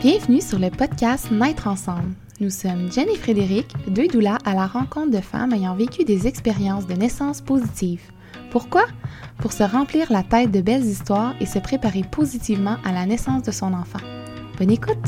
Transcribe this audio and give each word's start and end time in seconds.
Bienvenue 0.00 0.40
sur 0.40 0.60
le 0.60 0.70
podcast 0.70 1.28
Naître 1.32 1.66
ensemble. 1.66 2.14
Nous 2.38 2.50
sommes 2.50 2.88
Jen 2.92 3.08
et 3.08 3.16
Frédéric, 3.16 3.66
deux 3.88 4.06
doulas 4.06 4.38
à 4.44 4.54
la 4.54 4.68
rencontre 4.68 5.10
de 5.10 5.20
femmes 5.20 5.52
ayant 5.52 5.74
vécu 5.74 6.04
des 6.04 6.28
expériences 6.28 6.86
de 6.86 6.94
naissance 6.94 7.40
positives. 7.40 8.08
Pourquoi? 8.52 8.84
Pour 9.40 9.50
se 9.50 9.64
remplir 9.64 10.12
la 10.12 10.22
tête 10.22 10.52
de 10.52 10.60
belles 10.60 10.84
histoires 10.84 11.34
et 11.40 11.46
se 11.46 11.58
préparer 11.58 12.02
positivement 12.12 12.76
à 12.84 12.92
la 12.92 13.06
naissance 13.06 13.42
de 13.42 13.50
son 13.50 13.74
enfant. 13.74 13.98
Bonne 14.56 14.70
écoute! 14.70 15.04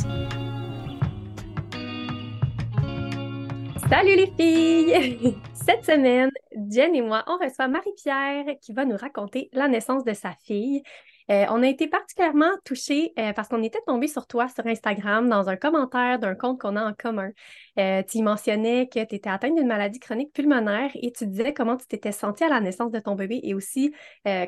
Salut 3.88 4.16
les 4.16 4.32
filles! 4.36 5.38
Cette 5.54 5.84
semaine, 5.84 6.30
Jen 6.68 6.96
et 6.96 7.02
moi, 7.02 7.22
on 7.28 7.36
reçoit 7.36 7.68
Marie-Pierre 7.68 8.56
qui 8.60 8.72
va 8.72 8.84
nous 8.84 8.96
raconter 8.96 9.50
la 9.52 9.68
naissance 9.68 10.02
de 10.02 10.14
sa 10.14 10.32
fille. 10.44 10.82
Euh, 11.30 11.46
on 11.50 11.62
a 11.62 11.68
été 11.68 11.86
particulièrement 11.86 12.50
touchés 12.64 13.12
euh, 13.18 13.32
parce 13.32 13.48
qu'on 13.48 13.62
était 13.62 13.78
tombé 13.86 14.08
sur 14.08 14.26
toi 14.26 14.48
sur 14.48 14.66
Instagram 14.66 15.28
dans 15.28 15.48
un 15.48 15.56
commentaire 15.56 16.18
d'un 16.18 16.34
compte 16.34 16.60
qu'on 16.60 16.74
a 16.74 16.84
en 16.84 16.92
commun. 16.92 17.30
Euh, 17.78 18.02
tu 18.02 18.20
mentionnais 18.22 18.88
que 18.88 19.04
tu 19.04 19.14
étais 19.14 19.30
atteinte 19.30 19.54
d'une 19.54 19.68
maladie 19.68 20.00
chronique 20.00 20.32
pulmonaire 20.32 20.90
et 20.94 21.12
tu 21.12 21.26
disais 21.28 21.54
comment 21.54 21.76
tu 21.76 21.86
t'étais 21.86 22.10
sentie 22.10 22.42
à 22.42 22.48
la 22.48 22.60
naissance 22.60 22.90
de 22.90 22.98
ton 22.98 23.14
bébé 23.14 23.40
et 23.44 23.54
aussi 23.54 23.94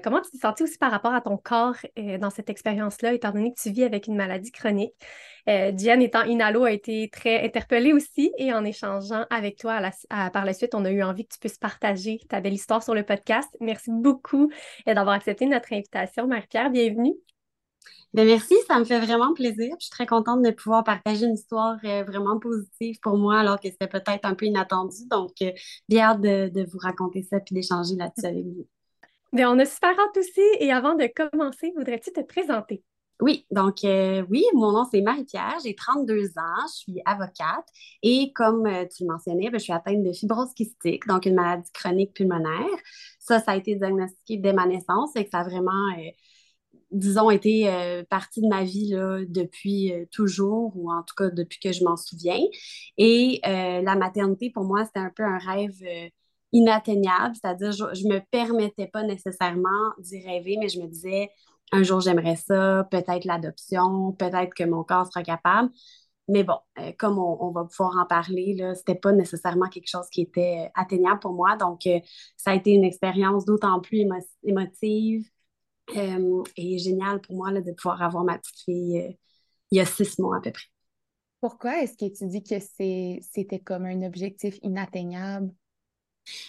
comment 0.03 0.21
tu 0.21 0.31
t'es 0.33 0.39
sentie 0.39 0.65
aussi 0.65 0.79
par 0.79 0.91
rapport 0.91 1.15
à 1.15 1.21
ton 1.21 1.37
corps 1.37 1.77
dans 2.21 2.31
cette 2.31 2.51
expérience-là, 2.51 3.13
étant 3.13 3.31
donné 3.31 3.53
que 3.55 3.61
tu 3.61 3.71
vis 3.71 3.85
avec 3.85 4.07
une 4.07 4.17
maladie 4.17 4.51
chronique. 4.51 4.93
Diane, 5.47 6.03
étant 6.03 6.23
inalo, 6.23 6.65
a 6.65 6.73
été 6.73 7.09
très 7.11 7.45
interpellée 7.45 7.93
aussi 7.93 8.33
et 8.39 8.53
en 8.53 8.65
échangeant 8.65 9.25
avec 9.31 9.59
toi 9.59 9.81
par 10.33 10.45
la 10.45 10.53
suite, 10.53 10.75
on 10.75 10.85
a 10.85 10.91
eu 10.91 11.03
envie 11.03 11.27
que 11.27 11.35
tu 11.35 11.41
puisses 11.41 11.59
partager 11.59 12.21
ta 12.29 12.41
belle 12.41 12.55
histoire 12.55 12.83
sur 12.83 12.95
le 12.95 13.03
podcast. 13.03 13.49
Merci 13.61 13.91
beaucoup 13.93 14.51
d'avoir 14.87 15.15
accepté 15.15 15.47
notre 15.47 15.73
invitation, 15.73 16.27
Marie-Pierre 16.27 16.72
bienvenue. 16.73 17.15
Ben 18.15 18.27
merci, 18.27 18.55
ça 18.67 18.79
me 18.79 18.85
fait 18.85 19.01
vraiment 19.01 19.33
plaisir. 19.33 19.75
Je 19.79 19.87
suis 19.87 19.91
très 19.91 20.07
contente 20.07 20.43
de 20.43 20.51
pouvoir 20.51 20.85
partager 20.85 21.27
une 21.27 21.35
histoire 21.35 21.77
euh, 21.85 22.03
vraiment 22.05 22.39
positive 22.39 22.99
pour 23.01 23.17
moi, 23.17 23.39
alors 23.39 23.61
que 23.61 23.69
c'était 23.71 23.87
peut-être 23.87 24.25
un 24.25 24.35
peu 24.35 24.47
inattendu. 24.47 25.07
Donc, 25.11 25.33
euh, 25.43 25.53
bien 25.89 26.11
hâte 26.11 26.21
de, 26.21 26.71
vous 26.71 26.79
raconter 26.79 27.23
ça 27.23 27.41
puis 27.41 27.55
d'échanger 27.55 27.95
là-dessus 27.97 28.27
avec 28.27 28.45
vous. 28.45 28.67
Bien, 29.33 29.51
on 29.51 29.59
a 29.59 29.65
super 29.65 29.91
hâte 29.91 30.17
aussi. 30.19 30.43
Et 30.61 30.73
avant 30.73 30.95
de 30.95 31.07
commencer, 31.07 31.73
voudrais-tu 31.75 32.13
te 32.13 32.21
présenter? 32.21 32.83
Oui, 33.21 33.47
donc 33.51 33.85
euh, 33.85 34.25
oui, 34.29 34.45
mon 34.53 34.73
nom 34.73 34.85
c'est 34.91 35.01
Marie-Pierre, 35.01 35.59
j'ai 35.65 35.77
32 35.77 36.31
ans, 36.39 36.67
je 36.67 36.75
suis 36.75 37.03
avocate 37.05 37.65
et 38.03 38.33
comme 38.33 38.65
tu 38.65 39.05
le 39.05 39.13
mentionnais, 39.13 39.49
ben, 39.49 39.59
je 39.59 39.65
suis 39.65 39.73
atteinte 39.73 40.03
de 40.03 40.13
fibrose 40.13 40.53
kystique, 40.55 41.07
donc 41.07 41.25
une 41.25 41.37
maladie 41.37 41.71
chronique 41.73 42.15
pulmonaire. 42.15 42.67
Ça, 43.21 43.39
ça 43.39 43.53
a 43.53 43.57
été 43.57 43.77
diagnostiqué 43.77 44.39
dès 44.39 44.53
ma 44.53 44.67
naissance 44.67 45.15
et 45.15 45.25
que 45.25 45.31
ça 45.31 45.39
a 45.39 45.45
vraiment 45.45 45.93
disons, 46.93 47.31
été 47.31 47.69
euh, 47.69 48.05
partie 48.09 48.41
de 48.43 48.49
ma 48.49 48.65
vie 48.65 48.91
là, 48.91 49.21
depuis 49.27 49.93
euh, 49.93 50.07
toujours, 50.11 50.73
ou 50.77 50.91
en 50.93 51.03
tout 51.03 51.15
cas 51.17 51.31
depuis 51.31 51.59
que 51.61 51.73
je 51.73 51.85
m'en 51.85 51.97
souviens. 51.97 52.41
Et 52.99 53.41
euh, 53.47 53.83
la 53.83 53.97
maternité, 53.97 54.51
pour 54.51 54.65
moi, 54.65 54.85
c'était 54.85 55.01
un 55.01 55.11
peu 55.15 55.25
un 55.25 55.39
rêve 55.39 55.83
inatteignable, 56.53 57.35
c'est-à-dire 57.35 57.73
je 57.73 58.07
ne 58.07 58.15
me 58.15 58.21
permettais 58.31 58.87
pas 58.87 59.03
nécessairement 59.03 59.93
d'y 59.99 60.21
rêver, 60.25 60.57
mais 60.61 60.69
je 60.69 60.81
me 60.81 60.87
disais, 60.87 61.31
un 61.73 61.83
jour 61.83 62.01
j'aimerais 62.01 62.37
ça, 62.37 62.87
peut-être 62.91 63.25
l'adoption, 63.25 64.13
peut-être 64.13 64.55
que 64.55 64.65
mon 64.65 64.85
corps 64.85 65.07
sera 65.07 65.23
capable. 65.23 65.71
Mais 66.29 66.45
bon, 66.45 66.59
comme 66.99 67.19
on, 67.19 67.51
va 67.51 67.65
pouvoir 67.65 67.97
en 67.99 68.07
parler, 68.07 68.57
ce 68.59 68.79
n'était 68.79 68.95
pas 68.95 69.13
nécessairement 69.13 69.69
quelque 69.69 69.89
chose 69.89 70.09
qui 70.11 70.23
était 70.23 70.71
atteignable 70.75 71.21
pour 71.21 71.33
moi. 71.33 71.57
Donc, 71.57 71.81
ça 72.37 72.53
a 72.53 72.55
été 72.55 72.71
une 72.71 72.85
expérience 72.85 73.45
d'autant 73.45 73.81
plus 73.81 74.07
émotive, 74.45 75.29
euh, 75.97 76.43
et 76.57 76.79
génial 76.79 77.21
pour 77.21 77.37
moi 77.37 77.51
là, 77.51 77.61
de 77.61 77.73
pouvoir 77.73 78.03
avoir 78.03 78.25
ma 78.25 78.39
petite 78.39 78.61
fille 78.65 78.99
euh, 78.99 79.13
il 79.71 79.79
y 79.79 79.81
a 79.81 79.87
six 79.87 80.19
mois 80.19 80.37
à 80.37 80.41
peu 80.41 80.53
près. 80.53 80.65
Pourquoi 81.41 81.83
est-ce 81.83 81.97
que 81.97 82.13
tu 82.13 82.27
dis 82.27 82.43
que 82.43 82.59
c'était 82.61 83.61
comme 83.65 83.87
un 83.87 84.03
objectif 84.03 84.59
inatteignable? 84.63 85.51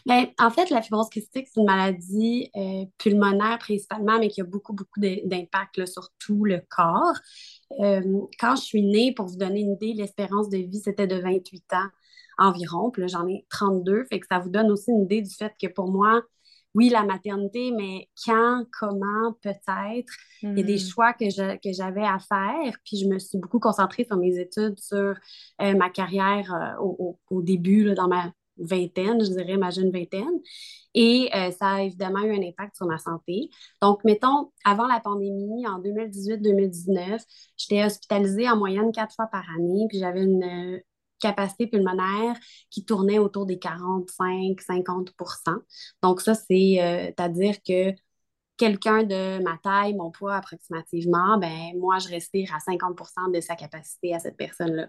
Bien, 0.06 0.28
en 0.40 0.52
fait, 0.52 0.70
la 0.70 0.84
fibrose 0.84 1.10
kystique, 1.10 1.48
c'est 1.52 1.60
une 1.60 1.66
maladie 1.66 2.52
euh, 2.56 2.86
pulmonaire 3.00 3.58
principalement, 3.58 4.20
mais 4.20 4.28
qui 4.28 4.42
a 4.42 4.44
beaucoup, 4.44 4.74
beaucoup 4.74 5.00
d'impact 5.00 5.88
sur 5.88 6.10
tout 6.20 6.46
le 6.46 6.62
corps. 6.70 7.16
quand 7.80 8.56
je 8.56 8.62
suis 8.62 8.84
née, 8.84 9.14
pour 9.16 9.26
vous 9.26 9.38
donner 9.38 9.62
une 9.62 9.72
idée, 9.72 9.94
l'espérance 9.94 10.50
de 10.50 10.58
vie, 10.58 10.80
c'était 10.80 11.08
de 11.08 11.16
28 11.16 11.74
ans 11.74 11.90
environ. 12.38 12.92
Puis 12.92 13.02
là, 13.02 13.08
j'en 13.08 13.28
ai 13.28 13.46
32. 13.50 14.06
Fait 14.06 14.20
que 14.20 14.28
ça 14.30 14.40
vous 14.40 14.50
donne 14.50 14.72
aussi 14.72 14.92
une 14.92 15.04
idée 15.04 15.22
du 15.22 15.34
fait 15.34 15.54
que 15.60 15.68
pour 15.68 15.92
moi, 15.92 16.22
oui, 16.76 16.90
la 16.90 17.04
maternité, 17.04 17.72
mais 17.72 18.10
quand, 18.26 18.66
comment, 18.80 19.34
peut-être. 19.42 20.14
Il 20.42 20.58
y 20.58 20.62
a 20.62 20.64
des 20.64 20.76
hmm. 20.76 20.90
choix 20.90 21.14
que, 21.14 21.26
j'avais 21.30 22.04
à 22.04 22.18
faire. 22.20 22.76
Puis 22.84 22.98
je 22.98 23.08
me 23.08 23.20
suis 23.20 23.38
beaucoup 23.38 23.60
concentrée 23.60 24.06
sur 24.06 24.18
mes 24.18 24.40
études, 24.40 24.80
sur 24.80 25.14
euh, 25.62 25.76
ma 25.76 25.90
carrière 25.90 26.54
euh, 26.54 27.16
au, 27.30 27.42
début, 27.42 27.94
dans 27.94 28.08
ma 28.08 28.32
vingtaine, 28.58 29.24
je 29.24 29.32
dirais 29.32 29.58
ma 29.58 29.70
jeune 29.70 29.92
vingtaine. 29.92 30.40
Et 30.96 31.30
euh, 31.36 31.52
ça 31.52 31.74
a 31.74 31.82
évidemment 31.82 32.20
eu 32.20 32.36
un 32.36 32.48
impact 32.48 32.76
sur 32.76 32.86
ma 32.86 32.98
santé. 32.98 33.50
Donc, 33.82 34.04
mettons, 34.04 34.52
avant 34.64 34.88
la 34.88 35.00
pandémie, 35.00 35.66
en 35.68 35.80
2018-2019, 35.80 37.20
j'étais 37.58 37.84
hospitalisée 37.84 38.50
en 38.50 38.58
moyenne 38.58 38.92
quatre 38.92 39.16
fois 39.16 39.28
par 39.28 39.44
année. 39.58 39.86
Puis 39.90 40.00
j'avais 40.00 40.24
une 40.24 40.82
capacité 41.24 41.68
pulmonaire 41.68 42.36
qui 42.70 42.86
tournait 42.86 43.20
autour 43.20 43.46
des 43.46 43.58
45-50% 43.58 45.62
Donc 46.02 46.22
ça, 46.22 46.36
c'est, 46.36 46.82
euh, 46.82 47.12
à 47.18 47.30
dire 47.30 47.56
que 47.66 47.94
quelqu'un 48.58 49.04
de 49.04 49.42
ma 49.44 49.58
taille, 49.58 49.94
mon 49.94 50.12
poids 50.12 50.36
approximativement, 50.36 51.38
ben 51.38 51.78
moi, 51.80 52.00
je 52.00 52.10
respire 52.10 52.54
à 52.54 52.60
50% 52.60 53.32
de 53.34 53.42
sa 53.42 53.56
capacité 53.56 54.14
à 54.14 54.20
cette 54.20 54.38
personne-là. 54.38 54.88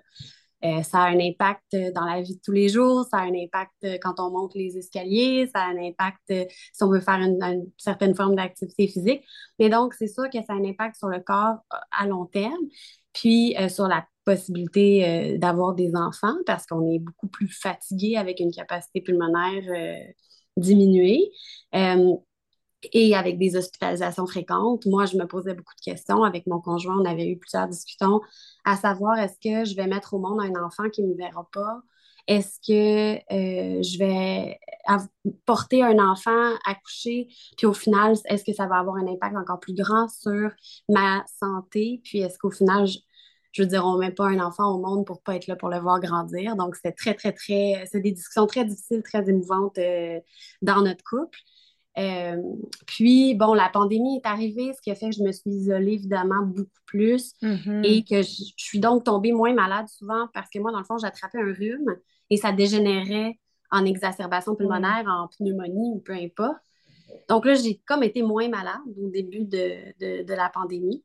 Euh, 0.65 0.83
ça 0.83 1.03
a 1.03 1.09
un 1.09 1.19
impact 1.21 1.77
dans 1.95 2.05
la 2.05 2.23
vie 2.23 2.37
de 2.37 2.41
tous 2.43 2.53
les 2.53 2.69
jours, 2.69 3.05
ça 3.11 3.19
a 3.19 3.23
un 3.23 3.35
impact 3.35 4.01
quand 4.03 4.15
on 4.19 4.31
monte 4.31 4.55
les 4.55 4.79
escaliers, 4.79 5.49
ça 5.55 5.63
a 5.63 5.67
un 5.67 5.77
impact 5.77 6.33
si 6.73 6.83
on 6.83 6.89
veut 6.89 7.01
faire 7.01 7.21
une, 7.21 7.67
certaine 7.77 8.15
forme 8.15 8.35
d'activité 8.35 8.89
physique. 8.89 9.23
Mais 9.59 9.69
donc, 9.69 9.95
c'est 9.95 10.09
sûr 10.09 10.25
que 10.31 10.39
ça 10.39 10.55
a 10.55 10.57
un 10.57 10.65
impact 10.65 10.97
sur 10.97 11.09
le 11.09 11.21
corps 11.21 11.59
euh, 11.73 11.77
à 11.99 12.07
long 12.07 12.27
terme, 12.27 12.65
puis 13.13 13.55
sur 13.69 13.87
la 13.87 14.07
possibilité 14.25 15.35
euh, 15.35 15.39
d'avoir 15.39 15.75
des 15.75 15.95
enfants 15.95 16.37
parce 16.47 16.67
qu'on 16.67 16.91
est 16.91 16.99
beaucoup 16.99 17.29
plus 17.29 17.49
fatigué 17.49 18.17
avec 18.17 18.41
une 18.41 18.51
capacité 18.51 19.01
pulmonaire 19.01 19.63
euh, 19.69 20.13
diminuée. 20.57 21.31
Euh, 22.85 22.89
et 22.93 23.15
avec 23.15 23.39
des 23.39 23.57
hospitalisations 23.57 24.27
fréquentes, 24.27 24.87
moi, 24.87 25.07
je 25.07 25.17
me 25.17 25.27
posais 25.27 25.55
beaucoup 25.55 25.75
de 25.75 25.85
questions. 25.93 26.25
Avec 26.25 26.47
mon 26.47 26.61
conjoint, 26.61 26.99
on 26.99 27.05
avait 27.05 27.27
eu 27.29 27.39
plusieurs 27.39 27.69
discussions 27.69 28.21
à 28.65 28.77
savoir 28.77 29.19
est-ce 29.19 29.39
que 29.39 29.69
je 29.69 29.77
vais 29.77 29.87
mettre 29.87 30.15
au 30.15 30.19
monde 30.19 30.41
un 30.41 30.65
enfant 30.65 30.89
qui 30.91 31.03
ne 31.03 31.09
me 31.09 31.17
verra 31.17 31.49
pas? 31.53 31.83
Est-ce 32.27 32.59
que 32.67 33.21
je 33.31 33.99
vais 33.99 34.59
porter 35.47 35.83
un 35.83 35.99
enfant 35.99 36.55
accouché, 36.67 37.29
puis 37.57 37.67
au 37.67 37.73
final, 37.73 38.15
est-ce 38.27 38.45
que 38.45 38.53
ça 38.53 38.67
va 38.67 38.77
avoir 38.77 38.97
un 38.97 39.07
impact 39.07 39.37
encore 39.37 39.61
plus 39.61 39.75
grand 39.75 40.09
sur 40.09 40.51
ma 40.89 41.25
santé? 41.41 42.01
Puis 42.05 42.21
est-ce 42.21 42.39
qu'au 42.39 42.51
final, 42.51 42.87
je, 42.87 43.63
veux 43.63 43.69
dire, 43.69 43.85
on 43.85 43.95
ne 43.95 44.01
met 44.01 44.11
pas 44.11 44.27
un 44.27 44.41
enfant 44.41 44.75
au 44.75 44.79
monde 44.79 45.07
pour 45.07 45.23
pas 45.23 45.37
être 45.37 45.47
là 45.47 45.57
pour 45.57 45.69
le 45.69 45.79
voir 45.79 46.01
grandir? 46.01 46.57
Donc, 46.57 46.77
c'était 46.77 46.93
très, 46.93 47.15
très, 47.15 47.33
très, 47.33 47.87
c'est 47.91 48.01
des 48.01 48.13
discussions 48.13 48.47
très 48.47 48.65
difficiles, 48.65 49.03
très 49.03 49.29
émouvantes 49.29 49.79
euh, 49.79 50.21
dans 50.63 50.83
notre 50.83 51.05
couple. 51.05 51.39
Euh, 51.97 52.37
puis, 52.87 53.35
bon, 53.35 53.55
la 53.55 53.69
pandémie 53.69 54.17
est 54.17 54.27
arrivée, 54.27 54.73
ce 54.73 54.81
qui 54.81 54.91
a 54.91 54.95
fait 54.95 55.11
que 55.11 55.17
je 55.17 55.23
me 55.23 55.33
suis 55.33 55.51
isolée 55.51 55.93
évidemment 55.93 56.45
beaucoup 56.45 56.71
plus 56.87 57.35
mm-hmm. 57.43 57.85
et 57.85 58.05
que 58.05 58.23
je, 58.23 58.53
suis 58.57 58.81
donc 58.81 59.05
tombée 59.05 59.33
moins 59.33 59.55
malade 59.55 59.89
souvent 59.89 60.29
parce 60.35 60.51
que 60.51 60.59
moi, 60.59 60.73
dans 60.73 60.79
le 60.79 60.85
fond, 60.85 60.99
j'attrapais 60.99 61.39
un 61.39 61.53
rhume 61.53 61.97
et 62.31 62.37
ça 62.37 62.53
dégénérait 62.53 63.39
en 63.71 63.85
exacerbation 63.85 64.55
pulmonaire, 64.57 65.05
en 65.07 65.29
pneumonie 65.39 65.93
ou 65.95 66.01
peu 66.01 66.15
importe. 66.15 66.59
Donc 67.29 67.47
là, 67.47 67.55
j'ai 67.55 67.81
comme 67.87 68.03
été 68.03 68.23
moins 68.23 68.49
malade 68.49 68.81
au 69.01 69.09
début 69.09 69.45
de, 69.45 70.25
de 70.25 70.35
la 70.35 70.49
pandémie. 70.49 71.05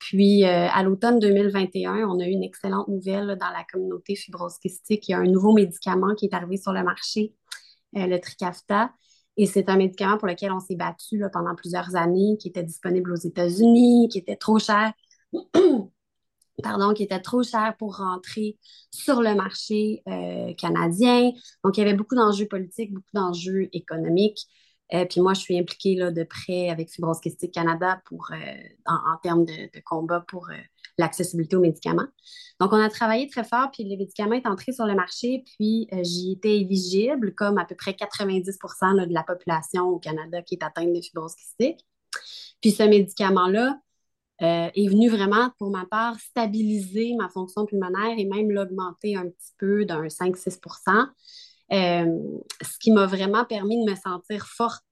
Puis, 0.00 0.44
euh, 0.44 0.66
à 0.72 0.82
l'automne 0.82 1.18
2021, 1.18 2.08
on 2.08 2.18
a 2.20 2.26
eu 2.26 2.30
une 2.30 2.42
excellente 2.42 2.88
nouvelle 2.88 3.36
dans 3.38 3.50
la 3.50 3.64
communauté 3.70 4.16
fibrose 4.16 4.58
kystique. 4.58 5.06
Il 5.08 5.12
y 5.12 5.14
a 5.14 5.18
un 5.18 5.26
nouveau 5.26 5.52
médicament 5.52 6.14
qui 6.14 6.24
est 6.24 6.34
arrivé 6.34 6.56
sur 6.56 6.72
le 6.72 6.82
marché, 6.82 7.34
euh, 7.96 8.06
le 8.06 8.18
Trikafta. 8.18 8.92
Et 9.36 9.46
c'est 9.46 9.68
un 9.68 9.76
médicament 9.76 10.18
pour 10.18 10.28
lequel 10.28 10.52
on 10.52 10.60
s'est 10.60 10.76
battu 10.76 11.22
pendant 11.32 11.54
plusieurs 11.54 11.96
années, 11.96 12.36
qui 12.38 12.48
était 12.48 12.62
disponible 12.62 13.12
aux 13.12 13.16
États-Unis, 13.16 14.08
qui 14.10 14.18
était 14.18 14.36
trop 14.36 14.58
cher. 14.58 14.92
Pardon, 16.62 16.92
qui 16.92 17.04
était 17.04 17.20
trop 17.20 17.42
cher 17.42 17.74
pour 17.78 17.96
rentrer 17.96 18.58
sur 18.90 19.22
le 19.22 19.34
marché 19.34 20.02
euh, 20.08 20.52
canadien. 20.54 21.32
Donc, 21.64 21.78
il 21.78 21.80
y 21.80 21.82
avait 21.82 21.94
beaucoup 21.94 22.14
d'enjeux 22.14 22.46
politiques, 22.46 22.92
beaucoup 22.92 23.10
d'enjeux 23.14 23.68
économiques. 23.72 24.46
Euh, 24.92 25.06
puis 25.06 25.20
moi, 25.20 25.34
je 25.34 25.40
suis 25.40 25.58
impliquée 25.58 25.94
là, 25.94 26.10
de 26.10 26.24
près 26.24 26.68
avec 26.68 26.90
Fibrose 26.90 27.20
Canada 27.52 28.02
pour, 28.04 28.28
euh, 28.32 28.62
en, 28.86 29.16
termes 29.22 29.44
de, 29.46 29.70
combat 29.84 30.20
pour 30.28 30.50
l'accessibilité 30.98 31.56
aux 31.56 31.60
médicaments. 31.60 32.06
Donc, 32.60 32.72
on 32.72 32.80
a 32.80 32.88
travaillé 32.88 33.28
très 33.28 33.44
fort, 33.44 33.70
puis 33.72 33.84
les 33.84 33.96
médicaments 33.96 34.34
est 34.34 34.46
entré 34.46 34.72
sur 34.72 34.86
le 34.86 34.94
marché, 34.94 35.44
puis 35.44 35.88
j'y 36.02 36.32
étais 36.32 36.58
éligible, 36.58 37.34
comme 37.34 37.58
à 37.58 37.64
peu 37.64 37.74
près 37.74 37.92
90% 37.92 39.06
de 39.06 39.14
la 39.14 39.22
population 39.22 39.84
au 39.84 39.98
Canada 39.98 40.42
qui 40.42 40.54
est 40.54 40.64
atteinte 40.64 40.92
de 40.92 41.00
fibrose 41.00 41.34
kystique. 41.34 41.86
Puis 42.60 42.72
ce 42.72 42.82
médicament-là, 42.82 43.78
euh, 44.42 44.70
est 44.74 44.88
venu 44.88 45.10
vraiment, 45.10 45.50
pour 45.58 45.70
ma 45.70 45.84
part, 45.84 46.18
stabiliser 46.18 47.14
ma 47.18 47.28
fonction 47.28 47.66
pulmonaire 47.66 48.14
et 48.16 48.24
même 48.24 48.50
l'augmenter 48.50 49.14
un 49.14 49.28
petit 49.28 49.52
peu 49.58 49.84
d'un 49.84 50.08
5-6% 50.08 51.08
ce 51.70 52.78
qui 52.80 52.90
m'a 52.90 53.06
vraiment 53.06 53.44
permis 53.44 53.84
de 53.84 53.90
me 53.90 53.94
sentir 53.94 54.46
forte 54.46 54.84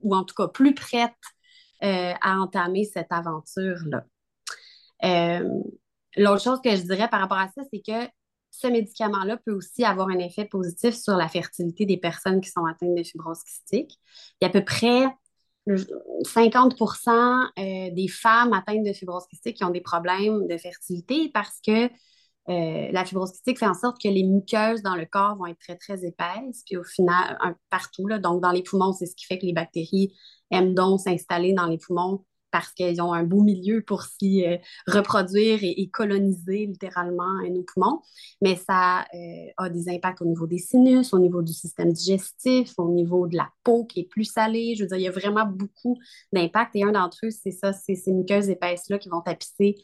ou 0.00 0.14
en 0.14 0.24
tout 0.24 0.34
cas 0.34 0.48
plus 0.48 0.74
prête 0.74 1.12
à 1.82 2.38
entamer 2.38 2.84
cette 2.84 3.12
aventure-là. 3.12 4.06
L'autre 5.02 6.42
chose 6.42 6.60
que 6.62 6.70
je 6.70 6.82
dirais 6.82 7.08
par 7.08 7.20
rapport 7.20 7.38
à 7.38 7.48
ça, 7.48 7.62
c'est 7.72 7.80
que 7.80 8.08
ce 8.50 8.68
médicament-là 8.68 9.36
peut 9.44 9.52
aussi 9.52 9.84
avoir 9.84 10.08
un 10.08 10.18
effet 10.18 10.44
positif 10.44 10.94
sur 10.94 11.16
la 11.16 11.28
fertilité 11.28 11.86
des 11.86 11.96
personnes 11.96 12.40
qui 12.40 12.50
sont 12.50 12.64
atteintes 12.64 12.94
de 12.94 13.02
fibrose. 13.02 13.38
Il 13.72 13.86
y 14.40 14.44
a 14.44 14.46
à 14.46 14.50
peu 14.50 14.64
près 14.64 15.06
50% 15.66 17.50
euh, 17.58 17.90
des 17.90 18.08
femmes 18.08 18.52
atteintes 18.52 18.84
de 18.84 18.92
fibrose 18.92 19.24
qui 19.44 19.64
ont 19.64 19.70
des 19.70 19.80
problèmes 19.80 20.46
de 20.46 20.56
fertilité 20.56 21.30
parce 21.32 21.58
que 21.66 21.86
euh, 22.50 22.92
la 22.92 23.04
fibrose 23.04 23.32
kystique 23.32 23.58
fait 23.58 23.66
en 23.66 23.74
sorte 23.74 24.00
que 24.00 24.08
les 24.08 24.22
muqueuses 24.22 24.82
dans 24.82 24.94
le 24.94 25.06
corps 25.06 25.36
vont 25.36 25.46
être 25.46 25.58
très, 25.58 25.76
très 25.76 26.04
épaisses. 26.04 26.62
Puis 26.66 26.76
au 26.76 26.84
final, 26.84 27.38
partout, 27.70 28.06
là, 28.06 28.18
donc 28.18 28.42
dans 28.42 28.52
les 28.52 28.62
poumons, 28.62 28.92
c'est 28.92 29.06
ce 29.06 29.16
qui 29.16 29.24
fait 29.24 29.38
que 29.38 29.46
les 29.46 29.54
bactéries 29.54 30.14
aiment 30.50 30.74
donc 30.74 31.00
s'installer 31.00 31.54
dans 31.54 31.66
les 31.66 31.78
poumons 31.78 32.24
parce 32.54 32.72
qu'ils 32.72 33.02
ont 33.02 33.12
un 33.12 33.24
beau 33.24 33.42
milieu 33.42 33.82
pour 33.82 34.04
s'y 34.04 34.46
euh, 34.46 34.58
reproduire 34.86 35.58
et, 35.62 35.90
coloniser 35.92 36.66
littéralement 36.66 37.42
nos 37.50 37.64
poumons. 37.64 38.00
Mais 38.42 38.54
ça 38.54 39.00
euh, 39.12 39.50
a 39.56 39.68
des 39.68 39.88
impacts 39.88 40.22
au 40.22 40.24
niveau 40.24 40.46
des 40.46 40.58
sinus, 40.58 41.12
au 41.12 41.18
niveau 41.18 41.42
du 41.42 41.52
système 41.52 41.92
digestif, 41.92 42.72
au 42.78 42.90
niveau 42.90 43.26
de 43.26 43.36
la 43.36 43.48
peau 43.64 43.84
qui 43.86 44.00
est 44.00 44.08
plus 44.08 44.22
salée. 44.22 44.76
Je 44.76 44.84
veux 44.84 44.88
dire, 44.88 44.98
il 44.98 45.02
y 45.02 45.08
a 45.08 45.10
vraiment 45.10 45.44
beaucoup 45.44 45.98
d'impacts. 46.32 46.76
Et 46.76 46.84
un 46.84 46.92
d'entre 46.92 47.18
eux, 47.24 47.30
c'est 47.30 47.50
ça, 47.50 47.72
c'est 47.72 47.96
ces 47.96 48.12
muqueuses 48.12 48.48
épaisses-là 48.48 48.98
qui 48.98 49.08
vont 49.08 49.20
tapisser 49.20 49.74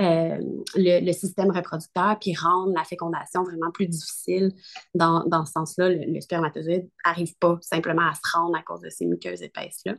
euh, 0.00 0.38
le, 0.74 1.12
système 1.12 1.52
reproducteur 1.52 2.18
puis 2.20 2.34
rendre 2.34 2.72
la 2.76 2.82
fécondation 2.82 3.44
vraiment 3.44 3.70
plus 3.70 3.86
difficile. 3.86 4.50
Dans, 4.94 5.22
ce 5.46 5.52
sens-là, 5.52 5.90
le 5.90 6.20
spermatozoïde 6.20 6.90
n'arrive 7.06 7.36
pas 7.38 7.56
simplement 7.60 8.08
à 8.08 8.14
se 8.14 8.36
rendre 8.36 8.56
à 8.56 8.62
cause 8.62 8.80
de 8.80 8.90
ces 8.90 9.06
muqueuses 9.06 9.42
épaisses-là. 9.42 9.94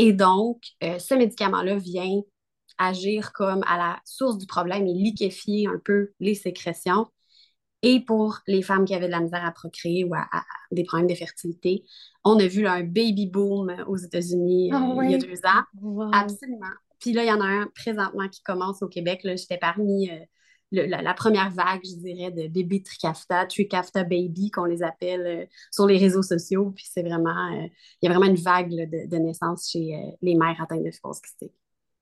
Et 0.00 0.14
donc, 0.14 0.62
euh, 0.82 0.98
ce 0.98 1.12
médicament-là 1.12 1.76
vient 1.76 2.22
agir 2.78 3.34
comme 3.34 3.62
à 3.66 3.76
la 3.76 4.00
source 4.06 4.38
du 4.38 4.46
problème 4.46 4.86
et 4.86 4.94
liquéfier 4.94 5.66
un 5.66 5.78
peu 5.84 6.12
les 6.20 6.34
sécrétions. 6.34 7.06
Et 7.82 8.00
pour 8.00 8.38
les 8.46 8.62
femmes 8.62 8.86
qui 8.86 8.94
avaient 8.94 9.08
de 9.08 9.12
la 9.12 9.20
misère 9.20 9.44
à 9.44 9.52
procréer 9.52 10.04
ou 10.04 10.14
à, 10.14 10.26
des 10.72 10.84
problèmes 10.84 11.06
de 11.06 11.14
fertilité, 11.14 11.84
on 12.24 12.38
a 12.38 12.46
vu 12.46 12.66
un 12.66 12.82
baby 12.82 13.26
boom 13.26 13.76
aux 13.86 13.98
États-Unis 13.98 14.70
ah 14.72 14.90
euh, 14.96 15.04
il 15.04 15.10
y 15.10 15.14
a 15.14 15.18
deux 15.18 15.38
ans. 15.44 16.10
Absolument. 16.14 16.72
Puis 16.98 17.12
là, 17.12 17.24
il 17.24 17.28
y 17.28 17.32
en 17.32 17.42
a 17.42 17.46
un 17.46 17.66
présentement 17.74 18.28
qui 18.30 18.42
commence 18.42 18.82
au 18.82 18.88
Québec. 18.88 19.20
J'étais 19.22 19.58
parmi 19.58 20.08
euh, 20.08 20.16
la, 20.72 21.14
première 21.14 21.50
vague, 21.50 21.80
je 21.84 21.96
dirais, 21.96 22.30
de 22.30 22.48
bébés 22.48 22.82
Trikafta, 22.82 23.46
Trikafta 23.46 24.04
Baby, 24.04 24.50
qu'on 24.50 24.64
les 24.64 24.82
appelle 24.82 25.26
euh, 25.26 25.46
sur 25.70 25.86
les 25.86 25.98
réseaux 25.98 26.22
sociaux. 26.22 26.72
Puis 26.74 26.86
c'est 26.90 27.02
vraiment, 27.02 27.52
euh, 27.52 27.66
il 28.00 28.06
y 28.06 28.08
a 28.08 28.14
vraiment 28.14 28.30
une 28.30 28.40
vague 28.40 28.70
de, 28.70 29.06
de, 29.08 29.16
naissance 29.16 29.70
chez 29.70 29.94
euh, 29.94 30.10
les 30.22 30.34
mères 30.34 30.60
atteintes 30.60 30.84
de 30.84 30.90
fibrose 30.90 31.20
kystique. 31.20 31.52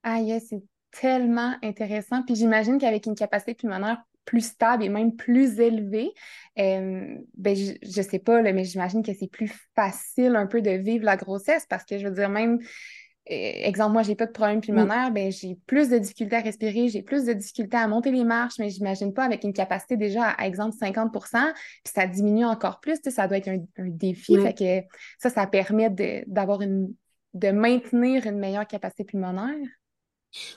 Ah, 0.03 0.21
yes, 0.21 0.47
c'est 0.51 0.63
tellement 0.91 1.57
intéressant. 1.63 2.23
Puis 2.23 2.35
j'imagine 2.35 2.79
qu'avec 2.79 3.07
une 3.07 3.15
capacité 3.15 3.55
pulmonaire 3.55 4.03
plus 4.25 4.45
stable 4.45 4.85
et 4.85 4.91
même 4.91 5.17
plus 5.17 5.59
élevée, 5.59 6.13
ben, 6.55 7.25
je, 7.57 7.73
je 7.83 8.03
sais 8.03 8.19
pas, 8.19 8.43
mais 8.43 8.65
j'imagine 8.65 9.03
que 9.03 9.15
c'est 9.15 9.31
plus 9.31 9.51
facile 9.75 10.37
un 10.37 10.47
peu 10.47 10.61
de 10.61 10.71
vivre 10.73 11.05
la 11.05 11.17
grossesse 11.17 11.65
parce 11.67 11.85
que 11.85 11.99
je 11.99 12.07
veux 12.07 12.15
dire, 12.15 12.29
même 12.29 12.59
exemple, 13.29 13.93
moi, 13.93 14.03
j'ai 14.03 14.15
pas 14.15 14.27
de 14.27 14.33
problème 14.33 14.61
pulmonaire, 14.61 15.11
ben, 15.11 15.31
j'ai 15.31 15.59
plus 15.67 15.89
de 15.89 15.99
difficultés 15.99 16.37
à 16.37 16.41
respirer, 16.41 16.89
j'ai 16.89 17.03
plus 17.03 17.25
de 17.25 17.33
difficultés 17.33 17.77
à 17.77 17.87
monter 17.87 18.11
les 18.11 18.25
marches, 18.25 18.59
mais 18.59 18.71
j'imagine 18.71 19.13
pas 19.13 19.25
avec 19.25 19.45
une 19.45 19.53
capacité 19.53 19.97
déjà 19.97 20.31
à, 20.31 20.47
exemple, 20.47 20.77
50% 20.77 21.53
puis 21.85 21.93
ça 21.95 22.07
diminue 22.07 22.45
encore 22.45 22.81
plus, 22.81 22.99
ça 23.09 23.29
doit 23.29 23.39
être 23.39 23.49
un, 23.49 23.59
défi. 23.79 24.41
Fait 24.41 24.55
que 24.55 24.97
ça, 25.19 25.31
ça 25.31 25.47
permet 25.47 25.91
d'avoir 26.27 26.63
une, 26.63 26.95
de 27.35 27.51
maintenir 27.51 28.27
une 28.27 28.39
meilleure 28.39 28.67
capacité 28.67 29.05
pulmonaire. 29.05 29.55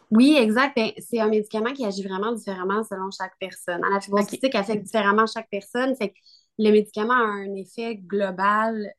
Oui, 0.09 0.35
exact. 0.37 0.75
Ben, 0.75 0.91
c'est 0.97 1.19
un 1.19 1.29
médicament 1.29 1.73
qui 1.73 1.85
agit 1.85 2.03
vraiment 2.03 2.33
différemment 2.33 2.83
selon 2.83 3.09
chaque 3.11 3.33
personne. 3.39 3.81
La 3.91 4.01
fibrose 4.01 4.25
okay. 4.25 4.55
affecte 4.55 4.83
différemment 4.83 5.25
chaque 5.25 5.49
personne. 5.49 5.95
Fait 5.95 6.09
que 6.09 6.15
le 6.57 6.71
médicament 6.71 7.13
a 7.13 7.25
un 7.25 7.55
effet 7.55 7.95
global 7.95 8.93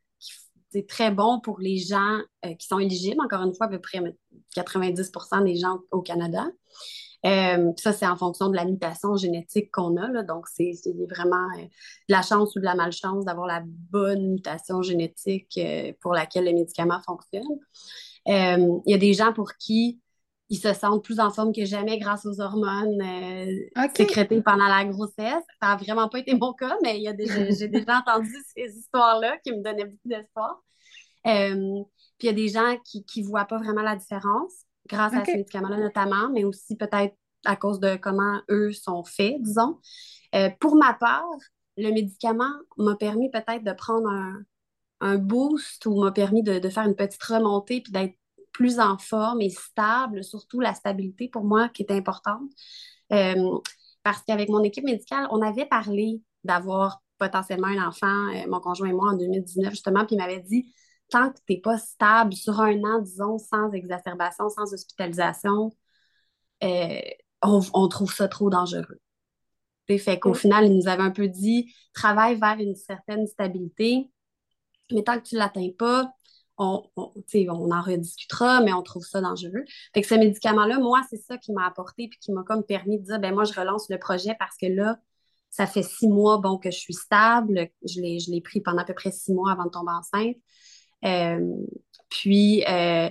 c'est 0.73 0.87
très 0.87 1.11
bon 1.11 1.41
pour 1.41 1.61
les 1.61 1.79
gens 1.79 2.19
euh, 2.45 2.55
qui 2.55 2.67
sont 2.67 2.79
éligibles. 2.79 3.21
Encore 3.23 3.43
une 3.43 3.55
fois, 3.55 3.67
à 3.67 3.69
peu 3.69 3.81
près 3.81 4.01
90% 4.57 5.45
des 5.45 5.57
gens 5.57 5.81
au 5.91 6.01
Canada. 6.01 6.47
Euh, 7.25 7.73
ça, 7.77 7.93
c'est 7.93 8.07
en 8.07 8.17
fonction 8.17 8.49
de 8.49 8.57
la 8.57 8.65
mutation 8.65 9.17
génétique 9.17 9.71
qu'on 9.71 9.97
a. 9.97 10.23
Donc, 10.23 10.49
c'est 10.49 10.73
vraiment 11.11 11.47
euh, 11.59 11.63
de 11.63 11.69
la 12.13 12.23
chance 12.23 12.57
ou 12.57 12.59
de 12.59 12.65
la 12.65 12.75
malchance 12.75 13.25
d'avoir 13.25 13.47
la 13.47 13.63
bonne 13.65 14.33
mutation 14.33 14.83
génétique 14.83 15.61
pour 16.01 16.15
laquelle 16.15 16.47
le 16.47 16.53
médicament 16.53 17.01
fonctionne. 17.07 17.59
Il 18.27 18.83
y 18.87 18.95
a 18.95 18.99
des 18.99 19.15
gens 19.15 19.33
pour 19.33 19.55
qui 19.55 20.01
ils 20.53 20.59
se 20.59 20.75
sentent 20.75 21.03
plus 21.03 21.19
en 21.19 21.31
forme 21.31 21.51
que 21.51 21.65
jamais 21.65 21.99
grâce 21.99 22.27
aux 22.27 22.39
hormones 22.39 23.03
sécrétées 23.97 24.43
pendant 24.43 24.69
la 24.69 24.85
grossesse. 24.85 25.43
Ça 25.63 25.69
n'a 25.69 25.77
vraiment 25.77 26.11
pas 26.11 26.19
été 26.19 26.35
mon 26.35 26.53
cas, 26.53 26.77
mais 26.83 27.03
j'ai 27.03 27.69
déjà 27.69 28.01
entendu 28.01 28.31
ces 28.55 28.77
histoires-là 28.77 29.39
qui 29.39 29.53
me 29.53 29.63
donnaient 29.63 29.87
beaucoup 29.87 30.09
d'espoir. 30.09 30.63
Euh, 31.27 31.83
puis 32.19 32.25
il 32.25 32.27
y 32.27 32.29
a 32.29 32.35
des 32.35 32.49
gens 32.49 32.77
qui 32.85 33.23
ne 33.23 33.27
voient 33.27 33.47
pas 33.47 33.57
vraiment 33.57 33.81
la 33.81 33.97
différence 33.97 34.53
grâce 34.87 35.15
à 35.15 35.25
ces 35.25 35.37
médicaments-là 35.37 35.79
notamment, 35.79 36.29
mais 36.29 36.45
aussi 36.45 36.77
peut-être 36.77 37.17
à 37.47 37.57
cause 37.57 37.81
de 37.81 37.97
comment 37.97 38.43
eux 38.51 38.73
sont 38.73 39.05
faits, 39.05 39.41
disons. 39.41 39.79
Euh, 40.35 40.51
pour 40.61 40.77
ma 40.77 40.93
part, 40.93 41.25
le 41.79 41.93
médicament 41.93 42.53
m'a 42.77 42.95
permis 42.97 43.31
peut-être 43.31 43.65
de 43.65 43.73
prendre 43.73 44.07
un, 45.01 45.17
boost 45.17 45.87
ou 45.87 45.99
m'a 46.03 46.13
permis 46.13 46.43
de, 46.43 46.69
faire 46.69 46.85
une 46.85 46.95
petite 46.95 47.23
remontée 47.23 47.81
puis 47.81 47.91
d'être 47.91 48.15
plus 48.53 48.81
en 48.81 48.99
forme 48.99 49.41
et 49.41 49.51
stable, 49.51 50.23
surtout 50.25 50.61
la 50.61 50.75
stabilité 50.75 51.29
pour 51.29 51.45
moi 51.45 51.69
qui 51.69 51.83
est 51.83 51.91
importante. 51.91 52.51
Euh, 53.13 53.59
parce 54.03 54.23
qu'avec 54.23 54.49
mon 54.49 54.63
équipe 54.63 54.85
médicale, 54.85 55.27
on 55.31 55.43
avait 55.43 55.67
parlé 55.67 56.21
d'avoir 56.45 57.03
potentiellement 57.19 57.69
un 57.69 57.89
enfant, 57.89 58.27
mon 58.49 58.61
conjoint 58.61 58.89
et 58.89 58.93
moi, 58.93 59.11
en 59.11 59.17
2019, 59.17 59.71
justement, 59.71 60.05
puis 60.05 60.17
il 60.17 60.19
m'avait 60.19 60.41
dit 60.41 60.73
tant 61.13 61.31
que 61.31 61.37
tu 61.47 61.53
n'es 61.53 61.61
pas 61.61 61.79
stable 61.79 62.33
sur 62.33 62.59
un 62.61 62.83
an, 62.85 63.01
disons, 63.01 63.39
sans 63.39 63.71
exacerbation, 63.73 64.49
sans 64.49 64.73
hospitalisation, 64.73 65.71
euh, 66.65 67.01
on, 67.43 67.89
trouve 67.89 68.13
ça 68.13 68.29
trop 68.29 68.51
dangereux. 68.51 69.01
Fait 69.99 70.19
qu'au 70.19 70.33
final, 70.33 70.67
il 70.67 70.75
nous 70.75 70.89
avait 70.89 71.03
un 71.03 71.11
peu 71.11 71.29
dit 71.29 71.75
travaille 71.93 72.37
vers 72.41 72.57
une 72.59 72.75
certaine 72.75 73.27
stabilité, 73.27 74.11
mais 74.91 75.03
tant 75.03 75.19
que 75.19 75.25
tu 75.25 75.35
ne 75.35 75.41
l'atteins 75.41 75.69
pas, 75.79 76.11
on, 76.63 77.71
en 77.73 77.83
rediscutera, 77.83 78.61
mais 78.63 78.73
on 78.73 78.83
trouve 78.83 79.05
ça 79.05 79.21
dangereux. 79.21 79.65
Fait 79.95 80.03
que 80.03 80.07
ce 80.09 80.15
médicament-là, 80.15 80.79
moi, 80.79 81.03
c'est 81.11 81.21
ça 81.21 81.39
qui 81.39 81.53
m'a 81.53 81.67
apporté 81.67 82.09
puis 82.09 82.19
qui 82.21 82.33
m'a 82.33 82.43
comme 82.43 82.65
permis 82.65 82.99
de 82.99 83.05
dire 83.05 83.21
ben 83.21 83.35
moi, 83.35 83.45
je 83.45 83.59
relance 83.59 83.89
le 83.89 83.99
projet 83.99 84.35
parce 84.39 84.57
que 84.57 84.67
là, 84.67 84.99
ça 85.51 85.67
fait 85.67 85.83
six 85.83 86.09
mois 86.09 86.39
bon, 86.39 86.59
que 86.59 86.71
je 86.71 86.79
suis 86.79 86.95
stable. 86.95 87.69
Je 87.87 88.01
l'ai 88.31 88.41
pris 88.41 88.61
pendant 88.61 88.83
à 88.83 88.85
peu 88.85 88.95
près 88.95 89.13
six 89.13 89.33
mois 89.33 89.53
avant 89.53 89.65
de 89.65 89.71
tomber 89.71 89.93
enceinte. 89.93 90.37
Euh, 91.05 91.41
puis, 92.09 92.65
euh, 92.69 93.11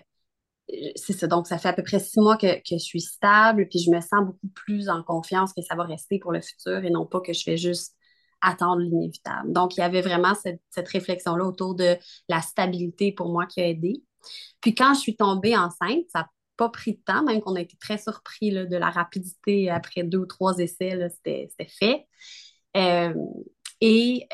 c'est 0.95 1.13
ça. 1.13 1.27
Donc, 1.27 1.47
ça 1.47 1.57
fait 1.57 1.69
à 1.69 1.73
peu 1.73 1.83
près 1.83 1.99
six 1.99 2.19
mois 2.19 2.37
que, 2.37 2.47
je 2.69 2.77
suis 2.77 3.01
stable, 3.01 3.67
puis 3.69 3.79
je 3.79 3.91
me 3.91 3.99
sens 3.99 4.25
beaucoup 4.25 4.47
plus 4.55 4.89
en 4.89 5.03
confiance 5.03 5.53
que 5.53 5.61
ça 5.61 5.75
va 5.75 5.83
rester 5.83 6.19
pour 6.19 6.31
le 6.31 6.41
futur 6.41 6.83
et 6.83 6.89
non 6.89 7.05
pas 7.05 7.21
que 7.21 7.33
je 7.33 7.45
vais 7.45 7.57
juste 7.57 7.95
attendre 8.41 8.81
l'inévitable. 8.81 9.51
Donc, 9.51 9.77
il 9.77 9.81
y 9.81 9.83
avait 9.83 10.01
vraiment 10.01 10.33
cette, 10.35 10.87
réflexion-là 10.87 11.45
autour 11.45 11.75
de 11.75 11.97
la 12.29 12.41
stabilité 12.41 13.11
pour 13.11 13.31
moi 13.31 13.45
qui 13.45 13.61
a 13.61 13.67
aidé. 13.67 14.03
Puis, 14.61 14.75
quand 14.75 14.93
je 14.93 14.99
suis 14.99 15.15
tombée 15.15 15.55
enceinte, 15.55 16.05
ça 16.11 16.19
n'a 16.19 16.29
pas 16.57 16.69
pris 16.69 16.93
de 16.93 17.01
temps, 17.05 17.23
même 17.23 17.41
qu'on 17.41 17.55
a 17.55 17.61
été 17.61 17.77
très 17.77 17.97
surpris 17.97 18.51
de 18.51 18.77
la 18.77 18.89
rapidité 18.89 19.69
après 19.69 20.03
deux 20.03 20.19
ou 20.19 20.25
trois 20.25 20.57
essais, 20.57 21.09
c'était 21.09 21.49
fait. 21.67 22.07
Euh, 22.77 23.13
et 23.79 24.27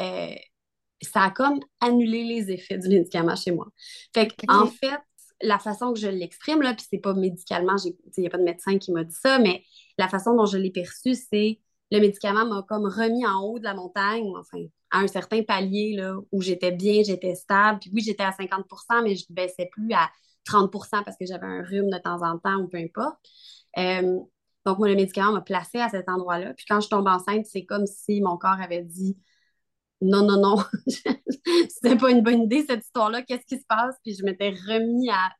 ça 1.01 1.21
a 1.21 1.31
comme 1.31 1.59
annulé 1.79 2.23
les 2.23 2.51
effets 2.51 2.77
du 2.77 2.89
médicament 2.89 3.35
chez 3.35 3.51
moi. 3.51 3.67
Fait 4.13 4.33
en 4.47 4.67
fait, 4.67 4.99
la 5.41 5.59
façon 5.59 5.93
que 5.93 5.99
je 5.99 6.07
l'exprime, 6.07 6.61
là, 6.61 6.73
puis 6.73 6.85
c'est 6.89 6.97
pas 6.97 7.13
médicalement, 7.13 7.75
il 7.85 7.93
n'y 8.17 8.27
a 8.27 8.29
pas 8.29 8.37
de 8.37 8.43
médecin 8.43 8.77
qui 8.77 8.91
m'a 8.91 9.03
dit 9.03 9.15
ça, 9.15 9.39
mais 9.39 9.63
la 9.97 10.07
façon 10.07 10.35
dont 10.35 10.45
je 10.45 10.57
l'ai 10.57 10.71
perçu, 10.71 11.13
c'est 11.13 11.59
le 11.91 11.99
médicament 11.99 12.45
m'a 12.45 12.63
comme 12.67 12.85
remis 12.85 13.25
en 13.25 13.41
haut 13.41 13.59
de 13.59 13.63
la 13.63 13.73
montagne, 13.73 14.25
enfin, 14.37 14.59
à 14.91 14.99
un 14.99 15.07
certain 15.07 15.43
palier 15.43 15.95
là, 15.95 16.15
où 16.31 16.41
j'étais 16.41 16.71
bien, 16.71 17.03
j'étais 17.03 17.35
stable. 17.35 17.79
Puis 17.79 17.91
oui, 17.93 18.01
j'étais 18.01 18.23
à 18.23 18.31
50% 18.31 19.03
mais 19.03 19.15
je 19.15 19.25
ne 19.29 19.35
baissais 19.35 19.69
plus 19.71 19.93
à 19.93 20.09
30% 20.45 21.03
parce 21.03 21.17
que 21.17 21.25
j'avais 21.25 21.45
un 21.45 21.63
rhume 21.63 21.89
de 21.89 21.97
temps 21.97 22.21
en 22.21 22.37
temps 22.39 22.57
ou 22.57 22.67
peu 22.67 22.77
importe. 22.77 23.17
Euh, 23.77 24.19
donc, 24.65 24.79
moi, 24.79 24.89
le 24.89 24.95
médicament 24.95 25.31
m'a 25.31 25.41
placé 25.41 25.79
à 25.79 25.89
cet 25.89 26.09
endroit-là. 26.09 26.53
Puis 26.53 26.65
quand 26.67 26.81
je 26.81 26.89
tombe 26.89 27.07
enceinte, 27.07 27.45
c'est 27.45 27.65
comme 27.65 27.85
si 27.85 28.21
mon 28.21 28.37
corps 28.37 28.59
avait 28.61 28.83
dit 28.83 29.17
non, 30.01 30.25
non, 30.25 30.39
non, 30.39 30.63
c'était 31.69 31.97
pas 31.97 32.11
une 32.11 32.21
bonne 32.21 32.43
idée 32.43 32.65
cette 32.67 32.83
histoire-là, 32.85 33.23
qu'est-ce 33.23 33.45
qui 33.45 33.59
se 33.59 33.65
passe? 33.65 33.95
Puis 34.03 34.13
je 34.13 34.23
m'étais 34.23 34.49
remis 34.49 35.09
à, 35.09 35.31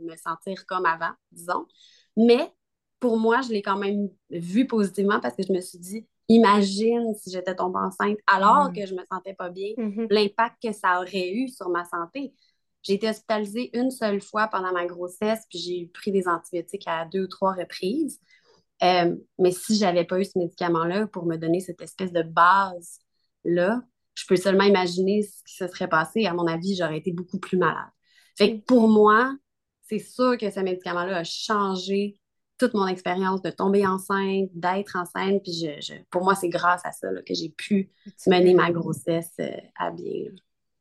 me 0.00 0.16
sentir 0.16 0.64
comme 0.66 0.86
avant, 0.86 1.12
disons. 1.32 1.66
Mais 2.16 2.52
pour 3.04 3.18
moi, 3.18 3.42
je 3.42 3.50
l'ai 3.50 3.60
quand 3.60 3.76
même 3.76 4.08
vu 4.30 4.66
positivement 4.66 5.20
parce 5.20 5.36
que 5.36 5.42
je 5.42 5.52
me 5.52 5.60
suis 5.60 5.78
dit, 5.78 6.06
imagine 6.30 7.14
si 7.14 7.30
j'étais 7.30 7.54
tombée 7.54 7.80
enceinte 7.80 8.16
alors 8.26 8.70
mm. 8.70 8.72
que 8.72 8.86
je 8.86 8.94
me 8.94 9.02
sentais 9.12 9.34
pas 9.34 9.50
bien, 9.50 9.72
mm-hmm. 9.76 10.06
l'impact 10.08 10.56
que 10.62 10.72
ça 10.72 11.02
aurait 11.02 11.30
eu 11.30 11.48
sur 11.48 11.68
ma 11.68 11.84
santé. 11.84 12.32
J'ai 12.82 12.94
été 12.94 13.10
hospitalisée 13.10 13.76
une 13.78 13.90
seule 13.90 14.22
fois 14.22 14.48
pendant 14.48 14.72
ma 14.72 14.86
grossesse, 14.86 15.44
puis 15.50 15.58
j'ai 15.58 15.90
pris 15.92 16.12
des 16.12 16.26
antibiotiques 16.26 16.84
à 16.86 17.04
deux 17.04 17.24
ou 17.24 17.28
trois 17.28 17.52
reprises. 17.52 18.20
Euh, 18.82 19.14
mais 19.38 19.52
si 19.52 19.76
j'avais 19.76 20.04
pas 20.04 20.18
eu 20.18 20.24
ce 20.24 20.38
médicament-là 20.38 21.06
pour 21.08 21.26
me 21.26 21.36
donner 21.36 21.60
cette 21.60 21.82
espèce 21.82 22.10
de 22.10 22.22
base-là, 22.22 23.82
je 24.14 24.24
peux 24.26 24.36
seulement 24.36 24.64
imaginer 24.64 25.24
ce 25.24 25.44
qui 25.44 25.56
se 25.56 25.68
serait 25.68 25.90
passé. 25.90 26.24
À 26.24 26.32
mon 26.32 26.46
avis, 26.46 26.74
j'aurais 26.74 26.96
été 26.96 27.12
beaucoup 27.12 27.38
plus 27.38 27.58
malade. 27.58 27.90
Fait 28.34 28.56
que 28.56 28.64
pour 28.64 28.88
moi, 28.88 29.36
c'est 29.82 29.98
sûr 29.98 30.38
que 30.38 30.50
ce 30.50 30.60
médicament-là 30.60 31.18
a 31.18 31.24
changé 31.24 32.18
toute 32.58 32.74
mon 32.74 32.86
expérience 32.86 33.42
de 33.42 33.50
tomber 33.50 33.86
enceinte, 33.86 34.48
d'être 34.54 34.96
enceinte. 34.96 35.42
Puis 35.42 35.68
je, 35.80 35.94
pour 36.10 36.22
moi, 36.22 36.34
c'est 36.34 36.48
grâce 36.48 36.82
à 36.84 36.92
ça 36.92 37.08
que 37.26 37.34
j'ai 37.34 37.48
pu 37.48 37.90
mener 38.26 38.54
ma 38.54 38.70
grossesse 38.70 39.32
euh, 39.40 39.50
à 39.76 39.90
bien. 39.90 40.30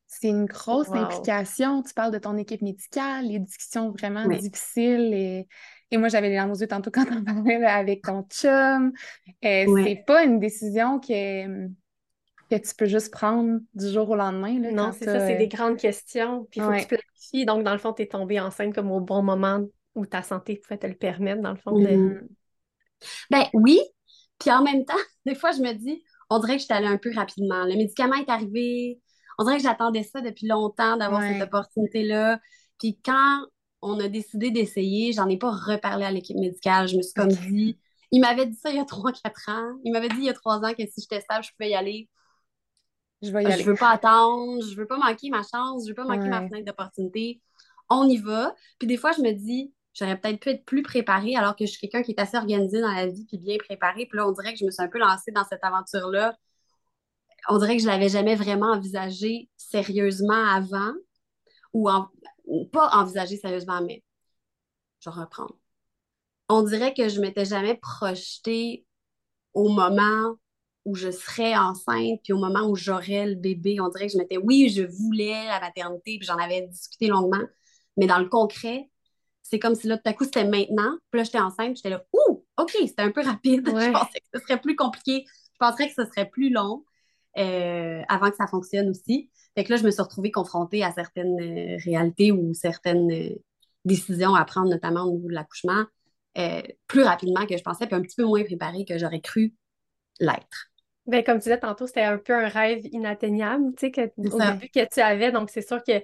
C'est 0.07 0.27
une 0.27 0.45
grosse 0.45 0.91
implication. 0.91 1.81
Tu 1.81 1.93
parles 1.93 2.11
de 2.11 2.19
ton 2.19 2.37
équipe 2.37 2.61
médicale, 2.61 3.25
les 3.25 3.39
discussions 3.39 3.89
vraiment 3.89 4.27
difficiles. 4.27 5.11
Et, 5.13 5.47
et 5.89 5.97
moi, 5.97 6.07
j'avais 6.07 6.29
les 6.29 6.35
larmes 6.35 6.51
aux 6.51 6.55
yeux 6.55 6.67
tantôt 6.67 6.91
quand 6.91 7.05
on 7.11 7.23
parlait 7.23 7.65
avec 7.65 8.03
ton 8.03 8.21
chum. 8.29 8.93
Euh, 9.43 9.83
c'est 9.83 10.03
pas 10.05 10.23
une 10.23 10.39
décision 10.39 10.99
que, 10.99 11.65
que 11.67 12.55
tu 12.55 12.75
peux 12.77 12.85
juste 12.85 13.11
prendre 13.11 13.59
du 13.73 13.89
jour 13.89 14.07
au 14.11 14.15
lendemain. 14.15 14.59
Là, 14.59 14.71
non, 14.71 14.91
c'est 14.91 15.05
ça, 15.05 15.27
c'est 15.27 15.37
des 15.37 15.47
grandes 15.47 15.77
questions. 15.77 16.47
Puis 16.51 16.59
il 16.59 16.63
faut 16.63 16.71
que 16.71 16.81
tu 16.81 16.87
planifies. 16.87 17.45
Donc, 17.47 17.63
dans 17.63 17.73
le 17.73 17.79
fond, 17.79 17.91
tu 17.91 18.03
es 18.03 18.07
tombée 18.07 18.39
enceinte 18.39 18.75
comme 18.75 18.91
au 18.91 18.99
bon 18.99 19.23
moment 19.23 19.65
où 19.95 20.05
ta 20.05 20.23
santé 20.23 20.57
pouvait 20.57 20.77
te 20.77 20.87
le 20.87 20.95
permettre, 20.95 21.41
dans 21.41 21.51
le 21.51 21.57
fond. 21.57 21.77
Mm-hmm. 21.77 22.27
Ben 23.29 23.45
oui. 23.53 23.81
Puis 24.39 24.51
en 24.51 24.63
même 24.63 24.85
temps, 24.85 24.93
des 25.25 25.35
fois, 25.35 25.51
je 25.51 25.61
me 25.61 25.73
dis, 25.73 26.03
on 26.29 26.39
dirait 26.39 26.55
que 26.55 26.61
je 26.61 26.65
suis 26.65 26.73
allée 26.73 26.87
un 26.87 26.97
peu 26.97 27.11
rapidement. 27.13 27.65
Le 27.65 27.75
médicament 27.75 28.15
est 28.15 28.29
arrivé. 28.29 28.99
On 29.37 29.43
dirait 29.43 29.57
que 29.57 29.63
j'attendais 29.63 30.03
ça 30.03 30.21
depuis 30.21 30.47
longtemps 30.47 30.97
d'avoir 30.97 31.21
cette 31.21 31.41
opportunité-là. 31.41 32.39
Puis 32.79 32.99
quand 33.03 33.45
on 33.81 33.99
a 33.99 34.07
décidé 34.07 34.51
d'essayer, 34.51 35.11
j'en 35.11 35.27
ai 35.27 35.37
pas 35.37 35.51
reparlé 35.51 36.05
à 36.05 36.11
l'équipe 36.11 36.37
médicale. 36.37 36.87
Je 36.87 36.97
me 36.97 37.01
suis 37.01 37.13
comme 37.13 37.31
dit, 37.31 37.77
il 38.11 38.21
m'avait 38.21 38.45
dit 38.45 38.55
ça 38.55 38.69
il 38.69 38.77
y 38.77 38.79
a 38.79 38.83
3-4 38.83 39.51
ans. 39.51 39.79
Il 39.83 39.91
m'avait 39.91 40.09
dit 40.09 40.17
il 40.19 40.25
y 40.25 40.29
a 40.29 40.33
3 40.33 40.59
ans 40.59 40.73
que 40.73 40.85
si 40.85 41.01
j'étais 41.01 41.21
stable, 41.21 41.43
je 41.43 41.51
pouvais 41.51 41.71
y 41.71 41.75
aller. 41.75 42.09
Je 43.21 43.31
vais 43.31 43.43
y 43.43 43.45
aller. 43.45 43.63
Je 43.63 43.69
veux 43.69 43.75
pas 43.75 43.89
attendre, 43.89 44.63
je 44.63 44.75
veux 44.75 44.85
pas 44.85 44.97
manquer 44.97 45.29
ma 45.29 45.41
chance, 45.43 45.83
je 45.85 45.89
veux 45.89 45.95
pas 45.95 46.05
manquer 46.05 46.29
ma 46.29 46.47
fenêtre 46.47 46.65
d'opportunité. 46.65 47.41
On 47.89 48.07
y 48.07 48.17
va. 48.17 48.55
Puis 48.79 48.87
des 48.87 48.97
fois, 48.97 49.11
je 49.13 49.21
me 49.21 49.31
dis, 49.31 49.73
j'aurais 49.93 50.19
peut-être 50.19 50.39
pu 50.39 50.49
être 50.49 50.65
plus 50.65 50.83
préparée 50.83 51.35
alors 51.35 51.55
que 51.55 51.65
je 51.65 51.71
suis 51.71 51.79
quelqu'un 51.79 52.03
qui 52.03 52.11
est 52.11 52.19
assez 52.19 52.37
organisé 52.37 52.81
dans 52.81 52.91
la 52.91 53.07
vie 53.07 53.25
puis 53.25 53.37
bien 53.37 53.57
préparé. 53.57 54.05
Puis 54.05 54.17
là, 54.17 54.27
on 54.27 54.31
dirait 54.31 54.53
que 54.53 54.59
je 54.59 54.65
me 54.65 54.71
suis 54.71 54.83
un 54.83 54.87
peu 54.87 54.99
lancée 54.99 55.31
dans 55.31 55.43
cette 55.45 55.63
aventure-là. 55.63 56.35
On 57.49 57.57
dirait 57.57 57.75
que 57.75 57.81
je 57.83 57.87
l'avais 57.87 58.09
jamais 58.09 58.35
vraiment 58.35 58.71
envisagé 58.71 59.49
sérieusement 59.57 60.45
avant 60.45 60.93
ou 61.73 61.89
pas 62.71 62.89
envisagé 62.93 63.37
sérieusement, 63.37 63.81
mais 63.81 64.03
je 64.99 65.09
vais 65.09 65.15
reprendre. 65.15 65.55
On 66.49 66.63
dirait 66.63 66.93
que 66.93 67.09
je 67.09 67.19
m'étais 67.19 67.45
jamais 67.45 67.75
projetée 67.75 68.85
au 69.53 69.69
moment 69.69 70.35
où 70.85 70.95
je 70.95 71.11
serais 71.11 71.55
enceinte, 71.55 72.19
puis 72.23 72.33
au 72.33 72.37
moment 72.37 72.67
où 72.67 72.75
j'aurais 72.75 73.25
le 73.25 73.35
bébé. 73.35 73.79
On 73.79 73.89
dirait 73.89 74.07
que 74.07 74.13
je 74.13 74.17
m'étais, 74.17 74.37
oui, 74.37 74.69
je 74.69 74.83
voulais 74.83 75.45
la 75.45 75.59
maternité, 75.59 76.17
puis 76.17 76.27
j'en 76.27 76.37
avais 76.37 76.67
discuté 76.67 77.07
longuement, 77.07 77.43
mais 77.97 78.07
dans 78.07 78.19
le 78.19 78.27
concret, 78.27 78.89
c'est 79.43 79.59
comme 79.59 79.75
si 79.75 79.87
là, 79.87 79.97
tout 79.97 80.09
à 80.09 80.13
coup, 80.13 80.23
c'était 80.23 80.45
maintenant. 80.45 80.97
Puis 81.11 81.19
là, 81.19 81.23
j'étais 81.23 81.39
enceinte, 81.39 81.75
j'étais 81.75 81.89
là, 81.89 82.03
ouh, 82.13 82.45
OK, 82.57 82.71
c'était 82.71 83.01
un 83.01 83.11
peu 83.11 83.21
rapide. 83.21 83.65
Je 83.67 83.91
pensais 83.91 84.19
que 84.19 84.39
ce 84.39 84.39
serait 84.41 84.59
plus 84.59 84.75
compliqué. 84.75 85.25
Je 85.27 85.57
penserais 85.59 85.87
que 85.87 85.93
ce 85.93 86.05
serait 86.05 86.29
plus 86.29 86.49
long 86.49 86.83
euh, 87.37 88.01
avant 88.07 88.29
que 88.29 88.37
ça 88.37 88.47
fonctionne 88.47 88.89
aussi. 88.89 89.29
Fait 89.55 89.63
que 89.63 89.71
là, 89.71 89.77
je 89.77 89.83
me 89.83 89.91
suis 89.91 90.01
retrouvée 90.01 90.31
confrontée 90.31 90.83
à 90.83 90.91
certaines 90.91 91.39
euh, 91.39 91.77
réalités 91.85 92.31
ou 92.31 92.53
certaines 92.55 93.11
euh, 93.11 93.35
décisions 93.85 94.33
à 94.33 94.43
prendre, 94.45 94.69
notamment 94.69 95.03
au 95.03 95.11
niveau 95.11 95.27
de 95.29 95.33
l'accouchement, 95.33 95.85
plus 96.87 97.03
rapidement 97.03 97.45
que 97.45 97.55
je 97.55 97.61
pensais, 97.61 97.85
puis 97.85 97.95
un 97.95 98.01
petit 98.01 98.15
peu 98.15 98.23
moins 98.23 98.43
préparée 98.43 98.85
que 98.85 98.97
j'aurais 98.97 99.21
cru 99.21 99.53
l'être. 100.19 100.71
Ben, 101.05 101.23
comme 101.23 101.37
tu 101.37 101.43
disais 101.43 101.59
tantôt, 101.59 101.85
c'était 101.85 102.01
un 102.01 102.17
peu 102.17 102.33
un 102.33 102.47
rêve 102.47 102.85
inatteignable, 102.91 103.75
tu 103.77 103.87
sais, 103.87 103.91
que, 103.91 104.01
au 104.17 104.39
début 104.39 104.69
que 104.69 104.87
tu 104.91 105.01
avais. 105.01 105.31
Donc, 105.31 105.51
c'est 105.51 105.61
sûr 105.61 105.83
que 105.83 105.99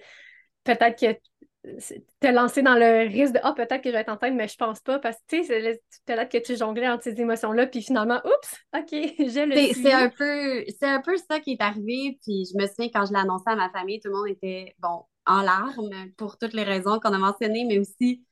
peut-être 0.63 0.99
que 0.99 1.19
te 1.63 2.27
lancer 2.27 2.61
dans 2.61 2.75
le 2.75 3.07
risque 3.09 3.33
de 3.33 3.39
Ah, 3.43 3.53
peut-être 3.53 3.81
que 3.81 3.89
je 3.89 3.93
vais 3.93 4.01
être 4.01 4.09
enceinte, 4.09 4.33
mais 4.33 4.47
je 4.47 4.55
pense 4.55 4.79
pas, 4.79 4.99
parce 4.99 5.17
que 5.17 5.37
tu 5.37 5.43
sais, 5.43 5.81
peut-être 6.05 6.31
que 6.31 6.37
tu 6.37 6.55
jonglais 6.55 6.87
entre 6.87 7.03
ces 7.03 7.19
émotions-là, 7.19 7.67
puis 7.67 7.81
finalement, 7.81 8.21
oups, 8.23 8.55
OK, 8.77 8.87
j'ai 9.27 9.45
le. 9.45 9.73
C'est 9.73 9.91
un, 9.91 10.09
peu, 10.09 10.63
un 10.81 11.01
peu 11.01 11.17
ça 11.17 11.39
qui 11.39 11.53
est 11.53 11.61
arrivé, 11.61 12.17
puis 12.23 12.45
je 12.51 12.57
me 12.57 12.65
souviens 12.67 12.89
quand 12.93 13.05
je 13.05 13.13
l'ai 13.13 13.19
annoncé 13.19 13.43
à 13.47 13.55
ma 13.55 13.69
famille, 13.69 13.99
tout 13.99 14.09
le 14.09 14.15
monde 14.15 14.27
était, 14.29 14.73
bon, 14.79 15.03
en 15.25 15.41
larmes 15.41 16.11
pour 16.17 16.37
toutes 16.37 16.53
les 16.53 16.63
raisons 16.63 16.99
qu'on 16.99 17.13
a 17.13 17.17
mentionnées, 17.17 17.65
mais 17.65 17.79
aussi 17.79 18.23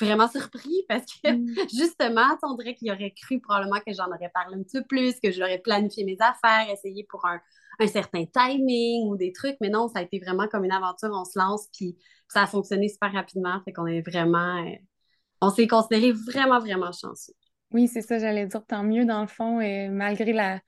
vraiment 0.00 0.28
surpris 0.28 0.84
parce 0.88 1.04
que 1.04 1.32
mm. 1.32 1.68
justement, 1.70 2.26
on 2.42 2.54
dirait 2.54 2.74
qu'il 2.74 2.90
aurait 2.90 3.12
cru 3.12 3.40
probablement 3.40 3.80
que 3.86 3.92
j'en 3.92 4.06
aurais 4.06 4.30
parlé 4.32 4.56
un 4.56 4.62
petit 4.62 4.78
peu 4.80 4.86
plus, 4.86 5.20
que 5.20 5.30
j'aurais 5.30 5.58
planifié 5.58 6.04
mes 6.04 6.18
affaires, 6.20 6.72
essayé 6.72 7.06
pour 7.08 7.24
un, 7.26 7.40
un 7.80 7.86
certain 7.86 8.24
timing 8.26 9.08
ou 9.08 9.16
des 9.16 9.32
trucs, 9.32 9.56
mais 9.60 9.68
non, 9.68 9.88
ça 9.88 10.00
a 10.00 10.02
été 10.02 10.18
vraiment 10.18 10.48
comme 10.48 10.64
une 10.64 10.72
aventure, 10.72 11.10
on 11.12 11.24
se 11.24 11.38
lance, 11.38 11.68
puis 11.72 11.96
ça 12.28 12.42
a 12.42 12.46
fonctionné 12.46 12.88
super 12.88 13.12
rapidement, 13.12 13.60
fait 13.64 13.72
qu'on 13.72 13.86
est 13.86 14.02
vraiment, 14.02 14.64
euh, 14.64 14.74
on 15.40 15.50
s'est 15.50 15.66
considéré 15.66 16.12
vraiment, 16.12 16.58
vraiment 16.58 16.92
chanceux. 16.92 17.34
Oui, 17.72 17.86
c'est 17.86 18.02
ça, 18.02 18.18
j'allais 18.18 18.46
dire, 18.46 18.64
tant 18.66 18.82
mieux 18.82 19.04
dans 19.04 19.20
le 19.20 19.28
fond, 19.28 19.60
et 19.60 19.88
malgré 19.88 20.32
la, 20.32 20.60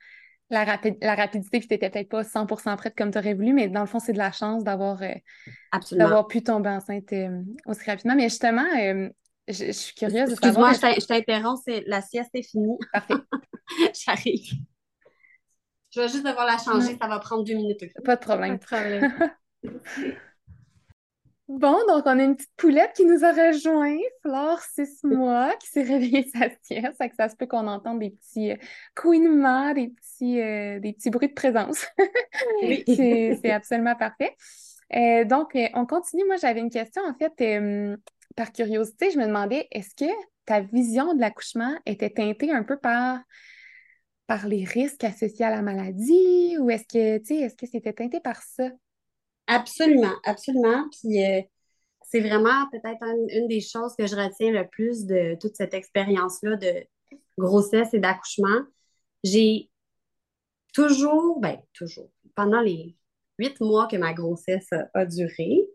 la, 0.49 0.79
la 1.01 1.15
rapidité, 1.15 1.59
puis 1.59 1.67
tu 1.67 1.73
n'étais 1.73 1.89
peut-être 1.89 2.09
pas 2.09 2.23
100% 2.23 2.77
prête 2.77 2.95
comme 2.95 3.11
tu 3.11 3.17
aurais 3.17 3.33
voulu, 3.33 3.53
mais 3.53 3.67
dans 3.67 3.81
le 3.81 3.87
fond, 3.87 3.99
c'est 3.99 4.13
de 4.13 4.17
la 4.17 4.31
chance 4.31 4.63
d'avoir 4.63 5.01
euh, 5.01 6.23
pu 6.29 6.43
tomber 6.43 6.69
enceinte 6.69 7.11
euh, 7.13 7.41
aussi 7.65 7.89
rapidement. 7.89 8.15
Mais 8.15 8.29
justement, 8.29 8.65
je, 9.51 9.71
suis 9.71 9.93
curieuse 9.93 10.29
de. 10.29 10.31
Excuse-moi, 10.33 10.73
je 10.73 11.05
t'interromps, 11.05 11.61
la 11.85 12.01
sieste 12.01 12.31
est 12.33 12.43
finie. 12.43 12.77
Parfait. 12.93 13.13
J'arrive. 14.05 14.53
Je 15.93 15.99
vais 15.99 16.07
juste 16.07 16.25
devoir 16.25 16.45
la 16.45 16.57
changer, 16.57 16.97
ça 16.99 17.07
va 17.07 17.19
prendre 17.19 17.43
deux 17.43 17.55
minutes. 17.55 17.83
Pas 18.03 18.15
de 18.15 18.21
problème. 18.21 18.59
Pas 18.59 18.83
de 18.83 18.99
problème. 18.99 19.31
Bon, 21.51 21.77
donc 21.85 22.03
on 22.05 22.17
a 22.17 22.23
une 22.23 22.37
petite 22.37 22.55
poulette 22.55 22.93
qui 22.95 23.03
nous 23.03 23.25
a 23.25 23.33
rejoint, 23.33 23.97
Flore, 24.21 24.61
six 24.61 25.03
mois, 25.03 25.53
qui 25.57 25.67
s'est 25.67 25.83
réveillée 25.83 26.23
sa 26.23 26.47
sieste. 26.61 26.95
Ça, 26.97 27.09
que 27.09 27.15
ça 27.17 27.27
se 27.27 27.35
peut 27.35 27.45
qu'on 27.45 27.67
entende 27.67 27.99
des 27.99 28.11
petits 28.11 28.51
euh, 28.51 28.55
couinements, 28.95 29.73
des 29.73 29.89
petits, 29.89 30.39
euh, 30.39 30.79
des 30.79 30.93
petits 30.93 31.09
bruits 31.09 31.27
de 31.27 31.33
présence. 31.33 31.85
oui. 32.61 32.85
c'est 32.87 33.51
absolument 33.51 33.95
parfait. 33.97 34.33
Euh, 34.95 35.25
donc, 35.25 35.57
on 35.73 35.85
continue. 35.85 36.23
Moi, 36.25 36.37
j'avais 36.37 36.61
une 36.61 36.69
question, 36.69 37.01
en 37.03 37.13
fait, 37.15 37.33
par 38.35 38.51
curiosité, 38.51 39.11
je 39.11 39.17
me 39.17 39.25
demandais, 39.25 39.67
est-ce 39.71 39.95
que 39.95 40.11
ta 40.45 40.61
vision 40.61 41.13
de 41.13 41.19
l'accouchement 41.19 41.77
était 41.85 42.09
teintée 42.09 42.51
un 42.51 42.63
peu 42.63 42.77
par 42.77 43.19
par 44.27 44.47
les 44.47 44.63
risques 44.63 45.03
associés 45.03 45.43
à 45.43 45.49
la 45.49 45.61
maladie 45.61 46.55
ou 46.57 46.69
est-ce 46.69 46.85
que, 46.85 47.17
tu 47.17 47.25
sais, 47.25 47.35
est-ce 47.41 47.55
que 47.55 47.65
c'était 47.65 47.91
teinté 47.91 48.21
par 48.21 48.41
ça? 48.41 48.69
Absolument, 49.47 50.15
absolument. 50.23 50.85
Puis 50.89 51.21
euh, 51.21 51.41
c'est 52.03 52.21
vraiment 52.21 52.69
peut-être 52.71 53.03
une 53.29 53.47
des 53.49 53.59
choses 53.59 53.93
que 53.97 54.07
je 54.07 54.15
retiens 54.15 54.51
le 54.51 54.67
plus 54.69 55.05
de 55.05 55.37
toute 55.41 55.57
cette 55.57 55.73
expérience-là 55.73 56.55
de 56.55 56.85
grossesse 57.37 57.93
et 57.93 57.99
d'accouchement. 57.99 58.61
J'ai 59.23 59.69
toujours, 60.73 61.39
ben 61.41 61.57
toujours, 61.73 62.09
pendant 62.35 62.61
les 62.61 62.95
huit 63.37 63.59
mois 63.59 63.87
que 63.87 63.97
ma 63.97 64.13
grossesse 64.13 64.69
a, 64.93 65.05
duré, 65.05 65.65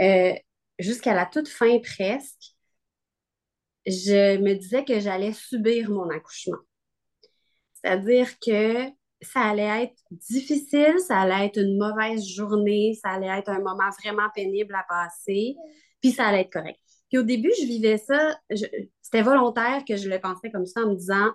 euh, 0.00 0.34
jusqu'à 0.82 1.14
la 1.14 1.26
toute 1.26 1.48
fin 1.48 1.78
presque, 1.78 2.54
je 3.86 4.38
me 4.38 4.54
disais 4.54 4.84
que 4.84 5.00
j'allais 5.00 5.32
subir 5.32 5.90
mon 5.90 6.08
accouchement. 6.10 6.58
C'est-à-dire 7.74 8.28
que 8.38 8.88
ça 9.20 9.40
allait 9.40 9.84
être 9.84 9.96
difficile, 10.10 10.98
ça 11.00 11.20
allait 11.20 11.46
être 11.46 11.58
une 11.60 11.78
mauvaise 11.78 12.26
journée, 12.26 12.98
ça 13.00 13.10
allait 13.10 13.38
être 13.38 13.48
un 13.48 13.60
moment 13.60 13.90
vraiment 14.02 14.28
pénible 14.34 14.74
à 14.74 14.84
passer, 14.88 15.56
puis 16.00 16.12
ça 16.12 16.26
allait 16.26 16.42
être 16.42 16.52
correct. 16.52 16.78
Puis 17.08 17.18
au 17.18 17.22
début, 17.22 17.52
je 17.60 17.66
vivais 17.66 17.98
ça, 17.98 18.38
c'était 19.02 19.22
volontaire 19.22 19.84
que 19.86 19.96
je 19.96 20.08
le 20.08 20.20
pensais 20.20 20.50
comme 20.50 20.66
ça 20.66 20.80
en 20.82 20.90
me 20.90 20.96
disant, 20.96 21.32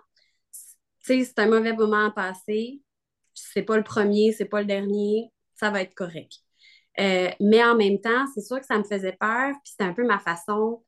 tu 1.05 1.19
sais, 1.19 1.23
c'est 1.23 1.39
un 1.39 1.47
mauvais 1.47 1.73
moment 1.73 2.07
à 2.07 2.11
passer, 2.11 2.81
c'est 3.33 3.63
pas 3.63 3.77
le 3.77 3.83
premier, 3.83 4.33
c'est 4.33 4.45
pas 4.45 4.61
le 4.61 4.67
dernier, 4.67 5.31
ça 5.55 5.69
va 5.69 5.81
être 5.81 5.93
correct. 5.93 6.46
Euh, 6.99 7.29
mais 7.39 7.63
en 7.63 7.75
même 7.75 7.99
temps, 7.99 8.25
c'est 8.33 8.41
sûr 8.41 8.59
que 8.59 8.65
ça 8.65 8.77
me 8.77 8.83
faisait 8.83 9.15
peur, 9.19 9.51
puis 9.63 9.71
c'était 9.71 9.83
un 9.83 9.93
peu 9.93 10.05
ma 10.05 10.19
façon 10.19 10.83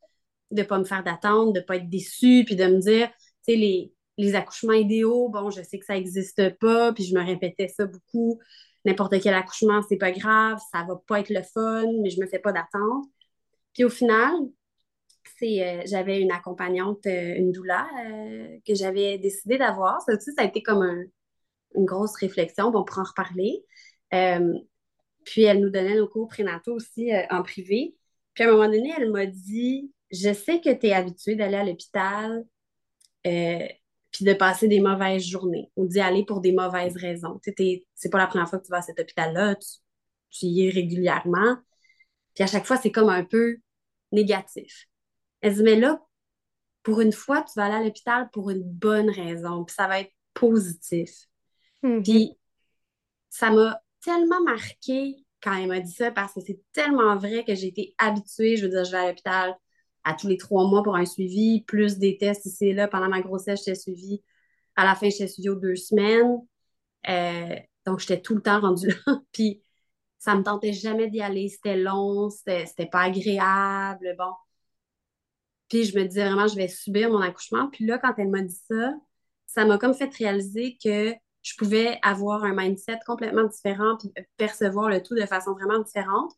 de 0.52 0.62
ne 0.62 0.68
pas 0.68 0.80
me 0.80 0.84
faire 0.84 1.04
d'attente, 1.04 1.54
de 1.54 1.60
ne 1.60 1.64
pas 1.66 1.76
être 1.78 1.90
déçue, 1.90 2.44
puis 2.46 2.56
de 2.56 2.66
me 2.66 2.80
dire, 2.80 3.10
tu 3.10 3.54
sais, 3.54 3.56
les, 3.56 3.94
les 4.18 4.36
accouchements 4.36 4.74
idéaux, 4.74 5.30
bon, 5.30 5.52
je 5.52 5.62
sais 5.62 5.78
que 5.78 5.86
ça 5.86 5.94
n'existe 5.94 6.58
pas, 6.58 6.94
puis 6.94 7.04
je 7.04 7.16
me 7.16 7.24
répétais 7.24 7.68
ça 7.68 7.86
beaucoup. 7.86 8.40
N'importe 8.86 9.22
quel 9.22 9.34
accouchement, 9.36 9.82
c'est 9.88 9.98
pas 9.98 10.12
grave, 10.12 10.60
ça 10.72 10.84
va 10.88 10.96
pas 11.08 11.20
être 11.20 11.30
le 11.30 11.44
fun, 11.44 11.86
mais 12.02 12.10
je 12.10 12.20
me 12.20 12.28
fais 12.28 12.40
pas 12.40 12.52
d'attente. 12.52 13.06
Puis 13.74 13.84
au 13.84 13.90
final, 13.90 14.34
c'est 15.40 15.84
j'avais 15.86 16.22
une 16.22 16.32
accompagnante, 16.32 17.06
une 17.06 17.52
doula, 17.52 17.88
que 18.66 18.74
j'avais 18.76 19.18
décidé 19.18 19.58
d'avoir. 19.58 20.02
Ça 20.02 20.14
aussi, 20.16 20.32
ça 20.34 20.44
a 20.44 20.46
été 20.46 20.62
comme 20.64 20.84
une 21.76 21.86
grosse 21.86 22.16
réflexion. 22.16 22.72
on 22.74 22.84
pourra 22.84 23.02
en 23.02 23.06
reparler. 23.06 23.64
Puis 25.30 25.44
elle 25.44 25.62
nous 25.62 25.70
donnait 25.70 25.96
nos 25.96 26.08
cours 26.08 26.28
prénataux 26.28 26.74
aussi 26.74 27.12
en 27.30 27.44
privé. 27.44 27.96
Puis 28.34 28.44
à 28.44 28.48
un 28.48 28.52
moment 28.52 28.66
donné, 28.66 28.92
elle 28.98 29.12
m'a 29.12 29.28
dit 29.28 29.94
Je 30.10 30.34
sais 30.34 30.60
que 30.60 30.74
tu 30.74 30.88
es 30.88 30.94
habituée 30.94 31.36
d'aller 31.36 31.58
à 31.58 31.64
l'hôpital 31.64 32.44
puis 33.22 34.26
de 34.26 34.34
passer 34.34 34.68
des 34.68 34.80
mauvaises 34.80 35.24
journées 35.24 35.72
ou 35.76 35.86
d'y 35.86 36.00
aller 36.00 36.26
pour 36.26 36.42
des 36.42 36.52
mauvaises 36.52 36.98
raisons. 36.98 37.40
C'est 37.44 38.10
pas 38.10 38.18
la 38.18 38.26
première 38.26 38.50
fois 38.50 38.58
que 38.58 38.66
tu 38.66 38.72
vas 38.72 38.80
à 38.80 38.82
cet 38.82 39.00
hôpital-là, 39.00 39.56
tu, 40.32 40.48
y 40.48 40.66
es 40.68 40.72
régulièrement. 40.72 41.58
Puis 42.34 42.44
à 42.44 42.48
chaque 42.48 42.66
fois, 42.66 42.78
c'est 42.78 42.92
comme 42.92 43.10
un 43.10 43.24
peu 43.24 43.58
négatif. 44.12 44.88
Elle 45.42 45.54
dit, 45.54 45.62
mais 45.64 45.76
là, 45.76 46.04
pour 46.82 47.02
une 47.02 47.12
fois, 47.12 47.44
tu 47.44 47.52
vas 47.56 47.66
aller 47.66 47.76
à 47.76 47.84
l'hôpital 47.84 48.32
pour 48.32 48.50
une 48.50 48.64
bonne 48.64 49.12
raison, 49.12 49.64
puis 49.64 49.76
ça 49.76 49.88
va 49.88 50.00
être 50.00 50.12
positif. 50.34 51.28
Mm-hmm. 51.84 52.04
Puis 52.04 52.40
ça 53.30 53.52
m'a 53.52 53.80
tellement 54.02 54.42
marqué 54.44 55.16
quand 55.42 55.54
elle 55.54 55.68
m'a 55.68 55.80
dit 55.80 55.92
ça 55.92 56.12
parce 56.12 56.34
que 56.34 56.42
c'est 56.42 56.62
tellement 56.74 57.16
vrai 57.18 57.44
que 57.46 57.56
j'ai 57.56 57.68
été 57.68 57.96
habituée. 57.98 58.58
Je 58.58 58.66
veux 58.66 58.70
dire, 58.70 58.84
je 58.84 58.92
vais 58.92 58.98
à 58.98 59.08
l'hôpital 59.08 59.56
à 60.04 60.14
tous 60.14 60.28
les 60.28 60.38
trois 60.38 60.68
mois 60.68 60.84
pour 60.84 60.96
un 60.96 61.06
suivi, 61.06 61.64
plus 61.64 61.98
des 61.98 62.18
tests 62.18 62.46
ici 62.46 62.68
et 62.68 62.74
là. 62.74 62.88
Pendant 62.88 63.10
ma 63.10 63.22
grossesse, 63.22 63.60
j'étais 63.66 63.76
suivie. 63.76 64.24
À 64.76 64.86
la 64.86 64.96
fin, 64.96 65.10
j'étais 65.10 65.28
suivie 65.28 65.50
aux 65.50 65.56
deux 65.56 65.76
semaines. 65.76 66.40
Euh, 67.10 67.56
donc, 67.86 68.00
j'étais 68.00 68.22
tout 68.22 68.36
le 68.36 68.42
temps 68.42 68.60
rendue 68.62 68.88
là. 69.08 69.20
Puis, 69.32 69.62
ça 70.18 70.36
me 70.36 70.44
tentait 70.44 70.74
jamais 70.74 71.10
d'y 71.10 71.22
aller. 71.22 71.50
C'était 71.50 71.78
long, 71.78 72.30
c'était 72.30 72.88
pas 72.92 73.02
agréable. 73.02 74.16
Bon. 74.18 74.34
Puis, 75.70 75.86
je 75.86 75.98
me 75.98 76.06
disais 76.06 76.26
vraiment, 76.26 76.48
je 76.48 76.56
vais 76.56 76.68
subir 76.68 77.10
mon 77.12 77.22
accouchement. 77.22 77.70
Puis 77.70 77.86
là, 77.86 77.98
quand 78.00 78.14
elle 78.18 78.30
m'a 78.30 78.42
dit 78.42 78.60
ça, 78.68 78.94
ça 79.46 79.66
m'a 79.66 79.78
comme 79.78 79.94
fait 79.94 80.14
réaliser 80.14 80.78
que 80.84 81.14
je 81.50 81.56
pouvais 81.58 81.98
avoir 82.04 82.44
un 82.44 82.54
mindset 82.54 83.00
complètement 83.08 83.46
différent 83.46 83.98
puis 83.98 84.12
percevoir 84.38 84.90
le 84.90 85.02
tout 85.02 85.16
de 85.16 85.26
façon 85.26 85.54
vraiment 85.54 85.80
différente. 85.80 86.32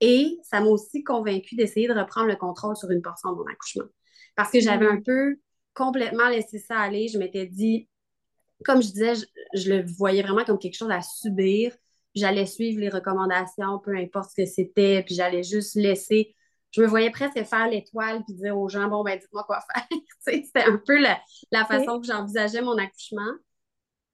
Et 0.00 0.38
ça 0.42 0.60
m'a 0.60 0.66
aussi 0.66 1.04
convaincue 1.04 1.54
d'essayer 1.54 1.86
de 1.86 1.92
reprendre 1.92 2.28
le 2.28 2.36
contrôle 2.36 2.74
sur 2.74 2.90
une 2.90 3.02
portion 3.02 3.32
de 3.32 3.36
mon 3.36 3.46
accouchement. 3.46 3.84
Parce 4.36 4.50
que 4.50 4.60
j'avais 4.60 4.86
un 4.86 4.96
mm. 4.96 5.02
peu 5.02 5.36
complètement 5.74 6.28
laissé 6.28 6.58
ça 6.58 6.78
aller. 6.78 7.08
Je 7.08 7.18
m'étais 7.18 7.46
dit, 7.46 7.88
comme 8.64 8.82
je 8.82 8.88
disais, 8.88 9.14
je, 9.54 9.70
le 9.70 9.84
voyais 9.98 10.22
vraiment 10.22 10.44
comme 10.44 10.58
quelque 10.58 10.76
chose 10.76 10.90
à 10.90 11.02
subir. 11.02 11.76
J'allais 12.14 12.46
suivre 12.46 12.80
les 12.80 12.88
recommandations, 12.88 13.80
peu 13.84 13.94
importe 13.96 14.30
ce 14.30 14.42
que 14.42 14.48
c'était, 14.48 15.02
puis 15.04 15.14
j'allais 15.14 15.42
juste 15.42 15.74
laisser. 15.74 16.34
Je 16.70 16.80
me 16.80 16.86
voyais 16.86 17.10
presque 17.10 17.42
faire 17.44 17.68
l'étoile 17.68 18.24
puis 18.24 18.34
dire 18.34 18.56
aux 18.56 18.68
gens, 18.68 18.88
bon, 18.88 19.04
ben, 19.04 19.18
dites-moi 19.18 19.44
quoi 19.44 19.60
faire. 19.60 19.86
C'était 20.20 20.64
un 20.64 20.80
peu 20.84 20.98
la, 20.98 21.64
façon 21.66 22.00
que 22.00 22.06
j'envisageais 22.06 22.62
mon 22.62 22.78
accouchement. 22.78 23.32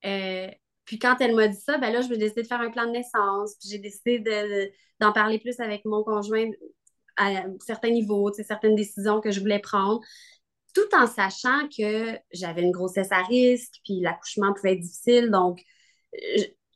Euh, 0.05 0.47
puis 0.85 0.99
quand 0.99 1.17
elle 1.19 1.35
m'a 1.35 1.47
dit 1.47 1.59
ça, 1.59 1.77
ben 1.77 1.91
là, 1.91 2.01
je 2.01 2.09
me 2.09 2.17
décidé 2.17 2.41
de 2.43 2.47
faire 2.47 2.61
un 2.61 2.71
plan 2.71 2.85
de 2.85 2.91
naissance. 2.91 3.55
Puis 3.59 3.69
j'ai 3.69 3.79
décidé 3.79 4.19
d'en 4.99 5.13
parler 5.13 5.39
plus 5.39 5.59
avec 5.59 5.85
mon 5.85 6.03
conjoint 6.03 6.49
à 7.17 7.45
certains 7.59 7.91
niveaux, 7.91 8.31
certaines 8.33 8.75
décisions 8.75 9.21
que 9.21 9.31
je 9.31 9.39
voulais 9.39 9.59
prendre, 9.59 10.01
tout 10.73 10.95
en 10.95 11.07
sachant 11.07 11.67
que 11.67 12.17
j'avais 12.31 12.61
une 12.61 12.71
grossesse 12.71 13.11
à 13.11 13.21
risque, 13.23 13.75
puis 13.83 13.99
l'accouchement 13.99 14.53
pouvait 14.53 14.73
être 14.73 14.79
difficile. 14.79 15.29
Donc, 15.29 15.61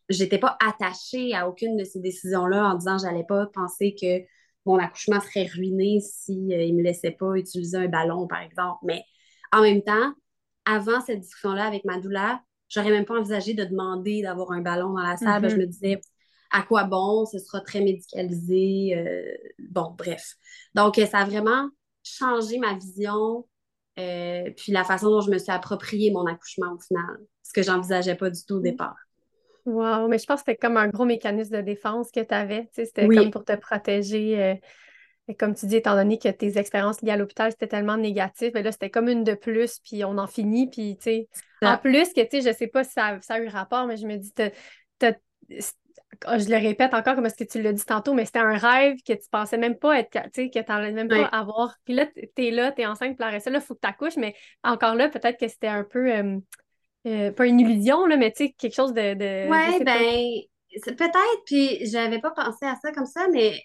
j'étais 0.09 0.37
pas 0.37 0.57
attachée 0.65 1.33
à 1.33 1.49
aucune 1.49 1.77
de 1.77 1.83
ces 1.83 1.99
décisions-là 1.99 2.67
en 2.67 2.75
disant 2.75 2.97
j'allais 2.97 3.23
pas 3.23 3.47
penser 3.47 3.95
que 3.99 4.23
mon 4.65 4.77
accouchement 4.77 5.21
serait 5.21 5.45
ruiné 5.45 5.99
si 5.99 6.53
euh, 6.53 6.73
me 6.73 6.81
laissait 6.81 7.11
pas 7.11 7.35
utiliser 7.35 7.77
un 7.77 7.87
ballon, 7.87 8.27
par 8.27 8.41
exemple. 8.41 8.79
Mais 8.83 9.03
en 9.51 9.61
même 9.61 9.83
temps, 9.83 10.13
avant 10.65 11.01
cette 11.01 11.19
discussion-là 11.19 11.65
avec 11.65 11.85
ma 11.85 11.99
douleur, 11.99 12.39
J'aurais 12.69 12.91
même 12.91 13.05
pas 13.05 13.19
envisagé 13.19 13.53
de 13.53 13.63
demander 13.63 14.21
d'avoir 14.21 14.51
un 14.51 14.61
ballon 14.61 14.93
dans 14.93 15.03
la 15.03 15.17
salle. 15.17 15.49
Je 15.49 15.55
mm-hmm. 15.55 15.59
me 15.59 15.65
disais, 15.65 16.01
à 16.51 16.61
quoi 16.63 16.85
bon? 16.85 17.25
Ce 17.25 17.39
sera 17.39 17.61
très 17.61 17.81
médicalisé. 17.81 18.95
Euh, 18.97 19.35
bon, 19.59 19.93
bref. 19.97 20.35
Donc, 20.73 20.95
ça 20.95 21.19
a 21.19 21.25
vraiment 21.25 21.69
changé 22.03 22.59
ma 22.59 22.73
vision, 22.73 23.45
euh, 23.99 24.49
puis 24.55 24.71
la 24.71 24.83
façon 24.83 25.09
dont 25.09 25.21
je 25.21 25.31
me 25.31 25.37
suis 25.37 25.51
approprié 25.51 26.11
mon 26.11 26.25
accouchement 26.25 26.73
au 26.73 26.79
final, 26.79 27.17
ce 27.43 27.53
que 27.53 27.63
j'envisageais 27.63 28.15
pas 28.15 28.29
du 28.29 28.43
tout 28.45 28.55
au 28.55 28.59
mm. 28.59 28.63
départ. 28.63 28.95
Wow, 29.65 30.07
mais 30.07 30.19
je 30.19 30.25
pense 30.25 30.41
que 30.41 30.51
c'était 30.51 30.57
comme 30.57 30.77
un 30.77 30.87
gros 30.87 31.05
mécanisme 31.05 31.57
de 31.57 31.61
défense 31.61 32.11
que 32.11 32.19
tu 32.19 32.33
avais. 32.33 32.69
C'était 32.73 33.07
comme 33.07 33.31
pour 33.31 33.43
te 33.43 33.55
protéger. 33.55 34.39
Euh, 34.39 35.33
comme 35.39 35.55
tu 35.55 35.65
dis, 35.65 35.77
étant 35.77 35.95
donné 35.95 36.19
que 36.19 36.29
tes 36.29 36.59
expériences 36.59 37.01
liées 37.01 37.11
à 37.11 37.17
l'hôpital, 37.17 37.51
c'était 37.51 37.67
tellement 37.67 37.97
négatif, 37.97 38.51
mais 38.53 38.61
là, 38.61 38.71
c'était 38.71 38.91
comme 38.91 39.09
une 39.09 39.23
de 39.23 39.33
plus, 39.33 39.79
puis 39.79 40.05
on 40.05 40.19
en 40.19 40.27
finit, 40.27 40.69
puis 40.69 40.97
tu 40.97 41.03
sais. 41.03 41.29
En 41.65 41.77
plus, 41.77 42.13
que 42.13 42.21
tu 42.21 42.41
sais, 42.41 42.51
je 42.51 42.55
sais 42.55 42.67
pas 42.67 42.83
si 42.83 42.91
ça, 42.91 43.19
a 43.27 43.39
eu 43.39 43.47
rapport, 43.47 43.87
mais 43.87 43.97
je 43.97 44.07
me 44.07 44.17
dis, 44.17 44.33
je 46.37 46.49
le 46.49 46.57
répète 46.57 46.93
encore 46.93 47.15
comme 47.15 47.29
ce 47.29 47.35
que 47.35 47.43
tu 47.43 47.61
l'as 47.61 47.73
dit 47.73 47.85
tantôt, 47.85 48.13
mais 48.13 48.25
c'était 48.25 48.39
un 48.39 48.57
rêve 48.57 48.97
que 49.05 49.13
tu 49.13 49.27
pensais 49.29 49.57
même 49.57 49.77
pas 49.77 49.99
être, 49.99 50.11
tu 50.11 50.29
sais, 50.33 50.49
que 50.49 50.59
tu 50.59 50.71
n'allais 50.71 50.91
même 50.91 51.07
pas 51.07 51.25
avoir. 51.25 51.75
Puis 51.85 51.93
là, 51.93 52.05
tu 52.07 52.45
es 52.45 52.51
là, 52.51 52.71
tu 52.71 52.81
es 52.81 52.85
enceinte, 52.85 53.17
puis 53.17 53.41
ça, 53.41 53.49
là, 53.49 53.59
il 53.59 53.61
faut 53.61 53.75
que 53.75 53.81
tu 53.81 53.87
accouches, 53.87 54.17
mais 54.17 54.35
encore 54.63 54.95
là, 54.95 55.09
peut-être 55.09 55.39
que 55.39 55.47
c'était 55.47 55.67
un 55.67 55.83
peu, 55.83 56.11
euh, 56.11 56.37
euh, 57.07 57.31
pas 57.31 57.45
une 57.45 57.59
illusion, 57.59 58.05
là, 58.05 58.17
mais 58.17 58.31
tu 58.31 58.45
sais, 58.45 58.55
quelque 58.57 58.75
chose 58.75 58.93
de. 58.93 59.13
de 59.13 59.49
ouais, 59.49 59.83
ben, 59.83 60.41
peut-être, 60.85 61.43
puis 61.45 61.85
j'avais 61.85 62.19
pas 62.19 62.31
pensé 62.31 62.65
à 62.65 62.75
ça 62.81 62.91
comme 62.91 63.05
ça, 63.05 63.27
mais 63.31 63.61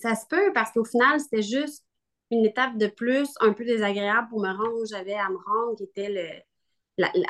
ça 0.00 0.14
se 0.14 0.26
peut 0.28 0.52
parce 0.54 0.72
qu'au 0.72 0.84
final, 0.84 1.20
c'était 1.20 1.42
juste 1.42 1.84
une 2.30 2.46
étape 2.46 2.78
de 2.78 2.86
plus, 2.86 3.28
un 3.40 3.52
peu 3.52 3.64
désagréable 3.64 4.28
pour 4.30 4.40
me 4.40 4.48
rendre 4.48 4.80
où 4.80 4.86
j'avais 4.86 5.14
à 5.14 5.28
me 5.28 5.36
rendre, 5.36 5.76
qui 5.76 5.84
était 5.84 6.08
le, 6.08 6.28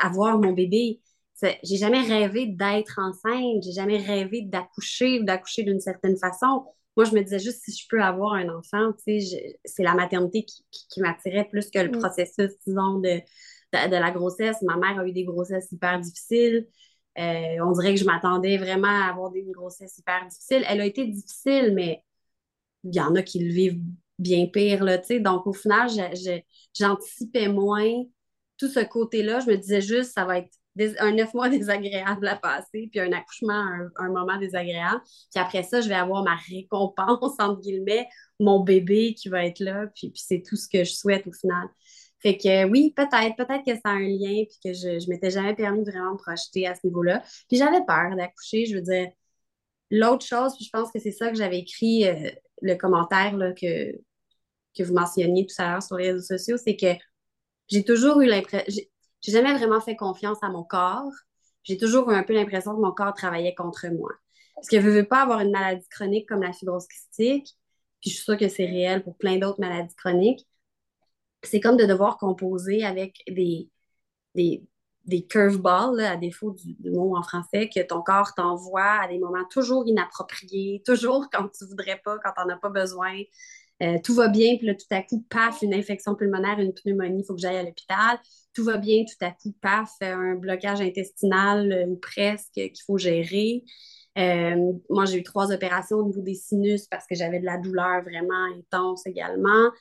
avoir 0.03 0.39
mon 0.39 0.53
bébé. 0.53 1.01
J'ai 1.65 1.77
jamais 1.77 2.03
rêvé 2.03 2.47
d'être 2.47 2.99
enceinte, 2.99 3.63
j'ai 3.65 3.73
jamais 3.73 3.99
rêvé 3.99 4.43
d'accoucher 4.43 5.21
ou 5.21 5.25
d'accoucher 5.25 5.65
d'une 5.65 5.81
certaine 5.81 6.17
façon. 6.17 6.67
Moi, 6.97 7.05
je 7.07 7.13
me 7.13 7.23
disais 7.23 7.39
juste 7.39 7.63
si 7.65 7.73
je 7.73 7.87
peux 7.89 8.03
avoir 8.03 8.35
un 8.35 8.49
enfant, 8.49 8.93
c'est 9.05 9.83
la 9.83 9.95
maternité 9.95 10.45
qui, 10.45 11.01
m'attirait 11.01 11.49
plus 11.49 11.71
que 11.71 11.79
le 11.79 11.89
mm. 11.89 11.99
processus, 11.99 12.51
disons, 12.67 12.99
de, 12.99 13.21
de, 13.73 13.97
la 13.97 14.11
grossesse. 14.11 14.61
Ma 14.63 14.77
mère 14.77 15.01
a 15.01 15.07
eu 15.07 15.13
des 15.13 15.25
grossesses 15.25 15.73
hyper 15.73 15.99
difficiles. 16.01 16.69
Euh, 17.19 17.57
on 17.65 17.73
dirait 17.73 17.95
que 17.95 18.01
je 18.01 18.05
m'attendais 18.05 18.57
vraiment 18.59 18.89
à 18.89 19.11
avoir 19.11 19.31
des 19.31 19.43
grossesses 19.43 19.99
hyper 19.99 20.27
difficiles. 20.27 20.65
Elle 20.69 20.81
a 20.81 20.87
été 20.87 21.07
difficile, 21.07 21.73
mais 21.75 22.05
il 22.85 22.95
y 22.95 23.01
en 23.01 23.15
a 23.15 23.23
qui 23.23 23.39
le 23.39 23.53
vivent 23.53 23.81
bien 24.19 24.47
pire, 24.47 24.85
là, 24.85 24.99
tu 24.99 25.07
sais. 25.07 25.21
Donc, 25.21 25.47
au 25.47 25.53
final, 25.53 25.89
j'anticipais 26.75 27.49
moins 27.49 28.05
tout 28.63 28.73
ce 28.73 28.81
côté-là. 28.81 29.41
Je 29.41 29.51
me 29.51 29.57
disais 29.57 29.81
juste, 29.81 30.13
ça 30.13 30.25
va 30.25 30.39
être 30.39 30.51
un 31.01 31.13
neuf 31.13 31.35
mois 31.35 31.49
désagréable 31.49 32.29
à 32.29 32.37
passer, 32.37 32.89
puis 32.91 33.01
un 33.01 33.13
accouchement, 33.13 33.65
un, 33.97 34.09
moment 34.09 34.39
désagréable. 34.39 35.01
Puis 35.05 35.43
après 35.43 35.65
ça, 35.65 35.81
je 35.81 35.89
vais 35.89 35.95
avoir 35.95 36.23
ma 36.23 36.37
récompense, 36.37 37.35
entre 37.39 37.61
guillemets, 37.61 38.09
mon 38.39 38.61
bébé 38.61 39.15
qui 39.15 39.29
va 39.29 39.45
être 39.45 39.61
là, 39.61 39.87
puis, 39.95 40.11
puis 40.11 40.23
c'est 40.25 40.43
tout 40.47 40.57
ce 40.57 40.69
que 40.69 40.85
je 40.85 40.93
souhaite 40.93 41.27
au 41.27 41.33
final. 41.33 41.69
Fait 42.21 42.37
que 42.37 42.65
oui, 42.71 42.93
peut-être, 42.95 43.37
peut-être 43.37 43.65
que 43.65 43.75
ça 43.75 43.91
a 43.91 43.91
un 43.95 44.07
lien, 44.07 44.45
puis 44.45 44.59
que 44.65 44.73
je 44.73 45.05
ne 45.05 45.11
m'étais 45.11 45.31
jamais 45.31 45.55
permis 45.57 45.83
de 45.85 45.91
vraiment 45.91 46.13
me 46.13 46.19
projeter 46.19 46.69
à 46.69 46.75
ce 46.77 46.87
niveau-là. 46.87 47.21
Puis 47.49 47.59
j'avais 47.59 47.85
peur 47.85 48.15
d'accoucher, 48.17 48.67
je 48.67 48.77
veux 48.77 48.83
dire. 48.83 49.09
L'autre 49.91 50.25
chose, 50.25 50.55
puis 50.57 50.65
je 50.65 50.71
pense 50.73 50.91
que 50.91 51.01
c'est 51.01 51.11
ça 51.13 51.29
que 51.31 51.37
j'avais 51.37 51.59
écrit 51.59 52.09
euh, 52.09 52.31
le 52.63 52.77
commentaire 52.77 53.33
que, 53.61 53.93
que 54.77 54.83
vous 54.85 54.95
mentionniez 54.95 55.47
tout 55.47 55.55
à 55.59 55.73
l'heure 55.73 55.83
sur 55.83 55.97
les 55.97 56.13
réseaux 56.13 56.39
sociaux, 56.39 56.57
c'est 56.57 56.77
que 56.77 56.95
j'ai 57.73 57.85
toujours 57.85 58.21
eu 58.21 58.27
l'impression, 58.27 58.71
j'ai 59.23 59.33
jamais 59.33 59.55
vraiment 59.57 59.81
fait 59.81 59.97
confiance 59.97 60.39
à 60.43 60.51
mon 60.51 60.63
corps. 60.63 61.13
J'ai 61.65 61.79
toujours 61.79 62.11
eu 62.11 62.15
un 62.15 62.23
peu 62.23 62.35
l'impression 62.35 62.75
que 62.77 62.81
mon 62.81 62.93
corps 62.93 63.15
travaillait 63.15 63.55
contre 63.55 63.87
moi. 63.89 64.11
Parce 64.55 64.69
que 64.69 64.81
je 64.81 64.89
veux 64.89 65.05
pas 65.05 65.23
avoir 65.23 65.41
une 65.41 65.53
maladie 65.53 65.89
chronique 65.89 66.29
comme 66.29 66.43
la 66.43 66.53
fibrose 66.53 66.87
kystique, 66.87 67.57
puis 68.01 68.11
je 68.11 68.17
suis 68.17 68.25
sûre 68.25 68.37
que 68.37 68.49
c'est 68.49 68.67
réel 68.67 69.03
pour 69.03 69.17
plein 69.17 69.39
d'autres 69.39 69.61
maladies 69.61 69.95
chroniques. 69.97 70.47
C'est 71.43 71.61
comme 71.61 71.77
de 71.77 71.87
devoir 71.87 72.19
composer 72.19 72.85
avec 72.85 73.23
des, 73.27 73.71
des, 74.35 74.65
des 75.07 75.27
curveballs, 75.27 76.01
à 76.01 76.17
défaut 76.17 76.53
du, 76.53 76.91
mot 76.91 77.17
en 77.17 77.23
français, 77.23 77.71
que 77.75 77.81
ton 77.81 78.03
corps 78.03 78.35
t'envoie 78.35 79.01
à 79.03 79.09
des 79.09 79.19
moments 79.19 79.47
toujours 79.51 79.87
inappropriés, 79.87 80.83
toujours 80.85 81.29
quand 81.33 81.49
tu 81.49 81.65
voudrais 81.67 82.01
pas, 82.05 82.19
quand 82.19 82.33
tu 82.37 82.47
n'en 82.47 82.55
as 82.55 82.59
pas 82.59 82.71
besoin. 82.71 83.15
Euh, 83.83 83.99
tout 84.05 84.15
va 84.15 84.29
bien, 84.29 84.57
puis 84.57 84.67
là, 84.67 84.75
tout 84.75 84.87
à 84.91 85.03
coup, 85.03 85.25
paf, 85.29 85.61
une 85.63 85.75
infection 85.75 86.15
pulmonaire, 86.15 86.61
une 86.61 86.73
pneumonie, 86.73 87.23
il 87.23 87.25
faut 87.25 87.35
que 87.35 87.41
j'aille 87.41 87.57
à 87.57 87.65
l'hôpital. 87.65 88.19
Tout 88.55 88.65
va 88.65 88.77
bien, 88.77 89.05
tout 89.05 89.25
à 89.25 89.31
coup, 89.33 89.53
paf, 89.61 89.91
un 90.01 90.37
blocage 90.37 90.81
intestinal 90.81 91.73
euh, 91.73 91.87
ou 91.87 91.97
presque 91.97 92.53
qu'il 92.53 92.83
faut 92.87 92.99
gérer. 92.99 93.65
Euh, 94.19 94.73
moi, 94.89 95.05
j'ai 95.07 95.19
eu 95.19 95.23
trois 95.23 95.53
opérations 95.53 95.97
au 95.97 96.05
niveau 96.05 96.21
des 96.21 96.35
sinus 96.35 96.87
parce 96.87 97.07
que 97.07 97.15
j'avais 97.15 97.41
de 97.41 97.47
la 97.47 97.59
douleur 97.59 98.03
vraiment 98.03 98.45
intense 98.57 99.07
également, 99.07 99.67
à 99.67 99.73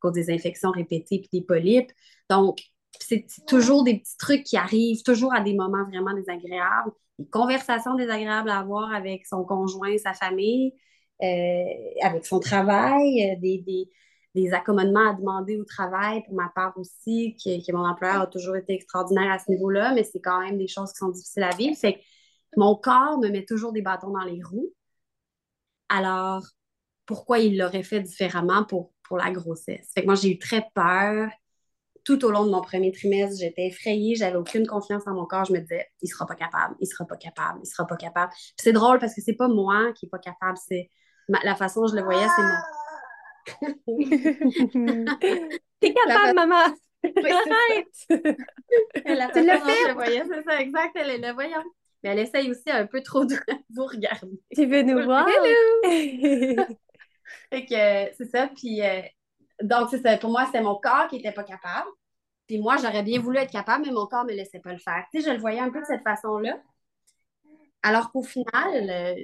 cause 0.00 0.12
des 0.12 0.30
infections 0.30 0.70
répétées 0.70 1.20
puis 1.20 1.28
des 1.32 1.42
polypes. 1.42 1.92
Donc, 2.28 2.58
c'est 3.00 3.26
toujours 3.46 3.84
des 3.84 3.98
petits 3.98 4.16
trucs 4.18 4.44
qui 4.44 4.56
arrivent, 4.56 5.02
toujours 5.02 5.32
à 5.32 5.40
des 5.40 5.54
moments 5.54 5.84
vraiment 5.84 6.12
désagréables, 6.12 6.90
des 7.18 7.28
conversations 7.28 7.94
désagréables 7.94 8.50
à 8.50 8.58
avoir 8.58 8.92
avec 8.92 9.24
son 9.26 9.44
conjoint, 9.44 9.96
sa 9.98 10.12
famille, 10.12 10.72
avec 11.20 12.26
son 12.26 12.40
travail, 12.40 13.30
euh, 13.30 13.40
des, 13.40 13.88
des 14.34 14.52
accommodements 14.52 15.10
à 15.10 15.14
demander 15.14 15.56
au 15.56 15.64
travail 15.64 16.22
pour 16.24 16.34
ma 16.34 16.50
part 16.54 16.76
aussi, 16.76 17.36
que, 17.42 17.72
mon 17.72 17.86
employeur 17.86 18.22
a 18.22 18.26
toujours 18.26 18.56
été 18.56 18.74
extraordinaire 18.74 19.32
à 19.32 19.38
ce 19.38 19.50
niveau-là, 19.50 19.92
mais 19.94 20.04
c'est 20.04 20.20
quand 20.20 20.40
même 20.40 20.58
des 20.58 20.68
choses 20.68 20.92
qui 20.92 20.98
sont 20.98 21.08
difficiles 21.08 21.42
à 21.42 21.54
vivre. 21.56 21.76
Fait 21.76 21.94
que 21.94 22.00
mon 22.56 22.76
corps 22.76 23.18
me 23.18 23.28
met 23.28 23.44
toujours 23.44 23.72
des 23.72 23.82
bâtons 23.82 24.10
dans 24.10 24.24
les 24.24 24.42
roues. 24.42 24.72
Alors, 25.88 26.42
pourquoi 27.06 27.38
il 27.38 27.56
l'aurait 27.56 27.82
fait 27.82 28.00
différemment 28.00 28.64
pour, 28.64 28.92
pour 29.04 29.16
la 29.16 29.30
grossesse? 29.30 29.88
Fait 29.94 30.02
que 30.02 30.06
moi, 30.06 30.16
j'ai 30.16 30.32
eu 30.32 30.38
très 30.38 30.68
peur. 30.74 31.30
Tout 32.04 32.24
au 32.24 32.30
long 32.30 32.44
de 32.44 32.50
mon 32.50 32.60
premier 32.60 32.92
trimestre, 32.92 33.40
j'étais 33.40 33.66
effrayée, 33.66 34.14
j'avais 34.14 34.36
aucune 34.36 34.64
confiance 34.66 35.02
en 35.06 35.14
mon 35.14 35.24
corps. 35.24 35.44
Je 35.44 35.52
me 35.52 35.58
disais, 35.58 35.86
il 36.02 36.08
sera 36.08 36.24
pas 36.24 36.36
capable, 36.36 36.76
il 36.80 36.86
sera 36.86 37.04
pas 37.04 37.16
capable, 37.16 37.58
il 37.64 37.66
sera 37.66 37.84
pas 37.84 37.96
capable. 37.96 38.32
c'est 38.56 38.72
drôle 38.72 39.00
parce 39.00 39.12
que 39.12 39.20
c'est 39.22 39.34
pas 39.34 39.48
moi 39.48 39.92
qui 39.92 40.06
est 40.06 40.08
pas 40.08 40.20
capable, 40.20 40.56
c'est 40.56 40.88
la 41.28 41.54
façon 41.54 41.82
dont 41.82 41.88
je 41.88 41.96
le 41.96 42.02
voyais, 42.02 42.26
c'est 42.36 42.42
mon 42.42 42.54
T'es 45.80 45.94
capable, 45.94 46.34
maman! 46.34 46.74
Arrête! 47.04 47.86
Elle 49.04 49.20
a 49.20 49.28
fait 49.28 49.42
le 49.42 49.94
voyais, 49.94 50.24
c'est 50.28 50.42
ça, 50.42 50.60
exact, 50.60 50.96
elle 50.96 51.10
est 51.10 51.18
là, 51.18 51.32
voyons. 51.32 51.62
Mais 52.02 52.10
elle 52.10 52.18
essaye 52.18 52.50
aussi 52.50 52.68
un 52.70 52.86
peu 52.86 53.00
trop 53.02 53.24
de 53.24 53.36
vous 53.70 53.86
regarder. 53.86 54.40
Tu 54.54 54.66
veux 54.66 54.82
nous 54.82 55.04
voir? 55.04 55.26
fait 57.50 57.64
que 57.64 58.14
c'est 58.16 58.30
ça, 58.30 58.48
puis 58.48 58.82
euh, 58.82 59.00
donc 59.62 59.88
c'est 59.90 60.02
ça, 60.02 60.18
pour 60.18 60.30
moi, 60.30 60.48
c'est 60.52 60.60
mon 60.60 60.76
corps 60.76 61.08
qui 61.08 61.16
n'était 61.16 61.32
pas 61.32 61.44
capable. 61.44 61.88
Puis 62.46 62.58
moi, 62.58 62.76
j'aurais 62.76 63.02
bien 63.02 63.20
voulu 63.20 63.38
être 63.38 63.50
capable, 63.50 63.86
mais 63.86 63.92
mon 63.92 64.06
corps 64.06 64.24
ne 64.24 64.30
me 64.30 64.36
laissait 64.36 64.60
pas 64.60 64.72
le 64.72 64.78
faire. 64.78 65.04
Tu 65.12 65.20
sais, 65.20 65.28
je 65.28 65.34
le 65.34 65.40
voyais 65.40 65.58
un 65.58 65.70
peu 65.70 65.80
de 65.80 65.86
cette 65.86 66.02
façon-là. 66.02 66.60
Alors 67.82 68.12
qu'au 68.12 68.22
final, 68.22 68.88
euh, 68.88 69.14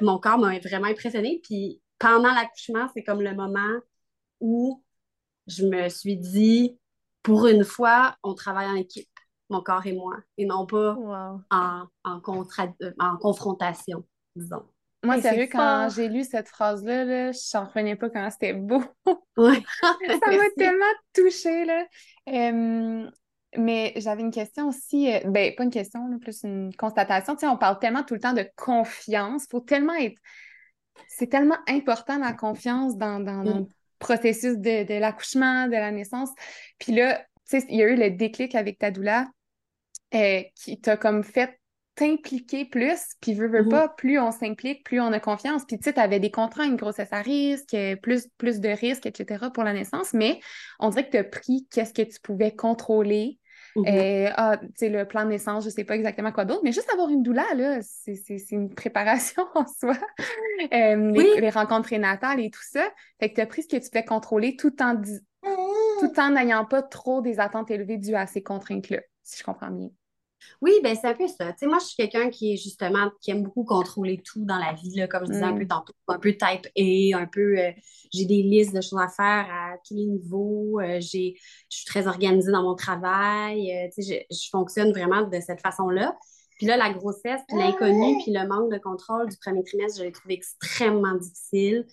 mon 0.00 0.18
corps 0.18 0.38
m'a 0.38 0.58
vraiment 0.58 0.86
impressionnée. 0.86 1.40
Puis 1.44 1.80
pendant 1.98 2.32
l'accouchement, 2.32 2.88
c'est 2.94 3.02
comme 3.02 3.22
le 3.22 3.34
moment 3.34 3.80
où 4.40 4.82
je 5.46 5.64
me 5.64 5.88
suis 5.88 6.16
dit, 6.16 6.78
pour 7.22 7.46
une 7.46 7.64
fois, 7.64 8.16
on 8.22 8.34
travaille 8.34 8.68
en 8.68 8.76
équipe, 8.76 9.08
mon 9.48 9.62
corps 9.62 9.86
et 9.86 9.92
moi, 9.92 10.16
et 10.36 10.46
non 10.46 10.66
pas 10.66 10.94
en, 10.94 11.40
en, 11.50 11.86
en 12.04 13.16
confrontation, 13.18 14.04
disons. 14.36 14.64
Moi, 15.04 15.20
sérieux, 15.20 15.48
quand 15.50 15.88
j'ai 15.94 16.08
lu 16.08 16.24
cette 16.24 16.48
phrase-là, 16.48 17.30
je 17.30 17.56
n'en 17.56 17.66
revenais 17.66 17.94
pas 17.94 18.10
quand 18.10 18.28
c'était 18.30 18.52
beau. 18.52 18.82
Ouais. 19.36 19.62
ça 19.82 20.26
m'a 20.26 20.50
tellement 20.56 20.84
touchée. 21.14 21.64
Là. 21.64 21.84
Mais 23.58 23.92
j'avais 23.96 24.22
une 24.22 24.30
question 24.30 24.68
aussi, 24.68 25.12
euh, 25.12 25.20
ben, 25.26 25.54
pas 25.54 25.64
une 25.64 25.70
question, 25.70 26.00
plus 26.18 26.42
une 26.44 26.74
constatation. 26.74 27.34
Tu 27.34 27.40
sais, 27.40 27.46
on 27.46 27.56
parle 27.56 27.78
tellement 27.78 28.02
tout 28.02 28.14
le 28.14 28.20
temps 28.20 28.32
de 28.32 28.46
confiance. 28.56 29.44
Il 29.44 29.50
faut 29.50 29.60
tellement 29.60 29.94
être 29.94 30.20
c'est 31.06 31.28
tellement 31.28 31.58
important 31.68 32.18
la 32.18 32.32
confiance 32.32 32.96
dans, 32.96 33.20
dans, 33.20 33.42
le 33.42 33.66
processus 33.98 34.58
de, 34.58 34.98
l'accouchement, 34.98 35.66
de 35.66 35.72
la 35.72 35.90
naissance. 35.90 36.30
Puis 36.78 36.92
là, 36.92 37.24
tu 37.48 37.60
sais, 37.60 37.66
il 37.68 37.76
y 37.76 37.82
a 37.82 37.88
eu 37.88 37.96
le 37.96 38.10
déclic 38.10 38.54
avec 38.54 38.78
ta 38.78 38.90
doula 38.90 39.28
euh, 40.14 40.42
qui 40.54 40.80
t'a 40.80 40.96
comme 40.96 41.22
fait 41.24 41.58
t'impliquer 41.94 42.64
plus, 42.64 43.00
puis 43.20 43.34
veux, 43.34 43.48
veux 43.48 43.64
mm-hmm. 43.64 43.70
pas, 43.70 43.88
plus 43.88 44.20
on 44.20 44.30
s'implique, 44.30 44.84
plus 44.84 45.00
on 45.00 45.12
a 45.12 45.18
confiance. 45.18 45.64
Puis 45.66 45.78
tu 45.78 45.84
sais, 45.84 45.92
tu 45.92 46.00
avais 46.00 46.20
des 46.20 46.30
contrats, 46.30 46.64
une 46.64 46.76
grossesse 46.76 47.12
à 47.12 47.20
risque, 47.20 47.76
plus, 48.02 48.28
plus 48.38 48.60
de 48.60 48.68
risques, 48.68 49.06
etc. 49.06 49.46
pour 49.52 49.64
la 49.64 49.72
naissance, 49.72 50.12
mais 50.12 50.38
on 50.78 50.90
dirait 50.90 51.06
que 51.06 51.10
tu 51.10 51.16
as 51.16 51.24
pris 51.24 51.66
qu'est-ce 51.72 51.92
que 51.92 52.02
tu 52.02 52.20
pouvais 52.22 52.52
contrôler, 52.54 53.40
Mm-hmm. 53.82 54.32
ah, 54.36 54.60
le 54.80 55.04
plan 55.04 55.24
de 55.24 55.30
naissance, 55.30 55.64
je 55.64 55.68
ne 55.68 55.72
sais 55.72 55.84
pas 55.84 55.96
exactement 55.96 56.32
quoi 56.32 56.44
d'autre, 56.44 56.60
mais 56.64 56.72
juste 56.72 56.92
avoir 56.92 57.08
une 57.08 57.22
doula, 57.22 57.46
là, 57.54 57.78
c'est 57.82 58.50
une 58.50 58.74
préparation 58.74 59.44
en 59.54 59.66
soi. 59.66 59.94
les, 60.70 61.50
rencontres 61.50 61.88
prénatales 61.88 62.40
et 62.40 62.50
tout 62.50 62.62
ça. 62.62 62.88
Fait 63.20 63.30
que 63.30 63.36
tu 63.36 63.40
as 63.40 63.46
pris 63.46 63.62
ce 63.62 63.68
que 63.68 63.76
tu 63.76 63.88
fais 63.92 64.04
contrôler 64.04 64.56
tout 64.56 64.82
en, 64.82 65.00
tout 65.00 66.20
en 66.20 66.30
n'ayant 66.30 66.64
pas 66.64 66.82
trop 66.82 67.20
des 67.20 67.40
attentes 67.40 67.70
élevées 67.70 67.98
dues 67.98 68.14
à 68.14 68.26
ces 68.26 68.42
contraintes-là, 68.42 69.00
si 69.22 69.38
je 69.38 69.44
comprends 69.44 69.70
bien. 69.70 69.88
Oui, 70.60 70.72
ben 70.82 70.96
c'est 71.00 71.08
un 71.08 71.14
peu 71.14 71.26
ça. 71.26 71.52
Tu 71.52 71.58
sais, 71.60 71.66
moi, 71.66 71.78
je 71.80 71.86
suis 71.86 71.96
quelqu'un 71.96 72.30
qui 72.30 72.52
est 72.52 72.56
justement, 72.56 73.10
qui 73.20 73.30
aime 73.30 73.42
beaucoup 73.42 73.64
contrôler 73.64 74.22
tout 74.24 74.44
dans 74.44 74.58
la 74.58 74.72
vie, 74.72 74.94
là, 74.94 75.06
comme 75.06 75.26
je 75.26 75.32
disais 75.32 75.44
un 75.44 75.52
mm. 75.52 75.58
peu 75.58 75.66
tantôt, 75.66 75.92
un 76.08 76.18
peu 76.18 76.32
type 76.32 76.66
A, 76.76 77.18
un 77.18 77.26
peu, 77.26 77.58
euh, 77.58 77.70
j'ai 78.12 78.24
des 78.24 78.42
listes 78.42 78.74
de 78.74 78.80
choses 78.80 79.00
à 79.00 79.08
faire 79.08 79.46
à 79.50 79.76
tous 79.86 79.94
les 79.94 80.06
niveaux, 80.06 80.80
euh, 80.80 80.98
j'ai, 81.00 81.34
je 81.70 81.76
suis 81.76 81.86
très 81.86 82.06
organisée 82.06 82.52
dans 82.52 82.62
mon 82.62 82.74
travail, 82.74 83.72
euh, 83.72 83.88
tu 83.94 84.02
sais, 84.02 84.26
je, 84.30 84.36
je, 84.36 84.48
fonctionne 84.50 84.90
vraiment 84.90 85.22
de 85.22 85.40
cette 85.40 85.60
façon-là. 85.60 86.16
Puis 86.56 86.66
là, 86.66 86.76
la 86.76 86.92
grossesse, 86.92 87.40
puis 87.46 87.56
l'inconnu, 87.56 88.18
puis 88.22 88.32
le 88.32 88.46
manque 88.46 88.72
de 88.72 88.78
contrôle 88.78 89.28
du 89.28 89.36
premier 89.38 89.62
trimestre, 89.62 89.98
je 89.98 90.04
l'ai 90.04 90.12
trouvé 90.12 90.34
extrêmement 90.34 91.14
difficile. 91.14 91.86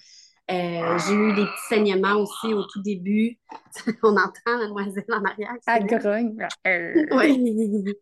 Euh, 0.52 0.98
j'ai 1.00 1.14
eu 1.14 1.34
des 1.34 1.46
petits 1.46 1.68
saignements 1.70 2.22
aussi 2.22 2.54
au 2.54 2.64
tout 2.66 2.82
début. 2.84 3.40
On 4.04 4.16
entend 4.16 4.58
la 4.60 4.68
demoiselle 4.68 5.06
en 5.10 5.24
arrière. 5.24 5.56
Grogne. 5.88 6.38
oui. 6.66 7.96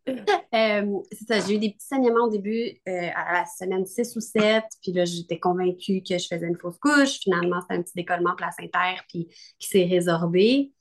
Euh, 0.53 0.99
c'est 1.11 1.25
ça, 1.25 1.39
j'ai 1.39 1.55
eu 1.55 1.59
des 1.59 1.69
petits 1.69 1.87
saignements 1.87 2.25
au 2.25 2.29
début 2.29 2.81
euh, 2.87 3.09
à 3.15 3.33
la 3.33 3.45
semaine 3.45 3.85
6 3.85 4.17
ou 4.17 4.19
7. 4.19 4.63
Puis 4.81 4.91
là, 4.91 5.05
j'étais 5.05 5.39
convaincue 5.39 6.03
que 6.03 6.17
je 6.17 6.27
faisais 6.27 6.47
une 6.47 6.57
fausse 6.57 6.77
couche. 6.79 7.19
Finalement, 7.19 7.61
c'était 7.61 7.75
un 7.75 7.81
petit 7.81 7.95
décollement 7.95 8.35
placentaire 8.35 9.05
puis 9.07 9.29
qui 9.57 9.67
s'est 9.69 9.85
résorbé. 9.85 10.73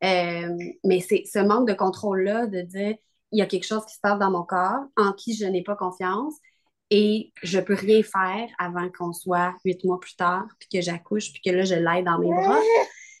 mais 0.00 1.00
c'est 1.00 1.24
ce 1.26 1.38
manque 1.38 1.68
de 1.68 1.74
contrôle-là 1.74 2.46
de 2.46 2.62
dire 2.62 2.96
il 3.32 3.38
y 3.38 3.42
a 3.42 3.46
quelque 3.46 3.66
chose 3.66 3.84
qui 3.84 3.94
se 3.94 4.00
passe 4.00 4.18
dans 4.18 4.30
mon 4.30 4.42
corps 4.42 4.84
en 4.96 5.12
qui 5.12 5.36
je 5.36 5.44
n'ai 5.44 5.62
pas 5.62 5.76
confiance 5.76 6.34
et 6.90 7.32
je 7.42 7.60
peux 7.60 7.74
rien 7.74 8.02
faire 8.02 8.48
avant 8.58 8.90
qu'on 8.90 9.12
soit 9.12 9.54
huit 9.64 9.84
mois 9.84 10.00
plus 10.00 10.16
tard, 10.16 10.46
puis 10.58 10.68
que 10.72 10.80
j'accouche, 10.80 11.32
puis 11.32 11.40
que 11.40 11.50
là, 11.50 11.64
je 11.64 11.74
l'aide 11.74 12.04
dans 12.04 12.18
mes 12.18 12.28
bras. 12.28 12.58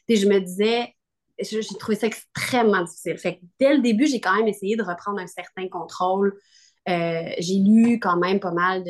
Et 0.08 0.16
je 0.16 0.26
me 0.26 0.40
disais, 0.40 0.92
j'ai 1.38 1.62
trouvé 1.78 1.96
ça 1.96 2.08
extrêmement 2.08 2.82
difficile. 2.82 3.16
Fait 3.16 3.40
dès 3.60 3.74
le 3.74 3.80
début, 3.80 4.06
j'ai 4.06 4.20
quand 4.20 4.36
même 4.36 4.48
essayé 4.48 4.76
de 4.76 4.82
reprendre 4.82 5.20
un 5.20 5.26
certain 5.28 5.68
contrôle. 5.68 6.36
Euh, 6.88 7.30
j'ai 7.38 7.58
lu 7.58 8.00
quand 8.00 8.16
même 8.16 8.40
pas 8.40 8.52
mal 8.52 8.82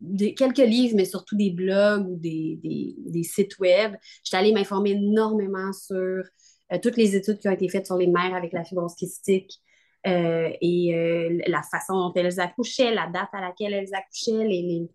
de, 0.00 0.28
quelques 0.34 0.58
livres, 0.58 0.94
mais 0.96 1.06
surtout 1.06 1.36
des 1.36 1.50
blogs 1.50 2.06
ou 2.06 2.16
des, 2.16 2.60
des, 2.62 3.22
sites 3.22 3.58
web. 3.58 3.94
J'étais 4.22 4.36
allée 4.36 4.52
m'informer 4.52 4.90
énormément 4.90 5.72
sur 5.72 5.96
euh, 5.96 6.78
toutes 6.82 6.96
les 6.96 7.16
études 7.16 7.38
qui 7.38 7.48
ont 7.48 7.52
été 7.52 7.68
faites 7.68 7.86
sur 7.86 7.96
les 7.96 8.06
mères 8.06 8.34
avec 8.34 8.52
la 8.52 8.64
fibrose 8.64 8.94
kystique, 8.94 9.60
euh, 10.06 10.50
et 10.60 10.94
euh, 10.94 11.40
la 11.46 11.62
façon 11.62 11.94
dont 11.94 12.12
elles 12.14 12.38
accouchaient, 12.38 12.94
la 12.94 13.08
date 13.08 13.28
à 13.32 13.40
laquelle 13.40 13.74
elles 13.74 13.94
accouchaient, 13.94 14.88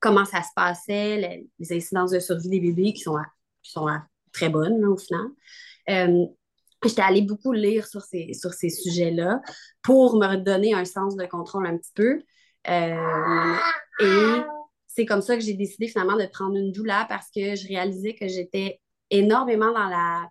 comment 0.00 0.24
ça 0.24 0.42
se 0.42 0.50
passait, 0.54 1.46
les, 1.58 1.72
incidences 1.72 2.12
de 2.12 2.20
survie 2.20 2.48
des 2.48 2.60
bébés 2.60 2.92
qui 2.92 3.02
sont, 3.02 3.16
qui 3.62 3.72
sont 3.72 3.88
très 4.32 4.48
bonnes 4.48 4.84
au 4.84 4.96
final. 4.96 5.26
Euh, 5.90 6.26
j'étais 6.84 7.02
allée 7.02 7.22
beaucoup 7.22 7.52
lire 7.52 7.86
sur 7.86 8.02
ces, 8.02 8.32
sur 8.34 8.52
ces 8.52 8.70
sujets-là 8.70 9.40
pour 9.82 10.16
me 10.16 10.26
redonner 10.26 10.74
un 10.74 10.84
sens 10.84 11.16
de 11.16 11.26
contrôle 11.26 11.66
un 11.66 11.76
petit 11.76 11.92
peu. 11.94 12.22
et 12.68 14.42
c'est 14.86 15.06
comme 15.06 15.22
ça 15.22 15.36
que 15.36 15.42
j'ai 15.42 15.54
décidé 15.54 15.88
finalement 15.88 16.16
de 16.16 16.26
prendre 16.26 16.56
une 16.56 16.70
doula 16.70 17.06
parce 17.08 17.28
que 17.34 17.56
je 17.56 17.66
réalisais 17.66 18.14
que 18.14 18.28
j'étais 18.28 18.80
énormément 19.10 19.72
dans 19.72 19.88
la 19.88 20.28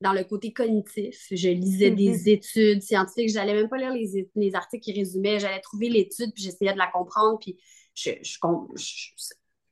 dans 0.00 0.12
le 0.12 0.24
côté 0.24 0.52
cognitif. 0.52 1.26
Je 1.30 1.48
lisais 1.48 1.90
des 1.90 2.12
mm-hmm. 2.12 2.28
études 2.30 2.82
scientifiques. 2.82 3.30
J'allais 3.30 3.54
même 3.54 3.68
pas 3.68 3.78
lire 3.78 3.92
les, 3.92 4.28
les 4.34 4.54
articles 4.54 4.84
qui 4.84 4.92
résumaient. 4.92 5.38
J'allais 5.38 5.60
trouver 5.60 5.88
l'étude, 5.88 6.32
puis 6.34 6.44
j'essayais 6.44 6.72
de 6.72 6.78
la 6.78 6.88
comprendre. 6.88 7.38
Puis 7.38 7.58
je, 7.94 8.10
je, 8.22 8.38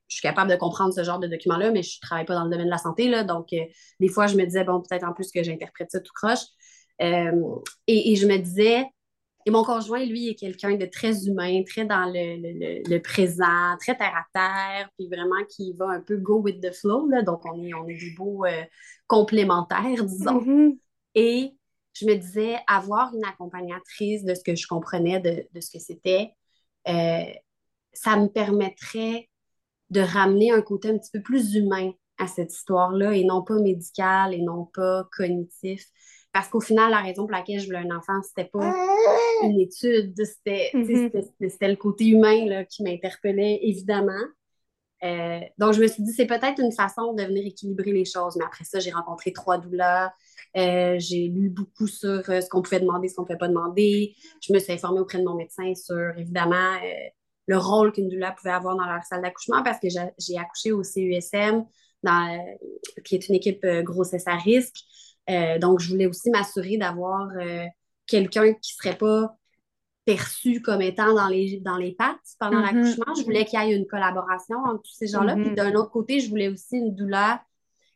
suis 0.07 0.21
capable 0.21 0.49
de 0.49 0.55
comprendre 0.55 0.93
ce 0.93 1.03
genre 1.03 1.19
de 1.19 1.27
document-là, 1.27 1.71
mais 1.71 1.83
je 1.83 1.99
travaille 1.99 2.25
pas 2.25 2.35
dans 2.35 2.45
le 2.45 2.49
domaine 2.49 2.67
de 2.67 2.71
la 2.71 2.77
santé. 2.77 3.07
Là, 3.07 3.23
donc, 3.23 3.53
euh, 3.53 3.63
des 3.99 4.07
fois, 4.07 4.27
je 4.27 4.35
me 4.35 4.45
disais, 4.45 4.63
bon, 4.63 4.81
peut-être 4.81 5.03
en 5.03 5.13
plus 5.13 5.31
que 5.31 5.43
j'interprète 5.43 5.91
ça 5.91 5.99
tout 5.99 6.13
croche. 6.13 6.45
Euh, 7.01 7.55
et, 7.87 8.11
et, 8.11 8.15
je 8.15 8.25
me 8.25 8.37
disais, 8.37 8.85
et 9.47 9.51
mon 9.51 9.63
conjoint, 9.63 10.03
lui, 10.03 10.29
est 10.29 10.35
quelqu'un 10.35 10.75
de 10.75 10.87
très 10.87 11.27
humain, 11.27 11.61
très 11.63 11.85
dans 11.85 12.11
le, 12.11 12.97
présent, 12.97 13.77
très 13.79 13.95
terre 13.95 14.15
à 14.15 14.25
terre, 14.33 14.89
puis 14.97 15.07
vraiment 15.07 15.43
qui 15.47 15.73
va 15.73 15.87
un 15.89 16.01
peu 16.01 16.17
go 16.17 16.39
with 16.39 16.61
the 16.61 16.73
flow. 16.73 17.07
Là. 17.07 17.21
Donc, 17.21 17.45
on 17.45 17.61
est, 17.63 17.73
on 17.75 17.87
est 17.87 17.97
des 17.97 18.15
beaux 18.17 18.43
euh, 18.45 18.63
complémentaires, 19.05 20.03
disons. 20.03 20.41
Mm-hmm. 20.41 20.77
Et 21.13 21.51
je 21.93 22.07
me 22.07 22.15
disais, 22.15 22.55
avoir 22.65 23.13
une 23.13 23.23
accompagnatrice 23.23 24.25
de 24.25 24.33
ce 24.33 24.43
que 24.43 24.55
je 24.55 24.65
comprenais 24.65 25.19
de, 25.19 25.61
ce 25.61 25.69
que 25.69 25.79
c'était, 25.79 26.31
euh, 26.87 27.23
ça 27.93 28.17
me 28.17 28.27
permettrait 28.27 29.29
de 29.91 30.01
ramener 30.01 30.51
un 30.51 30.61
côté 30.63 30.89
un 30.89 30.97
petit 30.97 31.11
peu 31.11 31.21
plus 31.21 31.53
humain 31.53 31.91
à 32.17 32.25
cette 32.25 32.51
histoire-là 32.51 33.13
et 33.13 33.23
non 33.23 33.43
pas 33.43 33.59
médical 33.59 34.33
et 34.33 34.41
non 34.41 34.65
pas 34.73 35.07
cognitif. 35.15 35.85
Parce 36.35 36.49
qu'au 36.49 36.59
final, 36.59 36.91
la 36.91 36.99
raison 36.99 37.21
pour 37.21 37.31
laquelle 37.31 37.61
je 37.61 37.65
voulais 37.65 37.77
un 37.89 37.95
enfant, 37.95 38.21
c'était 38.21 38.49
pas 38.49 38.75
une 39.43 39.57
étude, 39.57 40.13
mm-hmm. 40.13 41.49
c'était 41.49 41.69
le 41.69 41.77
côté 41.77 42.07
humain 42.07 42.45
là, 42.45 42.65
qui 42.65 42.83
m'interpellait, 42.83 43.61
évidemment. 43.61 44.19
Euh, 45.05 45.39
donc, 45.57 45.71
je 45.75 45.81
me 45.81 45.87
suis 45.87 46.03
dit, 46.03 46.11
c'est 46.11 46.25
peut-être 46.25 46.59
une 46.59 46.73
façon 46.73 47.13
de 47.13 47.23
venir 47.23 47.45
équilibrer 47.45 47.93
les 47.93 48.03
choses. 48.03 48.35
Mais 48.35 48.43
après 48.43 48.65
ça, 48.65 48.79
j'ai 48.79 48.91
rencontré 48.91 49.31
trois 49.31 49.57
doulas. 49.57 50.11
Euh, 50.57 50.97
j'ai 50.99 51.29
lu 51.29 51.49
beaucoup 51.49 51.87
sur 51.87 52.29
euh, 52.29 52.41
ce 52.41 52.49
qu'on 52.49 52.61
pouvait 52.61 52.81
demander, 52.81 53.07
ce 53.07 53.15
qu'on 53.15 53.21
ne 53.21 53.27
pouvait 53.27 53.39
pas 53.39 53.47
demander. 53.47 54.13
Je 54.41 54.51
me 54.51 54.59
suis 54.59 54.73
informée 54.73 54.99
auprès 54.99 55.19
de 55.19 55.23
mon 55.23 55.35
médecin 55.35 55.73
sur, 55.73 56.17
évidemment, 56.17 56.75
le 57.47 57.57
rôle 57.57 57.93
qu'une 57.93 58.09
doula 58.09 58.33
pouvait 58.33 58.51
avoir 58.51 58.75
dans 58.75 58.85
leur 58.85 59.03
salle 59.03 59.21
d'accouchement 59.21 59.63
parce 59.63 59.79
que 59.79 59.87
j'ai 59.87 60.37
accouché 60.37 60.73
au 60.73 60.81
CUSM 60.81 61.63
qui 63.05 63.15
est 63.15 63.29
une 63.29 63.35
équipe 63.35 63.65
grossesse 63.83 64.27
à 64.27 64.35
risque. 64.35 64.83
Donc, 65.27 65.79
je 65.79 65.89
voulais 65.89 66.07
aussi 66.07 66.29
m'assurer 66.29 66.77
d'avoir 66.77 67.29
quelqu'un 68.07 68.53
qui 68.53 68.73
ne 68.73 68.83
serait 68.83 68.97
pas 68.97 69.35
perçu 70.05 70.61
comme 70.61 70.81
étant 70.83 71.13
dans 71.13 71.27
les, 71.27 71.59
dans 71.61 71.77
les 71.77 71.93
pattes 71.93 72.19
pendant 72.39 72.59
mm-hmm. 72.59 72.75
l'accouchement. 72.75 73.15
Je 73.17 73.23
voulais 73.23 73.45
qu'il 73.45 73.59
y 73.59 73.63
ait 73.63 73.75
une 73.75 73.87
collaboration 73.87 74.57
entre 74.59 74.83
tous 74.83 74.93
ces 74.93 75.07
gens-là. 75.07 75.35
Puis 75.35 75.45
mm-hmm. 75.45 75.55
d'un 75.55 75.73
autre 75.73 75.89
côté, 75.89 76.19
je 76.19 76.29
voulais 76.29 76.47
aussi 76.47 76.77
une 76.77 76.95
douleur 76.95 77.39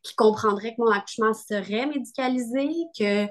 qui 0.01 0.15
comprendrait 0.15 0.75
que 0.75 0.81
mon 0.81 0.89
accouchement 0.89 1.33
serait 1.33 1.85
médicalisé, 1.85 2.69
que 2.97 3.27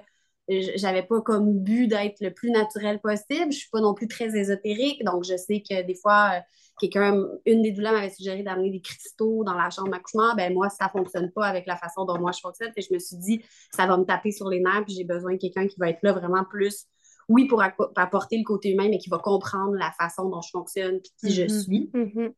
j'avais 0.48 1.02
pas 1.02 1.20
comme 1.20 1.58
but 1.58 1.88
d'être 1.88 2.20
le 2.20 2.32
plus 2.32 2.50
naturel 2.50 3.00
possible. 3.00 3.52
Je 3.52 3.58
suis 3.58 3.70
pas 3.70 3.80
non 3.80 3.94
plus 3.94 4.08
très 4.08 4.36
ésotérique, 4.36 5.04
donc 5.04 5.24
je 5.24 5.36
sais 5.36 5.62
que 5.68 5.82
des 5.82 5.94
fois, 5.94 6.30
euh, 6.34 6.40
quelqu'un, 6.80 7.22
une 7.44 7.62
des 7.62 7.72
douleurs 7.72 7.92
m'avait 7.92 8.10
suggéré 8.10 8.42
d'amener 8.42 8.70
des 8.70 8.80
cristaux 8.80 9.44
dans 9.44 9.54
la 9.54 9.70
chambre 9.70 9.90
d'accouchement. 9.90 10.34
Ben 10.36 10.52
moi, 10.54 10.68
ça 10.70 10.88
fonctionne 10.88 11.30
pas 11.32 11.46
avec 11.46 11.66
la 11.66 11.76
façon 11.76 12.04
dont 12.04 12.18
moi 12.18 12.32
je 12.32 12.40
fonctionne. 12.40 12.72
Et 12.76 12.82
je 12.82 12.92
me 12.92 12.98
suis 12.98 13.16
dit, 13.16 13.42
ça 13.74 13.86
va 13.86 13.96
me 13.98 14.04
taper 14.04 14.32
sur 14.32 14.48
les 14.48 14.60
nerfs, 14.60 14.84
puis 14.86 14.94
j'ai 14.94 15.04
besoin 15.04 15.34
de 15.34 15.38
quelqu'un 15.38 15.66
qui 15.66 15.76
va 15.78 15.90
être 15.90 16.02
là 16.02 16.12
vraiment 16.12 16.44
plus, 16.44 16.86
oui, 17.28 17.46
pour 17.46 17.62
apporter 17.62 18.38
le 18.38 18.44
côté 18.44 18.70
humain, 18.70 18.88
mais 18.88 18.98
qui 18.98 19.10
va 19.10 19.18
comprendre 19.18 19.74
la 19.74 19.92
façon 19.92 20.30
dont 20.30 20.40
je 20.40 20.50
fonctionne, 20.50 21.00
puis 21.00 21.12
qui 21.20 21.34
je 21.34 21.42
mm-hmm. 21.42 21.62
suis. 21.62 21.90
Mm-hmm. 21.92 22.32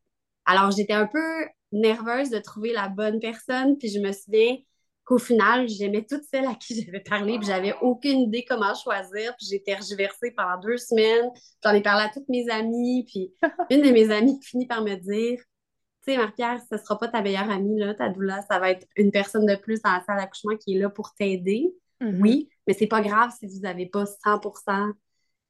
Alors, 0.45 0.71
j'étais 0.71 0.93
un 0.93 1.07
peu 1.07 1.45
nerveuse 1.71 2.29
de 2.29 2.39
trouver 2.39 2.73
la 2.73 2.89
bonne 2.89 3.19
personne, 3.19 3.77
puis 3.77 3.87
je 3.87 3.99
me 3.99 4.11
souviens 4.11 4.57
qu'au 5.11 5.17
final, 5.17 5.67
j'aimais 5.67 6.05
toutes 6.09 6.23
celles 6.23 6.45
à 6.45 6.55
qui 6.55 6.81
j'avais 6.81 7.01
parlé, 7.01 7.37
puis 7.37 7.45
j'avais 7.45 7.73
aucune 7.81 8.21
idée 8.21 8.45
comment 8.47 8.73
choisir, 8.73 9.35
puis 9.35 9.45
j'ai 9.49 9.61
tergiversé 9.61 10.31
pendant 10.31 10.57
deux 10.57 10.77
semaines. 10.77 11.29
J'en 11.61 11.73
ai 11.73 11.81
parlé 11.81 12.05
à 12.05 12.09
toutes 12.09 12.29
mes 12.29 12.49
amies, 12.49 13.03
puis 13.05 13.33
une 13.69 13.81
de 13.81 13.89
mes 13.89 14.09
amies 14.09 14.39
finit 14.41 14.67
par 14.67 14.81
me 14.81 14.95
dire 14.95 15.39
tu 16.03 16.13
sais, 16.13 16.17
Marie-Pierre, 16.17 16.59
ce 16.67 16.75
ne 16.75 16.79
sera 16.79 16.97
pas 16.97 17.09
ta 17.09 17.21
meilleure 17.21 17.49
amie, 17.51 17.77
là, 17.77 17.93
ta 17.93 18.09
doula, 18.09 18.41
ça 18.49 18.57
va 18.57 18.71
être 18.71 18.87
une 18.95 19.11
personne 19.11 19.45
de 19.45 19.55
plus 19.55 19.81
dans 19.83 19.91
la 19.91 20.01
salle 20.03 20.17
d'accouchement 20.17 20.55
qui 20.55 20.75
est 20.75 20.79
là 20.79 20.89
pour 20.89 21.13
t'aider. 21.13 21.75
Mm-hmm. 21.99 22.21
Oui, 22.21 22.49
mais 22.65 22.73
c'est 22.73 22.87
pas 22.87 23.01
grave 23.01 23.31
si 23.37 23.45
vous 23.45 23.59
n'avez 23.59 23.85
pas 23.85 24.05
100% 24.05 24.93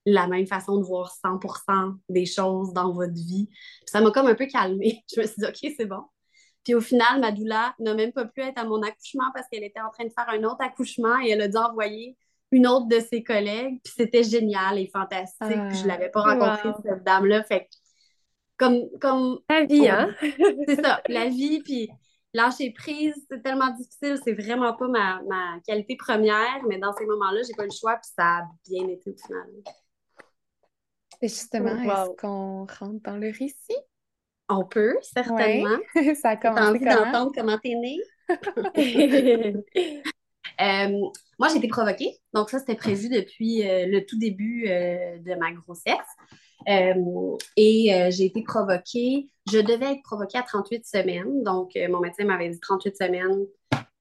la 0.08 0.28
même 0.28 0.48
façon 0.48 0.78
de 0.78 0.84
voir 0.84 1.16
100% 1.24 1.96
des 2.10 2.26
choses 2.26 2.74
dans 2.74 2.92
votre 2.92 3.14
vie. 3.14 3.48
ça 3.86 4.02
m'a 4.02 4.12
comme 4.12 4.28
un 4.28 4.36
peu 4.36 4.48
calmée. 4.48 5.06
Je 5.16 5.22
me 5.22 5.26
suis 5.28 5.36
dit, 5.38 5.46
OK, 5.46 5.74
c'est 5.78 5.86
bon. 5.86 6.04
Puis 6.64 6.76
au 6.76 6.82
final, 6.82 7.20
ma 7.20 7.32
doula 7.32 7.74
n'a 7.80 7.94
même 7.94 8.12
pas 8.12 8.26
pu 8.26 8.42
être 8.42 8.60
à 8.60 8.66
mon 8.66 8.82
accouchement 8.84 9.32
parce 9.34 9.48
qu'elle 9.50 9.64
était 9.64 9.82
en 9.82 9.90
train 9.90 10.06
de 10.06 10.12
faire 10.12 10.30
un 10.30 10.44
autre 10.44 10.62
accouchement 10.62 11.20
et 11.20 11.30
elle 11.30 11.42
a 11.42 11.48
dû 11.48 11.58
envoyer 11.58 12.18
une 12.52 12.68
autre 12.68 12.88
de 12.88 13.00
ses 13.00 13.24
collègues. 13.24 13.80
Puis 13.84 13.94
c'était 13.98 14.24
génial 14.24 14.78
et 14.78 14.88
fantastique. 14.88 15.48
puis 15.70 15.78
je 15.78 15.84
ne 15.84 15.88
l'avais 15.88 16.10
pas 16.10 16.22
rencontrée, 16.22 16.70
cette 16.84 17.04
dame-là. 17.04 17.44
Fait 17.44 17.68
comme, 18.58 18.90
comme. 19.00 19.40
La 19.50 19.66
vie, 19.66 19.90
hein? 19.90 20.14
c'est 20.68 20.82
ça, 20.82 21.02
la 21.08 21.30
vie. 21.30 21.62
Puis 21.64 21.90
lâcher 22.34 22.72
prise, 22.72 23.16
c'est 23.30 23.42
tellement 23.42 23.72
difficile. 23.72 24.20
C'est 24.24 24.34
vraiment 24.34 24.74
pas 24.74 24.88
ma, 24.88 25.22
ma, 25.24 25.60
qualité 25.66 25.96
première. 25.96 26.62
Mais 26.68 26.78
dans 26.78 26.94
ces 26.94 27.06
moments-là, 27.06 27.42
j'ai 27.48 27.56
pas 27.56 27.66
le 27.66 27.72
choix. 27.72 27.96
Puis 27.96 28.12
ça 28.16 28.38
a 28.38 28.44
bien 28.68 28.88
été 28.88 29.10
au 29.10 29.16
final. 29.16 29.48
Et 31.24 31.28
justement, 31.28 31.76
est-ce 31.82 32.16
qu'on 32.18 32.66
rentre 32.66 33.02
dans 33.04 33.18
le 33.18 33.28
récit? 33.28 33.78
On 34.52 34.66
peut, 34.66 34.98
certainement. 35.02 35.78
ça 36.22 36.30
a 36.30 36.36
commencé 36.36 36.64
envie 36.64 36.86
d'entendre 36.86 37.32
comment 37.34 37.58
t'es 37.58 37.76
née? 37.76 38.00
Euh, 40.60 41.10
moi, 41.40 41.48
j'ai 41.50 41.58
été 41.58 41.68
provoquée. 41.68 42.20
Donc, 42.34 42.52
ça, 42.52 42.60
c'était 42.60 42.76
prévu 42.76 43.10
depuis 43.10 43.68
euh, 43.68 43.88
le 43.88 44.06
tout 44.06 44.20
début 44.20 44.68
euh, 44.68 45.18
de 45.18 45.34
ma 45.36 45.52
grossesse. 45.52 45.98
et 46.68 48.10
j'ai 48.12 48.26
été 48.26 48.44
provoquée. 48.44 49.32
Je 49.52 49.58
devais 49.58 49.94
être 49.94 50.04
provoquée 50.04 50.38
à 50.38 50.44
38 50.44 50.86
semaines. 50.86 51.42
Donc, 51.42 51.72
mon 51.90 52.00
médecin 52.00 52.26
m'avait 52.26 52.50
dit 52.50 52.60
38 52.60 52.96
semaines. 52.96 53.46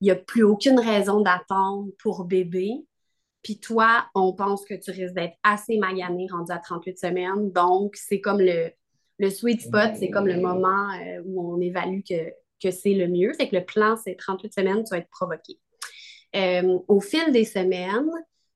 Il 0.00 0.04
n'y 0.04 0.10
a 0.10 0.16
plus 0.16 0.42
aucune 0.42 0.78
raison 0.78 1.20
d'attendre 1.20 1.88
pour 2.02 2.24
bébé. 2.24 2.84
Puis 3.42 3.58
toi, 3.58 4.06
on 4.14 4.34
pense 4.34 4.66
que 4.66 4.74
tu 4.74 4.90
risques 4.90 5.14
d'être 5.14 5.36
assez 5.42 5.78
magané 5.78 6.26
rendu 6.30 6.52
à 6.52 6.58
38 6.58 6.98
semaines. 6.98 7.50
Donc, 7.52 7.96
c'est 7.96 8.20
comme 8.20 8.40
le, 8.40 8.70
le 9.20 9.28
sweet 9.28 9.60
spot, 9.60 9.90
c'est 9.96 10.08
comme 10.08 10.26
le 10.26 10.40
moment 10.40 10.90
euh, 10.94 11.22
où 11.26 11.54
on 11.54 11.60
évalue 11.60 12.00
que, 12.08 12.32
que 12.62 12.70
c'est 12.70 12.94
le 12.94 13.06
mieux. 13.06 13.34
Fait 13.34 13.50
que 13.50 13.56
le 13.56 13.64
plan, 13.64 13.94
c'est 14.02 14.14
38 14.14 14.54
semaines, 14.54 14.82
tu 14.82 14.90
vas 14.90 14.98
être 14.98 15.10
provoqué. 15.10 15.58
Euh, 16.34 16.78
au 16.88 17.00
fil 17.00 17.30
des 17.30 17.44
semaines, 17.44 18.10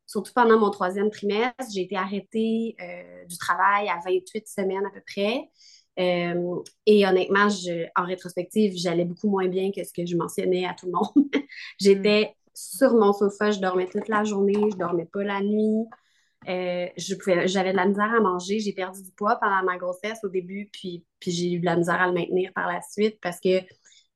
surtout 0.07 0.33
pendant 0.35 0.59
mon 0.59 0.71
troisième 0.71 1.11
trimestre, 1.11 1.71
j'ai 1.73 1.83
été 1.83 1.97
arrêtée 1.97 2.77
euh, 2.81 3.27
du 3.27 3.37
travail 3.37 3.91
à 3.91 3.99
28 4.07 4.49
semaines 4.49 4.87
à 4.87 4.91
peu 4.91 5.03
près. 5.07 5.51
et 5.99 7.07
honnêtement, 7.07 7.51
je, 7.51 7.85
en 7.95 8.07
rétrospective, 8.07 8.73
j'allais 8.75 9.05
beaucoup 9.05 9.29
moins 9.29 9.49
bien 9.49 9.71
que 9.71 9.85
ce 9.85 9.93
que 9.93 10.07
je 10.07 10.17
mentionnais 10.17 10.65
à 10.65 10.73
tout 10.73 10.87
le 10.87 10.93
monde. 10.93 11.29
J'étais 11.79 12.35
sur 12.55 12.95
mon 12.95 13.13
sofa, 13.13 13.51
je 13.51 13.61
dormais 13.61 13.87
toute 13.87 14.09
la 14.09 14.25
journée, 14.25 14.71
je 14.73 14.77
dormais 14.77 15.07
pas 15.13 15.25
la 15.25 15.43
nuit. 15.43 15.85
Euh, 16.49 16.87
j'avais 16.97 17.73
de 17.73 17.77
la 17.77 17.87
misère 17.87 18.13
à 18.13 18.21
manger. 18.21 18.61
J'ai 18.61 18.73
perdu 18.73 19.03
du 19.03 19.11
poids 19.13 19.37
pendant 19.37 19.63
ma 19.65 19.77
grossesse 19.77 20.19
au 20.25 20.29
début, 20.29 20.69
puis, 20.73 21.05
puis 21.21 21.31
j'ai 21.31 21.53
eu 21.53 21.61
de 21.61 21.65
la 21.65 21.77
misère 21.77 22.01
à 22.01 22.07
le 22.07 22.13
maintenir 22.13 22.53
par 22.55 22.67
la 22.67 22.81
suite 22.83 23.19
parce 23.21 23.41
que, 23.41 23.61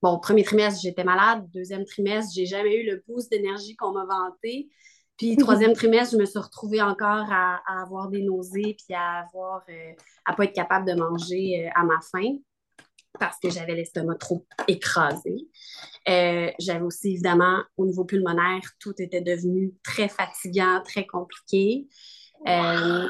bon, 0.03 0.19
premier 0.19 0.45
trimestre, 0.45 0.81
j'étais 0.83 1.05
malade. 1.05 1.49
Deuxième 1.53 1.85
trimestre, 1.85 2.33
j'ai 2.35 2.47
jamais 2.47 2.77
eu 2.77 2.87
le 2.87 3.03
boost 3.07 3.31
d'énergie 3.31 3.77
qu'on 3.77 3.93
m'a 3.93 4.05
vanté. 4.05 4.69
Puis 5.17 5.37
troisième 5.39 5.73
trimestre, 5.73 6.15
je 6.15 6.21
me 6.21 6.27
suis 6.27 6.39
retrouvée 6.39 6.83
encore 6.83 7.27
à, 7.31 7.61
avoir 7.83 8.09
des 8.09 8.23
nausées 8.23 8.77
puis 8.79 8.95
à 8.95 9.25
avoir 9.27 9.63
euh, 9.69 9.93
à 10.25 10.35
pas 10.35 10.45
être 10.45 10.55
capable 10.55 10.87
de 10.87 10.95
manger 10.95 11.67
euh, 11.67 11.71
à 11.75 11.85
ma 11.85 12.01
faim 12.01 12.39
parce 13.19 13.39
que 13.41 13.51
j'avais 13.51 13.75
l'estomac 13.75 14.17
trop 14.17 14.47
écrasé. 14.69 15.35
Euh, 16.09 16.51
j'avais 16.59 16.85
aussi, 16.85 17.13
évidemment, 17.13 17.63
au 17.77 17.85
niveau 17.85 18.05
pulmonaire, 18.05 18.63
tout 18.79 18.95
était 18.99 19.21
devenu 19.21 19.75
très 19.83 20.09
fatigant, 20.09 20.81
très 20.85 21.07
compliqué. 21.07 21.89
Euh, 22.47 23.09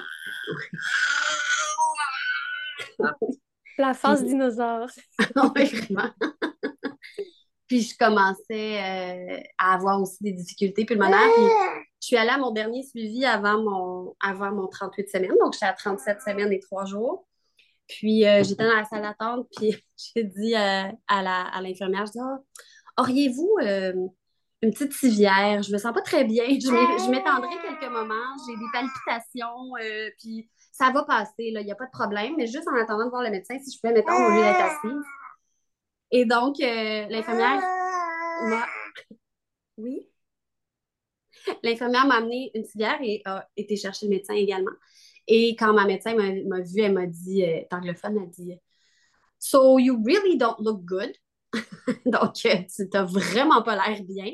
La 3.78 3.94
phase 3.94 4.24
dinosaure. 4.24 4.88
oui, 5.54 5.64
vraiment. 5.64 6.10
Puis 7.66 7.82
je 7.82 7.98
commençais 7.98 8.80
euh, 8.80 9.40
à 9.58 9.74
avoir 9.74 10.00
aussi 10.00 10.16
des 10.22 10.32
difficultés 10.32 10.84
pulmonaires. 10.84 11.30
Puis 11.36 11.44
je 12.00 12.06
suis 12.06 12.16
allée 12.16 12.30
à 12.30 12.38
mon 12.38 12.50
dernier 12.50 12.82
suivi 12.82 13.24
avant 13.24 13.62
mon, 13.62 14.16
avant 14.20 14.50
mon 14.50 14.66
38 14.66 15.10
semaines. 15.10 15.36
Donc, 15.38 15.52
j'étais 15.52 15.66
à 15.66 15.74
37 15.74 16.22
semaines 16.22 16.52
et 16.52 16.60
3 16.60 16.86
jours. 16.86 17.28
Puis 17.88 18.26
euh, 18.26 18.42
j'étais 18.44 18.64
dans 18.64 18.76
la 18.76 18.84
salle 18.84 19.02
d'attente, 19.02 19.48
puis 19.56 19.74
j'ai 20.14 20.24
dit 20.24 20.54
euh, 20.54 20.84
à 21.08 21.60
l'infirmière, 21.62 22.06
je 22.06 22.12
dis 22.12 22.18
ah, 22.20 22.38
auriez-vous 22.98 23.56
une 24.62 24.72
petite 24.72 24.92
civière? 24.92 25.62
Je 25.62 25.72
me 25.72 25.78
sens 25.78 25.94
pas 25.94 26.02
très 26.02 26.24
bien. 26.24 26.44
Je 26.48 27.10
m'étendrai 27.10 27.56
quelques 27.62 27.90
moments, 27.92 28.36
j'ai 28.46 28.56
des 28.56 28.64
palpitations, 28.72 29.72
puis 30.18 30.48
ça 30.72 30.90
va 30.90 31.04
passer, 31.04 31.32
il 31.38 31.64
n'y 31.64 31.72
a 31.72 31.76
pas 31.76 31.86
de 31.86 31.90
problème, 31.90 32.34
mais 32.36 32.46
juste 32.46 32.68
en 32.68 32.76
attendant 32.76 33.06
de 33.06 33.10
voir 33.10 33.22
le 33.22 33.30
médecin, 33.30 33.58
si 33.58 33.72
je 33.74 33.80
pouvais 33.80 33.94
m'étendre 33.94 34.26
au 34.26 34.30
lieu 34.30 34.42
d'être 34.42 34.60
assise. 34.60 35.04
Et 36.10 36.24
donc, 36.24 36.56
l'infirmière 36.58 37.60
m'a. 38.44 38.66
Oui? 39.78 40.08
L'infirmière 41.62 42.06
m'a 42.06 42.16
amené 42.16 42.50
une 42.54 42.64
civière 42.64 42.98
et 43.02 43.22
a 43.24 43.48
été 43.56 43.76
chercher 43.76 44.06
le 44.06 44.10
médecin 44.10 44.34
également. 44.34 44.72
Et 45.26 45.54
quand 45.56 45.72
ma 45.72 45.84
médecin 45.84 46.14
m'a 46.14 46.60
vu, 46.60 46.80
elle 46.80 46.94
m'a 46.94 47.06
dit, 47.06 47.44
euh, 47.44 47.60
anglophone, 47.70 48.16
elle 48.16 48.22
a 48.22 48.26
dit 48.26 48.60
So 49.38 49.78
you 49.78 50.02
really 50.04 50.36
don't 50.36 50.56
look 50.60 50.84
good. 50.84 51.12
Donc, 52.06 52.44
euh, 52.46 52.56
tu 52.74 52.88
n'as 52.92 53.04
vraiment 53.04 53.62
pas 53.62 53.76
l'air 53.76 54.02
bien. 54.02 54.32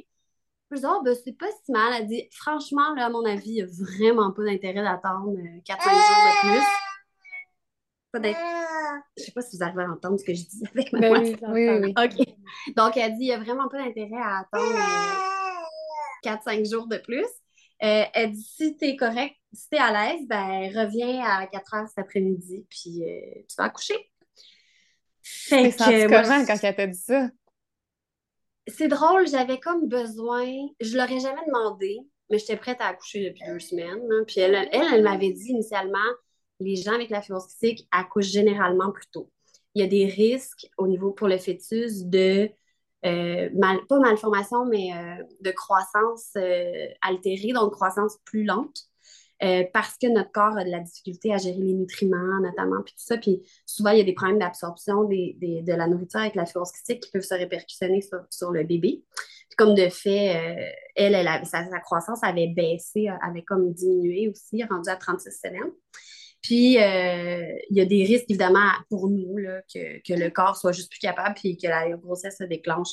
Oh, 0.84 1.02
ben, 1.04 1.14
c'est 1.24 1.37
pas 1.37 1.50
si 1.64 1.72
mal. 1.72 1.92
Elle 1.98 2.06
dit, 2.06 2.28
franchement, 2.32 2.94
là, 2.94 3.06
à 3.06 3.10
mon 3.10 3.24
avis, 3.24 3.50
il 3.50 3.54
n'y 3.54 3.62
a 3.62 3.66
vraiment 3.66 4.32
pas 4.32 4.44
d'intérêt 4.44 4.82
d'attendre 4.82 5.32
4-5 5.32 5.38
euh, 5.38 5.90
jours 5.90 6.22
de 6.26 6.40
plus. 6.40 6.66
Je 9.16 9.22
sais 9.24 9.32
pas 9.32 9.42
si 9.42 9.56
vous 9.56 9.62
arrivez 9.62 9.82
à 9.82 9.90
entendre 9.90 10.18
ce 10.18 10.24
que 10.24 10.34
je 10.34 10.42
dis 10.42 10.62
avec 10.74 10.92
ma 10.92 11.00
ben 11.00 11.12
oui, 11.12 11.37
oui, 11.48 11.68
oui, 11.68 11.94
OK. 11.96 12.74
Donc, 12.76 12.96
elle 12.96 13.12
dit, 13.14 13.24
il 13.24 13.26
n'y 13.26 13.32
a 13.32 13.38
vraiment 13.38 13.68
pas 13.68 13.78
d'intérêt 13.78 14.20
à 14.22 14.40
attendre 14.40 14.78
4-5 16.24 16.70
jours 16.70 16.87
de 16.87 16.98
plus. 16.98 17.26
elle 17.78 18.32
dit, 18.32 18.42
si 18.42 18.76
tu 18.76 18.87
es 18.87 18.96
correct 18.96 19.34
si 19.54 19.68
t'es 19.68 19.78
à 19.78 19.92
l'aise, 19.92 20.26
ben 20.26 20.70
reviens 20.74 21.24
à 21.24 21.46
4 21.46 21.74
heures 21.74 21.88
cet 21.88 21.98
après-midi, 21.98 22.66
puis 22.68 23.02
euh, 23.02 23.42
tu 23.48 23.54
vas 23.56 23.64
accoucher. 23.64 24.10
Fait 25.22 25.70
que, 25.70 26.06
comment 26.06 26.44
quand 26.44 26.58
elle 26.62 26.76
t'a 26.76 26.87
dit 26.87 26.98
ça? 26.98 27.28
C'est 28.66 28.88
drôle, 28.88 29.27
j'avais 29.29 29.59
comme 29.59 29.88
besoin, 29.88 30.46
je 30.81 30.96
l'aurais 30.96 31.20
jamais 31.20 31.44
demandé, 31.46 32.00
mais 32.31 32.38
j'étais 32.38 32.57
prête 32.57 32.81
à 32.81 32.87
accoucher 32.87 33.29
depuis 33.29 33.42
deux 33.46 33.59
semaines. 33.59 34.00
Hein. 34.11 34.24
Puis 34.27 34.40
elle, 34.40 34.68
elle, 34.72 35.03
m'avait 35.03 35.33
dit 35.33 35.50
initialement, 35.50 35.98
les 36.61 36.77
gens 36.77 36.92
avec 36.92 37.11
la 37.11 37.20
fibrose 37.20 37.46
accouchent 37.90 38.33
généralement 38.33 38.90
plus 38.90 39.07
tôt. 39.12 39.31
Il 39.74 39.83
y 39.83 39.85
a 39.85 39.88
des 39.88 40.07
risques 40.07 40.66
au 40.79 40.87
niveau 40.87 41.12
pour 41.12 41.29
le 41.29 41.37
fœtus 41.37 42.05
de 42.05 42.48
euh, 43.05 43.50
pas 43.88 43.98
malformation, 43.98 44.64
mais 44.64 44.92
euh, 44.94 45.22
de 45.40 45.50
croissance 45.50 46.35
altérée, 47.03 47.53
donc 47.53 47.72
croissance 47.72 48.16
plus 48.24 48.44
lente. 48.44 48.88
Euh, 49.42 49.64
parce 49.72 49.96
que 50.00 50.06
notre 50.06 50.30
corps 50.30 50.56
a 50.56 50.64
de 50.64 50.70
la 50.70 50.80
difficulté 50.80 51.32
à 51.32 51.38
gérer 51.38 51.58
les 51.58 51.74
nutriments, 51.74 52.40
notamment, 52.40 52.82
puis 52.82 52.94
tout 52.94 53.04
ça. 53.04 53.18
Puis 53.18 53.42
souvent, 53.66 53.90
il 53.90 53.98
y 53.98 54.00
a 54.00 54.04
des 54.04 54.14
problèmes 54.14 54.38
d'absorption 54.38 55.04
de 55.04 55.76
la 55.76 55.86
nourriture 55.86 56.20
avec 56.20 56.34
la 56.34 56.46
fibrose 56.46 56.70
qui 56.72 57.10
peuvent 57.12 57.22
se 57.22 57.34
répercussionner 57.34 58.00
sur, 58.30 58.52
le 58.52 58.64
bébé. 58.64 59.02
Puis 59.48 59.56
comme 59.56 59.74
de 59.74 59.88
fait, 59.88 60.36
euh, 60.36 60.66
elle, 60.94 61.14
elle 61.14 61.46
sa, 61.46 61.64
croissance 61.80 62.20
avait 62.22 62.48
baissé, 62.48 63.08
avait 63.22 63.42
comme 63.42 63.72
diminué 63.72 64.28
aussi, 64.28 64.62
rendu 64.64 64.88
à 64.88 64.96
36 64.96 65.30
semaines. 65.32 65.72
Puis, 66.40 66.78
euh, 66.78 67.56
il 67.70 67.76
y 67.76 67.80
a 67.80 67.86
des 67.86 68.04
risques, 68.04 68.26
évidemment, 68.28 68.68
pour 68.90 69.08
nous, 69.08 69.36
que, 69.72 70.12
le 70.12 70.28
corps 70.28 70.58
soit 70.58 70.72
juste 70.72 70.90
plus 70.90 70.98
capable 71.00 71.34
puis 71.34 71.56
que 71.56 71.66
la 71.66 71.88
grossesse 71.96 72.36
se 72.36 72.44
déclenche. 72.44 72.90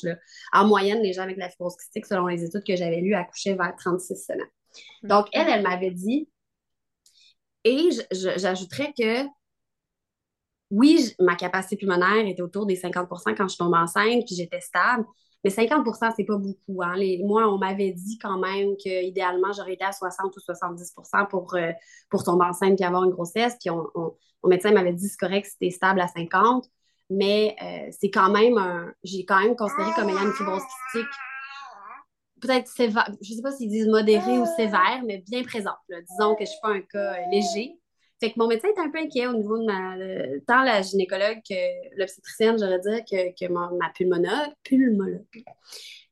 En 0.54 0.66
moyenne, 0.66 1.02
les 1.02 1.12
gens 1.12 1.22
avec 1.22 1.36
la 1.36 1.50
fibrose 1.50 1.76
kystique, 1.76 2.06
selon 2.06 2.26
les 2.28 2.42
études 2.42 2.64
que 2.64 2.76
j'avais 2.76 3.02
lues, 3.02 3.14
accouchaient 3.14 3.54
vers 3.54 3.74
36 3.76 4.16
semaines. 4.16 4.46
Donc, 5.02 5.26
elle, 5.32 5.48
elle 5.48 5.62
m'avait 5.62 5.90
dit, 5.90 6.28
et 7.64 7.90
j'ajouterais 8.10 8.92
que 8.98 9.26
oui, 10.70 11.14
ma 11.20 11.36
capacité 11.36 11.76
pulmonaire 11.76 12.26
était 12.26 12.40
autour 12.42 12.64
des 12.64 12.76
50% 12.76 13.34
quand 13.36 13.48
je 13.48 13.56
tombe 13.58 13.74
enceinte, 13.74 14.24
puis 14.26 14.34
j'étais 14.34 14.60
stable, 14.60 15.04
mais 15.44 15.50
50% 15.50 16.12
c'est 16.16 16.24
pas 16.24 16.38
beaucoup. 16.38 16.82
Hein. 16.82 16.96
moi, 17.24 17.46
on 17.52 17.58
m'avait 17.58 17.90
dit 17.90 18.18
quand 18.18 18.38
même 18.38 18.76
qu'idéalement, 18.76 19.52
j'aurais 19.52 19.74
été 19.74 19.84
à 19.84 19.92
60 19.92 20.34
ou 20.34 20.40
70 20.40 20.94
pour, 21.30 21.54
euh, 21.54 21.72
pour 22.08 22.24
tomber 22.24 22.46
enceinte 22.46 22.80
et 22.80 22.84
avoir 22.84 23.04
une 23.04 23.10
grossesse. 23.10 23.56
Puis 23.60 23.70
mon 23.70 24.14
médecin 24.48 24.72
m'avait 24.72 24.94
dit 24.94 25.08
c'est 25.08 25.18
correct 25.18 25.46
c'était 25.50 25.70
stable 25.70 26.00
à 26.00 26.08
50. 26.08 26.66
Mais 27.10 27.54
euh, 27.62 27.92
c'est 28.00 28.10
quand 28.10 28.30
même 28.30 28.56
un. 28.56 28.90
J'ai 29.02 29.26
quand 29.26 29.40
même 29.40 29.54
considéré 29.56 29.90
comme 29.94 30.08
ayant 30.08 30.24
une 30.24 30.32
fibrose 30.32 30.62
kystique 30.92 31.12
peut-être 32.42 32.66
sévère, 32.66 33.08
je 33.22 33.32
sais 33.32 33.40
pas 33.40 33.52
s'ils 33.52 33.70
disent 33.70 33.88
modéré 33.88 34.38
ou 34.38 34.44
sévère, 34.56 35.02
mais 35.06 35.18
bien 35.18 35.42
présente. 35.42 35.76
Disons 35.88 36.34
que 36.34 36.44
je 36.44 36.50
ne 36.50 36.52
suis 36.52 36.60
pas 36.60 36.70
un 36.70 36.80
cas 36.82 37.14
euh, 37.14 37.30
léger. 37.30 37.78
Fait 38.20 38.30
que 38.30 38.38
mon 38.38 38.46
médecin 38.46 38.68
est 38.68 38.80
un 38.80 38.90
peu 38.90 38.98
inquiet 38.98 39.26
au 39.26 39.34
niveau 39.34 39.58
de 39.58 39.64
ma. 39.64 39.96
tant 40.46 40.62
la 40.62 40.82
gynécologue 40.82 41.40
que 41.48 41.98
l'obstétricienne, 41.98 42.58
j'aurais 42.58 42.80
dire 42.80 43.00
que, 43.10 43.30
que 43.32 43.50
ma, 43.50 43.70
ma 43.80 43.90
pulmonologue. 43.90 44.52
Pulmologue. 44.64 45.44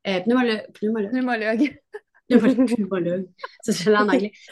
Euh, 0.06 0.20
pneumologue. 0.20 0.66
Pneumologue. 0.72 1.10
Pneumologue. 1.10 1.80
Pneumologue. 2.38 3.28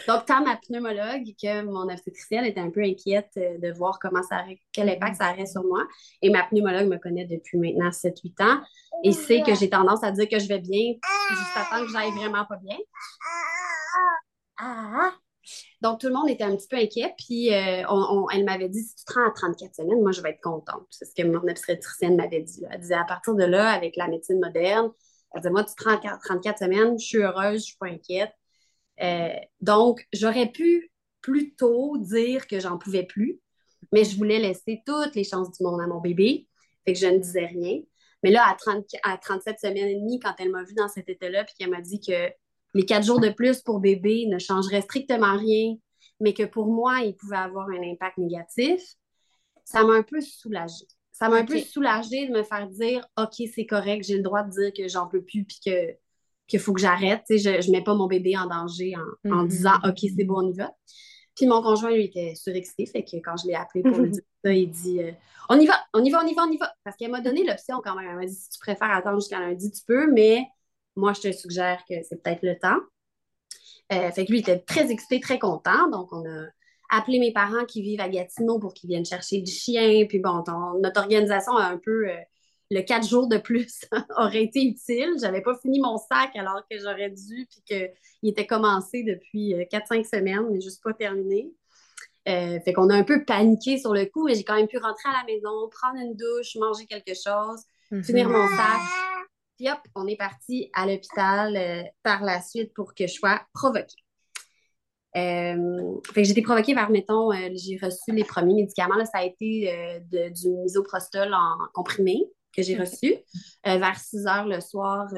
Donc, 0.07 0.27
tant 0.27 0.45
ma 0.45 0.57
pneumologue 0.57 1.35
que 1.41 1.63
mon 1.63 1.89
obstétricienne 1.89 2.45
était 2.45 2.61
un 2.61 2.71
peu 2.71 2.83
inquiète 2.83 3.31
euh, 3.37 3.59
de 3.59 3.73
voir 3.73 3.99
comment 4.01 4.23
ça 4.23 4.45
quel 4.73 4.89
impact 4.89 5.17
ça 5.17 5.33
aurait 5.33 5.47
sur 5.47 5.65
moi. 5.65 5.87
Et 6.23 6.31
ma 6.31 6.45
pneumologue 6.45 6.89
me 6.89 6.99
connaît 6.99 7.27
depuis 7.27 7.59
maintenant 7.59 7.91
7-8 7.91 8.45
ans 8.45 8.61
et 9.05 9.13
sait 9.13 9.43
que 9.43 9.55
j'ai 9.55 9.71
tendance 9.71 10.03
à 10.03 10.11
dire 10.11 10.29
que 10.29 10.39
je 10.39 10.49
vais 10.49 10.61
bien 10.61 10.95
juste 11.31 11.55
temps 11.55 11.85
que 11.85 11.93
j'aille 11.93 12.11
vraiment 12.13 12.45
pas 12.45 12.57
bien. 12.57 12.77
Donc, 15.81 16.01
tout 16.01 16.09
le 16.09 16.15
monde 16.15 16.29
était 16.29 16.45
un 16.45 16.57
petit 16.57 16.69
peu 16.69 16.77
inquiet. 16.77 17.15
Puis, 17.17 17.55
euh, 17.55 17.85
elle 18.33 18.45
m'avait 18.45 18.69
dit 18.69 18.83
si 18.83 18.95
tu 18.97 19.05
te 19.05 19.13
rends 19.15 19.29
à 19.29 19.31
34 19.31 19.75
semaines, 19.75 20.01
moi, 20.01 20.13
je 20.13 20.21
vais 20.21 20.31
être 20.31 20.41
contente. 20.43 20.87
C'est 20.91 21.05
ce 21.05 21.15
que 21.15 21.27
mon 21.27 21.47
obstétricienne 21.49 22.17
m'avait 22.17 22.43
dit. 22.43 22.65
Elle 22.71 22.81
disait 22.81 22.95
à 22.95 23.05
partir 23.05 23.35
de 23.35 23.45
là, 23.45 23.71
avec 23.71 23.97
la 23.97 24.09
médecine 24.09 24.41
moderne, 24.41 24.91
elle 25.35 25.41
disait 25.41 25.51
moi, 25.51 25.65
tu 25.65 25.75
te 25.75 25.85
rends 25.85 25.97
à 25.97 26.19
34 26.19 26.59
semaines, 26.59 26.99
je 26.99 27.05
suis 27.05 27.19
heureuse, 27.19 27.51
je 27.51 27.55
ne 27.55 27.59
suis 27.59 27.77
pas 27.77 27.87
inquiète. 27.87 28.33
Euh, 29.03 29.35
donc, 29.61 30.07
j'aurais 30.13 30.51
pu 30.51 30.91
plutôt 31.21 31.99
dire 31.99 32.47
que 32.47 32.61
j'en 32.61 32.79
pouvais 32.79 33.05
plus, 33.05 33.41
mais 33.93 34.05
je 34.05 34.17
voulais 34.17 34.39
laisser 34.39 34.83
toutes 34.87 35.15
les 35.15 35.25
chances 35.25 35.51
du 35.57 35.63
monde 35.65 35.81
à 35.81 35.87
mon 35.87 36.01
bébé. 36.01 36.49
Fait 36.85 36.95
que 36.95 36.99
je 36.99 37.07
ne 37.07 37.19
disais 37.19 37.47
rien. 37.47 37.81
Mais 38.23 38.31
là, 38.31 38.49
à, 38.49 38.55
30, 38.55 38.85
à 39.05 39.17
37 39.17 39.61
semaines 39.61 39.89
et 39.89 39.95
demie, 39.97 40.19
quand 40.19 40.35
elle 40.39 40.51
m'a 40.51 40.65
vue 40.65 40.75
dans 40.75 40.89
cet 40.89 41.09
état-là, 41.09 41.45
puis 41.45 41.55
qu'elle 41.59 41.71
m'a 41.71 41.81
dit 41.81 42.01
que 42.01 42.31
les 42.75 42.85
quatre 42.85 43.05
jours 43.05 43.21
de 43.21 43.31
plus 43.31 43.63
pour 43.63 43.81
bébé 43.81 44.27
ne 44.27 44.39
changeraient 44.39 44.83
strictement 44.83 45.37
rien, 45.37 45.77
mais 46.21 46.35
que 46.35 46.45
pour 46.45 46.67
moi, 46.67 47.01
ils 47.01 47.17
pouvaient 47.17 47.37
avoir 47.37 47.69
un 47.69 47.83
impact 47.83 48.19
négatif, 48.19 48.83
ça 49.65 49.85
m'a 49.85 49.95
un 49.95 50.03
peu 50.03 50.21
soulagée. 50.21 50.87
Ça 51.19 51.29
m'a 51.29 51.37
un 51.37 51.45
peu 51.45 51.59
soulagée 51.59 52.29
de 52.29 52.33
me 52.33 52.45
faire 52.45 52.69
dire 52.69 53.07
OK, 53.17 53.43
c'est 53.53 53.67
correct, 53.67 54.05
j'ai 54.05 54.17
le 54.17 54.23
droit 54.23 54.45
de 54.45 54.51
dire 54.51 54.73
que 54.73 54.87
j'en 54.89 55.09
peux 55.09 55.23
plus 55.23 55.45
puis 55.45 55.59
que 55.65 55.97
qu'il 56.47 56.61
faut 56.61 56.73
que 56.73 56.81
j'arrête. 56.81 57.25
Je 57.29 57.67
ne 57.67 57.73
mets 57.73 57.83
pas 57.83 57.95
mon 57.95 58.07
bébé 58.07 58.37
en 58.37 58.47
danger 58.47 58.95
en, 58.97 59.31
en 59.31 59.45
mm-hmm. 59.45 59.49
disant 59.49 59.75
OK, 59.85 59.99
c'est 59.99 60.25
bon, 60.25 60.45
on 60.45 60.49
y 60.49 60.53
va. 60.53 60.73
Puis 61.35 61.47
mon 61.47 61.61
conjoint, 61.61 61.91
lui, 61.91 62.05
était 62.05 62.35
surexcité. 62.35 62.87
Fait 62.87 63.05
que 63.05 63.17
quand 63.17 63.37
je 63.37 63.49
l'ai 63.49 63.55
appelé 63.55 63.83
pour 63.83 63.99
lui 63.99 64.11
dire 64.11 64.23
ça, 64.45 64.53
il 64.53 64.71
dit 64.71 65.03
euh, 65.03 65.13
On 65.49 65.59
y 65.59 65.67
va, 65.67 65.75
on 65.93 66.05
y 66.05 66.11
va, 66.11 66.21
on 66.23 66.27
y 66.27 66.35
va, 66.35 66.45
on 66.45 66.51
y 66.51 66.57
va. 66.57 66.73
Parce 66.85 66.97
qu'elle 66.97 67.11
m'a 67.11 67.21
donné 67.21 67.45
l'option 67.45 67.81
quand 67.83 67.97
même. 67.97 68.09
Elle 68.09 68.17
m'a 68.17 68.27
dit 68.27 68.35
Si 68.35 68.51
tu 68.51 68.59
préfères 68.61 68.91
attendre 68.91 69.21
jusqu'à 69.21 69.41
lundi, 69.41 69.71
tu 69.71 69.83
peux, 69.87 70.11
mais 70.13 70.47
moi, 70.97 71.13
je 71.13 71.21
te 71.21 71.33
suggère 71.33 71.85
que 71.89 71.95
c'est 72.09 72.23
peut-être 72.23 72.43
le 72.43 72.59
temps. 72.59 72.79
Euh, 73.93 74.11
fait 74.11 74.25
que 74.25 74.31
lui, 74.31 74.39
il 74.39 74.43
était 74.43 74.59
très 74.59 74.91
excité, 74.91 75.21
très 75.21 75.39
content. 75.39 75.89
Donc, 75.91 76.13
on 76.13 76.25
a 76.29 76.47
appelé 76.91 77.19
mes 77.19 77.33
parents 77.33 77.65
qui 77.65 77.83
vivent 77.83 78.01
à 78.01 78.09
Gatineau 78.09 78.59
pour 78.59 78.75
qu'ils 78.75 78.89
viennent 78.89 79.05
chercher 79.05 79.41
du 79.41 79.51
chien. 79.51 80.07
Puis 80.09 80.19
bon, 80.19 80.43
notre 80.81 81.01
organisation 81.01 81.57
a 81.57 81.65
un 81.65 81.79
peu. 81.79 82.09
Euh, 82.09 82.17
le 82.71 82.83
quatre 82.83 83.09
jours 83.09 83.29
de 83.29 83.39
plus 83.39 83.87
aurait 84.19 84.45
été 84.45 84.63
utile. 84.63 85.15
J'avais 85.19 85.41
pas 85.41 85.57
fini 85.57 85.81
mon 85.81 85.97
sac 85.97 86.37
alors 86.37 86.61
que 86.71 86.79
j'aurais 86.79 87.09
dû, 87.09 87.49
puis 87.51 87.63
qu'il 87.65 88.29
était 88.29 88.47
commencé 88.47 89.03
depuis 89.05 89.55
4-5 89.55 90.01
euh, 90.01 90.05
semaines, 90.05 90.47
mais 90.51 90.61
juste 90.61 90.83
pas 90.83 90.93
terminé. 90.93 91.51
fait 92.27 92.73
qu'on 92.75 92.91
a 92.91 92.95
un 92.95 93.05
peu 93.05 93.25
paniqué 93.25 93.79
sur 93.79 93.95
le 93.95 94.05
coup, 94.05 94.27
mais 94.27 94.35
j'ai 94.35 94.45
quand 94.45 94.57
même 94.57 94.69
pu 94.69 94.77
rentrer 94.77 95.09
à 95.09 95.13
la 95.13 95.33
maison, 95.33 95.71
prendre 95.71 95.97
une 95.97 96.15
douche, 96.15 96.57
manger 96.57 96.85
quelque 96.85 97.15
chose, 97.15 97.63
mm-hmm. 97.91 98.05
finir 98.05 98.29
mon 98.29 98.47
sac, 98.49 98.81
puis 99.59 99.69
hop, 99.69 99.81
on 99.97 100.07
est 100.07 100.17
parti 100.17 100.71
à 100.73 100.87
l'hôpital 100.87 101.57
euh, 101.57 101.83
par 102.05 102.23
la 102.23 102.41
suite 102.41 102.73
pour 102.75 102.95
que 102.95 103.09
je 103.09 103.13
sois 103.13 103.43
provoquée. 103.53 103.97
Euh, 105.17 106.01
fait 106.13 106.23
que 106.23 106.25
j'ai 106.25 106.33
été 106.33 106.43
provoquée 106.43 106.75
vers, 106.75 106.91
mettons, 106.91 107.33
euh, 107.33 107.51
j'ai 107.55 107.79
reçu 107.79 108.13
les 108.13 108.25
premiers 108.25 108.55
médicaments. 108.55 108.97
Là, 108.97 109.05
ça 109.05 109.19
a 109.19 109.25
été 109.25 109.73
du 110.11 110.51
misoprostol 110.51 111.33
en 111.35 111.57
comprimé 111.75 112.25
que 112.55 112.63
j'ai 112.63 112.77
reçu 112.77 113.15
vers 113.65 113.99
6 113.99 114.27
heures 114.27 114.47
le 114.47 114.61
soir 114.61 115.09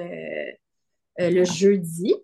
le 1.19 1.45
jeudi. 1.45 2.15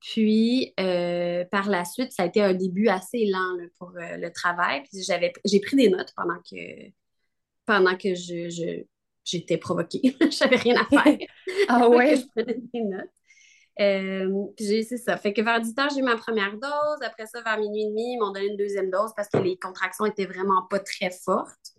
Puis, 0.00 0.72
par 0.76 1.68
la 1.68 1.84
suite, 1.84 2.12
ça 2.12 2.24
a 2.24 2.26
été 2.26 2.40
un 2.40 2.54
début 2.54 2.88
assez 2.88 3.26
lent 3.26 3.56
pour 3.78 3.92
le 3.94 4.28
travail. 4.30 4.82
Puis, 4.84 5.02
j'ai 5.44 5.60
pris 5.60 5.76
des 5.76 5.88
notes 5.88 6.12
pendant 6.16 6.38
que, 6.48 6.90
pendant 7.66 7.96
que 7.96 8.14
je, 8.14 8.84
j'étais 9.24 9.58
provoquée. 9.58 10.00
J'avais 10.30 10.56
rien 10.56 10.76
à 10.76 10.84
faire. 10.84 11.18
ah 11.68 11.88
ouais? 11.88 12.16
je 12.16 12.26
prenais 12.34 12.58
des 12.72 12.82
notes. 12.82 13.10
Euh, 13.80 14.30
puis 14.56 14.84
c'est 14.84 14.96
ça. 14.96 15.16
Fait 15.16 15.32
que 15.32 15.42
vers 15.42 15.60
10 15.60 15.74
heures, 15.78 15.90
j'ai 15.90 16.00
eu 16.00 16.02
ma 16.02 16.16
première 16.16 16.52
dose. 16.52 17.02
Après 17.02 17.26
ça, 17.26 17.40
vers 17.42 17.58
minuit 17.58 17.82
et 17.82 17.88
demi, 17.88 18.14
ils 18.14 18.18
m'ont 18.18 18.30
donné 18.30 18.46
une 18.46 18.56
deuxième 18.56 18.90
dose 18.90 19.10
parce 19.16 19.28
que 19.28 19.38
les 19.38 19.56
contractions 19.56 20.06
étaient 20.06 20.26
vraiment 20.26 20.62
pas 20.70 20.78
très 20.78 21.10
fortes. 21.10 21.74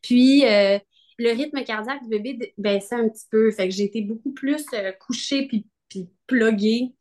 Puis, 0.00 0.46
euh, 0.46 0.78
le 1.18 1.30
rythme 1.30 1.62
cardiaque 1.64 2.02
du 2.02 2.08
bébé 2.08 2.54
baissait 2.58 2.94
un 2.94 3.08
petit 3.08 3.26
peu. 3.30 3.50
Fait 3.50 3.68
que 3.68 3.74
j'ai 3.74 3.84
été 3.84 4.02
beaucoup 4.02 4.32
plus 4.32 4.64
euh, 4.74 4.92
couchée 4.92 5.46
puis, 5.46 5.66
puis 5.88 6.08
pluguée 6.26 6.94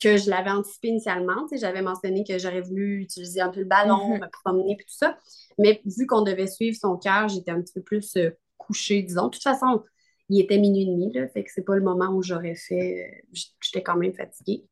que 0.00 0.16
je 0.16 0.30
l'avais 0.30 0.50
anticipé 0.50 0.88
initialement. 0.88 1.46
J'avais 1.52 1.82
mentionné 1.82 2.24
que 2.24 2.38
j'aurais 2.38 2.60
voulu 2.60 3.02
utiliser 3.02 3.40
un 3.40 3.48
peu 3.48 3.60
le 3.60 3.66
ballon, 3.66 4.16
mm-hmm. 4.16 4.20
me 4.20 4.30
promener 4.30 4.76
puis 4.76 4.86
tout 4.86 4.94
ça. 4.94 5.18
Mais 5.58 5.80
vu 5.84 6.06
qu'on 6.06 6.22
devait 6.22 6.46
suivre 6.46 6.76
son 6.78 6.96
cœur, 6.96 7.28
j'étais 7.28 7.50
un 7.50 7.60
petit 7.60 7.72
peu 7.72 7.82
plus 7.82 8.16
coucher, 8.58 9.02
disons. 9.02 9.26
De 9.26 9.30
toute 9.30 9.42
façon, 9.42 9.82
il 10.28 10.40
était 10.40 10.58
minuit 10.58 10.82
et 10.82 10.86
demi, 10.86 11.12
là, 11.12 11.28
fait 11.28 11.44
que 11.44 11.50
c'est 11.52 11.64
pas 11.64 11.76
le 11.76 11.82
moment 11.82 12.08
où 12.08 12.22
j'aurais 12.22 12.54
fait. 12.54 13.24
J'étais 13.32 13.82
quand 13.82 13.96
même 13.96 14.12
fatiguée. 14.12 14.64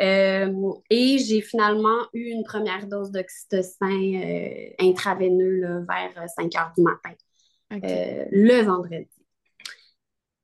Euh, 0.00 0.72
et 0.90 1.18
j'ai 1.18 1.40
finalement 1.40 1.98
eu 2.12 2.30
une 2.30 2.42
première 2.42 2.86
dose 2.88 3.12
d'oxytocin 3.12 3.86
euh, 3.86 4.70
intraveineux 4.80 5.84
vers 5.88 6.28
5 6.36 6.56
heures 6.56 6.72
du 6.76 6.82
matin, 6.82 7.12
euh, 7.72 8.24
le 8.30 8.62
vendredi. 8.62 9.08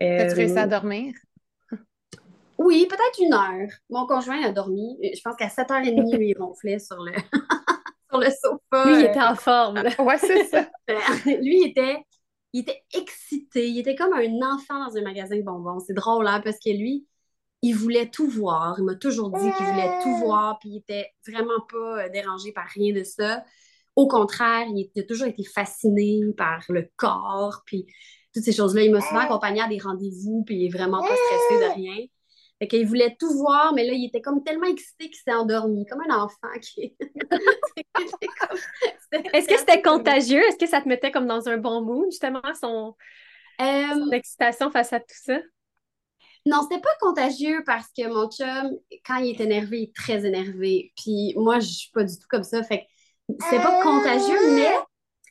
As-tu 0.01 0.35
réussi 0.35 0.59
à 0.59 0.67
dormir? 0.67 1.15
Oui, 2.59 2.87
peut-être 2.89 3.19
une 3.21 3.33
heure. 3.33 3.71
Mon 3.89 4.07
conjoint 4.07 4.43
a 4.45 4.53
dormi. 4.53 4.99
Je 5.03 5.21
pense 5.23 5.35
qu'à 5.35 5.49
7h30, 5.49 6.17
lui, 6.17 6.31
il 6.31 6.39
ronflait 6.39 6.79
sur 6.79 7.03
le, 7.03 7.13
sur 8.11 8.21
le 8.21 8.27
sofa. 8.31 8.85
Lui, 8.85 9.01
il 9.01 9.07
était 9.07 9.23
en 9.23 9.35
forme. 9.35 9.83
Oui, 9.99 10.15
c'est 10.19 10.45
ça. 10.45 10.71
lui, 11.25 11.63
il 11.63 11.69
était 11.71 12.05
il 12.53 12.61
était 12.61 12.83
excité. 12.95 13.69
Il 13.69 13.79
était 13.79 13.95
comme 13.95 14.13
un 14.13 14.55
enfant 14.55 14.87
dans 14.87 14.97
un 14.97 15.03
magasin 15.03 15.37
de 15.37 15.43
bonbons. 15.43 15.81
C'est 15.81 15.95
drôle, 15.95 16.27
hein, 16.27 16.41
parce 16.43 16.59
que 16.59 16.71
lui, 16.71 17.07
il 17.63 17.75
voulait 17.75 18.11
tout 18.11 18.29
voir. 18.29 18.77
Il 18.79 18.85
m'a 18.85 18.95
toujours 18.95 19.31
dit 19.31 19.51
qu'il 19.57 19.67
voulait 19.67 20.03
tout 20.03 20.17
voir, 20.17 20.59
puis 20.59 20.71
il 20.71 20.77
était 20.79 21.11
vraiment 21.27 21.61
pas 21.71 22.05
euh, 22.05 22.09
dérangé 22.11 22.53
par 22.53 22.67
rien 22.67 22.95
de 22.95 23.05
ça. 23.05 23.45
Au 23.97 24.09
contraire, 24.09 24.67
il 24.69 24.91
a 24.97 25.03
toujours 25.03 25.27
été 25.27 25.45
fasciné 25.45 26.21
par 26.37 26.65
le 26.69 26.89
corps, 26.97 27.63
puis 27.67 27.87
toutes 28.33 28.45
ces 28.45 28.53
choses-là. 28.53 28.83
Il 28.83 28.93
m'a 28.93 29.01
souvent 29.01 29.21
accompagné 29.21 29.61
à 29.61 29.69
des 29.69 29.79
rendez-vous, 29.79 30.45
puis 30.45 30.57
il 30.57 30.67
est 30.67 30.77
vraiment 30.77 31.01
pas 31.01 31.15
stressé 31.15 31.65
de 31.65 31.75
rien. 31.75 32.07
Fait 32.61 32.69
qu'il 32.69 32.87
voulait 32.87 33.17
tout 33.19 33.33
voir, 33.39 33.73
mais 33.73 33.87
là, 33.87 33.95
il 33.95 34.05
était 34.05 34.21
comme 34.21 34.45
tellement 34.45 34.67
excité 34.67 35.09
qu'il 35.09 35.17
s'est 35.17 35.33
endormi, 35.33 35.87
comme 35.87 36.03
un 36.07 36.25
enfant 36.25 36.53
qui. 36.61 36.95
Est-ce 39.33 39.49
que 39.49 39.59
c'était 39.59 39.81
contagieux? 39.81 40.43
Est-ce 40.43 40.59
que 40.59 40.67
ça 40.67 40.83
te 40.83 40.89
mettait 40.89 41.11
comme 41.11 41.27
dans 41.27 41.49
un 41.49 41.57
bon 41.57 41.81
mood, 41.81 42.11
justement, 42.11 42.43
son, 42.61 42.95
euh, 43.63 44.11
excitation 44.13 44.71
face 44.71 44.93
à 44.93 45.01
tout 45.01 45.07
ça? 45.09 45.39
Non, 46.47 46.63
c'était 46.63 46.81
pas 46.81 46.89
contagieux 47.01 47.63
parce 47.65 47.89
que 47.97 48.07
mon 48.09 48.31
chum, 48.31 48.79
quand 49.07 49.17
il 49.17 49.31
est 49.31 49.41
énervé, 49.41 49.79
il 49.79 49.83
est 49.85 49.95
très 49.95 50.27
énervé. 50.27 50.93
Puis 50.97 51.33
moi, 51.37 51.61
je 51.61 51.69
suis 51.69 51.91
pas 51.93 52.05
du 52.05 52.15
tout 52.15 52.27
comme 52.29 52.45
ça. 52.45 52.63
Fait 52.63 52.81
que 52.81 52.85
c'était 53.45 53.63
pas 53.63 53.83
contagieux, 53.83 54.55
mais 54.55 54.71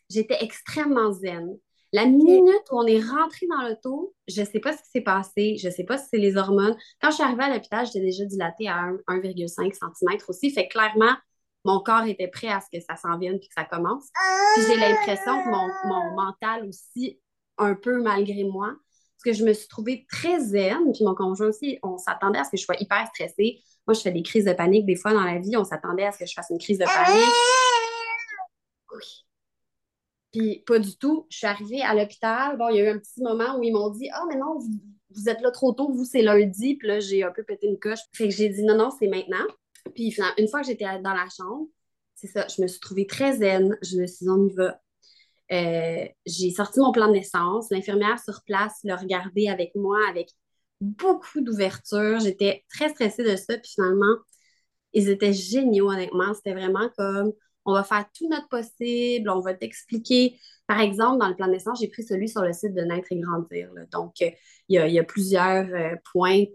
j'étais 0.10 0.38
extrêmement 0.42 1.12
zen. 1.12 1.58
La 1.92 2.06
minute 2.06 2.64
où 2.72 2.80
on 2.80 2.86
est 2.86 3.00
rentré 3.00 3.48
dans 3.48 3.68
l'auto, 3.68 4.14
je 4.28 4.44
sais 4.44 4.60
pas 4.60 4.74
ce 4.74 4.84
qui 4.84 4.90
s'est 4.92 5.02
passé, 5.02 5.58
je 5.58 5.70
sais 5.70 5.84
pas 5.84 5.98
si 5.98 6.06
c'est 6.12 6.20
les 6.20 6.38
hormones. 6.38 6.78
Quand 7.02 7.10
je 7.10 7.16
suis 7.16 7.24
arrivée 7.24 7.44
à 7.44 7.54
l'hôpital, 7.54 7.86
j'étais 7.86 8.02
déjà 8.02 8.26
dilatée 8.26 8.68
à 8.68 8.92
1,5 9.08 9.74
cm 9.74 10.18
aussi. 10.28 10.52
Fait 10.52 10.68
que 10.68 10.74
clairement, 10.74 11.16
mon 11.66 11.80
corps 11.80 12.06
était 12.06 12.28
prêt 12.28 12.50
à 12.50 12.62
ce 12.62 12.68
que 12.72 12.84
ça 12.84 12.96
s'en 12.96 13.18
vienne 13.18 13.40
puis 13.40 13.48
que 13.48 13.56
ça 13.56 13.66
commence. 13.66 14.10
Puis 14.56 14.66
j'ai 14.68 14.78
l'impression 14.78 15.44
que 15.44 15.50
mon, 15.50 15.68
mon 15.86 16.16
mental 16.16 16.66
aussi, 16.68 17.20
un 17.58 17.74
peu 17.74 18.02
malgré 18.02 18.44
moi, 18.44 18.76
parce 19.24 19.36
que 19.36 19.44
je 19.44 19.44
me 19.44 19.54
suis 19.54 19.68
trouvée 19.68 20.06
très 20.10 20.40
zen, 20.40 20.92
puis 20.94 21.04
mon 21.04 21.16
conjoint 21.16 21.48
aussi, 21.48 21.78
on 21.84 21.98
s'attendait 21.98 22.40
à 22.40 22.44
ce 22.44 22.52
que 22.52 22.58
je 22.58 22.64
sois 22.64 22.78
hyper 22.80 23.06
stressée. 23.08 23.62
Moi, 23.86 23.94
je 23.96 24.02
fais 24.02 24.12
des 24.12 24.24
crises 24.24 24.46
de 24.46 24.54
panique 24.54 24.86
des 24.86 24.96
fois 24.96 25.14
dans 25.14 25.24
la 25.24 25.40
vie, 25.40 25.58
on 25.58 25.66
s'attendait 25.66 26.06
à 26.06 26.12
ce 26.12 26.20
que 26.20 26.26
je 26.26 26.34
fasse 26.34 26.50
une 26.52 26.60
crise 26.60 26.78
de 26.78 26.86
panique. 26.86 27.34
Oui. 28.94 29.26
Puis 30.32 30.64
pas 30.66 30.80
du 30.80 30.96
tout. 30.98 31.26
Je 31.30 31.38
suis 31.38 31.48
arrivée 31.48 31.82
à 31.82 31.96
l'hôpital. 31.96 32.58
Bon, 32.58 32.70
il 32.70 32.78
y 32.78 32.82
a 32.82 32.86
eu 32.86 32.90
un 32.90 33.00
petit 33.00 33.22
moment 33.22 33.58
où 33.58 33.64
ils 33.64 33.72
m'ont 33.72 33.90
dit 33.90 34.10
Ah, 34.14 34.24
mais 34.30 34.36
non, 34.38 34.60
vous, 35.12 35.30
êtes 35.30 35.42
là 35.42 35.52
trop 35.52 35.74
tôt, 35.74 35.92
vous, 35.92 36.06
c'est 36.06 36.22
lundi. 36.22 36.76
Puis 36.76 36.88
là, 36.88 37.00
j'ai 37.00 37.24
un 37.24 37.32
peu 37.32 37.44
pété 37.44 37.68
une 37.68 37.80
coche. 37.80 38.00
Fait 38.14 38.30
que 38.30 38.36
j'ai 38.36 38.50
dit 38.50 38.64
Non, 38.64 38.78
non, 38.78 38.90
c'est 38.98 39.08
maintenant. 39.08 39.46
Puis 39.96 40.16
une 40.38 40.48
fois 40.48 40.62
que 40.62 40.68
j'étais 40.68 40.86
dans 41.00 41.14
la 41.14 41.28
chambre, 41.36 41.68
c'est 42.16 42.28
ça, 42.28 42.46
je 42.56 42.62
me 42.62 42.68
suis 42.68 42.80
trouvée 42.80 43.08
très 43.08 43.38
zen. 43.38 43.78
Je 43.82 43.98
me 43.98 44.08
suis 44.08 44.26
dit 44.26 44.30
On 44.30 44.46
y 44.48 44.54
va. 44.54 44.80
Euh, 45.52 46.08
j'ai 46.28 46.52
sorti 46.52 46.80
mon 46.80 46.92
plan 46.92 47.08
de 47.08 47.14
naissance. 47.14 47.72
L'infirmière 47.72 48.20
sur 48.24 48.44
place 48.44 48.80
l'a 48.84 48.98
regardé 48.98 49.48
avec 49.48 49.72
moi 49.76 49.98
avec 50.10 50.30
beaucoup 50.82 51.42
d'ouverture. 51.42 52.20
J'étais 52.20 52.66
très 52.70 52.90
stressée 52.90 53.24
de 53.24 53.36
ça. 53.36 53.58
Puis 53.58 53.72
finalement, 53.76 54.16
ils 54.94 55.10
étaient 55.10 55.34
géniaux, 55.34 55.90
honnêtement. 55.92 56.34
C'était 56.34 56.54
vraiment 56.54 56.90
comme 56.98 57.34
on 57.66 57.74
va 57.74 57.84
faire 57.84 58.06
tout 58.14 58.28
notre 58.30 58.48
possible, 58.48 59.30
on 59.30 59.42
va 59.42 59.54
t'expliquer. 59.54 60.40
Par 60.68 60.80
exemple, 60.80 61.20
dans 61.20 61.28
le 61.28 61.36
plan 61.36 61.48
de 61.48 61.54
naissance, 61.54 61.80
j'ai 61.80 61.88
pris 61.88 62.04
celui 62.04 62.30
sur 62.30 62.42
le 62.42 62.54
site 62.54 62.74
de 62.74 62.82
Naître 62.82 63.08
et 63.12 63.20
Grandir. 63.20 63.72
Donc, 63.92 64.14
euh, 64.22 64.30
il 64.68 64.76
y, 64.76 65.00
a, 65.00 65.04
plusieurs 65.04 65.68
euh, 65.74 65.96
points 66.12 66.46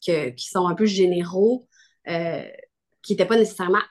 qui 0.00 0.34
sont 0.38 0.66
un 0.66 0.74
peu 0.74 0.86
généraux, 0.86 1.68
qui 2.04 3.12
n'étaient 3.12 3.26
pas 3.26 3.36
nécessairement 3.36 3.82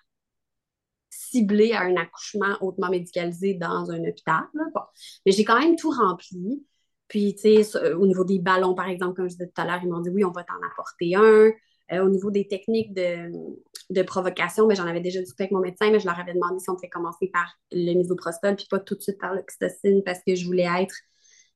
ciblé 1.10 1.72
à 1.72 1.82
un 1.82 1.96
accouchement 1.96 2.58
hautement 2.60 2.90
médicalisé 2.90 3.54
dans 3.54 3.90
un 3.92 4.04
hôpital. 4.04 4.44
Mais 5.26 5.32
j'ai 5.32 5.46
quand 5.46 5.60
même 5.60 5.78
tout 5.78 5.92
rempli. 5.92 6.66
Puis, 7.08 7.36
tu 7.36 7.64
sais, 7.64 7.94
au 7.94 8.06
niveau 8.08 8.24
des 8.26 8.40
ballons, 8.40 8.74
par 8.74 8.88
exemple, 8.88 9.16
comme 9.16 9.30
je 9.30 9.36
disais 9.36 9.48
tout 9.48 9.62
à 9.62 9.66
l'heure, 9.66 9.80
ils 9.84 9.90
m'ont 9.90 10.00
dit 10.00 10.10
oui, 10.10 10.26
on 10.26 10.32
va 10.32 10.44
t'en 10.44 10.56
apporter 10.70 11.16
un. 11.16 11.52
Euh, 11.92 12.06
au 12.06 12.10
niveau 12.10 12.32
des 12.32 12.48
techniques 12.48 12.94
de, 12.94 14.02
provocation, 14.04 14.66
mais 14.66 14.76
ben, 14.76 14.84
j'en 14.84 14.90
avais 14.90 15.02
déjà 15.02 15.20
discuté 15.20 15.44
avec 15.44 15.52
mon 15.52 15.60
médecin, 15.60 15.92
mais 15.92 16.00
je 16.00 16.06
leur 16.06 16.18
avais 16.18 16.34
demandé 16.34 16.60
si 16.60 16.70
on 16.70 16.76
pouvait 16.76 16.90
commencer 16.90 17.28
par 17.28 17.54
le 17.72 17.94
misoprostol, 17.94 18.56
puis 18.56 18.68
pas 18.70 18.80
tout 18.80 18.96
de 18.96 19.02
suite 19.02 19.20
par 19.20 19.34
l'oxytocine 19.34 20.02
parce 20.04 20.20
que 20.26 20.36
je 20.36 20.46
voulais 20.46 20.68
être. 20.80 20.96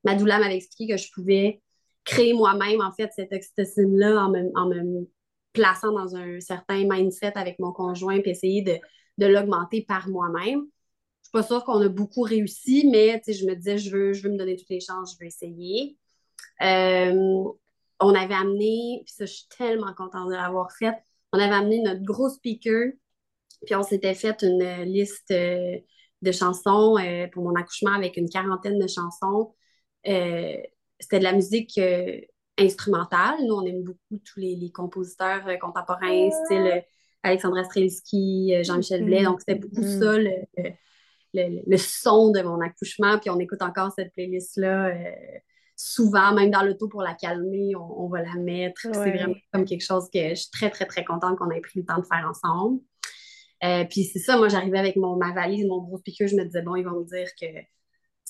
Ma 0.03 0.15
doula 0.15 0.39
m'avait 0.39 0.57
expliqué 0.57 0.93
que 0.93 1.01
je 1.01 1.09
pouvais 1.13 1.61
créer 2.03 2.33
moi-même, 2.33 2.81
en 2.81 2.91
fait, 2.91 3.11
cette 3.15 3.31
oxytocine-là 3.31 4.25
en 4.25 4.29
me, 4.29 4.51
en 4.55 4.67
me 4.67 5.09
plaçant 5.53 5.93
dans 5.93 6.15
un 6.15 6.41
certain 6.41 6.83
mindset 6.83 7.31
avec 7.35 7.57
mon 7.59 7.71
conjoint, 7.71 8.19
puis 8.19 8.31
essayer 8.31 8.61
de 8.61 8.77
de 9.17 9.25
l'augmenter 9.25 9.81
par 9.81 10.07
moi-même. 10.09 10.61
Je 11.21 11.29
suis 11.29 11.31
pas 11.31 11.43
sûre 11.43 11.63
qu'on 11.63 11.81
a 11.81 11.89
beaucoup 11.89 12.21
réussi, 12.21 12.87
mais 12.91 13.21
je 13.27 13.45
me 13.45 13.55
disais, 13.55 13.77
je 13.77 13.91
veux, 13.91 14.13
je 14.13 14.23
veux 14.23 14.31
me 14.31 14.37
donner 14.37 14.55
toutes 14.55 14.69
les 14.69 14.79
chances, 14.79 15.13
je 15.13 15.19
veux 15.19 15.27
essayer. 15.27 15.97
Euh, 16.61 17.43
on 17.99 18.13
avait 18.13 18.33
amené, 18.33 19.01
puis 19.05 19.13
ça, 19.15 19.25
je 19.25 19.33
suis 19.33 19.47
tellement 19.57 19.93
contente 19.93 20.29
de 20.29 20.35
l'avoir 20.35 20.71
fait, 20.71 20.95
on 21.31 21.39
avait 21.39 21.53
amené 21.55 21.81
notre 21.81 22.03
gros 22.03 22.29
speaker, 22.29 22.91
puis 23.65 23.75
on 23.75 23.83
s'était 23.83 24.13
fait 24.15 24.41
une 24.43 24.83
liste 24.83 25.31
euh, 25.31 25.77
de 26.21 26.31
chansons 26.31 26.97
euh, 26.97 27.27
pour 27.27 27.43
mon 27.43 27.55
accouchement 27.55 27.93
avec 27.93 28.17
une 28.17 28.29
quarantaine 28.29 28.79
de 28.79 28.87
chansons. 28.87 29.53
C'était 30.03 31.19
de 31.19 31.23
la 31.23 31.33
musique 31.33 31.79
instrumentale. 32.57 33.35
Nous, 33.45 33.53
on 33.53 33.65
aime 33.65 33.83
beaucoup 33.83 34.17
tous 34.23 34.39
les, 34.39 34.55
les 34.55 34.71
compositeurs 34.71 35.43
contemporains, 35.59 36.29
style 36.45 36.83
Alexandra 37.25 37.63
Strelski, 37.63 38.53
euh, 38.53 38.63
Jean-Michel 38.63 39.03
Blais. 39.03 39.23
Donc, 39.23 39.39
c'était 39.39 39.59
beaucoup 39.59 39.81
mm-hmm. 39.81 39.99
ça, 39.99 40.71
le, 41.33 41.77
son 41.77 42.31
de 42.31 42.41
mon 42.41 42.61
accouchement. 42.61 43.17
Puis 43.19 43.29
on 43.29 43.39
écoute 43.39 43.61
encore 43.61 43.91
cette 43.95 44.13
playlist-là. 44.13 44.93
Souvent, 45.75 46.33
même 46.33 46.51
dans 46.51 46.63
l'auto 46.63 46.87
pour 46.87 47.01
la 47.01 47.13
calmer, 47.13 47.75
on, 47.75 48.07
va 48.07 48.21
la 48.21 48.35
mettre. 48.35 48.81
C'est 48.81 49.11
vraiment 49.11 49.35
comme 49.51 49.65
quelque 49.65 49.83
chose 49.83 50.09
que 50.13 50.29
je 50.29 50.35
suis 50.35 50.51
très, 50.51 50.69
très, 50.69 50.85
très 50.85 51.03
contente 51.03 51.37
qu'on 51.37 51.51
ait 51.51 51.59
pris 51.59 51.79
le 51.79 51.85
temps 51.85 51.99
de 51.99 52.05
faire 52.05 52.25
ensemble. 52.29 52.79
Euh, 53.63 53.83
puis 53.89 54.03
c'est 54.03 54.19
ça, 54.19 54.37
moi 54.37 54.47
j'arrivais 54.47 54.79
avec 54.79 54.95
mon, 54.95 55.15
ma 55.15 55.33
valise, 55.33 55.65
mon 55.65 55.81
gros 55.81 55.97
speaker, 55.97 56.27
je 56.27 56.35
me 56.35 56.45
disais, 56.45 56.61
bon, 56.61 56.75
ils 56.75 56.83
vont 56.83 56.99
me 56.99 57.05
dire 57.05 57.27
que 57.39 57.47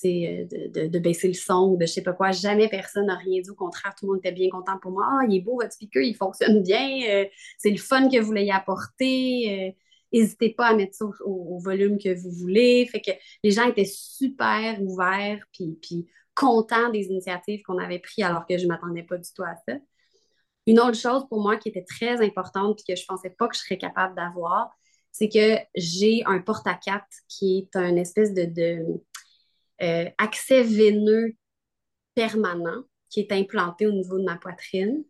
euh, 0.04 0.44
de, 0.74 0.88
de, 0.88 0.98
baisser 0.98 1.26
le 1.26 1.34
son 1.34 1.70
ou 1.70 1.76
de 1.78 1.86
je 1.86 1.92
sais 1.92 2.02
pas 2.02 2.12
quoi. 2.12 2.30
Jamais 2.30 2.68
personne 2.68 3.06
n'a 3.06 3.16
rien 3.16 3.40
dit. 3.40 3.48
Au 3.48 3.54
contraire, 3.54 3.94
tout 3.98 4.04
le 4.06 4.12
monde 4.12 4.18
était 4.18 4.32
bien 4.32 4.50
content 4.50 4.78
pour 4.80 4.92
moi. 4.92 5.06
Ah, 5.08 5.24
il 5.26 5.36
est 5.36 5.40
beau 5.40 5.58
votre 5.58 5.72
speaker, 5.72 6.02
il 6.02 6.14
fonctionne 6.14 6.62
bien. 6.62 7.00
Euh, 7.08 7.24
c'est 7.56 7.70
le 7.70 7.78
fun 7.78 8.08
que 8.10 8.20
vous 8.20 8.32
l'ayez 8.32 8.52
apporté. 8.52 9.46
Euh, 9.48 9.72
n'hésitez 10.12 10.50
pas 10.50 10.66
à 10.66 10.74
mettre 10.74 10.94
ça 10.94 11.06
au, 11.24 11.58
volume 11.60 11.98
que 11.98 12.14
vous 12.14 12.30
voulez. 12.30 12.86
Fait 12.92 13.00
que 13.00 13.10
les 13.42 13.50
gens 13.52 13.66
étaient 13.66 13.86
super 13.86 14.80
ouverts 14.82 15.42
puis, 15.52 15.78
puis 15.80 16.06
contents 16.36 16.90
des 16.90 17.06
initiatives 17.06 17.62
qu'on 17.62 17.78
avait 17.78 17.98
prises 17.98 18.24
alors 18.24 18.46
que 18.46 18.56
je 18.56 18.64
ne 18.64 18.68
m'attendais 18.68 19.02
pas 19.02 19.16
du 19.16 19.28
tout 19.34 19.42
à 19.42 19.56
ça. 19.66 19.74
Une 20.66 20.78
autre 20.78 20.98
chose 20.98 21.26
pour 21.28 21.40
moi 21.40 21.56
qui 21.56 21.68
était 21.68 21.84
très 21.84 22.24
importante 22.24 22.80
et 22.80 22.92
que 22.92 22.96
je 22.96 23.02
ne 23.02 23.06
pensais 23.06 23.30
pas 23.30 23.48
que 23.48 23.56
je 23.56 23.62
serais 23.62 23.78
capable 23.78 24.14
d'avoir, 24.14 24.70
c'est 25.12 25.28
que 25.28 25.56
j'ai 25.74 26.22
un 26.26 26.40
porte-à-quatre 26.40 27.06
qui 27.28 27.58
est 27.58 27.76
un 27.76 27.96
espèce 27.96 28.34
de, 28.34 28.84
euh, 29.82 30.10
accès 30.18 30.62
veineux 30.62 31.34
permanent 32.14 32.82
qui 33.08 33.20
est 33.20 33.32
implanté 33.32 33.86
au 33.86 33.92
niveau 33.92 34.18
de 34.18 34.24
ma 34.24 34.36
poitrine. 34.36 35.04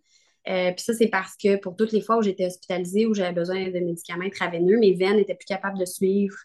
Euh, 0.49 0.72
puis 0.72 0.85
ça, 0.85 0.95
c'est 0.95 1.09
parce 1.09 1.37
que 1.37 1.57
pour 1.57 1.74
toutes 1.74 1.93
les 1.93 2.01
fois 2.01 2.18
où 2.18 2.22
j'étais 2.22 2.47
hospitalisée, 2.47 3.07
où 3.07 3.14
j'avais 3.14 3.33
besoin 3.33 3.68
de 3.68 3.81
médicaments 3.81 4.24
intraveineux, 4.24 4.79
mes 4.79 4.95
veines 4.95 5.16
n'étaient 5.16 5.35
plus 5.35 5.47
capables 5.47 5.79
de 5.79 5.87
suivre. 5.87 6.37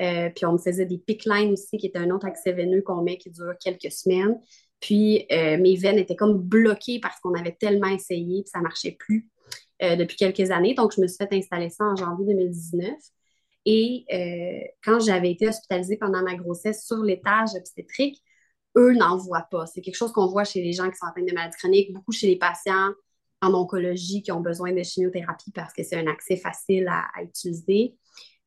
Euh, 0.00 0.30
puis 0.34 0.46
on 0.46 0.52
me 0.52 0.58
faisait 0.58 0.86
des 0.86 0.98
pick 0.98 1.24
lines 1.24 1.52
aussi, 1.52 1.76
qui 1.76 1.86
est 1.86 1.96
un 1.96 2.10
autre 2.10 2.26
accès 2.26 2.52
veineux 2.52 2.82
qu'on 2.82 3.02
met 3.02 3.18
qui 3.18 3.30
dure 3.30 3.54
quelques 3.62 3.92
semaines. 3.92 4.38
Puis 4.80 5.26
mes 5.30 5.76
veines 5.76 5.98
étaient 5.98 6.16
comme 6.16 6.38
bloquées 6.38 6.98
parce 6.98 7.20
qu'on 7.20 7.34
avait 7.34 7.56
tellement 7.60 7.86
essayé, 7.86 8.42
puis 8.42 8.50
ça 8.50 8.58
ne 8.58 8.64
marchait 8.64 8.96
plus 8.98 9.28
depuis 9.80 10.16
quelques 10.16 10.50
années. 10.50 10.74
Donc, 10.74 10.92
je 10.96 11.00
me 11.00 11.06
suis 11.06 11.18
fait 11.18 11.32
installer 11.32 11.70
ça 11.70 11.84
en 11.84 11.94
janvier 11.94 12.34
2019. 12.34 12.90
Et 13.64 14.04
euh, 14.12 14.66
quand 14.84 15.00
j'avais 15.00 15.30
été 15.30 15.48
hospitalisée 15.48 15.96
pendant 15.96 16.22
ma 16.22 16.34
grossesse 16.34 16.84
sur 16.84 17.02
l'étage 17.02 17.50
obstétrique, 17.54 18.22
eux 18.76 18.94
n'en 18.94 19.16
voient 19.16 19.46
pas. 19.50 19.66
C'est 19.66 19.80
quelque 19.82 19.96
chose 19.96 20.12
qu'on 20.12 20.26
voit 20.26 20.44
chez 20.44 20.62
les 20.62 20.72
gens 20.72 20.90
qui 20.90 20.96
sont 20.96 21.06
atteints 21.06 21.24
de 21.24 21.32
maladies 21.32 21.56
chroniques, 21.58 21.92
beaucoup 21.92 22.12
chez 22.12 22.26
les 22.26 22.36
patients 22.36 22.90
en 23.40 23.54
oncologie 23.54 24.22
qui 24.22 24.32
ont 24.32 24.40
besoin 24.40 24.72
de 24.72 24.82
chimiothérapie 24.82 25.52
parce 25.52 25.72
que 25.72 25.82
c'est 25.82 25.96
un 25.96 26.06
accès 26.06 26.36
facile 26.36 26.88
à, 26.88 27.22
utiliser. 27.22 27.96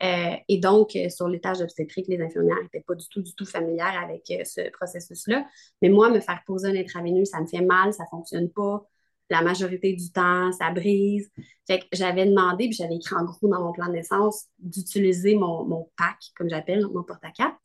Euh, 0.04 0.36
et 0.50 0.60
donc, 0.60 0.96
euh, 0.96 1.10
sur 1.10 1.28
l'étage 1.28 1.62
obstétrique, 1.62 2.08
les 2.08 2.22
infirmières 2.22 2.62
n'étaient 2.62 2.84
pas 2.86 2.96
du 2.96 3.08
tout, 3.08 3.22
du 3.22 3.34
tout 3.34 3.46
familières 3.46 3.98
avec 4.04 4.26
ce 4.46 4.70
processus-là. 4.72 5.46
Mais 5.82 5.90
moi, 5.90 6.10
me 6.10 6.20
faire 6.20 6.42
poser 6.46 6.68
un 6.68 6.76
intraveineux, 6.76 7.26
ça 7.26 7.40
me 7.40 7.48
fait 7.48 7.62
mal, 7.62 7.94
ça 7.94 8.04
ne 8.04 8.10
fonctionne 8.10 8.50
pas 8.50 8.86
la 9.30 9.42
majorité 9.42 9.94
du 9.94 10.12
temps, 10.12 10.52
ça 10.52 10.72
brise. 10.72 11.30
Fait 11.68 11.80
que 11.80 11.86
j'avais 11.94 12.26
demandé, 12.26 12.66
puis 12.68 12.74
j'avais 12.74 12.96
écrit 12.96 13.16
en 13.16 13.24
gros 13.24 13.48
dans 13.48 13.62
mon 13.62 13.72
plan 13.72 13.88
de 13.88 13.94
naissance, 13.94 14.46
d'utiliser 14.60 15.36
mon, 15.36 15.90
pack, 15.98 16.18
comme 16.38 16.50
j'appelle, 16.50 16.86
mon 16.94 17.04
porte-à-cap. 17.04 17.56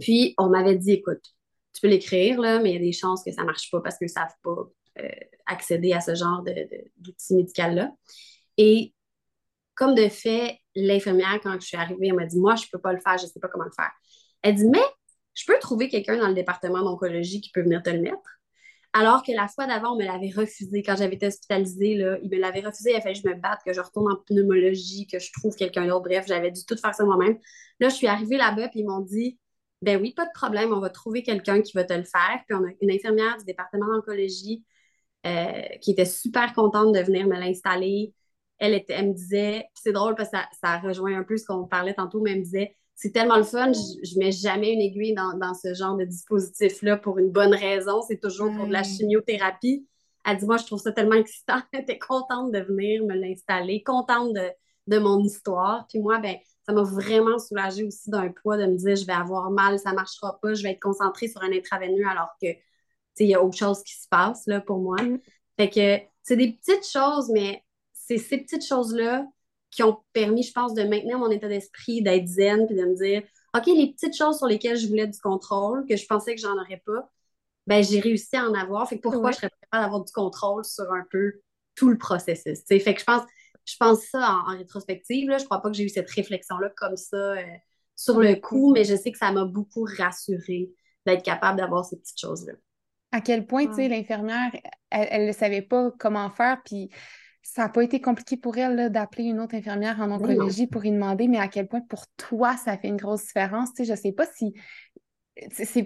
Puis 0.00 0.34
on 0.38 0.48
m'avait 0.48 0.76
dit, 0.76 0.92
écoute, 0.92 1.22
tu 1.72 1.80
peux 1.80 1.88
l'écrire, 1.88 2.40
là, 2.40 2.60
mais 2.60 2.70
il 2.70 2.74
y 2.74 2.76
a 2.76 2.80
des 2.80 2.92
chances 2.92 3.24
que 3.24 3.32
ça 3.32 3.42
ne 3.42 3.46
marche 3.46 3.70
pas 3.70 3.80
parce 3.80 3.96
qu'ils 3.96 4.06
ne 4.06 4.12
savent 4.12 4.34
pas 4.42 4.68
euh, 5.00 5.08
accéder 5.46 5.92
à 5.92 6.00
ce 6.00 6.14
genre 6.14 6.44
d'outils 6.98 7.34
médical-là. 7.34 7.90
Et 8.58 8.94
comme 9.74 9.94
de 9.94 10.08
fait, 10.08 10.58
l'infirmière, 10.74 11.38
quand 11.42 11.54
je 11.60 11.66
suis 11.66 11.76
arrivée, 11.76 12.08
elle 12.08 12.14
m'a 12.14 12.26
dit, 12.26 12.38
moi, 12.38 12.54
je 12.56 12.64
ne 12.64 12.68
peux 12.72 12.78
pas 12.80 12.92
le 12.92 13.00
faire, 13.00 13.18
je 13.18 13.24
ne 13.24 13.28
sais 13.28 13.40
pas 13.40 13.48
comment 13.48 13.64
le 13.64 13.72
faire. 13.72 13.90
Elle 14.42 14.56
dit, 14.56 14.68
mais 14.68 14.82
je 15.34 15.44
peux 15.46 15.58
trouver 15.60 15.88
quelqu'un 15.88 16.18
dans 16.18 16.28
le 16.28 16.34
département 16.34 16.82
d'oncologie 16.82 17.40
qui 17.40 17.50
peut 17.50 17.62
venir 17.62 17.82
te 17.82 17.90
le 17.90 18.00
mettre. 18.00 18.40
Alors 18.94 19.22
que 19.22 19.32
la 19.32 19.48
fois 19.48 19.66
d'avant, 19.66 19.94
on 19.94 19.96
me 19.96 20.04
l'avait 20.04 20.32
refusé. 20.36 20.82
Quand 20.82 20.96
j'avais 20.96 21.14
été 21.14 21.26
hospitalisée, 21.26 21.94
là, 21.94 22.18
il 22.22 22.30
me 22.30 22.36
l'avait 22.36 22.60
refusé. 22.60 22.90
Il 22.90 22.96
a 22.96 23.00
fallu 23.00 23.14
que 23.14 23.20
je 23.26 23.34
me 23.34 23.40
batte, 23.40 23.60
que 23.64 23.72
je 23.72 23.80
retourne 23.80 24.12
en 24.12 24.16
pneumologie, 24.16 25.06
que 25.06 25.18
je 25.18 25.30
trouve 25.32 25.54
quelqu'un 25.56 25.86
d'autre. 25.86 26.04
Bref, 26.04 26.26
j'avais 26.28 26.50
dû 26.50 26.60
tout 26.66 26.76
faire 26.76 26.94
ça 26.94 27.04
moi-même. 27.04 27.38
Là, 27.80 27.88
je 27.88 27.94
suis 27.94 28.06
arrivée 28.06 28.36
là-bas, 28.36 28.68
puis 28.68 28.80
ils 28.80 28.86
m'ont 28.86 29.00
dit 29.00 29.38
Ben 29.80 30.00
oui, 30.00 30.12
pas 30.12 30.26
de 30.26 30.30
problème, 30.34 30.72
on 30.72 30.80
va 30.80 30.90
trouver 30.90 31.22
quelqu'un 31.22 31.62
qui 31.62 31.72
va 31.72 31.84
te 31.84 31.94
le 31.94 32.04
faire. 32.04 32.42
Puis 32.46 32.54
on 32.54 32.64
a 32.64 32.70
une 32.82 32.90
infirmière 32.90 33.38
du 33.38 33.44
département 33.46 33.86
d'oncologie 33.86 34.62
euh, 35.26 35.62
qui 35.80 35.92
était 35.92 36.04
super 36.04 36.52
contente 36.52 36.92
de 36.94 37.00
venir 37.00 37.26
me 37.26 37.38
l'installer. 37.38 38.14
Elle, 38.62 38.74
était, 38.74 38.94
elle 38.94 39.08
me 39.08 39.14
disait, 39.14 39.66
c'est 39.74 39.92
drôle 39.92 40.14
parce 40.14 40.30
que 40.30 40.36
ça, 40.36 40.48
ça 40.60 40.78
rejoint 40.78 41.18
un 41.18 41.24
peu 41.24 41.36
ce 41.36 41.44
qu'on 41.44 41.66
parlait 41.66 41.94
tantôt, 41.94 42.20
mais 42.20 42.32
elle 42.32 42.38
me 42.38 42.44
disait 42.44 42.76
c'est 43.02 43.10
tellement 43.10 43.36
le 43.36 43.42
fun. 43.42 43.72
Je, 43.72 44.14
ne 44.14 44.18
mets 44.24 44.30
jamais 44.30 44.72
une 44.72 44.80
aiguille 44.80 45.14
dans, 45.14 45.54
ce 45.54 45.74
genre 45.74 45.96
de 45.96 46.04
dispositif-là 46.04 46.96
pour 46.96 47.18
une 47.18 47.30
bonne 47.30 47.52
raison. 47.52 48.00
C'est 48.02 48.20
toujours 48.20 48.54
pour 48.54 48.68
de 48.68 48.72
la 48.72 48.84
chimiothérapie. 48.84 49.88
Elle 50.24 50.36
dit, 50.36 50.46
moi, 50.46 50.56
je 50.56 50.66
trouve 50.66 50.80
ça 50.80 50.92
tellement 50.92 51.16
excitant. 51.16 51.60
Elle 51.72 51.80
était 51.80 51.98
contente 51.98 52.52
de 52.52 52.60
venir 52.60 53.04
me 53.04 53.14
l'installer, 53.14 53.82
contente 53.82 54.32
de, 54.34 54.48
de 54.86 54.98
mon 54.98 55.20
histoire. 55.24 55.84
Puis 55.88 55.98
moi, 55.98 56.18
ben, 56.18 56.36
ça 56.64 56.72
m'a 56.72 56.84
vraiment 56.84 57.40
soulagée 57.40 57.82
aussi 57.82 58.08
d'un 58.08 58.30
poids 58.30 58.56
de 58.56 58.66
me 58.66 58.76
dire, 58.76 58.94
je 58.94 59.04
vais 59.04 59.12
avoir 59.12 59.50
mal, 59.50 59.80
ça 59.80 59.92
marchera 59.92 60.38
pas, 60.40 60.54
je 60.54 60.62
vais 60.62 60.70
être 60.70 60.82
concentrée 60.82 61.26
sur 61.26 61.42
un 61.42 61.52
intraveineux 61.52 62.06
alors 62.06 62.30
que, 62.40 62.48
il 63.18 63.26
y 63.26 63.34
a 63.34 63.42
autre 63.42 63.58
chose 63.58 63.82
qui 63.82 63.94
se 63.94 64.06
passe, 64.08 64.46
là, 64.46 64.60
pour 64.60 64.78
moi. 64.78 65.02
Mm. 65.02 65.18
Fait 65.58 65.70
que 65.70 66.06
c'est 66.22 66.36
des 66.36 66.52
petites 66.52 66.88
choses, 66.88 67.30
mais 67.30 67.64
c'est 68.18 68.18
ces 68.18 68.38
petites 68.38 68.66
choses-là 68.66 69.26
qui 69.70 69.82
ont 69.82 69.98
permis, 70.12 70.42
je 70.42 70.52
pense, 70.52 70.74
de 70.74 70.82
maintenir 70.82 71.18
mon 71.18 71.30
état 71.30 71.48
d'esprit, 71.48 72.02
d'être 72.02 72.26
zen, 72.26 72.66
puis 72.66 72.76
de 72.76 72.84
me 72.84 72.94
dire, 72.94 73.22
OK, 73.56 73.66
les 73.66 73.92
petites 73.92 74.16
choses 74.16 74.38
sur 74.38 74.46
lesquelles 74.46 74.76
je 74.76 74.86
voulais 74.86 75.06
du 75.06 75.18
contrôle, 75.18 75.86
que 75.86 75.96
je 75.96 76.06
pensais 76.06 76.34
que 76.34 76.40
j'en 76.40 76.54
aurais 76.54 76.82
pas, 76.84 77.10
ben 77.66 77.82
j'ai 77.82 78.00
réussi 78.00 78.36
à 78.36 78.44
en 78.44 78.54
avoir. 78.54 78.88
Fait 78.88 78.96
que 78.96 79.02
pourquoi 79.02 79.30
je 79.30 79.36
serais 79.36 79.50
capable 79.62 79.84
d'avoir 79.84 80.04
du 80.04 80.12
contrôle 80.12 80.64
sur 80.64 80.92
un 80.92 81.04
peu 81.10 81.40
tout 81.74 81.88
le 81.88 81.96
processus? 81.96 82.60
Fait 82.68 82.94
que 82.94 83.00
je 83.00 83.04
pense, 83.04 83.22
je 83.64 83.76
pense 83.78 84.00
ça 84.04 84.42
en, 84.46 84.56
rétrospective. 84.56 85.28
Là, 85.28 85.38
je 85.38 85.44
crois 85.44 85.62
pas 85.62 85.70
que 85.70 85.76
j'ai 85.76 85.84
eu 85.84 85.88
cette 85.88 86.10
réflexion-là 86.10 86.70
comme 86.76 86.96
ça 86.96 87.16
euh, 87.16 87.42
sur 87.94 88.18
le 88.18 88.34
coup, 88.34 88.72
mais 88.72 88.84
je 88.84 88.96
sais 88.96 89.12
que 89.12 89.18
ça 89.18 89.32
m'a 89.32 89.44
beaucoup 89.44 89.86
rassurée 89.98 90.70
d'être 91.06 91.22
capable 91.22 91.58
d'avoir 91.58 91.84
ces 91.84 91.96
petites 91.96 92.20
choses-là. 92.20 92.54
À 93.12 93.20
quel 93.20 93.46
point, 93.46 93.66
tu 93.66 93.74
sais, 93.74 93.88
l'infirmière, 93.88 94.50
elle 94.90 95.26
ne 95.26 95.32
savait 95.32 95.62
pas 95.62 95.92
comment 95.98 96.30
faire, 96.30 96.62
puis 96.64 96.90
ça 97.42 97.62
n'a 97.62 97.68
pas 97.68 97.82
été 97.82 98.00
compliqué 98.00 98.36
pour 98.36 98.56
elle 98.56 98.90
d'appeler 98.90 99.24
une 99.24 99.40
autre 99.40 99.54
infirmière 99.54 100.00
en 100.00 100.10
oncologie 100.10 100.66
pour 100.66 100.84
y 100.84 100.90
demander, 100.90 101.28
mais 101.28 101.38
à 101.38 101.48
quel 101.48 101.66
point 101.66 101.80
pour 101.80 102.06
toi, 102.16 102.56
ça 102.56 102.78
fait 102.78 102.88
une 102.88 102.96
grosse 102.96 103.26
différence? 103.26 103.70
Tu 103.70 103.78
sais, 103.78 103.84
je 103.84 103.92
ne 103.92 103.96
sais 103.96 104.12
pas 104.12 104.26
si. 104.26 104.54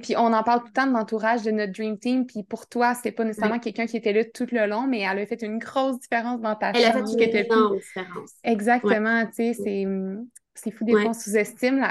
Puis 0.02 0.16
on 0.16 0.32
en 0.32 0.42
parle 0.42 0.60
tout 0.60 0.66
le 0.66 0.72
temps 0.72 0.86
de 0.86 0.92
l'entourage 0.92 1.42
de 1.42 1.50
notre 1.50 1.72
Dream 1.72 1.98
Team, 1.98 2.26
puis 2.26 2.42
pour 2.42 2.68
toi, 2.68 2.94
c'était 2.94 3.12
pas 3.12 3.24
nécessairement 3.24 3.58
quelqu'un 3.58 3.86
qui 3.86 3.96
était 3.96 4.12
là 4.12 4.24
tout 4.24 4.46
le 4.50 4.66
long, 4.66 4.86
mais 4.86 5.00
elle 5.00 5.18
a 5.18 5.26
fait 5.26 5.40
une 5.42 5.58
grosse 5.58 6.00
différence 6.00 6.40
dans 6.40 6.56
ta 6.56 6.70
Elle 6.70 6.84
a 6.84 6.92
fait 6.92 7.00
une 7.00 7.20
énorme 7.20 7.78
différence. 7.78 8.32
Exactement, 8.44 9.24
tu 9.26 9.54
sais, 9.54 9.86
c'est 10.54 10.70
fou 10.70 10.84
des 10.84 10.92
fois, 10.92 11.10
on 11.10 11.14
sous-estime 11.14 11.86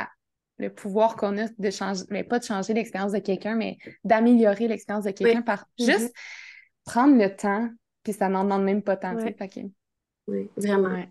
le 0.57 0.69
pouvoir 0.69 1.15
qu'on 1.17 1.37
a 1.37 1.47
de 1.57 1.69
changer, 1.69 2.03
mais 2.09 2.23
pas 2.23 2.39
de 2.39 2.45
changer 2.45 2.73
l'expérience 2.73 3.11
de 3.11 3.19
quelqu'un, 3.19 3.55
mais 3.55 3.77
d'améliorer 4.03 4.67
l'expérience 4.67 5.03
de 5.03 5.11
quelqu'un 5.11 5.41
par 5.41 5.65
mm-hmm. 5.79 5.85
juste 5.85 6.13
prendre 6.85 7.17
le 7.17 7.35
temps 7.35 7.69
puis 8.05 8.13
ça 8.13 8.29
n'en 8.29 8.43
demande 8.43 8.63
même 8.63 8.83
pas 8.83 8.95
tant, 8.95 9.17
tu 9.17 9.23
sais. 9.23 9.65
Oui, 10.27 10.49
vraiment. 10.55 11.03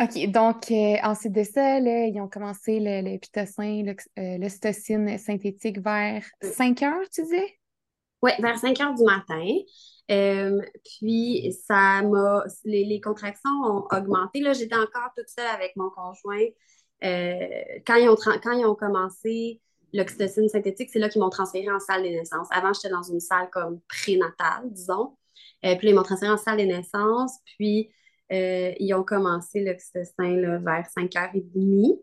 OK, 0.00 0.30
donc 0.30 0.70
euh, 0.70 0.96
ensuite 1.02 1.32
de 1.32 1.44
ça, 1.44 1.78
là, 1.78 2.06
ils 2.06 2.20
ont 2.20 2.28
commencé 2.28 2.80
le, 2.80 3.02
le 3.02 3.18
pitocin, 3.18 3.86
euh, 4.18 5.18
synthétique 5.18 5.78
vers 5.80 6.24
5 6.40 6.82
heures, 6.82 7.08
tu 7.12 7.22
disais? 7.22 7.58
Oui, 8.22 8.32
vers 8.40 8.58
5 8.58 8.80
heures 8.80 8.94
du 8.94 9.04
matin. 9.04 9.46
Euh, 10.10 10.60
puis, 10.84 11.54
ça 11.66 12.02
m'a. 12.02 12.44
Les, 12.64 13.00
contractions 13.00 13.50
ont 13.50 13.86
augmenté. 13.92 14.40
Là, 14.40 14.54
j'étais 14.54 14.76
encore 14.76 15.10
toute 15.16 15.28
seule 15.28 15.46
avec 15.46 15.76
mon 15.76 15.90
conjoint. 15.90 16.46
quand, 17.02 17.96
ils 17.96 18.08
ont 18.08 18.16
quand 18.16 18.52
ils 18.52 18.64
ont 18.64 18.74
commencé 18.74 19.60
l'oxytocine 19.92 20.48
synthétique, 20.48 20.88
c'est 20.90 20.98
là 20.98 21.10
qu'ils 21.10 21.20
m'ont 21.20 21.30
transféré 21.30 21.70
en 21.70 21.78
salle 21.78 22.02
des 22.02 22.10
naissances. 22.10 22.48
Avant, 22.50 22.72
j'étais 22.72 22.88
dans 22.88 23.02
une 23.02 23.20
salle 23.20 23.50
comme 23.50 23.80
prénatale, 23.88 24.70
disons. 24.70 25.16
Euh, 25.64 25.76
puis 25.76 25.88
ils 25.88 25.94
m'ont 25.94 26.02
transféré 26.02 26.32
en 26.32 26.36
salle 26.36 26.58
des 26.58 26.66
naissances. 26.66 27.38
Puis 27.44 27.90
euh, 28.32 28.72
ils 28.78 28.94
ont 28.94 29.04
commencé 29.04 29.60
l'oxytocin 29.60 30.58
vers 30.58 30.86
5h30. 30.96 32.00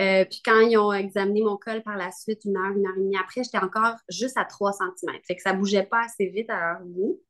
Euh, 0.00 0.24
puis 0.26 0.42
quand 0.44 0.60
ils 0.60 0.76
ont 0.76 0.92
examiné 0.92 1.40
mon 1.42 1.56
col 1.56 1.82
par 1.82 1.96
la 1.96 2.10
suite, 2.10 2.44
une 2.44 2.56
heure, 2.56 2.76
une 2.76 2.86
heure 2.86 2.96
et 2.96 3.00
demie 3.00 3.16
après, 3.16 3.42
j'étais 3.42 3.58
encore 3.58 3.96
juste 4.08 4.36
à 4.36 4.44
3 4.44 4.72
cm. 4.72 5.16
Fait 5.26 5.36
que 5.36 5.42
ça 5.42 5.54
bougeait 5.54 5.84
pas 5.84 6.04
assez 6.04 6.26
vite 6.26 6.50
à 6.50 6.74
leur 6.74 6.84
goût. 6.84 7.20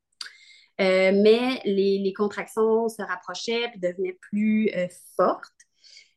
mais 0.78 1.60
les, 1.64 2.12
contractions 2.16 2.88
se 2.88 3.02
rapprochaient 3.02 3.68
puis 3.70 3.78
devenaient 3.78 4.18
plus 4.20 4.70
fortes. 5.16 5.52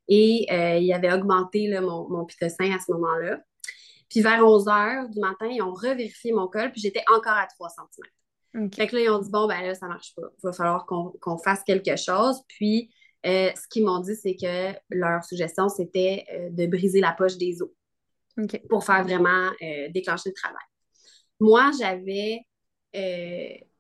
Et 0.08 0.48
il 0.52 0.94
avait 0.94 1.14
augmenté 1.14 1.80
mon, 1.80 2.10
mon 2.10 2.26
pitocin 2.26 2.72
à 2.72 2.80
ce 2.80 2.92
moment-là. 2.94 3.40
Puis 4.10 4.22
vers 4.22 4.44
11 4.44 4.66
h 4.66 5.12
du 5.12 5.20
matin, 5.20 5.48
ils 5.48 5.62
ont 5.62 5.74
revérifié 5.74 6.32
mon 6.32 6.48
col, 6.48 6.72
puis 6.72 6.82
j'étais 6.82 7.04
encore 7.14 7.34
à 7.34 7.46
3 7.48 7.70
cm. 7.70 8.08
Fait 8.74 8.88
que 8.88 8.96
là, 8.96 9.02
ils 9.02 9.10
ont 9.10 9.20
dit, 9.20 9.30
bon, 9.30 9.48
ben 9.48 9.62
là, 9.62 9.76
ça 9.76 9.88
marche 9.88 10.14
pas. 10.16 10.28
Il 10.38 10.48
va 10.48 10.54
falloir 10.54 10.86
qu'on 10.86 11.38
fasse 11.38 11.64
quelque 11.64 11.96
chose. 11.98 12.42
Puis, 12.48 12.90
euh, 13.26 13.50
ce 13.56 13.68
qu'ils 13.68 13.86
m'ont 13.86 14.00
dit, 14.00 14.16
c'est 14.16 14.36
que 14.36 14.78
leur 14.90 15.24
suggestion, 15.24 15.68
c'était 15.68 16.26
euh, 16.32 16.50
de 16.52 16.66
briser 16.68 17.02
la 17.02 17.12
poche 17.12 17.38
des 17.38 17.62
os 17.62 17.70
pour 18.70 18.84
faire 18.84 19.04
vraiment 19.04 19.50
euh, 19.62 19.90
déclencher 19.90 20.30
le 20.30 20.36
travail. 20.36 20.66
Moi, 21.40 21.72
j'avais 21.80 22.42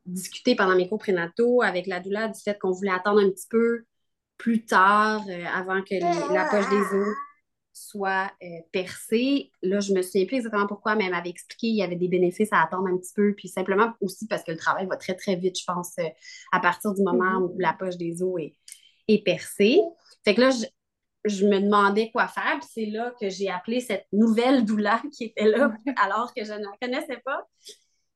discuté 0.06 0.56
pendant 0.56 0.76
mes 0.76 0.90
cours 0.90 1.00
prénataux 1.00 1.62
avec 1.62 1.88
la 1.88 2.02
douleur 2.02 2.30
du 2.30 2.40
fait 2.42 2.60
qu'on 2.60 2.72
voulait 2.72 2.92
attendre 2.92 3.22
un 3.22 3.30
petit 3.30 3.48
peu 3.50 3.86
plus 4.38 4.66
tard 4.66 5.24
avant 5.54 5.82
que 5.82 5.96
la 6.34 6.50
poche 6.50 6.70
des 6.70 6.98
os 6.98 7.16
soit 7.76 8.32
euh, 8.42 8.48
percée. 8.72 9.52
Là, 9.62 9.82
je 9.82 9.92
me 9.92 10.02
souviens 10.02 10.26
plus 10.26 10.38
exactement 10.38 10.66
pourquoi, 10.66 10.96
mais 10.96 11.06
elle 11.06 11.12
m'avait 11.12 11.30
expliqué 11.30 11.68
qu'il 11.68 11.76
y 11.76 11.84
avait 11.84 11.98
des 11.98 12.08
bénéfices 12.08 12.54
à 12.54 12.64
attendre 12.64 12.88
un 12.88 12.98
petit 12.98 13.14
peu, 13.14 13.34
puis 13.36 13.50
simplement 13.50 13.92
aussi 14.00 14.28
parce 14.28 14.44
que 14.44 14.52
le 14.52 14.58
travail 14.58 14.88
va 14.88 14.96
très, 14.96 15.14
très 15.14 15.36
vite, 15.36 15.60
je 15.60 15.66
pense, 15.66 15.92
euh, 16.00 16.08
à 16.54 16.62
partir 16.62 16.94
du 16.94 17.04
moment 17.04 17.42
mm-hmm. 17.42 17.54
où 17.54 17.60
la 17.60 17.74
poche 17.74 17.98
des 17.98 18.24
os 18.24 18.40
est, 18.40 18.56
est 19.10 19.24
percée. 19.24 19.82
Fait 20.24 20.34
que 20.34 20.42
là, 20.42 20.52
je, 21.26 21.46
me 21.46 21.60
demandais 21.60 22.12
quoi 22.12 22.28
faire, 22.28 22.60
puis 22.60 22.70
c'est 22.72 22.86
là 22.86 23.14
que 23.20 23.30
j'ai 23.30 23.50
appelé 23.50 23.82
cette 23.82 24.08
nouvelle 24.14 24.64
douleur 24.64 25.02
qui 25.12 25.26
était 25.26 25.50
là, 25.50 25.74
alors 25.98 26.34
que 26.34 26.46
je 26.46 26.54
ne 26.54 26.64
la 26.64 26.78
connaissais 26.82 27.22
pas. 27.26 27.46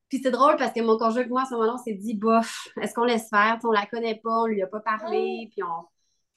Puis 0.08 0.20
c'est 0.22 0.30
drôle 0.30 0.56
parce 0.56 0.72
que 0.72 0.80
mon 0.80 0.96
conjoint 0.96 1.22
et 1.22 1.28
moi, 1.28 1.42
à 1.42 1.44
ce 1.44 1.52
moment-là, 1.52 1.74
on 1.74 1.84
s'est 1.84 1.92
dit, 1.92 2.14
bof, 2.14 2.68
est-ce 2.80 2.94
qu'on 2.94 3.04
laisse 3.04 3.28
faire? 3.28 3.58
on 3.62 3.72
la 3.72 3.84
connaît 3.84 4.18
pas, 4.24 4.40
on 4.40 4.46
lui 4.46 4.62
a 4.62 4.66
pas 4.66 4.80
parlé, 4.80 5.50
puis 5.52 5.62
on 5.62 5.84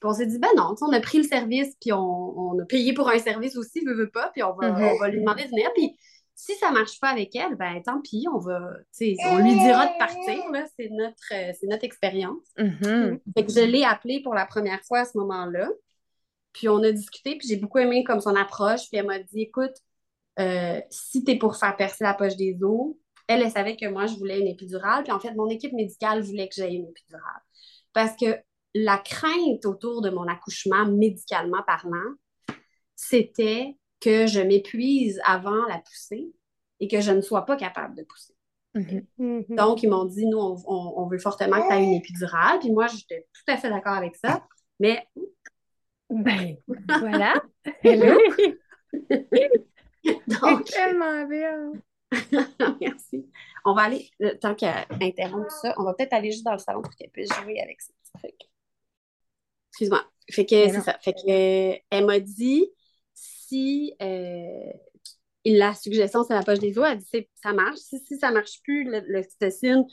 on 0.04 0.12
s'est 0.14 0.26
dit, 0.26 0.38
ben 0.38 0.48
non, 0.56 0.74
on 0.80 0.92
a 0.92 1.00
pris 1.00 1.18
le 1.18 1.24
service, 1.24 1.74
puis 1.80 1.92
on, 1.92 2.58
a 2.58 2.64
payé 2.66 2.92
pour 2.92 3.08
un 3.08 3.18
service 3.18 3.56
aussi, 3.56 3.84
veut, 3.84 3.94
veut 3.94 4.10
pas, 4.10 4.30
puis 4.32 4.42
on 4.42 4.54
va, 4.54 4.70
mm-hmm. 4.70 4.94
on 4.94 4.98
va 4.98 5.08
lui 5.08 5.20
demander 5.20 5.44
de 5.44 5.48
venir. 5.48 5.70
Puis 5.74 5.96
si 6.34 6.54
ça 6.56 6.70
marche 6.70 6.98
pas 7.00 7.08
avec 7.08 7.34
elle, 7.36 7.54
ben 7.56 7.80
tant 7.82 8.00
pis, 8.00 8.26
on 8.32 8.38
va, 8.38 8.60
on 9.00 9.38
lui 9.38 9.54
dira 9.58 9.86
de 9.86 9.98
partir, 9.98 10.42
c'est 10.78 10.88
notre, 10.90 11.32
euh, 11.32 11.52
notre 11.68 11.84
expérience. 11.84 12.42
Mm-hmm. 12.58 13.20
Fait 13.36 13.44
que 13.46 13.52
je 13.52 13.60
l'ai 13.60 13.84
appelée 13.84 14.20
pour 14.22 14.34
la 14.34 14.46
première 14.46 14.82
fois 14.84 15.00
à 15.00 15.04
ce 15.04 15.16
moment-là. 15.18 15.68
Puis 16.52 16.68
on 16.68 16.82
a 16.82 16.92
discuté, 16.92 17.36
puis 17.36 17.48
j'ai 17.48 17.56
beaucoup 17.56 17.78
aimé 17.78 18.04
comme 18.04 18.20
son 18.20 18.34
approche. 18.36 18.88
Puis 18.88 18.98
elle 18.98 19.06
m'a 19.06 19.18
dit, 19.18 19.42
écoute, 19.42 19.74
euh, 20.38 20.80
si 20.90 21.24
tu 21.24 21.32
es 21.32 21.36
pour 21.36 21.56
faire 21.56 21.76
percer 21.76 22.04
la 22.04 22.14
poche 22.14 22.36
des 22.36 22.56
os, 22.62 22.94
elle, 23.26 23.42
elle 23.42 23.50
savait 23.50 23.76
que 23.76 23.86
moi, 23.86 24.06
je 24.06 24.14
voulais 24.14 24.40
une 24.40 24.48
épidurale. 24.48 25.02
Puis 25.02 25.12
en 25.12 25.20
fait, 25.20 25.34
mon 25.34 25.48
équipe 25.48 25.72
médicale 25.72 26.22
voulait 26.22 26.48
que 26.48 26.54
j'aie 26.54 26.72
une 26.72 26.88
épidurale. 26.88 27.42
Parce 27.92 28.16
que 28.16 28.38
la 28.74 28.98
crainte 28.98 29.64
autour 29.66 30.02
de 30.02 30.10
mon 30.10 30.26
accouchement, 30.26 30.84
médicalement 30.86 31.62
parlant, 31.66 32.14
c'était 32.96 33.76
que 34.00 34.26
je 34.26 34.40
m'épuise 34.40 35.20
avant 35.24 35.64
la 35.66 35.78
poussée 35.78 36.32
et 36.80 36.88
que 36.88 37.00
je 37.00 37.12
ne 37.12 37.20
sois 37.20 37.46
pas 37.46 37.56
capable 37.56 37.96
de 37.96 38.02
pousser. 38.02 38.34
Mm-hmm. 38.74 39.06
Mm-hmm. 39.18 39.54
Donc, 39.54 39.82
ils 39.82 39.88
m'ont 39.88 40.04
dit, 40.04 40.26
nous, 40.26 40.38
on, 40.38 41.06
veut 41.06 41.18
fortement 41.18 41.62
que 41.62 41.68
tu 41.68 41.74
aies 41.74 41.84
une 41.84 41.94
épidurale. 41.94 42.58
Puis 42.58 42.72
moi, 42.72 42.86
j'étais 42.88 43.26
tout 43.32 43.44
à 43.52 43.56
fait 43.56 43.70
d'accord 43.70 43.94
avec 43.94 44.16
ça. 44.16 44.44
Mais. 44.80 45.06
Ben, 46.10 46.56
voilà. 47.00 47.34
Donc. 50.26 50.64
tellement 50.64 51.26
bien. 51.26 51.72
Merci. 52.80 53.26
On 53.64 53.74
va 53.74 53.82
aller, 53.82 54.10
tant 54.40 54.54
qu'à 54.54 54.86
interrompre 55.00 55.48
tout 55.48 55.56
ça, 55.62 55.74
on 55.78 55.84
va 55.84 55.94
peut-être 55.94 56.12
aller 56.12 56.30
juste 56.30 56.44
dans 56.44 56.52
le 56.52 56.58
salon 56.58 56.82
pour 56.82 56.94
qu'elle 56.94 57.10
puisse 57.10 57.32
jouer 57.40 57.60
avec 57.60 57.80
ce 57.80 57.92
petit 57.92 58.12
truc. 58.18 58.34
Excuse-moi. 59.74 60.04
Fait 60.30 60.46
que 60.46 60.68
c'est 60.68 60.80
ça. 60.82 60.96
Fait 61.02 61.12
que 61.12 61.80
elle 61.90 62.06
m'a 62.06 62.20
dit 62.20 62.70
si 63.12 63.92
euh, 64.00 64.72
la 65.44 65.74
suggestion 65.74 66.22
c'est 66.22 66.32
la 66.34 66.44
poche 66.44 66.60
des 66.60 66.78
os, 66.78 66.86
elle 66.88 66.98
dit 66.98 67.28
ça 67.42 67.52
marche. 67.52 67.78
Si, 67.78 67.98
si 67.98 68.16
ça 68.16 68.30
marche 68.30 68.62
plus, 68.62 68.88
l'oxytocine, 69.08 69.84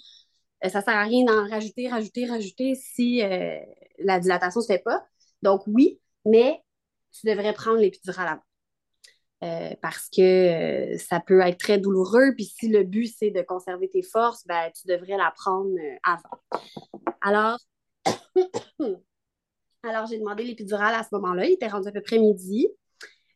euh, 0.63 0.69
ça 0.69 0.81
sert 0.81 0.95
à 0.95 1.01
rien 1.01 1.25
d'en 1.25 1.49
rajouter, 1.49 1.89
rajouter, 1.89 2.27
rajouter 2.27 2.75
si 2.75 3.23
euh, 3.23 3.57
la 3.97 4.19
dilatation 4.19 4.61
se 4.61 4.67
fait 4.67 4.83
pas. 4.83 5.03
Donc 5.41 5.63
oui, 5.65 5.99
mais 6.25 6.61
tu 7.11 7.25
devrais 7.25 7.53
prendre 7.53 7.79
l'épidural 7.79 8.27
avant. 9.41 9.75
parce 9.81 10.09
que 10.15 10.95
ça 10.99 11.19
peut 11.19 11.39
être 11.41 11.57
très 11.57 11.79
douloureux. 11.79 12.35
Puis 12.35 12.45
si 12.45 12.67
le 12.67 12.83
but, 12.83 13.11
c'est 13.17 13.31
de 13.31 13.41
conserver 13.41 13.89
tes 13.89 14.03
forces, 14.03 14.45
ben, 14.45 14.71
tu 14.79 14.87
devrais 14.87 15.17
la 15.17 15.33
prendre 15.35 15.75
avant. 16.03 16.39
Alors, 17.21 17.57
Alors, 19.83 20.05
j'ai 20.05 20.19
demandé 20.19 20.43
l'épidurale 20.43 20.93
à 20.93 21.03
ce 21.03 21.09
moment-là. 21.13 21.45
Il 21.45 21.53
était 21.53 21.67
rendu 21.67 21.87
à 21.87 21.91
peu 21.91 22.01
près 22.01 22.19
midi. 22.19 22.67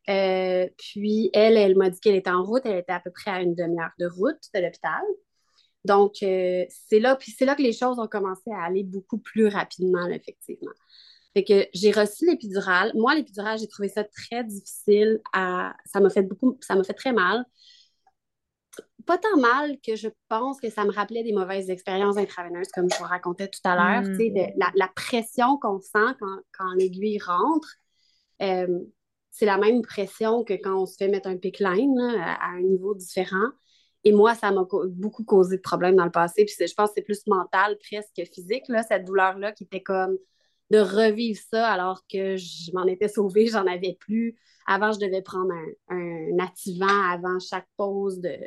Euh, 0.09 0.67
puis, 0.77 1.31
elle, 1.33 1.57
elle 1.57 1.75
m'a 1.75 1.89
dit 1.89 1.99
qu'elle 1.99 2.15
était 2.15 2.29
en 2.29 2.43
route. 2.43 2.61
Elle 2.65 2.77
était 2.77 2.91
à 2.91 2.99
peu 2.99 3.11
près 3.11 3.31
à 3.31 3.41
une 3.41 3.55
demi-heure 3.55 3.91
de 3.99 4.05
route 4.05 4.41
de 4.53 4.59
l'hôpital. 4.59 5.01
Donc, 5.85 6.15
euh, 6.23 6.65
c'est 6.69 6.99
là, 6.99 7.15
que 7.15 7.61
les 7.61 7.73
choses 7.73 7.99
ont 7.99 8.07
commencé 8.07 8.51
à 8.51 8.63
aller 8.63 8.83
beaucoup 8.83 9.17
plus 9.17 9.47
rapidement, 9.47 10.07
effectivement. 10.07 10.71
Fait 11.33 11.43
que 11.43 11.67
j'ai 11.73 11.91
reçu 11.91 12.25
l'épidurale. 12.25 12.91
Moi, 12.95 13.15
l'épidurale, 13.15 13.59
j'ai 13.59 13.67
trouvé 13.67 13.89
ça 13.89 14.03
très 14.03 14.43
difficile 14.43 15.19
à. 15.33 15.75
Ça 15.85 15.99
m'a 15.99 16.09
fait 16.09 16.23
beaucoup. 16.23 16.57
Ça 16.61 16.75
m'a 16.75 16.83
fait 16.83 16.93
très 16.93 17.11
mal. 17.11 17.43
Pas 19.05 19.17
tant 19.17 19.37
mal 19.37 19.77
que 19.85 19.95
je 19.95 20.09
pense 20.27 20.59
que 20.59 20.69
ça 20.69 20.83
me 20.85 20.91
rappelait 20.91 21.23
des 21.23 21.33
mauvaises 21.33 21.69
expériences 21.69 22.17
intraveineuses, 22.17 22.69
comme 22.73 22.89
je 22.91 22.97
vous 22.97 23.05
racontais 23.05 23.47
tout 23.47 23.59
à 23.63 23.75
l'heure. 23.75 24.03
Mm. 24.03 24.53
La, 24.57 24.71
la, 24.75 24.87
pression 24.87 25.57
qu'on 25.57 25.79
sent 25.79 26.15
quand, 26.19 26.39
quand 26.57 26.73
l'aiguille 26.77 27.19
rentre, 27.19 27.75
euh, 28.41 28.79
c'est 29.31 29.45
la 29.45 29.57
même 29.57 29.81
pression 29.81 30.43
que 30.43 30.53
quand 30.53 30.81
on 30.81 30.85
se 30.85 30.95
fait 30.97 31.07
mettre 31.07 31.27
un 31.27 31.37
pick 31.37 31.59
line 31.59 31.99
à 31.99 32.51
un 32.51 32.61
niveau 32.61 32.95
différent. 32.95 33.49
Et 34.03 34.11
moi, 34.11 34.35
ça 34.35 34.51
m'a 34.51 34.65
beaucoup 34.89 35.23
causé 35.23 35.57
de 35.57 35.61
problèmes 35.61 35.95
dans 35.95 36.05
le 36.05 36.11
passé. 36.11 36.45
Puis 36.45 36.55
je 36.59 36.73
pense 36.73 36.89
que 36.89 36.95
c'est 36.97 37.01
plus 37.01 37.25
mental 37.27 37.77
presque 37.79 38.11
que 38.15 38.23
physique, 38.23 38.63
là, 38.69 38.83
cette 38.83 39.05
douleur-là 39.05 39.51
qui 39.51 39.63
était 39.63 39.81
comme 39.81 40.17
de 40.71 40.79
revivre 40.79 41.39
ça 41.51 41.67
alors 41.67 42.01
que 42.11 42.37
je 42.37 42.71
m'en 42.73 42.85
étais 42.85 43.07
sauvée, 43.07 43.47
j'en 43.47 43.67
avais 43.67 43.97
plus. 43.99 44.35
Avant, 44.67 44.91
je 44.91 44.99
devais 44.99 45.21
prendre 45.21 45.51
un, 45.89 45.95
un 45.95 46.39
activant 46.39 47.01
avant 47.11 47.39
chaque 47.39 47.67
pause 47.77 48.19
de, 48.19 48.37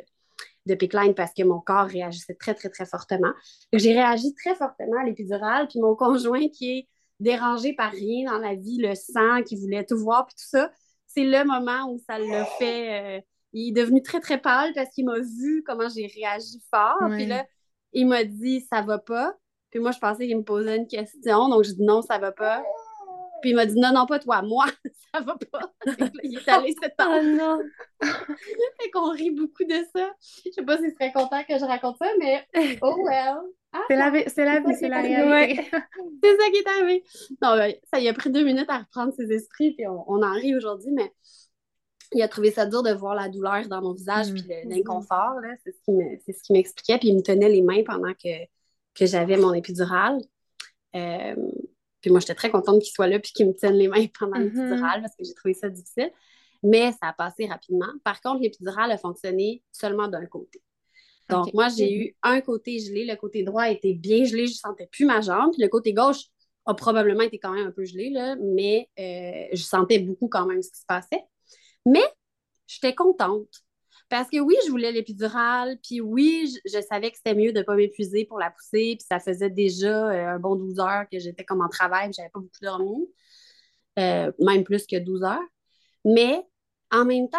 de 0.69 0.75
pickline 0.75 1.13
parce 1.13 1.33
que 1.33 1.43
mon 1.43 1.59
corps 1.59 1.87
réagissait 1.87 2.35
très, 2.35 2.53
très, 2.53 2.69
très 2.69 2.85
fortement. 2.85 3.31
J'ai 3.73 3.93
réagi 3.93 4.33
très 4.33 4.55
fortement 4.55 4.99
à 5.01 5.03
l'épidurale. 5.03 5.67
Puis 5.67 5.79
mon 5.79 5.95
conjoint 5.95 6.47
qui 6.49 6.79
est 6.79 6.87
dérangé 7.19 7.73
par 7.73 7.91
rien 7.91 8.31
dans 8.31 8.39
la 8.39 8.55
vie, 8.55 8.77
le 8.77 8.95
sang, 8.95 9.43
qui 9.43 9.55
voulait 9.55 9.85
tout 9.85 9.97
voir, 9.97 10.25
puis 10.25 10.35
tout 10.35 10.47
ça, 10.47 10.71
c'est 11.07 11.25
le 11.25 11.43
moment 11.43 11.91
où 11.91 11.99
ça 12.07 12.17
l'a 12.17 12.45
fait. 12.45 13.17
Euh, 13.17 13.21
il 13.51 13.69
est 13.69 13.81
devenu 13.81 14.01
très, 14.01 14.19
très 14.19 14.39
pâle 14.39 14.71
parce 14.75 14.89
qu'il 14.91 15.05
m'a 15.05 15.19
vu 15.19 15.63
comment 15.65 15.89
j'ai 15.89 16.07
réagi 16.07 16.61
fort. 16.69 16.99
Puis 17.11 17.25
là, 17.25 17.45
il 17.93 18.07
m'a 18.07 18.23
dit 18.23 18.61
ça 18.61 18.81
va 18.81 18.99
pas. 18.99 19.35
Puis 19.71 19.79
moi, 19.79 19.91
je 19.91 19.99
pensais 19.99 20.27
qu'il 20.27 20.37
me 20.37 20.43
posait 20.43 20.77
une 20.77 20.87
question. 20.87 21.49
Donc, 21.49 21.63
je 21.63 21.71
dis 21.71 21.83
non, 21.83 22.01
ça 22.01 22.17
va 22.19 22.31
pas. 22.31 22.63
Puis 23.41 23.51
il 23.51 23.55
m'a 23.55 23.65
dit 23.65 23.79
non, 23.79 23.91
non, 23.93 24.05
pas 24.05 24.19
toi, 24.19 24.41
moi, 24.41 24.65
ça 25.13 25.21
va 25.21 25.35
pas. 25.51 25.73
il 26.23 26.37
est 26.37 26.49
allé 26.49 26.73
se 26.73 26.87
temps. 26.89 27.19
Oh 27.19 27.23
non! 27.23 27.59
fait 28.81 28.91
qu'on 28.91 29.11
rit 29.11 29.31
beaucoup 29.31 29.63
de 29.63 29.85
ça. 29.95 30.11
Je 30.45 30.51
sais 30.51 30.63
pas 30.63 30.77
s'il 30.77 30.91
serait 30.91 31.11
content 31.13 31.43
que 31.43 31.57
je 31.57 31.65
raconte 31.65 31.97
ça, 31.97 32.07
mais 32.19 32.45
oh 32.81 32.95
well. 33.03 33.37
Ah, 33.71 33.83
c'est 33.87 33.95
la, 33.95 34.11
c'est 34.27 34.45
la 34.45 34.59
vie, 34.61 34.75
c'est 34.79 34.89
la 34.89 35.01
réalité. 35.01 35.69
c'est 36.23 36.37
ça 36.37 36.49
qui 36.51 36.57
est 36.57 36.67
arrivé. 36.67 37.03
Non, 37.39 37.55
ça, 37.91 37.99
il 37.99 38.07
a 38.07 38.13
pris 38.13 38.31
deux 38.31 38.43
minutes 38.43 38.69
à 38.69 38.79
reprendre 38.79 39.13
ses 39.13 39.31
esprits, 39.31 39.75
puis 39.75 39.85
on, 39.87 40.11
on 40.11 40.23
en 40.23 40.33
rit 40.33 40.55
aujourd'hui, 40.55 40.91
mais 40.91 41.13
il 42.13 42.21
a 42.21 42.27
trouvé 42.27 42.51
ça 42.51 42.65
dur 42.65 42.83
de 42.83 42.91
voir 42.91 43.15
la 43.15 43.29
douleur 43.29 43.67
dans 43.67 43.81
mon 43.81 43.93
visage, 43.93 44.31
puis 44.31 44.43
mm. 44.43 44.69
l'inconfort, 44.69 45.35
c'est 45.63 45.71
ce 46.33 46.43
qui 46.43 46.53
m'expliquait, 46.53 46.97
puis 46.97 47.09
il 47.09 47.15
me 47.15 47.21
tenait 47.21 47.49
les 47.49 47.61
mains 47.61 47.83
pendant 47.85 48.13
que, 48.13 48.45
que 48.95 49.05
j'avais 49.05 49.37
mon 49.37 49.53
épidural. 49.53 50.19
Euh, 50.95 51.35
puis 52.01 52.11
moi, 52.11 52.19
j'étais 52.19 52.35
très 52.35 52.49
contente 52.49 52.81
qu'il 52.81 52.91
soit 52.91 53.07
là, 53.07 53.19
puis 53.19 53.31
qu'il 53.31 53.47
me 53.47 53.53
tienne 53.53 53.75
les 53.75 53.87
mains 53.87 54.05
pendant 54.19 54.37
mm-hmm. 54.37 54.43
l'épidural, 54.43 55.01
parce 55.01 55.15
que 55.15 55.23
j'ai 55.23 55.33
trouvé 55.33 55.53
ça 55.53 55.69
difficile. 55.69 56.11
Mais 56.63 56.91
ça 56.91 57.07
a 57.07 57.13
passé 57.13 57.45
rapidement. 57.45 57.87
Par 58.03 58.21
contre, 58.21 58.41
l'épidural 58.41 58.91
a 58.91 58.97
fonctionné 58.97 59.63
seulement 59.71 60.07
d'un 60.07 60.25
côté. 60.25 60.61
Donc, 61.29 61.53
moi, 61.53 61.69
j'ai 61.69 61.93
eu 61.93 62.15
un 62.23 62.41
côté 62.41 62.79
gelé. 62.79 63.05
Le 63.05 63.15
côté 63.15 63.43
droit 63.43 63.69
était 63.69 63.93
bien 63.93 64.25
gelé, 64.25 64.47
je 64.47 64.53
ne 64.53 64.57
sentais 64.57 64.87
plus 64.87 65.05
ma 65.05 65.21
jambe. 65.21 65.51
Puis 65.51 65.61
le 65.61 65.67
côté 65.67 65.93
gauche 65.93 66.23
a 66.65 66.73
probablement 66.73 67.21
été 67.21 67.37
quand 67.37 67.51
même 67.51 67.67
un 67.67 67.71
peu 67.71 67.85
gelé, 67.85 68.09
là, 68.09 68.35
mais 68.35 68.89
euh, 68.99 69.47
je 69.53 69.61
sentais 69.61 69.99
beaucoup 69.99 70.27
quand 70.27 70.45
même 70.45 70.61
ce 70.61 70.71
qui 70.71 70.79
se 70.79 70.85
passait. 70.85 71.23
Mais 71.85 72.03
j'étais 72.67 72.95
contente. 72.95 73.63
Parce 74.09 74.27
que 74.29 74.39
oui, 74.39 74.55
je 74.65 74.71
voulais 74.71 74.91
l'épidurale, 74.91 75.77
puis 75.83 76.01
oui, 76.01 76.51
je, 76.65 76.81
savais 76.81 77.11
que 77.11 77.17
c'était 77.17 77.35
mieux 77.35 77.53
de 77.53 77.59
ne 77.59 77.63
pas 77.63 77.75
m'épuiser 77.75 78.25
pour 78.25 78.39
la 78.39 78.49
pousser, 78.49 78.95
puis 78.97 79.05
ça 79.07 79.19
faisait 79.19 79.51
déjà 79.51 80.09
euh, 80.09 80.35
un 80.35 80.39
bon 80.39 80.55
12 80.55 80.79
heures 80.79 81.05
que 81.11 81.19
j'étais 81.19 81.45
comme 81.45 81.61
en 81.61 81.69
travail, 81.69 82.11
j'avais 82.15 82.29
pas 82.29 82.39
beaucoup 82.39 82.59
dormi, 82.59 83.07
euh, 83.99 84.31
même 84.39 84.63
plus 84.63 84.87
que 84.87 84.97
12 84.97 85.23
heures. 85.23 85.47
Mais 86.05 86.43
en 86.91 87.05
même 87.05 87.29
temps, 87.29 87.37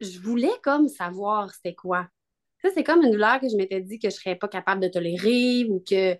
je, 0.00 0.20
voulais 0.20 0.52
comme 0.62 0.88
savoir 0.88 1.52
c'était 1.54 1.74
quoi. 1.74 2.06
Ça, 2.62 2.68
c'est 2.72 2.84
comme 2.84 3.02
une 3.02 3.10
douleur 3.10 3.40
que 3.40 3.48
je 3.48 3.56
m'étais 3.56 3.80
dit 3.80 3.98
que 3.98 4.08
je 4.08 4.14
serais 4.14 4.36
pas 4.36 4.48
capable 4.48 4.80
de 4.82 4.88
tolérer 4.88 5.64
ou 5.68 5.80
que, 5.80 6.14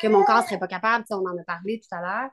que 0.00 0.06
mon 0.06 0.24
corps 0.24 0.44
serait 0.44 0.58
pas 0.58 0.68
capable. 0.68 1.04
on 1.10 1.16
en 1.16 1.36
a 1.36 1.44
parlé 1.44 1.80
tout 1.80 1.94
à 1.94 2.00
l'heure. 2.00 2.30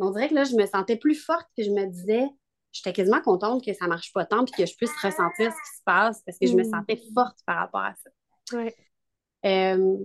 On 0.00 0.10
dirait 0.10 0.28
que 0.28 0.34
là, 0.34 0.44
je 0.44 0.56
me 0.56 0.66
sentais 0.66 0.96
plus 0.96 1.14
forte, 1.14 1.46
que 1.56 1.62
je 1.62 1.70
me 1.70 1.86
disais, 1.86 2.26
j'étais 2.72 2.92
quasiment 2.92 3.20
contente 3.20 3.64
que 3.64 3.72
ça 3.72 3.86
marche 3.86 4.12
pas 4.12 4.24
tant 4.24 4.44
puis 4.44 4.54
que 4.56 4.66
je 4.66 4.76
puisse 4.76 4.92
ressentir 5.02 5.52
ce 5.52 5.56
qui 5.56 5.76
se 5.78 5.82
passe 5.84 6.22
parce 6.24 6.38
que 6.38 6.46
je 6.46 6.54
me 6.54 6.62
mm. 6.62 6.70
sentais 6.70 7.00
forte 7.14 7.38
par 7.46 7.56
rapport 7.56 7.82
à 7.82 7.94
ça. 7.94 8.10
Euh, 9.46 9.96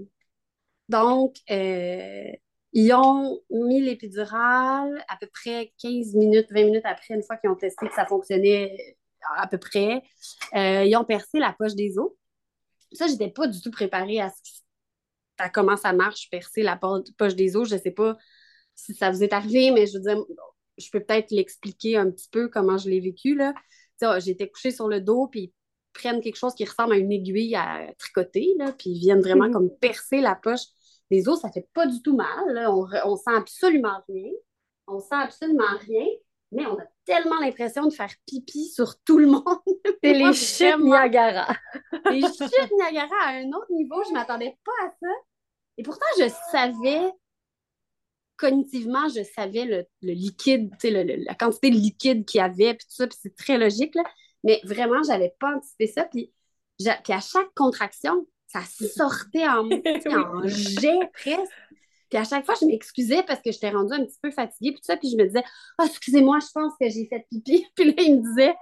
donc, 0.90 1.36
euh, 1.50 2.32
ils 2.74 2.94
ont 2.94 3.40
mis 3.50 3.82
l'épidurale 3.82 5.04
à 5.08 5.18
peu 5.18 5.28
près 5.28 5.74
15 5.82 6.14
minutes, 6.16 6.48
20 6.52 6.66
minutes 6.66 6.86
après, 6.86 7.16
une 7.16 7.24
fois 7.24 7.38
qu'ils 7.38 7.50
ont 7.50 7.56
testé 7.56 7.88
que 7.88 7.94
ça 7.94 8.06
fonctionnait 8.06 8.98
à 9.38 9.48
peu 9.48 9.58
près. 9.58 10.04
Euh, 10.56 10.84
ils 10.84 10.96
ont 10.96 11.06
percé 11.06 11.40
la 11.40 11.54
poche 11.54 11.74
des 11.74 11.98
os. 11.98 12.12
Ça, 12.92 13.08
je 13.08 13.14
n'étais 13.14 13.30
pas 13.30 13.48
du 13.48 13.60
tout 13.62 13.72
préparée 13.72 14.22
à, 14.22 14.30
ce 14.30 14.62
à 15.38 15.50
comment 15.50 15.76
ça 15.76 15.92
marche, 15.94 16.30
percer 16.30 16.62
la 16.64 16.80
poche 17.18 17.36
des 17.36 17.56
os. 17.56 17.68
Je 17.70 17.76
ne 17.76 17.80
sais 17.80 17.92
pas 17.92 18.18
si 18.76 18.94
ça 18.94 19.12
vous 19.12 19.24
est 19.24 19.34
arrivé, 19.34 19.72
mais 19.72 19.88
je 19.88 19.98
veux 19.98 20.04
dire, 20.04 20.24
je 20.78 20.90
peux 20.92 21.00
peut-être 21.00 21.32
l'expliquer 21.32 21.98
un 21.98 22.10
petit 22.12 22.30
peu 22.32 22.48
comment 22.50 22.78
je 22.78 22.90
l'ai 22.90 23.00
vécu. 23.00 23.36
Là. 23.36 23.54
J'étais 24.20 24.50
couchée 24.50 24.72
sur 24.72 24.88
le 24.88 25.02
dos, 25.02 25.28
puis 25.28 25.42
ils 25.42 25.54
prennent 25.94 26.22
quelque 26.22 26.38
chose 26.38 26.54
qui 26.54 26.66
ressemble 26.66 26.94
à 26.94 26.98
une 26.98 27.12
aiguille 27.12 27.56
à 27.56 27.94
tricoter, 27.98 28.54
là, 28.58 28.74
puis 28.78 28.92
ils 28.92 29.00
viennent 29.00 29.22
vraiment 29.22 29.48
mhm. 29.48 29.54
comme 29.54 29.70
percer 29.78 30.22
la 30.22 30.36
poche 30.36 30.66
des 31.10 31.28
os. 31.30 31.40
Ça 31.40 31.52
fait 31.52 31.68
pas 31.74 31.88
du 31.88 32.02
tout 32.02 32.16
mal. 32.16 32.68
On, 32.70 32.88
on 33.06 33.16
sent 33.16 33.36
absolument 33.36 34.02
rien. 34.08 34.32
On 34.88 35.00
sent 35.00 35.16
absolument 35.16 35.64
rien, 35.80 36.06
mais 36.52 36.66
on 36.66 36.78
a 36.78 36.86
tellement 37.06 37.40
l'impression 37.40 37.86
de 37.86 37.94
faire 37.94 38.12
pipi 38.26 38.66
sur 38.66 39.00
tout 39.04 39.18
le 39.18 39.28
monde. 39.28 39.44
C'est 40.04 40.14
les 40.14 40.34
chutes 40.34 40.80
Niagara. 40.80 41.56
les 42.12 42.22
chutes 42.22 42.72
Niagara 42.78 43.16
à 43.26 43.30
un 43.36 43.48
autre 43.50 43.72
niveau. 43.72 44.04
Je 44.08 44.14
m'attendais 44.14 44.58
pas 44.64 44.88
à 44.88 44.90
ça. 45.02 45.12
Et 45.78 45.84
pourtant, 45.84 46.06
je 46.20 46.28
savais 46.52 47.12
cognitivement, 48.38 49.08
je 49.10 49.24
savais 49.24 49.66
le, 49.66 49.86
liquide, 50.02 50.72
la 50.84 51.36
quantité 51.36 51.70
de 51.70 51.76
liquide 51.76 52.26
qu'il 52.26 52.40
y 52.40 52.42
avait, 52.42 52.74
puis 52.74 52.86
tout 52.88 52.96
ça, 52.96 53.08
puis 53.08 53.18
c'est 53.22 53.36
très 53.36 53.58
logique, 53.58 53.96
là. 53.96 54.04
mais 54.44 54.62
vraiment, 54.64 55.02
je 55.04 55.10
n'avais 55.10 55.34
pas 55.40 55.56
anticipé 55.56 55.88
ça. 55.88 56.04
Puis, 56.06 56.32
puis 56.78 57.14
à 57.14 57.20
chaque 57.22 57.54
contraction, 57.56 58.28
ça 58.48 58.62
sortait 58.96 59.48
en, 59.48 59.70
en 60.10 60.48
jet 60.48 61.00
presque. 61.14 61.52
Puis 62.10 62.20
à 62.20 62.24
chaque 62.24 62.46
fois, 62.46 62.56
je 62.60 62.66
m'excusais 62.66 63.24
parce 63.24 63.42
que 63.42 63.52
j'étais 63.52 63.72
rendue 63.72 63.94
un 63.94 64.06
petit 64.06 64.20
peu 64.22 64.32
fatiguée, 64.32 64.72
puis 64.72 64.80
tout 64.80 64.86
ça, 64.86 64.98
puis 64.98 65.10
je 65.10 65.18
me 65.18 65.26
disais, 65.26 65.44
ah, 65.78 65.86
excusez-moi, 65.86 66.40
je 66.40 66.48
pense 66.54 66.74
que 66.80 66.88
j'ai 66.90 67.08
fait 67.08 67.26
pipi. 67.30 67.66
Puis 67.76 67.86
là, 67.86 67.94
il 67.98 68.18
me 68.18 68.22
disait, 68.22 68.56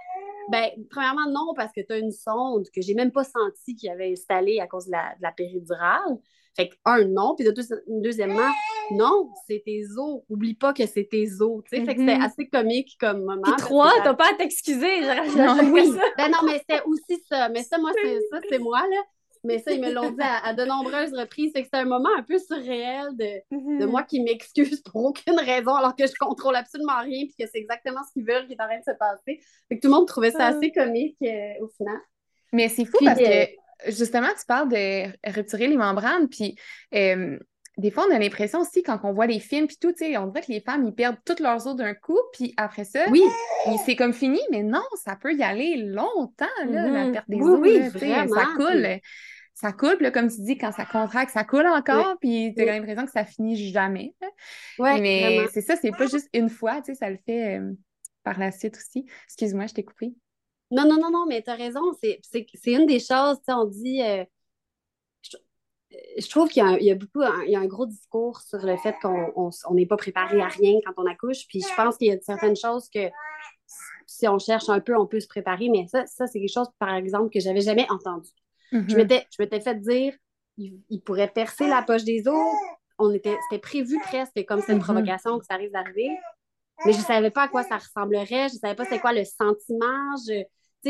ben, 0.50 0.70
premièrement, 0.90 1.30
non, 1.30 1.54
parce 1.54 1.72
que 1.72 1.80
tu 1.80 1.92
as 1.92 1.98
une 1.98 2.12
sonde 2.12 2.66
que 2.74 2.80
j'ai 2.80 2.94
même 2.94 3.12
pas 3.12 3.24
senti 3.24 3.76
qu'il 3.76 3.90
avait 3.90 4.12
installée 4.12 4.60
à 4.60 4.66
cause 4.66 4.86
de 4.86 4.92
la, 4.92 5.14
de 5.16 5.22
la 5.22 5.32
péridurale. 5.32 6.18
Fait 6.56 6.68
que, 6.68 6.74
un, 6.84 7.04
non. 7.04 7.34
Puis 7.36 7.44
de 7.44 7.54
deuxièmement, 8.00 8.50
non, 8.90 9.30
c'est 9.46 9.62
tes 9.64 9.84
os. 9.96 10.22
Oublie 10.28 10.54
pas 10.54 10.72
que 10.72 10.86
c'est 10.86 11.08
tes 11.10 11.40
os. 11.40 11.62
Fait 11.68 11.82
que 11.82 11.90
c'était 11.90 12.02
mm-hmm. 12.04 12.24
assez 12.24 12.48
comique 12.48 12.96
comme 13.00 13.24
moment. 13.24 13.42
Puis 13.42 13.54
trois, 13.58 13.92
t'as 14.02 14.14
pas 14.14 14.30
à 14.32 14.34
t'excuser. 14.34 15.00
Non, 15.36 15.56
ben 15.56 16.30
non, 16.30 16.38
mais 16.44 16.58
c'était 16.58 16.82
aussi 16.86 17.22
ça. 17.28 17.48
Mais 17.48 17.62
ça, 17.62 17.78
moi, 17.78 17.90
c'est 18.02 18.18
ça, 18.30 18.40
c'est 18.48 18.58
moi, 18.58 18.80
là. 18.80 19.02
Mais 19.44 19.58
ça, 19.58 19.72
ils 19.72 19.80
me 19.80 19.92
l'ont 19.92 20.10
dit 20.10 20.22
à, 20.22 20.54
de 20.54 20.64
nombreuses 20.64 21.12
reprises. 21.12 21.52
C'est 21.54 21.62
que 21.62 21.68
c'est 21.70 21.80
un 21.80 21.84
moment 21.84 22.08
un 22.16 22.22
peu 22.22 22.38
surréel 22.38 23.08
de, 23.12 23.24
de 23.24 23.56
mm-hmm. 23.84 23.86
moi 23.86 24.02
qui 24.02 24.20
m'excuse 24.22 24.80
pour 24.80 25.04
aucune 25.04 25.38
raison 25.38 25.74
alors 25.74 25.94
que 25.94 26.06
je 26.06 26.14
contrôle 26.18 26.56
absolument 26.56 27.00
rien 27.00 27.26
puis 27.26 27.34
que 27.38 27.46
c'est 27.52 27.58
exactement 27.58 28.00
ce 28.08 28.12
qu'ils 28.14 28.26
veulent 28.26 28.46
qui 28.46 28.54
est 28.54 28.62
en 28.62 28.66
train 28.66 28.78
de 28.78 28.84
se 28.84 28.96
passer. 28.98 29.40
Fait 29.68 29.76
que 29.76 29.80
tout 29.80 29.88
le 29.88 29.94
monde 29.94 30.08
trouvait 30.08 30.30
ça 30.30 30.46
assez 30.46 30.72
comique 30.72 31.18
euh, 31.22 31.62
au 31.62 31.68
final. 31.68 31.98
Mais 32.52 32.68
c'est 32.68 32.86
fou 32.86 32.96
parce 33.04 33.18
que 33.18 33.24
euh, 33.24 33.46
justement, 33.86 34.28
tu 34.28 34.46
parles 34.46 34.68
de 34.68 35.06
retirer 35.30 35.66
les 35.66 35.76
membranes, 35.76 36.28
puis 36.28 36.56
euh, 36.94 37.38
des 37.76 37.90
fois, 37.90 38.06
on 38.08 38.14
a 38.14 38.18
l'impression 38.18 38.60
aussi, 38.60 38.82
quand 38.82 39.00
on 39.02 39.12
voit 39.12 39.26
les 39.26 39.40
films, 39.40 39.66
puis 39.66 39.76
tout, 39.80 39.92
tu 39.92 40.04
sais, 40.04 40.16
on 40.16 40.28
dirait 40.28 40.44
que 40.44 40.52
les 40.52 40.60
femmes, 40.60 40.84
ils 40.86 40.94
perdent 40.94 41.18
toutes 41.24 41.40
leurs 41.40 41.66
os 41.66 41.74
d'un 41.74 41.94
coup, 41.94 42.18
puis 42.32 42.54
après 42.56 42.84
ça, 42.84 43.06
oui. 43.10 43.22
c'est 43.84 43.96
comme 43.96 44.12
fini, 44.12 44.40
mais 44.50 44.62
non, 44.62 44.84
ça 45.02 45.16
peut 45.16 45.34
y 45.34 45.42
aller 45.42 45.76
longtemps, 45.76 46.46
là, 46.66 46.88
la 46.88 47.04
mm-hmm. 47.04 47.12
perte 47.12 47.28
des 47.28 47.40
os, 47.40 47.58
oui, 47.60 47.80
ça 48.00 48.46
coule. 48.56 49.00
Ça 49.56 49.72
coule, 49.72 50.10
comme 50.12 50.28
tu 50.28 50.42
dis, 50.42 50.58
quand 50.58 50.72
ça 50.72 50.84
contracte, 50.84 51.32
ça 51.32 51.44
coule 51.44 51.66
encore, 51.66 52.16
puis 52.20 52.52
tu 52.56 52.62
as 52.62 52.66
l'impression 52.66 53.06
que 53.06 53.12
ça 53.12 53.24
finit 53.24 53.56
jamais. 53.70 54.14
Oui, 54.78 55.00
mais 55.00 55.46
c'est 55.52 55.60
ça, 55.60 55.76
c'est 55.76 55.92
pas 55.92 56.06
juste 56.06 56.28
une 56.32 56.48
fois, 56.48 56.76
tu 56.80 56.92
sais, 56.92 56.94
ça 56.94 57.10
le 57.10 57.18
fait 57.24 57.58
euh, 57.58 57.72
par 58.24 58.38
la 58.38 58.50
suite 58.50 58.76
aussi. 58.76 59.06
Excuse-moi, 59.26 59.66
je 59.66 59.74
t'ai 59.74 59.84
coupé. 59.84 60.12
Non, 60.74 60.88
non, 60.88 60.98
non, 61.00 61.10
non, 61.10 61.26
mais 61.26 61.40
tu 61.40 61.50
as 61.50 61.54
raison. 61.54 61.80
C'est 62.00 62.46
une 62.66 62.86
des 62.86 62.98
choses, 62.98 63.38
tu 63.38 63.44
sais, 63.46 63.52
on 63.52 63.64
dit. 63.64 64.02
Euh, 64.02 64.24
je, 66.18 66.28
trouve 66.28 66.48
qu'il 66.48 66.64
y, 66.80 66.90
a 66.90 66.94
beaucoup, 66.96 67.22
il 67.46 67.52
y 67.52 67.54
a 67.54 67.60
un 67.60 67.66
gros 67.66 67.86
discours 67.86 68.40
sur 68.40 68.58
le 68.58 68.76
fait 68.76 68.96
qu'on 69.00 69.50
n'est 69.70 69.86
pas 69.86 69.96
préparé 69.96 70.40
à 70.40 70.48
rien 70.48 70.80
quand 70.84 70.94
on 70.96 71.06
accouche. 71.06 71.46
Puis 71.48 71.60
je 71.60 71.74
pense 71.76 71.96
qu'il 71.96 72.08
y 72.08 72.10
a 72.10 72.20
certaines 72.20 72.56
choses 72.56 72.88
que 72.92 73.08
si 74.06 74.26
on 74.26 74.40
cherche 74.40 74.68
un 74.68 74.80
peu, 74.80 74.96
on 74.96 75.06
peut 75.06 75.20
se 75.20 75.28
préparer. 75.28 75.68
Mais 75.68 75.86
ça, 75.86 76.06
ça 76.06 76.26
c'est 76.26 76.40
quelque 76.40 76.52
chose, 76.52 76.68
par 76.80 76.94
exemple, 76.94 77.30
que 77.30 77.38
j'avais 77.38 77.60
jamais 77.60 77.86
entendu. 77.88 78.30
Mm-hmm. 78.72 78.90
Je 79.30 79.42
m'étais 79.42 79.60
fait 79.60 79.80
dire, 79.80 80.14
il, 80.56 81.00
pourrait 81.04 81.30
percer 81.30 81.68
la 81.68 81.82
poche 81.82 82.02
des 82.02 82.26
os. 82.26 82.54
On 82.98 83.12
était, 83.12 83.36
c'était 83.48 83.60
prévu 83.60 84.00
presque 84.00 84.44
comme 84.46 84.60
c'est 84.60 84.72
une 84.72 84.78
mm-hmm. 84.78 84.82
provocation 84.82 85.38
que 85.38 85.46
ça 85.46 85.54
arrive 85.54 85.70
d'arriver. 85.70 86.10
Mais 86.84 86.92
je 86.92 86.98
ne 86.98 87.04
savais 87.04 87.30
pas 87.30 87.44
à 87.44 87.48
quoi 87.48 87.62
ça 87.62 87.76
ressemblerait. 87.76 88.48
Je 88.48 88.54
ne 88.54 88.58
savais 88.58 88.74
pas 88.74 88.84
c'est 88.84 88.98
quoi 88.98 89.12
le 89.12 89.24
sentiment. 89.24 90.16
Je, 90.26 90.42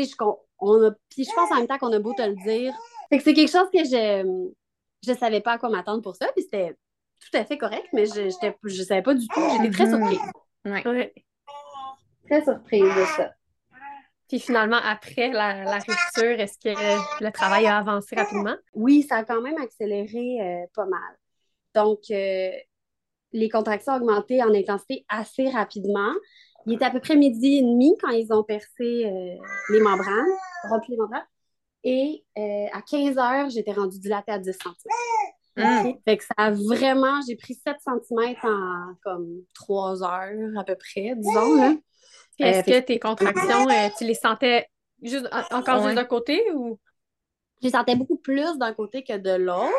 je, 0.03 0.15
on 0.59 0.83
a, 0.83 0.91
puis 1.09 1.23
je 1.23 1.33
pense 1.33 1.51
en 1.51 1.55
même 1.55 1.67
temps 1.67 1.77
qu'on 1.77 1.93
a 1.93 1.99
beau 1.99 2.13
te 2.13 2.21
le 2.21 2.35
dire. 2.43 2.73
Fait 3.09 3.17
que 3.17 3.23
c'est 3.23 3.33
quelque 3.33 3.51
chose 3.51 3.69
que 3.71 3.83
je, 3.83 4.51
je 5.07 5.13
savais 5.13 5.41
pas 5.41 5.53
à 5.53 5.57
quoi 5.57 5.69
m'attendre 5.69 6.01
pour 6.01 6.15
ça, 6.15 6.27
puis 6.35 6.43
c'était 6.43 6.75
tout 7.19 7.37
à 7.37 7.45
fait 7.45 7.57
correct, 7.57 7.87
mais 7.93 8.05
je, 8.05 8.29
j'étais, 8.29 8.55
je 8.63 8.83
savais 8.83 9.01
pas 9.01 9.13
du 9.13 9.27
tout. 9.27 9.41
J'étais 9.57 9.71
très 9.71 9.89
surprise. 9.89 10.19
Ouais. 10.65 10.87
Ouais. 10.87 11.13
Très 12.29 12.43
surprise 12.43 12.83
de 12.83 13.05
ça. 13.15 13.31
Puis 14.27 14.39
finalement, 14.39 14.79
après 14.83 15.29
la, 15.29 15.63
la 15.63 15.77
rupture, 15.77 16.39
est-ce 16.39 16.57
que 16.57 17.23
le 17.23 17.31
travail 17.31 17.67
a 17.67 17.77
avancé 17.77 18.15
rapidement? 18.15 18.55
Oui, 18.73 19.03
ça 19.03 19.17
a 19.17 19.23
quand 19.23 19.39
même 19.41 19.57
accéléré 19.57 20.41
euh, 20.41 20.65
pas 20.73 20.85
mal. 20.85 21.19
Donc, 21.75 21.99
euh, 22.09 22.49
les 23.31 23.49
contractions 23.49 23.93
ont 23.93 23.97
augmenté 23.97 24.41
en 24.41 24.51
intensité 24.51 25.05
assez 25.09 25.49
rapidement. 25.49 26.11
Il 26.65 26.73
était 26.73 26.85
à 26.85 26.91
peu 26.91 26.99
près 26.99 27.15
midi 27.15 27.57
et 27.57 27.61
demi 27.61 27.95
quand 28.01 28.09
ils 28.09 28.31
ont 28.33 28.43
percé 28.43 29.05
euh, 29.05 29.35
les 29.69 29.79
membranes, 29.81 30.25
rompu 30.69 30.91
les 30.91 30.97
membranes. 30.97 31.25
Et 31.83 32.25
euh, 32.37 32.65
à 32.73 32.81
15 32.81 33.17
heures, 33.19 33.49
j'étais 33.49 33.73
rendue 33.73 33.99
dilatée 33.99 34.31
à 34.31 34.39
10 34.39 34.51
cm. 34.51 34.73
Mm. 35.57 35.93
Fait 36.03 36.17
que 36.17 36.23
ça 36.23 36.33
a 36.37 36.51
vraiment, 36.51 37.19
j'ai 37.27 37.35
pris 37.35 37.53
7 37.53 37.77
cm 37.85 38.35
en 38.43 38.93
comme 39.03 39.43
3 39.53 40.03
heures 40.03 40.59
à 40.59 40.63
peu 40.63 40.75
près, 40.75 41.13
disons. 41.15 41.55
Là. 41.55 41.73
Puis 42.37 42.47
Est-ce 42.47 42.69
Euh, 42.69 42.79
que 42.81 42.85
tes 42.85 42.99
contractions, 42.99 43.69
euh, 43.69 43.89
tu 43.97 44.03
les 44.05 44.15
sentais 44.15 44.67
juste, 45.01 45.27
en- 45.31 45.57
encore 45.59 45.77
Ouais. 45.77 45.83
juste 45.85 45.95
d'un 45.95 46.03
côté 46.05 46.41
ou? 46.53 46.79
Je 47.61 47.67
les 47.67 47.71
sentais 47.71 47.95
beaucoup 47.95 48.17
plus 48.17 48.57
d'un 48.57 48.73
côté 48.73 49.03
que 49.03 49.17
de 49.17 49.31
l'autre. 49.35 49.71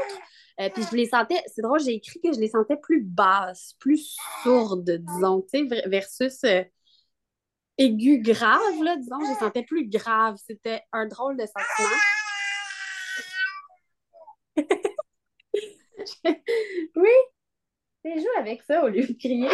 Euh, 0.61 0.71
puis 0.73 0.83
je 0.91 0.97
les 0.97 1.07
sentais, 1.09 1.43
c'est 1.55 1.61
drôle, 1.61 1.81
j'ai 1.81 1.95
écrit 1.97 2.19
que 2.23 2.33
je 2.33 2.41
les 2.41 2.49
sentais 2.49 2.79
plus 2.79 3.03
basses, 3.03 3.75
plus 3.79 4.17
sourdes, 4.43 4.89
disons, 4.91 5.43
tu 5.43 5.59
sais, 5.59 5.65
ver- 5.65 5.87
versus 5.87 6.39
euh, 6.45 6.63
aigu 7.79 8.19
grave, 8.19 8.83
là, 8.83 8.97
disons, 8.97 9.21
je 9.21 9.31
les 9.31 9.39
sentais 9.39 9.63
plus 9.63 9.89
graves. 9.89 10.37
C'était 10.47 10.83
un 10.93 11.07
drôle 11.07 11.37
de 11.37 11.45
sentiment. 11.47 11.97
oui, 16.97 17.11
j'ai 18.05 18.21
joué 18.21 18.37
avec 18.39 18.63
ça 18.63 18.85
au 18.85 18.89
lieu 18.89 19.07
de 19.07 19.13
crier. 19.13 19.51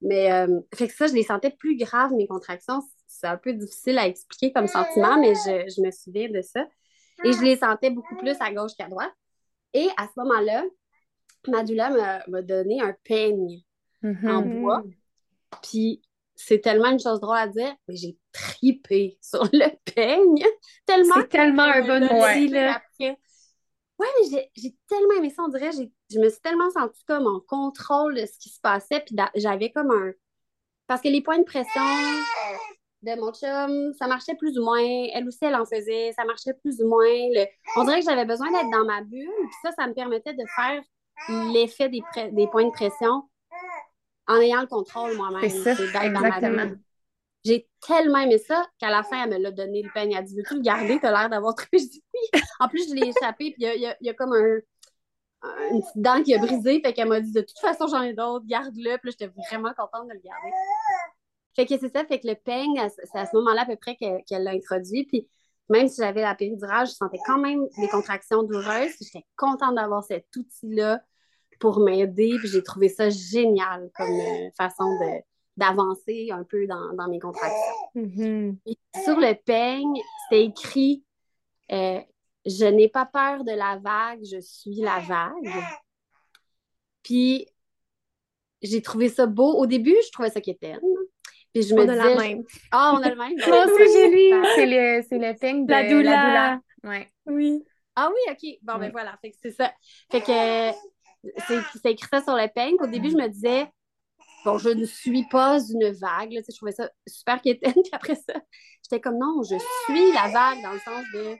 Mais, 0.00 0.32
euh, 0.32 0.60
fait 0.74 0.88
que 0.88 0.94
ça, 0.94 1.06
je 1.06 1.14
les 1.14 1.24
sentais 1.24 1.50
plus 1.50 1.76
graves, 1.76 2.12
mes 2.12 2.26
contractions. 2.26 2.80
C'est 3.06 3.26
un 3.26 3.36
peu 3.36 3.52
difficile 3.52 3.98
à 3.98 4.06
expliquer 4.06 4.52
comme 4.52 4.66
sentiment, 4.68 5.18
mais 5.18 5.34
je, 5.34 5.74
je 5.74 5.82
me 5.82 5.90
souviens 5.90 6.28
de 6.28 6.42
ça. 6.42 6.66
Et 7.24 7.32
je 7.32 7.42
les 7.42 7.56
sentais 7.56 7.90
beaucoup 7.90 8.16
plus 8.16 8.36
à 8.40 8.52
gauche 8.52 8.72
qu'à 8.78 8.88
droite. 8.88 9.12
Et 9.72 9.88
à 9.96 10.06
ce 10.06 10.12
moment-là, 10.20 10.64
ma 11.48 11.62
doula 11.62 11.90
m'a 11.90 12.26
m'a 12.28 12.42
donné 12.42 12.80
un 12.80 12.94
peigne 13.04 13.62
en 14.02 14.42
bois. 14.42 14.82
Puis 15.62 16.02
c'est 16.36 16.60
tellement 16.60 16.90
une 16.90 17.00
chose 17.00 17.18
drôle 17.20 17.36
à 17.38 17.48
dire, 17.48 17.74
mais 17.88 17.96
j'ai 17.96 18.16
tripé 18.32 19.18
sur 19.20 19.42
le 19.52 19.68
peigne. 19.94 20.44
Tellement 20.86 21.14
C'est 21.16 21.28
tellement 21.28 21.62
un 21.64 21.82
bon 21.82 22.04
outil, 22.04 22.48
là. 22.48 22.76
après. 22.76 23.18
Ouais, 23.98 24.06
mais 24.20 24.28
j'ai- 24.30 24.50
j'ai 24.54 24.76
tellement 24.88 25.14
aimé 25.16 25.30
ça, 25.30 25.42
on 25.42 25.48
dirait. 25.48 25.70
j'ai- 25.72 25.90
Je 26.12 26.18
me 26.20 26.28
suis 26.28 26.40
tellement 26.40 26.70
sentie 26.70 27.02
comme 27.06 27.26
en 27.26 27.40
contrôle 27.40 28.14
de 28.14 28.26
ce 28.26 28.38
qui 28.38 28.50
se 28.50 28.60
passait. 28.60 29.00
Puis 29.00 29.16
j'avais 29.36 29.72
comme 29.72 29.90
un. 29.90 30.12
Parce 30.86 31.00
que 31.00 31.08
les 31.08 31.20
points 31.22 31.38
de 31.38 31.44
pression 31.44 31.80
de 33.02 33.14
mon 33.20 33.32
chum, 33.32 33.92
ça 33.98 34.06
marchait 34.06 34.34
plus 34.34 34.58
ou 34.58 34.64
moins. 34.64 34.80
Elle 35.14 35.26
aussi, 35.26 35.38
elle 35.42 35.54
en 35.54 35.64
faisait. 35.64 36.12
Ça 36.14 36.24
marchait 36.24 36.54
plus 36.54 36.80
ou 36.82 36.88
moins. 36.88 37.04
Le- 37.06 37.46
On 37.76 37.84
dirait 37.84 38.00
que 38.00 38.04
j'avais 38.06 38.24
besoin 38.24 38.50
d'être 38.52 38.70
dans 38.70 38.84
ma 38.84 39.02
bulle. 39.02 39.28
Puis 39.40 39.54
ça, 39.62 39.70
ça 39.72 39.86
me 39.86 39.94
permettait 39.94 40.34
de 40.34 40.44
faire 40.54 40.82
l'effet 41.52 41.88
des, 41.88 42.02
des 42.32 42.46
points 42.48 42.64
de 42.66 42.70
pression 42.70 43.22
en 44.28 44.36
ayant 44.40 44.60
le 44.60 44.66
contrôle 44.66 45.16
moi-même. 45.16 45.48
C'est 45.48 45.74
ça, 45.74 45.74
exactement. 46.26 46.70
J'ai 47.44 47.68
tellement 47.86 48.18
aimé 48.18 48.38
ça 48.38 48.66
qu'à 48.78 48.90
la 48.90 49.04
fin, 49.04 49.22
elle 49.24 49.30
me 49.30 49.38
l'a 49.38 49.52
donné 49.52 49.82
le 49.82 49.90
peigne. 49.92 50.12
Elle 50.12 50.24
dit 50.24 50.34
Veux-tu 50.36 50.54
le 50.56 50.62
garder? 50.62 50.98
T'as 51.00 51.12
l'air 51.16 51.28
d'avoir 51.30 51.54
trouvé. 51.54 51.68
Je 51.78 51.84
dis 51.88 52.04
Oui. 52.12 52.40
En 52.58 52.68
plus, 52.68 52.88
je 52.88 52.94
l'ai 52.94 53.08
échappé, 53.08 53.52
puis 53.52 53.54
il 53.58 53.62
y 53.62 53.66
a, 53.66 53.74
y 53.76 53.86
a- 53.86 53.96
y 54.00 54.08
a 54.08 54.14
comme 54.14 54.32
un, 54.32 54.58
un- 55.42 55.68
une 55.70 55.80
petite 55.80 55.96
dent 56.02 56.22
qui 56.24 56.34
a 56.34 56.38
brisé. 56.38 56.80
Fait 56.80 56.92
qu'elle 56.92 57.08
m'a 57.08 57.20
dit 57.20 57.30
De 57.32 57.42
toute 57.42 57.58
façon, 57.60 57.86
j'en 57.86 58.02
ai 58.02 58.14
d'autres, 58.14 58.46
garde-le. 58.46 58.96
Puis 58.98 59.12
j'étais 59.12 59.32
vraiment 59.48 59.72
contente 59.74 60.08
de 60.08 60.14
le 60.14 60.20
garder. 60.20 60.50
Fait 61.54 61.66
que 61.66 61.78
c'est 61.78 61.92
ça, 61.94 62.04
fait 62.04 62.18
que 62.20 62.26
le 62.28 62.34
peigne, 62.34 62.82
c'est 63.04 63.18
à 63.18 63.26
ce 63.26 63.36
moment-là 63.36 63.62
à 63.62 63.66
peu 63.66 63.76
près 63.76 63.94
que- 63.96 64.22
qu'elle 64.24 64.42
l'a 64.42 64.50
introduit. 64.50 65.04
Puis 65.04 65.28
même 65.68 65.88
si 65.88 66.02
j'avais 66.02 66.22
la 66.22 66.34
péridurale, 66.34 66.86
je 66.86 66.92
sentais 66.92 67.18
quand 67.26 67.38
même 67.38 67.66
des 67.78 67.88
contractions 67.88 68.42
douloureuses. 68.42 68.92
J'étais 69.00 69.24
contente 69.36 69.74
d'avoir 69.76 70.02
cet 70.04 70.26
outil-là 70.36 71.00
pour 71.58 71.80
m'aider. 71.80 72.36
Puis 72.38 72.48
j'ai 72.48 72.62
trouvé 72.62 72.88
ça 72.88 73.10
génial 73.10 73.90
comme 73.96 74.08
euh, 74.12 74.50
façon 74.56 74.84
de 74.84 75.22
d'avancer 75.56 76.28
un 76.32 76.44
peu 76.44 76.66
dans, 76.66 76.92
dans 76.94 77.08
mes 77.08 77.18
contractions. 77.18 77.74
Mhm. 77.94 78.58
Puis 78.64 78.78
sur 79.04 79.18
le 79.18 79.32
peigne, 79.34 80.00
c'était 80.28 80.44
écrit 80.44 81.02
euh, 81.72 81.98
Je 82.44 82.66
n'ai 82.66 82.88
pas 82.88 83.06
peur 83.06 83.42
de 83.42 83.52
la 83.52 83.78
vague, 83.78 84.20
je 84.22 84.38
suis 84.38 84.74
la 84.82 84.98
vague. 85.00 85.50
Puis 87.02 87.46
j'ai 88.62 88.82
trouvé 88.82 89.08
ça 89.08 89.26
beau. 89.26 89.54
Au 89.54 89.66
début, 89.66 89.96
je 90.06 90.10
trouvais 90.12 90.30
ça 90.30 90.40
quétaine. 90.40 90.80
Puis 91.54 91.62
je 91.62 91.74
me 91.74 91.84
On 91.84 91.88
a 91.88 91.94
la 91.94 92.08
disais, 92.14 92.28
même. 92.28 92.44
ah, 92.72 92.92
on 92.94 93.02
a 93.02 93.08
le 93.08 93.16
même. 93.16 93.32
Moi 93.46 93.64
aussi, 93.64 93.92
j'ai 93.94 94.10
lu. 94.10 94.44
C'est 94.56 94.66
le, 94.66 95.02
c'est 95.08 95.18
le 95.18 95.38
peigne 95.38 95.64
de 95.64 95.70
La 95.70 95.88
doula. 95.88 96.26
doula. 96.26 96.60
Ouais. 96.84 97.10
Oui. 97.26 97.64
Ah 97.94 98.10
oui, 98.12 98.32
OK. 98.32 98.58
Bon, 98.62 98.78
ben 98.78 98.90
voilà. 98.92 99.16
Fait 99.22 99.30
que 99.30 99.36
c'est 99.40 99.52
ça. 99.52 99.72
Fait 100.10 100.20
que 100.20 100.70
c'est 101.82 101.90
écrit 101.92 102.08
ça 102.10 102.22
sur 102.22 102.34
le 102.34 102.48
peigne. 102.52 102.76
Au 102.80 102.86
début, 102.86 103.10
je 103.10 103.16
me 103.16 103.28
disais, 103.28 103.70
bon, 104.44 104.58
je 104.58 104.68
ne 104.70 104.84
suis 104.84 105.24
pas 105.28 105.58
une 105.60 105.90
vague. 105.92 106.32
Là, 106.32 106.40
je 106.48 106.54
trouvais 106.56 106.72
ça 106.72 106.90
super 107.06 107.40
quétaine. 107.42 107.72
Puis 107.82 107.90
après 107.92 108.14
ça, 108.16 108.34
j'étais 108.82 109.00
comme, 109.00 109.18
non, 109.18 109.42
je 109.42 109.56
suis 109.84 110.12
la 110.12 110.28
vague 110.28 110.62
dans 110.62 110.72
le 110.72 110.80
sens 110.80 111.04
de. 111.14 111.36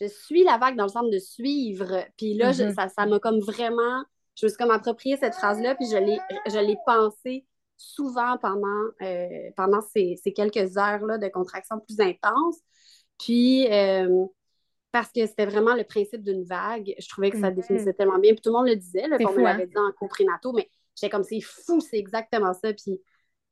Je 0.00 0.06
suis 0.06 0.42
la 0.44 0.58
vague 0.58 0.76
dans 0.76 0.84
le 0.84 0.90
sens 0.90 1.08
de 1.10 1.18
suivre. 1.18 2.04
Puis 2.16 2.34
là, 2.34 2.52
je- 2.52 2.64
Mhm. 2.64 2.74
ça 2.74 2.88
ça 2.88 3.06
m'a 3.06 3.18
comme 3.18 3.40
vraiment. 3.40 4.04
Je 4.36 4.46
me 4.46 4.48
suis 4.48 4.56
comme 4.56 4.70
approprié 4.70 5.16
cette 5.18 5.34
phrase-là, 5.34 5.74
puis 5.74 5.86
je 5.90 5.96
l'ai 5.98 6.18
je 6.46 6.58
l'ai 6.58 6.76
pensée 6.86 7.44
souvent 7.76 8.38
pendant, 8.38 8.84
euh, 9.02 9.50
pendant 9.56 9.80
ces, 9.82 10.18
ces 10.22 10.32
quelques 10.32 10.76
heures-là 10.78 11.18
de 11.18 11.28
contraction 11.28 11.80
plus 11.80 12.00
intenses. 12.00 12.58
Puis, 13.18 13.66
euh, 13.72 14.24
parce 14.92 15.10
que 15.10 15.26
c'était 15.26 15.46
vraiment 15.46 15.74
le 15.74 15.84
principe 15.84 16.22
d'une 16.22 16.44
vague. 16.44 16.94
Je 16.98 17.08
trouvais 17.08 17.30
que 17.30 17.40
ça 17.40 17.48
Mhm. 17.48 17.56
définissait 17.56 17.94
tellement 17.94 18.18
bien. 18.18 18.32
Puis 18.34 18.42
tout 18.42 18.50
le 18.50 18.56
monde 18.58 18.68
le 18.68 18.76
disait, 18.76 19.08
là, 19.08 19.16
C'est 19.18 19.24
qu'on 19.24 19.32
me 19.32 19.36
fou, 19.38 19.44
l'avait 19.44 19.62
hein? 19.64 19.66
dit 19.66 19.78
en 19.78 20.52
mais 20.52 20.70
j'étais 20.94 21.10
comme, 21.10 21.24
c'est 21.24 21.40
fou, 21.40 21.80
c'est 21.80 21.98
exactement 21.98 22.52
ça. 22.52 22.72
Puis, 22.74 23.00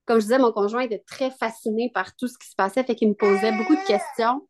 comme 0.05 0.19
je 0.19 0.25
disais, 0.25 0.39
mon 0.39 0.53
conjoint 0.53 0.83
était 0.83 1.03
très 1.07 1.31
fasciné 1.31 1.91
par 1.93 2.15
tout 2.15 2.29
ce 2.29 2.37
qui 2.39 2.49
se 2.49 2.55
passait, 2.55 2.85
fait 2.85 2.95
qu'il 2.95 3.09
me 3.09 3.15
posait 3.15 3.53
beaucoup 3.53 3.75
de 3.75 3.87
questions. 3.87 4.47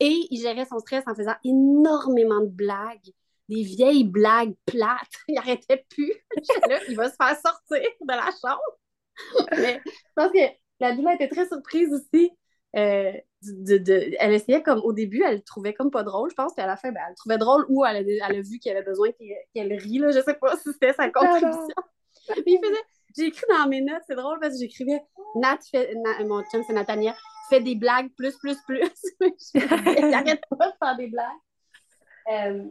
Et 0.00 0.26
il 0.30 0.40
gérait 0.40 0.66
son 0.66 0.78
stress 0.78 1.04
en 1.06 1.14
faisant 1.14 1.34
énormément 1.44 2.40
de 2.40 2.46
blagues, 2.46 3.10
des 3.48 3.62
vieilles 3.62 4.04
blagues 4.04 4.54
plates. 4.66 5.08
Il 5.28 5.38
arrêtait 5.38 5.84
plus. 5.88 6.12
Là, 6.68 6.78
il 6.88 6.96
va 6.96 7.10
se 7.10 7.16
faire 7.16 7.36
sortir 7.36 7.88
de 8.00 8.08
la 8.08 8.30
chambre. 8.40 9.50
Mais 9.56 9.80
je 9.86 9.90
pense 10.14 10.30
que 10.32 10.38
la 10.80 10.94
doula 10.94 11.14
était 11.14 11.28
très 11.28 11.48
surprise 11.48 11.92
aussi. 11.92 12.30
Euh, 12.76 13.12
de, 13.42 13.78
de- 13.78 14.10
elle 14.18 14.32
essayait 14.34 14.62
comme 14.62 14.80
au 14.80 14.92
début, 14.92 15.22
elle 15.24 15.36
le 15.36 15.42
trouvait 15.42 15.72
comme 15.72 15.90
pas 15.90 16.02
drôle, 16.02 16.28
je 16.30 16.34
pense, 16.34 16.54
puis 16.54 16.62
à 16.62 16.66
la 16.66 16.76
fin, 16.76 16.90
ben, 16.90 17.00
elle 17.04 17.12
le 17.12 17.16
trouvait 17.16 17.38
drôle 17.38 17.64
ou 17.68 17.84
elle 17.84 17.96
a, 17.96 18.00
elle 18.28 18.36
a 18.36 18.40
vu 18.40 18.58
qu'il 18.58 18.72
avait 18.72 18.82
besoin 18.82 19.10
qu'elle 19.54 19.72
rit, 19.74 19.98
là, 19.98 20.10
je 20.10 20.20
sais 20.20 20.34
pas 20.34 20.56
si 20.56 20.72
c'était 20.72 20.92
sa 20.92 21.08
contribution. 21.10 21.74
Mais 22.28 22.42
il 22.46 22.58
faisait, 22.62 22.82
j'ai 23.16 23.26
écrit 23.26 23.46
dans 23.48 23.68
mes 23.68 23.80
notes, 23.80 24.02
c'est 24.06 24.16
drôle 24.16 24.38
parce 24.40 24.54
que 24.54 24.60
j'écrivais 24.60 25.00
Nat 25.36 25.58
fait, 25.70 25.94
Na- 25.94 26.24
mon 26.24 26.42
chum 26.50 26.62
c'est 26.66 26.72
Nathania, 26.72 27.14
fait 27.48 27.60
des 27.60 27.74
blagues 27.76 28.10
plus, 28.16 28.36
plus, 28.38 28.58
plus. 28.66 28.80
Je 29.20 29.24
me 29.24 29.36
disais, 29.36 30.08
il 30.08 30.14
arrête 30.14 30.42
pas 30.50 30.68
de 30.68 30.74
faire 30.82 30.96
des 30.96 31.06
blagues. 31.06 31.26
Euh, 32.30 32.64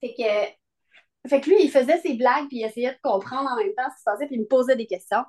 fait 0.00 0.14
que, 0.14 1.28
fait 1.28 1.40
que 1.40 1.48
lui, 1.50 1.56
il 1.62 1.70
faisait 1.70 1.98
ses 1.98 2.14
blagues 2.14 2.48
puis 2.48 2.58
il 2.58 2.64
essayait 2.64 2.92
de 2.92 2.98
comprendre 3.02 3.48
en 3.50 3.56
même 3.56 3.72
temps 3.74 3.88
ce 3.90 3.94
qui 3.94 4.00
se 4.00 4.04
passait 4.04 4.26
puis 4.26 4.36
il 4.36 4.42
me 4.42 4.46
posait 4.46 4.76
des 4.76 4.86
questions. 4.86 5.22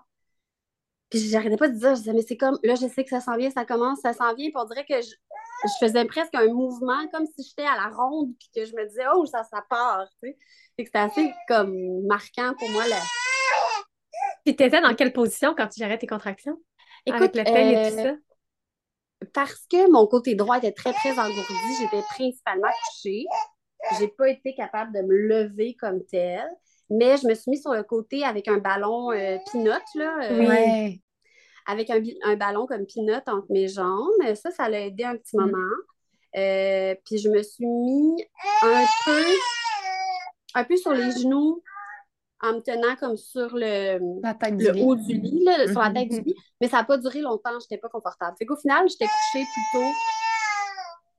Puis 1.09 1.19
j'arrêtais 1.29 1.57
pas 1.57 1.69
de 1.69 1.77
dire, 1.77 1.95
je 1.95 2.01
disais, 2.01 2.13
mais 2.13 2.21
c'est 2.21 2.37
comme, 2.37 2.59
là, 2.63 2.75
je 2.75 2.87
sais 2.87 3.03
que 3.03 3.09
ça 3.09 3.19
s'en 3.19 3.35
vient, 3.35 3.49
ça 3.49 3.65
commence, 3.65 3.99
ça 4.01 4.13
s'en 4.13 4.33
vient. 4.35 4.49
Puis 4.49 4.55
on 4.55 4.65
dirait 4.65 4.85
que 4.85 5.01
je, 5.01 5.09
je 5.63 5.85
faisais 5.85 6.05
presque 6.05 6.35
un 6.35 6.47
mouvement 6.47 7.07
comme 7.11 7.25
si 7.25 7.43
j'étais 7.47 7.67
à 7.67 7.75
la 7.75 7.89
ronde 7.95 8.33
puis 8.39 8.49
que 8.55 8.65
je 8.65 8.75
me 8.75 8.87
disais, 8.87 9.05
oh, 9.15 9.25
ça, 9.25 9.43
ça 9.43 9.63
part, 9.69 10.07
tu 10.21 10.29
sais. 10.29 10.37
Fait 10.77 10.83
que 10.83 10.89
c'était 10.89 10.99
assez 10.99 11.33
comme 11.47 12.05
marquant 12.05 12.53
pour 12.57 12.69
moi. 12.69 12.87
Là. 12.87 13.01
Puis 14.45 14.55
t'étais 14.55 14.81
dans 14.81 14.93
quelle 14.95 15.11
position 15.11 15.53
quand 15.55 15.67
tu 15.67 15.79
gérais 15.79 15.97
tes 15.97 16.07
contractions? 16.07 16.57
Avec 17.07 17.35
Écoute, 17.35 17.47
et 17.47 17.77
euh, 17.77 17.89
tout 17.89 17.95
ça? 17.95 18.13
parce 19.33 19.65
que 19.69 19.91
mon 19.91 20.07
côté 20.07 20.35
droit 20.35 20.57
était 20.57 20.71
très, 20.71 20.93
très 20.93 21.11
engourdi, 21.11 21.75
j'étais 21.79 22.01
principalement 22.09 22.69
couchée. 22.87 23.25
J'ai 23.97 24.07
pas 24.07 24.29
été 24.29 24.53
capable 24.53 24.93
de 24.93 25.01
me 25.01 25.15
lever 25.15 25.75
comme 25.75 26.03
tel, 26.05 26.45
mais 26.89 27.17
je 27.17 27.27
me 27.27 27.33
suis 27.35 27.51
mis 27.51 27.61
sur 27.61 27.73
le 27.73 27.83
côté 27.83 28.23
avec 28.23 28.47
un 28.47 28.57
ballon 28.57 29.11
euh, 29.11 29.37
peanut, 29.51 29.81
là, 29.95 30.17
euh, 30.23 30.47
Ouais. 30.47 30.99
avec 31.67 31.89
un, 31.89 32.01
un 32.23 32.35
ballon 32.35 32.65
comme 32.67 32.85
peanut 32.85 33.21
entre 33.27 33.47
mes 33.49 33.67
jambes. 33.67 34.11
Ça, 34.35 34.51
ça 34.51 34.69
l'a 34.69 34.81
aidé 34.81 35.03
un 35.03 35.15
petit 35.17 35.37
Mm. 35.37 35.41
moment. 35.41 35.75
Euh, 36.37 36.95
puis 37.05 37.17
je 37.17 37.29
me 37.29 37.41
suis 37.41 37.65
mis 37.65 38.23
un 38.61 38.85
peu, 39.05 39.23
un 40.55 40.63
peu 40.63 40.77
sur 40.77 40.93
les 40.93 41.11
genoux 41.11 41.61
en 42.41 42.53
me 42.53 42.59
tenant 42.61 42.95
comme 42.95 43.17
sur 43.17 43.49
le, 43.55 43.99
La 44.21 44.33
tête 44.33 44.55
du 44.57 44.63
le 44.65 44.71
lit. 44.73 44.81
haut 44.83 44.95
du 44.95 45.13
lit, 45.13 45.43
là, 45.43 45.67
sur 45.67 45.79
la 45.81 45.91
tête 45.91 46.09
du 46.09 46.21
lit. 46.21 46.35
Mais 46.61 46.67
ça 46.69 46.77
n'a 46.77 46.83
pas 46.85 46.97
duré 46.97 47.19
longtemps, 47.21 47.51
je 47.51 47.65
n'étais 47.65 47.77
pas 47.77 47.89
confortable. 47.89 48.35
Fait 48.37 48.45
qu'au 48.45 48.55
final, 48.57 48.87
j'étais 48.89 49.05
couchée 49.05 49.43
plus 49.53 49.63
tôt. 49.79 49.91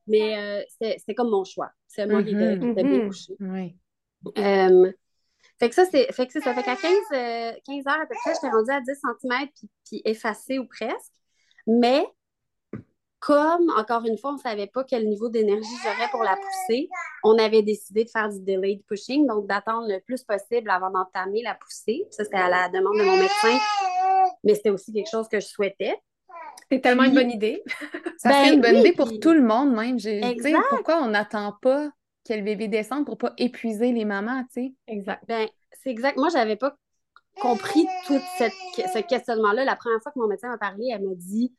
Mais 0.07 0.37
euh, 0.37 0.63
c'était 0.69 0.97
c'était 0.97 1.13
comme 1.13 1.29
mon 1.29 1.43
choix. 1.43 1.69
C'est 1.87 2.07
moi 2.07 2.23
qui 2.23 2.31
étais, 2.31 2.57
qui 2.59 2.69
étais 2.69 2.83
bien 2.83 2.99
Mhm. 2.99 3.07
couchée. 3.07 3.35
Oui. 3.39 3.77
Euh, 4.37 4.91
fait 5.61 5.69
que 5.69 5.75
ça, 5.75 5.85
c'est 5.85 6.11
fait 6.11 6.27
que 6.27 6.33
ça. 6.41 6.53
Fait 6.53 6.63
qu'à 6.63 6.75
15, 6.75 6.91
euh, 7.13 7.51
15 7.65 7.87
heures 7.87 8.01
à 8.01 8.05
peu 8.05 8.15
près, 8.23 8.33
j'étais 8.33 8.49
rendue 8.49 8.71
à 8.71 8.81
10 8.81 8.87
cm 9.21 9.47
puis, 9.55 9.69
puis 9.85 10.01
effacée 10.05 10.59
ou 10.59 10.65
presque. 10.65 11.13
Mais 11.67 12.05
comme, 13.19 13.69
encore 13.77 14.03
une 14.05 14.17
fois, 14.17 14.31
on 14.31 14.37
ne 14.37 14.39
savait 14.39 14.65
pas 14.65 14.83
quel 14.83 15.07
niveau 15.07 15.29
d'énergie 15.29 15.69
j'aurais 15.83 16.09
pour 16.09 16.23
la 16.23 16.35
pousser, 16.35 16.89
on 17.23 17.37
avait 17.37 17.61
décidé 17.61 18.03
de 18.03 18.09
faire 18.09 18.29
du 18.29 18.39
delayed 18.41 18.83
pushing, 18.87 19.27
donc 19.27 19.45
d'attendre 19.45 19.87
le 19.87 19.99
plus 19.99 20.23
possible 20.23 20.69
avant 20.71 20.89
d'entamer 20.89 21.43
la 21.43 21.53
poussée. 21.53 22.07
Ça, 22.09 22.23
c'était 22.23 22.37
à 22.37 22.49
la 22.49 22.67
demande 22.69 22.97
de 22.97 23.03
mon 23.03 23.17
médecin, 23.17 23.59
mais 24.43 24.55
c'était 24.55 24.71
aussi 24.71 24.91
quelque 24.91 25.09
chose 25.11 25.27
que 25.27 25.39
je 25.39 25.45
souhaitais. 25.45 25.95
C'est 26.71 26.79
tellement 26.81 27.03
une 27.03 27.13
bonne 27.13 27.29
idée. 27.29 27.61
Ça 28.17 28.29
Ben 28.29 28.43
serait 28.45 28.53
une 28.55 28.61
bonne 28.61 28.75
oui, 28.75 28.79
idée 28.79 28.93
pour 28.93 29.07
puis- 29.07 29.19
tout 29.19 29.33
le 29.33 29.41
monde, 29.43 29.75
même. 29.75 29.99
J'ai- 29.99 30.19
tu 30.21 30.25
sais, 30.27 30.31
Exact. 30.33 30.63
Pourquoi 30.69 30.97
on 31.03 31.07
n'attend 31.09 31.53
pas 31.61 31.91
que 32.27 32.33
le 32.33 32.41
bébé 32.41 32.67
descende 32.67 33.05
pour 33.05 33.17
pas 33.17 33.33
épuiser 33.37 33.91
les 33.91 34.05
mamans, 34.05 34.43
tu 34.53 34.61
sais? 34.65 34.73
Exact. 34.87 35.23
Ben, 35.27 35.47
c'est 35.71 35.89
exact. 35.89 36.17
Moi, 36.17 36.29
j'avais 36.29 36.55
pas 36.55 36.77
compris 37.41 37.87
tout 38.05 38.19
cette, 38.37 38.53
ce 38.75 38.99
questionnement-là. 39.07 39.65
La 39.65 39.75
première 39.75 40.01
fois 40.01 40.11
que 40.11 40.19
mon 40.19 40.27
médecin 40.27 40.49
m'a 40.49 40.57
parlé, 40.57 40.89
elle 40.93 41.03
m'a 41.03 41.15
dit 41.15 41.53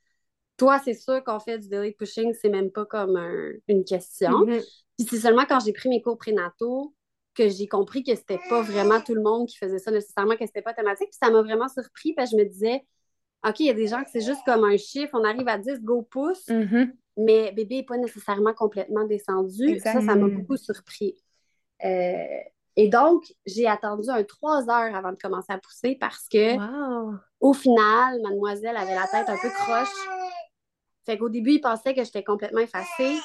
Toi, 0.56 0.80
c'est 0.84 0.94
sûr 0.94 1.24
qu'on 1.24 1.40
fait 1.40 1.58
du 1.58 1.68
delayed 1.68 1.96
pushing, 1.96 2.32
c'est 2.34 2.48
même 2.50 2.70
pas 2.70 2.84
comme 2.84 3.16
un- 3.16 3.52
une 3.68 3.84
question. 3.84 4.40
Mhm. 4.46 4.60
Puis 4.98 5.06
c'est 5.08 5.18
seulement 5.18 5.44
quand 5.48 5.60
j'ai 5.64 5.72
pris 5.72 5.88
mes 5.88 6.02
cours 6.02 6.18
prénataux 6.18 6.94
que 7.34 7.48
j'ai 7.48 7.66
compris 7.66 8.04
que 8.04 8.14
c'était 8.14 8.38
pas 8.50 8.60
vraiment 8.60 9.00
tout 9.00 9.14
le 9.14 9.22
monde 9.22 9.48
qui 9.48 9.56
faisait 9.56 9.78
ça 9.78 9.90
nécessairement, 9.90 10.36
que 10.36 10.44
c'était 10.46 10.62
pas 10.62 10.74
thématique. 10.74 11.08
Puis 11.10 11.18
ça 11.20 11.30
m'a 11.30 11.40
vraiment 11.42 11.68
surpris 11.68 12.12
parce 12.12 12.30
que 12.30 12.36
je 12.36 12.42
me 12.42 12.48
disais 12.48 12.84
OK, 13.44 13.58
il 13.60 13.66
y 13.66 13.70
a 13.70 13.74
des 13.74 13.88
gens 13.88 14.04
que 14.04 14.10
c'est 14.12 14.20
juste 14.20 14.42
comme 14.44 14.62
un 14.64 14.76
chiffre, 14.76 15.18
on 15.18 15.24
arrive 15.24 15.48
à 15.48 15.58
10 15.58 15.80
go 15.80 16.02
pouce, 16.02 16.46
Mhm. 16.48 16.92
Mais 17.16 17.52
bébé 17.52 17.76
n'est 17.76 17.82
pas 17.84 17.96
nécessairement 17.98 18.54
complètement 18.54 19.04
descendu. 19.04 19.68
Exact. 19.68 20.00
Ça, 20.00 20.06
ça 20.06 20.14
m'a 20.14 20.28
beaucoup 20.28 20.56
surpris. 20.56 21.14
Euh, 21.84 22.24
et 22.76 22.88
donc, 22.88 23.24
j'ai 23.44 23.66
attendu 23.66 24.08
un 24.08 24.24
trois 24.24 24.68
heures 24.70 24.94
avant 24.94 25.12
de 25.12 25.18
commencer 25.18 25.52
à 25.52 25.58
pousser 25.58 25.96
parce 26.00 26.26
que, 26.28 26.56
Wow. 26.56 27.16
au 27.40 27.52
final, 27.52 28.20
mademoiselle 28.22 28.76
avait 28.76 28.94
la 28.94 29.06
tête 29.06 29.28
un 29.28 29.36
peu 29.36 29.50
croche. 29.50 30.08
Fait 31.04 31.18
qu'au 31.18 31.28
début, 31.28 31.52
il 31.52 31.60
pensait 31.60 31.94
que 31.94 32.02
j'étais 32.04 32.24
complètement 32.24 32.60
effacée, 32.60 33.18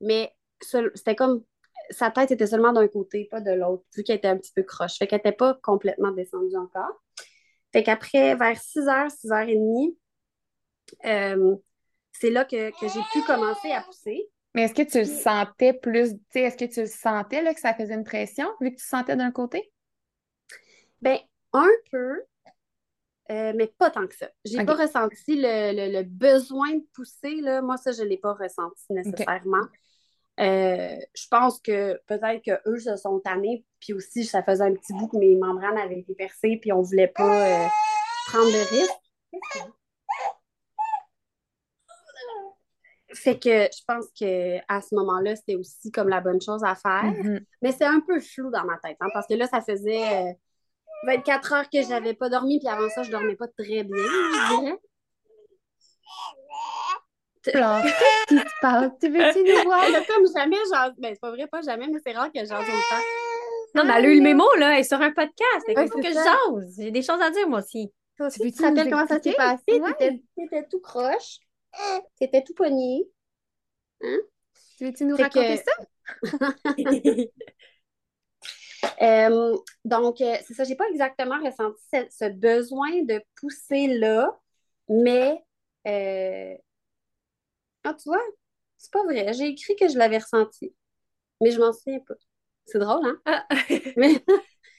mais 0.00 0.32
c'était 0.60 1.16
comme 1.16 1.42
sa 1.90 2.10
tête 2.10 2.30
était 2.30 2.46
seulement 2.46 2.72
d'un 2.72 2.86
côté, 2.86 3.26
pas 3.30 3.40
de 3.40 3.50
l'autre, 3.50 3.82
vu 3.96 4.02
qu'elle 4.04 4.16
était 4.18 4.28
un 4.28 4.36
petit 4.36 4.52
peu 4.54 4.62
croche. 4.62 4.98
Fait 4.98 5.06
qu'elle 5.06 5.18
n'était 5.18 5.32
pas 5.32 5.54
complètement 5.62 6.12
descendue 6.12 6.56
encore. 6.56 7.02
Fait 7.72 7.82
qu'après, 7.82 8.36
vers 8.36 8.56
6h, 8.56 9.10
6h30, 9.10 9.96
euh, 11.04 11.56
c'est 12.12 12.30
là 12.30 12.44
que, 12.44 12.70
que 12.70 12.88
j'ai 12.88 13.00
pu 13.12 13.22
commencer 13.26 13.72
à 13.72 13.82
pousser. 13.82 14.28
Mais 14.54 14.62
est-ce 14.64 14.74
que 14.74 14.82
tu 14.82 14.98
le 14.98 15.04
sentais 15.06 15.72
plus, 15.72 16.12
tu 16.12 16.20
sais, 16.30 16.40
est-ce 16.42 16.56
que 16.56 16.66
tu 16.66 16.80
le 16.80 16.86
sentais 16.86 17.42
là, 17.42 17.54
que 17.54 17.60
ça 17.60 17.74
faisait 17.74 17.94
une 17.94 18.04
pression, 18.04 18.46
vu 18.60 18.70
que 18.70 18.76
tu 18.78 18.86
sentais 18.86 19.16
d'un 19.16 19.30
côté? 19.30 19.72
Ben, 21.00 21.18
un 21.54 21.70
peu, 21.90 22.22
euh, 23.30 23.52
mais 23.56 23.66
pas 23.66 23.90
tant 23.90 24.06
que 24.06 24.14
ça. 24.14 24.28
J'ai 24.44 24.60
Ok. 24.60 24.66
pas 24.66 24.74
ressenti 24.74 25.36
le, 25.36 25.72
le- 25.74 25.92
le 26.00 26.02
besoin 26.04 26.72
de 26.74 26.84
pousser, 26.94 27.36
là. 27.40 27.62
Moi, 27.62 27.76
ça, 27.78 27.92
je 27.92 28.02
l'ai 28.02 28.18
pas 28.18 28.34
ressenti 28.34 28.84
nécessairement. 28.90 29.66
Euh, 30.40 30.96
je 31.14 31.28
pense 31.30 31.60
que 31.60 32.00
peut-être 32.06 32.42
qu'eux 32.42 32.78
se 32.78 32.96
sont 32.96 33.20
tannés, 33.20 33.64
puis 33.80 33.92
aussi, 33.94 34.24
ça 34.24 34.42
faisait 34.42 34.64
un 34.64 34.74
petit 34.74 34.92
bout 34.94 35.08
que 35.08 35.16
mes 35.16 35.34
membranes 35.34 35.78
avaient 35.78 36.00
été 36.00 36.14
percées, 36.14 36.58
puis 36.60 36.72
on 36.72 36.82
voulait 36.82 37.08
pas 37.08 37.46
euh, 37.64 37.68
prendre 38.28 38.46
de 38.50 38.76
risque. 38.76 39.72
Fait 43.14 43.38
que 43.38 43.48
je 43.48 43.82
pense 43.86 44.06
que 44.18 44.58
à 44.68 44.80
ce 44.80 44.94
moment-là, 44.94 45.36
c'était 45.36 45.56
aussi 45.56 45.90
comme 45.90 46.08
la 46.08 46.20
bonne 46.20 46.40
chose 46.40 46.62
à 46.64 46.74
faire. 46.74 47.04
Mhm. 47.04 47.40
Mais 47.62 47.72
c'est 47.72 47.84
un 47.84 48.00
peu 48.00 48.20
flou 48.20 48.50
dans 48.50 48.64
ma 48.64 48.78
tête, 48.78 48.96
hein, 49.00 49.08
parce 49.12 49.26
que 49.26 49.34
là, 49.34 49.46
ça 49.46 49.60
faisait 49.60 50.30
euh, 50.30 50.32
24 51.06 51.52
heures 51.52 51.70
que 51.70 51.82
j'avais 51.82 52.14
pas 52.14 52.28
dormi, 52.28 52.58
puis 52.58 52.68
avant 52.68 52.88
ça, 52.90 53.02
je 53.02 53.10
dormais 53.10 53.36
pas 53.36 53.48
très 53.48 53.84
bien, 53.84 53.96
je 53.96 54.60
dirais. 54.60 54.78
Se 57.44 57.50
passe? 58.62 58.92
Tu 59.00 59.08
veux-tu 59.08 59.42
nous 59.42 59.64
voir? 59.64 59.84
Comme 60.06 60.26
jamais, 60.34 60.56
genre, 60.72 60.92
ben, 60.98 61.12
c'est 61.12 61.20
pas 61.20 61.30
vrai, 61.30 61.46
pas 61.48 61.60
jamais, 61.62 61.88
mais 61.88 61.98
c'est 62.04 62.12
rare 62.12 62.30
que 62.32 62.44
j'en 62.44 62.60
autant. 62.60 63.02
Non, 63.74 63.84
mais 63.84 63.94
elle 63.96 64.04
a 64.06 64.08
eu 64.08 64.16
le 64.16 64.22
mémo, 64.22 64.44
là. 64.58 64.74
Elle 64.74 64.80
est 64.80 64.84
sur 64.84 65.00
un 65.00 65.10
podcast. 65.10 65.64
Il 65.68 65.76
Ouais, 65.76 65.88
faut 65.88 65.98
que 65.98 66.08
je 66.08 66.12
jase. 66.12 66.76
J'ai 66.78 66.90
des 66.90 67.02
choses 67.02 67.20
à 67.20 67.30
dire, 67.30 67.48
moi 67.48 67.60
aussi. 67.60 67.92
Tu 68.32 68.40
tu 68.40 68.52
te 68.52 68.62
rappelles 68.62 68.90
comment 68.90 69.06
ça 69.06 69.20
s'est 69.20 69.32
passé? 69.32 69.62
Ouais. 69.68 69.92
T'étais, 69.98 70.22
t'étais 70.36 70.66
tout 70.68 70.80
croche, 70.80 71.38
t'étais 72.18 72.42
tout 72.42 72.54
pogné. 72.54 73.06
Tu 74.76 74.84
veux-tu 74.84 75.04
nous 75.06 75.16
Fait 75.16 75.22
raconter 75.22 75.56
que- 75.56 75.56
ça? 75.56 75.72
Euh, 79.00 79.56
donc, 79.84 80.20
euh, 80.20 80.36
c'est 80.46 80.54
ça, 80.54 80.64
j'ai 80.64 80.76
pas 80.76 80.88
exactement 80.90 81.38
ressenti 81.42 81.80
ce, 81.92 81.98
ce 82.10 82.28
besoin 82.30 82.90
de 83.04 83.22
pousser 83.40 83.86
là, 83.98 84.30
mais 84.88 85.42
euh, 85.86 86.54
ah, 87.84 87.94
tu 87.94 88.08
vois, 88.08 88.20
c'est 88.78 88.92
pas 88.92 89.04
vrai. 89.04 89.32
J'ai 89.34 89.48
écrit 89.48 89.76
que 89.76 89.88
je 89.88 89.98
l'avais 89.98 90.18
ressenti, 90.18 90.74
mais 91.40 91.52
je 91.52 91.60
m'en 91.60 91.72
souviens 91.72 92.00
pas. 92.00 92.14
C'est 92.66 92.78
drôle, 92.80 93.06
hein? 93.06 93.22
Ah. 93.26 93.46
Mais 93.96 94.24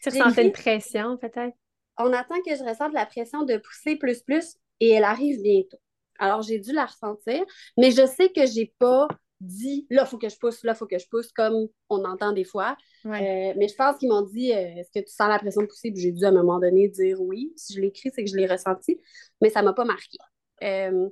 tu 0.01 0.09
ressentais 0.09 0.43
écrit- 0.43 0.45
une 0.45 0.51
pression, 0.53 1.17
peut-être? 1.17 1.55
on 1.97 2.13
attend 2.13 2.41
que 2.45 2.55
je 2.55 2.63
ressente 2.63 2.93
la 2.93 3.05
pression 3.07 3.43
de 3.43 3.57
pousser 3.57 3.95
plus 3.95 4.21
plus 4.23 4.57
et 4.79 4.91
elle 4.91 5.03
arrive 5.03 5.41
bientôt. 5.41 5.77
Alors, 6.19 6.41
j'ai 6.41 6.59
dû 6.59 6.71
la 6.73 6.85
ressentir, 6.85 7.43
mais 7.77 7.91
je 7.91 8.05
sais 8.05 8.29
que 8.29 8.45
j'ai 8.45 8.73
pas 8.79 9.07
dit 9.39 9.85
là, 9.89 10.03
il 10.05 10.07
faut 10.07 10.17
que 10.17 10.29
je 10.29 10.37
pousse, 10.37 10.63
là, 10.63 10.71
il 10.73 10.77
faut 10.77 10.87
que 10.87 10.97
je 10.97 11.07
pousse, 11.09 11.31
comme 11.33 11.67
on 11.89 12.05
entend 12.05 12.31
des 12.31 12.45
fois. 12.45 12.77
Ouais. 13.03 13.51
Euh, 13.51 13.53
mais 13.57 13.67
je 13.67 13.75
pense 13.75 13.97
qu'ils 13.97 14.07
m'ont 14.09 14.21
dit 14.21 14.53
euh, 14.53 14.75
est-ce 14.77 14.89
que 14.91 15.03
tu 15.03 15.11
sens 15.11 15.27
la 15.27 15.37
pression 15.39 15.61
de 15.61 15.67
pousser? 15.67 15.91
Puis 15.91 16.01
j'ai 16.01 16.11
dû 16.11 16.23
à 16.23 16.29
un 16.29 16.31
moment 16.31 16.59
donné 16.59 16.87
dire 16.87 17.19
oui. 17.19 17.51
Si 17.57 17.73
je 17.73 17.81
l'ai 17.81 17.87
écrit, 17.87 18.09
c'est 18.13 18.23
que 18.23 18.29
je 18.29 18.37
l'ai 18.37 18.47
ressenti, 18.47 19.01
mais 19.41 19.49
ça 19.49 19.61
m'a 19.61 19.73
pas 19.73 19.83
marqué. 19.85 20.17
Euh, 20.63 21.09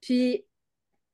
puis, 0.00 0.44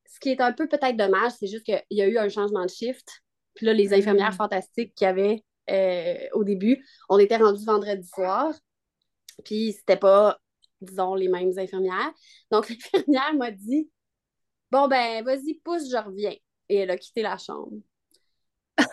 ce 0.07 0.21
qui 0.21 0.31
est 0.31 0.41
un 0.41 0.53
peu 0.53 0.69
peut-être 0.69 0.97
dommage, 0.97 1.33
c'est 1.39 1.47
juste 1.47 1.65
qu'il 1.65 1.83
y 1.91 2.03
a 2.03 2.07
eu 2.07 2.19
un 2.19 2.29
changement 2.29 2.65
de 2.65 2.71
shift. 2.71 3.09
Puis 3.55 3.65
là, 3.67 3.73
les 3.73 3.89
Mm. 3.89 3.93
infirmières 3.95 4.35
fantastiques 4.35 4.95
qu'il 4.95 5.07
y 5.07 5.09
avait 5.09 5.45
au 6.33 6.45
début, 6.45 6.83
on 7.11 7.19
était 7.19 7.37
rendus 7.37 7.65
vendredi 7.65 8.07
soir. 8.09 8.55
Puis 9.45 9.73
c'était 9.73 9.97
pas, 9.99 10.39
disons, 10.81 11.15
les 11.15 11.29
mêmes 11.29 11.53
infirmières. 11.59 12.13
Donc 12.51 12.69
l'infirmière 12.95 13.35
m'a 13.35 13.51
dit 13.51 13.91
Bon, 14.71 14.89
ben, 14.89 15.25
vas-y, 15.25 15.55
pousse, 15.65 15.91
je 15.91 15.97
reviens. 15.97 16.35
Et 16.69 16.77
elle 16.79 16.91
a 16.91 16.99
quitté 16.99 17.23
la 17.23 17.39
chambre. 17.39 17.73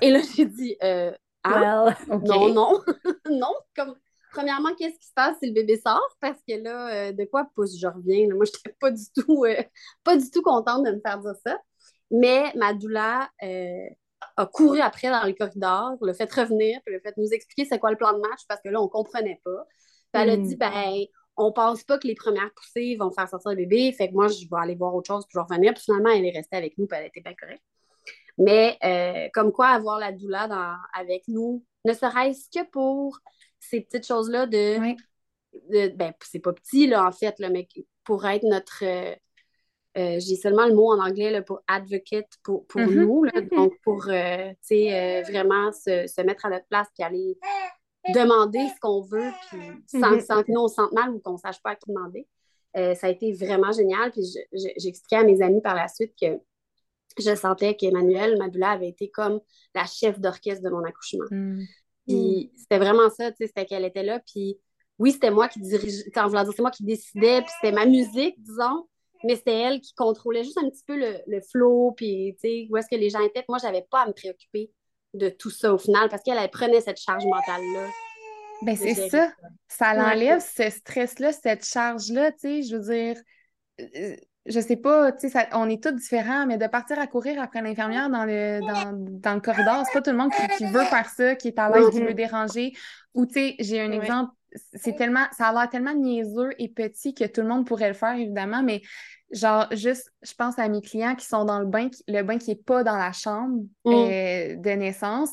Et 0.01 0.11
là, 0.11 0.19
j'ai 0.35 0.45
dit 0.45 0.77
euh, 0.83 1.11
Ah, 1.43 1.59
Well. 1.59 1.95
Non, 2.23 2.53
non, 2.53 2.81
non. 3.29 3.53
Comme, 3.75 3.95
premièrement, 4.31 4.73
qu'est-ce 4.75 4.97
qui 4.99 5.07
se 5.07 5.13
passe 5.13 5.37
si 5.39 5.47
le 5.47 5.53
bébé 5.53 5.79
sort? 5.79 6.01
Parce 6.19 6.39
que 6.47 6.55
là, 6.55 7.09
euh, 7.09 7.11
de 7.11 7.25
quoi 7.25 7.47
pousse, 7.55 7.79
je 7.79 7.87
reviens? 7.87 8.27
Moi, 8.33 8.45
je 8.45 8.51
n'étais 8.51 8.75
pas 8.79 8.91
du 8.91 9.03
tout, 9.15 9.45
euh, 9.45 9.61
pas 10.03 10.17
du 10.17 10.29
tout 10.31 10.41
contente 10.41 10.85
de 10.85 10.91
me 10.91 10.99
faire 11.01 11.19
dire 11.19 11.35
ça. 11.45 11.57
Mais 12.11 12.51
ma 12.55 12.73
doula 12.73 13.29
euh, 13.43 13.87
a 14.37 14.45
couru 14.45 14.79
après 14.81 15.09
dans 15.09 15.23
le 15.25 15.33
corridor, 15.33 15.93
le 16.01 16.13
fait 16.13 16.31
revenir, 16.31 16.79
puis 16.85 16.93
le 16.95 17.01
fait 17.01 17.13
nous 17.17 17.29
expliquer 17.31 17.65
c'est 17.69 17.79
quoi 17.79 17.91
le 17.91 17.97
plan 17.97 18.13
de 18.13 18.19
match 18.19 18.41
parce 18.47 18.61
que 18.61 18.69
là, 18.69 18.79
on 18.81 18.85
ne 18.85 18.89
comprenait 18.89 19.41
pas. 19.43 19.65
Puis 20.13 20.21
elle 20.21 20.29
a 20.31 20.37
Mm. 20.37 20.43
dit, 20.43 20.55
ben, 20.55 21.05
on 21.37 21.51
pense 21.51 21.83
pas 21.83 21.97
que 21.97 22.07
les 22.07 22.15
premières 22.15 22.51
poussées 22.55 22.95
vont 22.95 23.11
faire 23.11 23.29
sortir 23.29 23.51
le 23.51 23.57
bébé, 23.57 23.91
fait 23.91 24.09
que 24.09 24.13
moi, 24.13 24.27
je 24.27 24.45
vais 24.45 24.57
aller 24.61 24.75
voir 24.75 24.95
autre 24.95 25.07
chose, 25.07 25.25
puis 25.25 25.33
je 25.33 25.39
vais 25.39 25.43
revenir. 25.49 25.73
Puis 25.73 25.83
finalement, 25.83 26.09
elle 26.09 26.25
est 26.25 26.31
restée 26.37 26.55
avec 26.57 26.77
nous, 26.77 26.87
puis 26.87 26.97
elle 26.99 27.07
était 27.07 27.21
bien 27.21 27.33
correcte. 27.33 27.63
Mais 28.37 28.77
euh, 28.83 29.29
comme 29.33 29.51
quoi, 29.51 29.67
avoir 29.67 29.99
la 29.99 30.11
doula 30.11 30.47
dans, 30.47 30.75
avec 30.93 31.23
nous, 31.27 31.63
ne 31.85 31.93
serait-ce 31.93 32.49
que 32.49 32.65
pour 32.69 33.19
ces 33.59 33.81
petites 33.81 34.05
choses-là 34.05 34.45
de, 34.47 34.77
ben, 35.95 36.13
c'est 36.21 36.39
pas 36.39 36.53
petit, 36.53 36.87
là, 36.87 37.05
en 37.07 37.11
fait, 37.11 37.39
là, 37.39 37.49
mais 37.49 37.67
pour 38.03 38.25
être 38.25 38.43
notre. 38.43 38.83
euh, 38.83 39.15
euh, 39.97 40.19
j'ai 40.19 40.35
seulement 40.35 40.65
le 40.65 40.73
mot 40.75 40.91
en 40.91 40.99
anglais 40.99 41.31
là, 41.31 41.41
pour 41.41 41.61
advocate 41.67 42.27
pour, 42.43 42.67
pour 42.67 42.81
Mhm. 42.81 43.01
nous, 43.01 43.23
là, 43.23 43.31
donc 43.55 43.73
pour 43.81 44.09
euh, 44.09 44.51
euh, 44.71 45.21
vraiment 45.21 45.71
se, 45.71 46.05
se 46.07 46.21
mettre 46.21 46.45
à 46.45 46.49
notre 46.49 46.67
place 46.67 46.89
puis 46.93 47.03
aller 47.05 47.37
demander 48.13 48.67
ce 48.75 48.79
qu'on 48.79 49.01
veut, 49.01 49.31
puis 49.49 49.59
sans, 49.87 50.11
Mhm. 50.11 50.19
sans 50.21 50.43
que 50.43 50.51
nous 50.51 50.61
on 50.61 50.67
se 50.67 50.75
sente 50.75 50.91
mal 50.91 51.09
ou 51.11 51.19
qu'on 51.19 51.37
sache 51.37 51.61
pas 51.61 51.71
à 51.71 51.75
qui 51.75 51.89
demander. 51.91 52.27
Euh, 52.77 52.93
ça 52.95 53.07
a 53.07 53.09
été 53.09 53.31
vraiment 53.33 53.71
génial. 53.71 54.11
Puis 54.11 54.21
je- 54.23 54.57
je- 54.57 54.73
j'ai 54.77 54.89
expliqué 54.89 55.15
à 55.15 55.23
mes 55.23 55.41
amis 55.41 55.61
par 55.61 55.75
la 55.75 55.87
suite 55.87 56.13
que 56.19 56.27
je 57.17 57.33
sentais 57.35 57.75
qu'Emmanuel 57.75 58.37
Madula 58.37 58.71
avait 58.71 58.89
été 58.89 59.09
comme 59.09 59.39
la 59.73 59.85
chef 59.85 60.19
d'orchestre 60.19 60.63
de 60.63 60.69
mon 60.69 60.83
accouchement. 60.83 61.25
Mm. 61.31 61.63
Puis 62.07 62.51
c'était 62.57 62.77
vraiment 62.77 63.09
ça, 63.09 63.31
tu 63.31 63.37
sais, 63.39 63.47
c'était 63.47 63.65
qu'elle 63.65 63.85
était 63.85 64.03
là. 64.03 64.19
Puis 64.19 64.59
oui, 64.99 65.11
c'était 65.13 65.31
moi 65.31 65.47
qui 65.47 65.59
dirigeais, 65.61 66.11
en 66.17 66.27
voulant 66.27 66.43
dire, 66.43 66.53
c'est 66.55 66.61
moi 66.61 66.71
qui 66.71 66.83
décidais, 66.83 67.41
puis 67.41 67.51
c'était 67.61 67.73
ma 67.75 67.85
musique, 67.85 68.35
disons, 68.41 68.87
mais 69.23 69.35
c'était 69.37 69.59
elle 69.59 69.81
qui 69.81 69.93
contrôlait 69.95 70.43
juste 70.43 70.57
un 70.57 70.69
petit 70.69 70.83
peu 70.85 70.97
le, 70.97 71.17
le 71.27 71.41
flow, 71.41 71.93
puis 71.97 72.35
tu 72.41 72.47
sais, 72.47 72.67
où 72.69 72.77
est-ce 72.77 72.87
que 72.89 72.95
les 72.95 73.09
gens 73.09 73.21
étaient. 73.21 73.43
Moi, 73.49 73.57
j'avais 73.61 73.85
pas 73.89 74.01
à 74.01 74.07
me 74.07 74.13
préoccuper 74.13 74.71
de 75.15 75.29
tout 75.29 75.49
ça 75.49 75.73
au 75.73 75.77
final, 75.77 76.09
parce 76.09 76.21
qu'elle 76.23 76.37
elle 76.37 76.49
prenait 76.49 76.81
cette 76.81 76.99
charge 76.99 77.25
mentale-là 77.25 77.87
Ben, 78.61 78.75
c'est 78.75 79.09
ça. 79.09 79.31
Ça 79.67 79.93
l'enlève 79.93 80.39
ce 80.39 80.69
stress-là, 80.69 81.31
cette 81.31 81.65
charge-là, 81.65 82.31
tu 82.31 82.39
sais, 82.39 82.63
je 82.63 82.75
veux 82.75 82.93
dire, 82.93 83.21
euh, 83.81 84.15
je 84.45 84.59
sais 84.59 84.75
pas, 84.75 85.11
tu 85.11 85.29
sais, 85.29 85.47
on 85.53 85.69
est 85.69 85.81
tous 85.81 85.91
différents, 85.91 86.45
mais 86.45 86.57
de 86.57 86.67
partir 86.67 86.99
à 86.99 87.07
courir 87.07 87.41
après 87.41 87.61
l'infirmière 87.61 88.09
dans 88.09 88.25
le, 88.25 88.59
dans, 88.61 89.33
le 89.33 89.41
corridor, 89.41 89.83
c'est 89.85 89.93
pas 89.93 90.01
tout 90.01 90.11
le 90.11 90.17
monde 90.17 90.31
qui, 90.57 90.65
veut 90.65 90.83
faire 90.83 91.09
ça, 91.09 91.35
qui 91.35 91.47
est 91.47 91.59
à 91.59 91.69
l'aise, 91.69 91.89
qui 91.89 91.99
veut 91.99 92.11
mm-hmm. 92.11 92.13
déranger. 92.13 92.73
Ou, 93.15 93.25
tu 93.25 93.33
sais, 93.33 93.55
j'ai 93.59 93.81
un 93.81 93.91
exemple, 93.91 94.31
c'est 94.73 94.95
tellement, 94.95 95.25
ça 95.35 95.47
a 95.47 95.53
l'air 95.53 95.69
tellement 95.69 95.95
niaiseux 95.95 96.51
et 96.59 96.69
petit 96.69 97.13
que 97.13 97.25
tout 97.25 97.41
le 97.41 97.47
monde 97.47 97.65
pourrait 97.65 97.87
le 97.87 97.95
faire, 97.95 98.13
évidemment, 98.13 98.61
mais 98.61 98.81
genre, 99.31 99.67
juste, 99.71 100.11
je 100.21 100.33
pense 100.33 100.57
à 100.59 100.67
mes 100.69 100.81
clients 100.81 101.15
qui 101.15 101.25
sont 101.25 101.45
dans 101.45 101.59
le 101.59 101.65
bain, 101.65 101.89
le 102.07 102.21
bain 102.21 102.37
qui 102.37 102.51
est 102.51 102.63
pas 102.63 102.83
dans 102.83 102.97
la 102.97 103.11
chambre 103.11 103.63
mm. 103.85 103.93
euh, 103.93 104.55
de 104.57 104.69
naissance, 104.71 105.29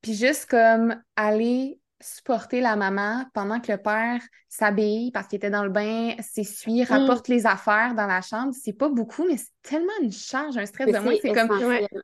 puis 0.00 0.14
juste 0.14 0.46
comme 0.46 1.00
aller 1.16 1.78
supporter 2.00 2.60
la 2.60 2.76
maman 2.76 3.24
pendant 3.32 3.60
que 3.60 3.72
le 3.72 3.78
père 3.78 4.20
s'habille 4.48 5.10
parce 5.12 5.26
qu'il 5.26 5.38
était 5.38 5.50
dans 5.50 5.64
le 5.64 5.70
bain, 5.70 6.14
s'essuie, 6.20 6.82
mm. 6.82 6.86
rapporte 6.86 7.28
les 7.28 7.46
affaires 7.46 7.94
dans 7.94 8.06
la 8.06 8.20
chambre. 8.20 8.52
C'est 8.52 8.74
pas 8.74 8.88
beaucoup, 8.88 9.26
mais 9.26 9.36
c'est 9.36 9.52
tellement 9.62 9.92
une 10.02 10.12
charge, 10.12 10.56
un 10.56 10.66
stress 10.66 10.86
de 10.86 10.98
moins. 10.98 11.14
C'est 11.20 11.32
comme 11.32 11.48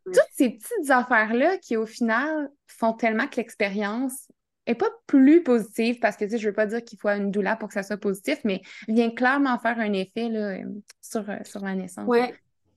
toutes 0.07 0.22
ces 0.33 0.51
petites 0.51 0.91
affaires-là 0.91 1.59
qui, 1.59 1.76
au 1.76 1.87
final, 1.87 2.51
font 2.66 2.95
tellement 2.95 3.26
que 3.26 3.37
l'expérience 3.37 4.28
est 4.66 4.74
pas 4.74 4.90
plus 5.06 5.42
positive 5.42 5.98
parce 6.00 6.16
que, 6.16 6.24
tu 6.24 6.32
sais, 6.32 6.38
je 6.38 6.48
veux 6.48 6.54
pas 6.54 6.66
dire 6.66 6.84
qu'il 6.84 6.98
faut 6.98 7.08
une 7.08 7.30
douleur 7.30 7.58
pour 7.58 7.68
que 7.68 7.74
ça 7.74 7.82
soit 7.82 7.96
positif, 7.96 8.38
mais 8.44 8.62
vient 8.88 9.11
clairement 9.11 9.58
faire 9.58 9.78
un 9.78 9.92
effet 9.92 10.28
là, 10.28 10.58
sur, 11.00 11.28
euh, 11.28 11.36
sur 11.44 11.61
la 11.64 11.74
naissance. 11.74 12.04
Oui. 12.06 12.20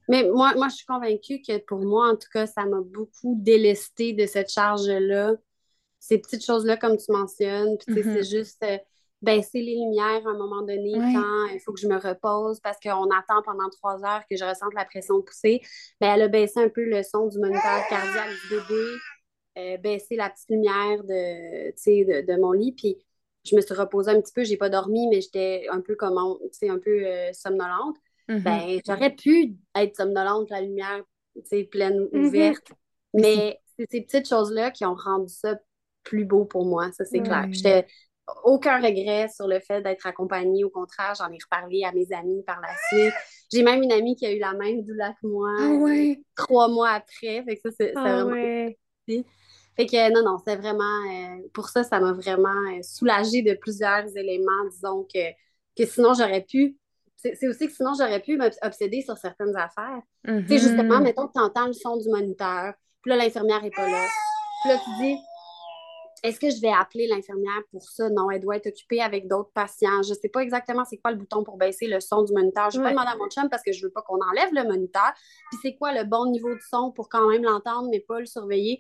Mais 0.09 0.23
moi, 0.23 0.53
moi, 0.55 0.67
je 0.69 0.75
suis 0.75 0.86
convaincue 0.86 1.41
que 1.41 1.57
pour 1.59 1.79
moi, 1.79 2.09
en 2.09 2.15
tout 2.15 2.27
cas, 2.34 2.45
ça 2.45 2.65
m'a 2.65 2.81
beaucoup 2.81 3.36
délesté 3.39 4.13
de 4.13 4.25
cette 4.25 4.51
charge-là 4.51 5.34
ces 6.03 6.17
petites 6.17 6.45
choses-là, 6.45 6.75
comme 6.75 6.97
tu 6.97 7.11
mentionnes. 7.11 7.77
Puis, 7.77 7.95
c'est 7.95 8.03
mm-hmm. 8.03 8.29
juste 8.29 8.61
euh, 8.63 8.77
baisser 9.21 9.61
les 9.61 9.75
lumières 9.75 10.27
à 10.27 10.31
un 10.31 10.38
moment 10.38 10.61
donné 10.61 10.91
quand 10.91 11.45
il 11.53 11.61
faut 11.63 11.71
que 11.71 11.79
je 11.79 11.88
me 11.88 11.97
repose 11.97 12.59
parce 12.59 12.77
qu'on 12.84 13.09
attend 13.09 13.41
pendant 13.45 13.69
trois 13.69 14.03
heures 14.03 14.23
que 14.29 14.36
je 14.36 14.43
ressente 14.43 14.73
la 14.73 14.84
pression 14.84 15.21
poussée. 15.21 15.61
Mais 16.01 16.07
elle 16.07 16.23
a 16.23 16.27
baissé 16.27 16.59
un 16.59 16.67
peu 16.67 16.84
le 16.84 17.03
son 17.03 17.27
du 17.27 17.39
moniteur 17.39 17.88
cardiaque 17.89 18.31
du 18.31 18.49
bébé, 18.49 18.84
euh, 19.58 19.78
baissé 19.78 20.16
la 20.16 20.30
petite 20.30 20.49
lumière 20.49 21.04
de, 21.04 21.72
de, 21.72 22.26
de 22.26 22.41
mon 22.41 22.51
lit. 22.51 22.74
Puis, 22.74 22.97
je 23.45 23.56
me 23.56 23.62
suis 23.62 23.74
reposée 23.74 24.12
un 24.12 24.22
petit 24.22 24.34
peu. 24.34 24.43
J'ai 24.43 24.58
pas 24.58 24.70
dormi, 24.70 25.08
mais 25.08 25.22
j'étais 25.22 25.66
un 25.70 25.82
peu 25.82 25.95
comme, 25.95 26.18
un 26.18 26.80
peu 26.80 27.06
euh, 27.06 27.34
somnolente. 27.34 27.97
Mm-hmm. 28.30 28.43
Ben, 28.43 28.82
j'aurais 28.86 29.16
pu 29.16 29.56
être 29.76 29.95
somnolente, 29.95 30.49
la 30.49 30.62
lumière, 30.62 31.04
pleine, 31.72 31.99
mm-hmm. 31.99 32.26
ouverte. 32.28 32.72
Mais 33.14 33.60
c'est 33.78 33.89
ces 33.91 34.01
petites 34.01 34.28
choses-là 34.28 34.72
qui 34.72 34.86
ont 34.86 34.95
rendu 34.95 35.34
ça 35.34 35.58
plus 36.04 36.26
beau 36.26 36.45
pour 36.45 36.66
moi, 36.66 36.91
ça 36.91 37.06
c'est 37.06 37.22
clair. 37.22 37.47
J'étais 37.51 37.86
aucun 38.43 38.78
regret 38.82 39.28
sur 39.34 39.47
le 39.47 39.60
fait 39.60 39.82
d'être 39.82 40.06
accompagnée. 40.06 40.64
Au 40.64 40.70
contraire, 40.70 41.14
j'en 41.18 41.30
ai 41.32 41.38
reparlé 41.41 41.84
à 41.84 41.91
mes 41.91 42.12
amis 42.12 42.43
par 42.45 42.62
la 42.62 42.70
suite. 42.89 43.14
J'ai 43.51 43.64
même 43.64 43.84
une 43.84 43.91
amie 43.91 44.16
qui 44.16 44.26
a 44.26 44.32
eu 44.32 44.39
la 44.39 44.54
même 44.54 44.84
douleur 44.84 45.14
que 45.22 45.28
moi 45.28 45.56
ah 45.60 46.22
trois 46.36 46.68
mois 46.68 46.89
après. 46.89 47.43
Fait 47.43 47.56
que 47.56 47.62
ça, 47.62 47.70
c'est 47.78 47.93
ah 47.95 48.24
vraiment. 48.24 48.70
Fait 49.76 49.86
que 49.86 50.13
non, 50.13 50.24
non, 50.24 50.38
c'est 50.45 50.55
vraiment. 50.55 50.84
Euh, 50.84 51.47
pour 51.53 51.69
ça, 51.69 51.84
ça 51.84 51.99
m'a 51.99 52.13
vraiment 52.13 52.49
euh, 52.49 52.82
soulagée 52.84 53.41
de 53.41 53.53
plusieurs 53.53 54.05
éléments, 54.15 54.65
disons, 54.71 55.07
que, 55.11 55.32
que 55.78 55.86
sinon 55.86 56.13
j'aurais 56.13 56.45
pu. 56.47 56.78
C'est 57.15 57.47
aussi 57.47 57.67
que 57.67 57.74
sinon 57.74 57.93
j'aurais 57.97 58.19
pu 58.19 58.36
m'obséder 58.36 59.01
sur 59.01 59.17
certaines 59.17 59.55
affaires. 59.55 60.01
Tu 60.26 60.45
sais, 60.47 60.57
justement, 60.57 60.99
mm-hmm. 60.99 61.03
mettons 61.03 61.28
que 61.28 61.34
tu 61.34 61.39
entends 61.39 61.67
le 61.67 61.74
son 61.74 61.95
du 61.95 62.09
moniteur, 62.09 62.74
puis 63.01 63.11
là, 63.11 63.15
l'infirmière 63.15 63.61
n'est 63.61 63.71
pas 63.71 63.89
là. 63.89 64.05
Puis 64.61 64.71
là, 64.71 64.78
tu 64.84 64.89
dis, 65.01 65.17
est-ce 66.24 66.39
que 66.39 66.49
je 66.49 66.61
vais 66.61 66.71
appeler 66.71 67.07
l'infirmière 67.07 67.61
pour 67.69 67.84
ça? 67.84 68.09
Non, 68.09 68.32
elle 68.32 68.39
doit 68.39 68.55
être 68.55 68.67
occupée 68.67 69.01
avec 69.01 69.28
d'autres 69.28 69.51
patients. 69.53 70.01
Je 70.03 70.11
ne 70.11 70.15
sais 70.15 70.30
pas 70.30 70.39
exactement 70.39 70.86
c'est 70.89 70.97
quoi 70.97 71.11
le 71.11 71.17
bouton 71.17 71.43
pour 71.43 71.57
baisser 71.57 71.86
le 71.86 71.99
son 71.99 72.24
du 72.24 72.32
moniteur. 72.32 72.71
Je 72.71 72.78
vais 72.78 72.86
pas 72.86 72.91
demander 72.91 73.11
à 73.11 73.17
mon 73.17 73.30
chum 73.30 73.49
parce 73.49 73.61
que 73.61 73.74
je 73.74 73.80
ne 73.80 73.88
veux 73.88 73.91
pas 73.91 74.01
qu'on 74.03 74.19
enlève 74.21 74.53
le 74.53 74.63
moniteur. 74.63 75.11
Puis 75.51 75.59
c'est 75.61 75.76
quoi 75.76 75.93
le 75.93 76.05
bon 76.05 76.32
niveau 76.32 76.53
de 76.53 76.61
son 76.69 76.91
pour 76.91 77.09
quand 77.09 77.30
même 77.30 77.43
l'entendre, 77.43 77.89
mais 77.91 77.99
pas 77.99 78.21
le 78.21 78.26
surveiller? 78.26 78.80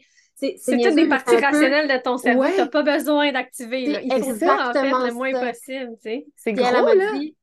C'est 0.57 0.77
toutes 0.77 0.95
des 0.95 1.07
parties 1.07 1.37
rationnelles 1.37 1.87
de 1.87 2.01
ton 2.01 2.17
cerveau. 2.17 2.45
Tu 2.45 2.57
n'as 2.57 2.67
pas 2.67 2.83
besoin 2.83 3.31
d'activer. 3.31 3.99
Il 4.03 4.11
faut 4.11 4.31
en 4.31 4.73
fait, 4.73 4.83
le 4.83 5.13
moins 5.13 5.31
possible. 5.31 5.91
C'est 6.35 6.53
gros, 6.53 6.87
elle 6.87 6.97
là. 6.97 7.13
Dit, 7.13 7.35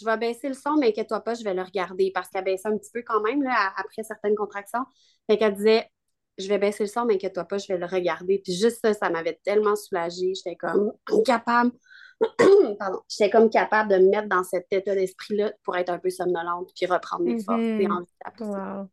je 0.00 0.04
vais 0.04 0.16
baisser 0.16 0.48
le 0.48 0.54
son, 0.54 0.76
mais 0.76 0.88
inquiète-toi 0.88 1.20
pas, 1.20 1.34
je 1.34 1.44
vais 1.44 1.54
le 1.54 1.62
regarder 1.62 2.10
parce 2.14 2.28
qu'elle 2.28 2.44
baissait 2.44 2.68
un 2.68 2.76
petit 2.76 2.90
peu 2.92 3.02
quand 3.02 3.20
même 3.20 3.42
là, 3.42 3.72
après 3.76 4.02
certaines 4.02 4.34
contractions. 4.34 4.84
Fait 5.28 5.36
qu'elle 5.38 5.54
disait, 5.54 5.90
je 6.38 6.48
vais 6.48 6.58
baisser 6.58 6.84
le 6.84 6.88
son, 6.88 7.04
mais 7.04 7.14
inquiète-toi 7.14 7.44
pas, 7.44 7.58
je 7.58 7.66
vais 7.72 7.78
le 7.78 7.86
regarder. 7.86 8.40
Puis 8.42 8.54
juste 8.54 8.78
ça, 8.82 8.94
ça 8.94 9.10
m'avait 9.10 9.38
tellement 9.42 9.76
soulagée. 9.76 10.32
J'étais 10.34 10.56
comme 10.56 10.92
capable, 11.24 11.72
pardon, 12.78 13.00
j'étais 13.08 13.30
comme 13.30 13.50
capable 13.50 13.90
de 13.90 13.96
me 13.98 14.10
mettre 14.10 14.28
dans 14.28 14.44
cet 14.44 14.66
état 14.70 14.94
d'esprit-là 14.94 15.52
pour 15.64 15.76
être 15.76 15.90
un 15.90 15.98
peu 15.98 16.10
somnolente, 16.10 16.70
puis 16.76 16.86
reprendre 16.86 17.24
mes 17.24 17.42
forces 17.42 17.60
et 17.60 17.86
mhm. 17.86 17.92
envie 17.92 18.88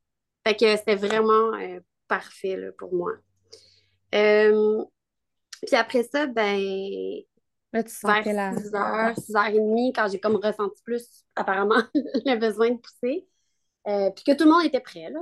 Fait 0.46 0.56
que 0.56 0.76
c'était 0.76 0.96
vraiment 0.96 1.54
euh, 1.54 1.80
parfait 2.08 2.58
là, 2.58 2.72
pour 2.78 2.94
moi. 2.94 3.12
Euh, 4.16 4.84
puis 5.66 5.76
après 5.76 6.04
ça, 6.04 6.28
ben, 6.28 6.60
Là, 7.76 7.84
tu 7.84 7.94
vers 8.06 8.24
6h, 8.24 9.16
6h30, 9.20 9.92
quand 9.94 10.08
j'ai 10.10 10.20
comme 10.20 10.38
ressenti 10.38 10.82
plus, 10.84 11.26
apparemment, 11.36 11.84
le 11.94 12.38
besoin 12.38 12.72
de 12.72 12.78
pousser, 12.78 13.28
euh, 13.88 14.10
puis 14.12 14.24
que 14.24 14.32
tout 14.32 14.46
le 14.46 14.52
monde 14.52 14.64
était 14.64 14.80
prêt, 14.80 15.10
là. 15.10 15.20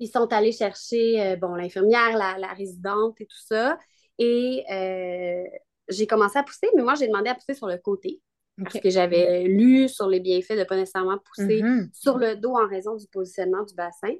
Ils 0.00 0.08
sont 0.08 0.32
allés 0.32 0.50
chercher 0.50 1.22
euh, 1.22 1.36
bon, 1.36 1.54
l'infirmière, 1.54 2.16
la, 2.16 2.52
résidente 2.52 3.20
et 3.20 3.26
tout 3.26 3.40
ça. 3.46 3.78
Et 4.18 4.64
euh, 4.72 5.44
j'ai 5.88 6.08
commencé 6.08 6.36
à 6.36 6.42
pousser, 6.42 6.68
mais 6.74 6.82
moi, 6.82 6.96
j'ai 6.96 7.06
demandé 7.06 7.30
à 7.30 7.36
pousser 7.36 7.54
sur 7.54 7.68
le 7.68 7.78
côté. 7.78 8.20
Parce 8.60 8.80
que 8.80 8.90
j'avais 8.90 9.44
lu 9.44 9.88
sur 9.88 10.08
les 10.08 10.18
bienfaits 10.18 10.54
de 10.54 10.58
ne 10.58 10.64
pas 10.64 10.76
nécessairement 10.76 11.18
pousser 11.18 11.62
mm-hmm. 11.62 11.90
sur 11.92 12.18
le 12.18 12.34
dos 12.34 12.54
en 12.56 12.66
raison 12.66 12.96
du 12.96 13.06
positionnement 13.06 13.62
du 13.62 13.74
bassin. 13.74 14.14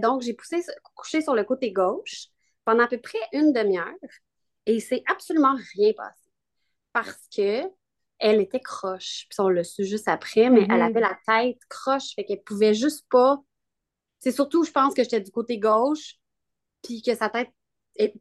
Donc, 0.00 0.22
j'ai 0.22 0.34
poussé, 0.34 0.62
couché 0.96 1.20
sur 1.20 1.36
le 1.36 1.44
côté 1.44 1.70
gauche 1.70 2.31
pendant 2.64 2.84
à 2.84 2.88
peu 2.88 2.98
près 2.98 3.18
une 3.32 3.52
demi-heure 3.52 3.94
et 4.66 4.74
il 4.74 4.80
s'est 4.80 5.02
absolument 5.10 5.54
rien 5.74 5.92
passé 5.96 6.30
parce 6.92 7.28
que 7.34 7.62
elle 8.18 8.40
était 8.40 8.60
croche. 8.60 9.26
Puis 9.28 9.40
on 9.40 9.48
l'a 9.48 9.64
su 9.64 9.84
juste 9.84 10.06
après, 10.06 10.48
mais 10.48 10.62
elle 10.62 10.68
mm-hmm. 10.68 10.82
avait 10.82 11.00
la 11.00 11.18
tête 11.26 11.58
croche, 11.68 12.14
fait 12.14 12.24
qu'elle 12.24 12.42
pouvait 12.42 12.74
juste 12.74 13.04
pas 13.10 13.42
c'est 14.22 14.30
surtout, 14.30 14.62
je 14.62 14.70
pense 14.70 14.94
que 14.94 15.02
j'étais 15.02 15.20
du 15.20 15.32
côté 15.32 15.58
gauche, 15.58 16.14
puis 16.84 17.02
que 17.02 17.14
sa 17.16 17.28
tête 17.28 17.50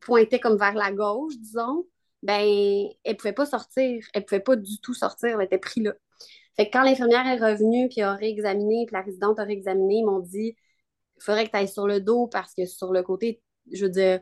pointait 0.02 0.40
comme 0.40 0.58
vers 0.58 0.74
la 0.74 0.92
gauche, 0.92 1.38
disons. 1.38 1.86
Ben, 2.24 2.90
elle 3.04 3.18
pouvait 3.18 3.34
pas 3.34 3.46
sortir. 3.46 4.04
Elle 4.14 4.26
pouvait 4.26 4.42
pas 4.42 4.56
du 4.56 4.80
tout 4.82 4.96
sortir. 4.96 5.40
Elle 5.40 5.46
était 5.46 5.60
prise 5.60 5.84
là. 5.84 5.94
Fait 6.56 6.68
que 6.68 6.72
quand 6.74 6.84
l'infirmière 6.84 7.28
est 7.28 7.38
revenue, 7.38 7.88
puis 7.88 8.02
a 8.02 8.16
réexaminé, 8.16 8.86
puis 8.88 8.94
la 8.94 9.02
résidente 9.02 9.40
a 9.40 9.44
réexaminé, 9.44 9.98
ils 9.98 10.06
m'ont 10.06 10.20
dit 10.20 10.56
il 11.18 11.24
faudrait 11.24 11.46
que 11.46 11.52
tu 11.52 11.58
ailles 11.58 11.68
sur 11.68 11.88
le 11.88 12.02
dos 12.02 12.28
parce 12.28 12.54
que 12.56 12.66
sur 12.66 12.92
le 12.92 13.04
côté, 13.04 13.42
je 13.72 13.86
veux 13.86 13.92
dire, 13.92 14.22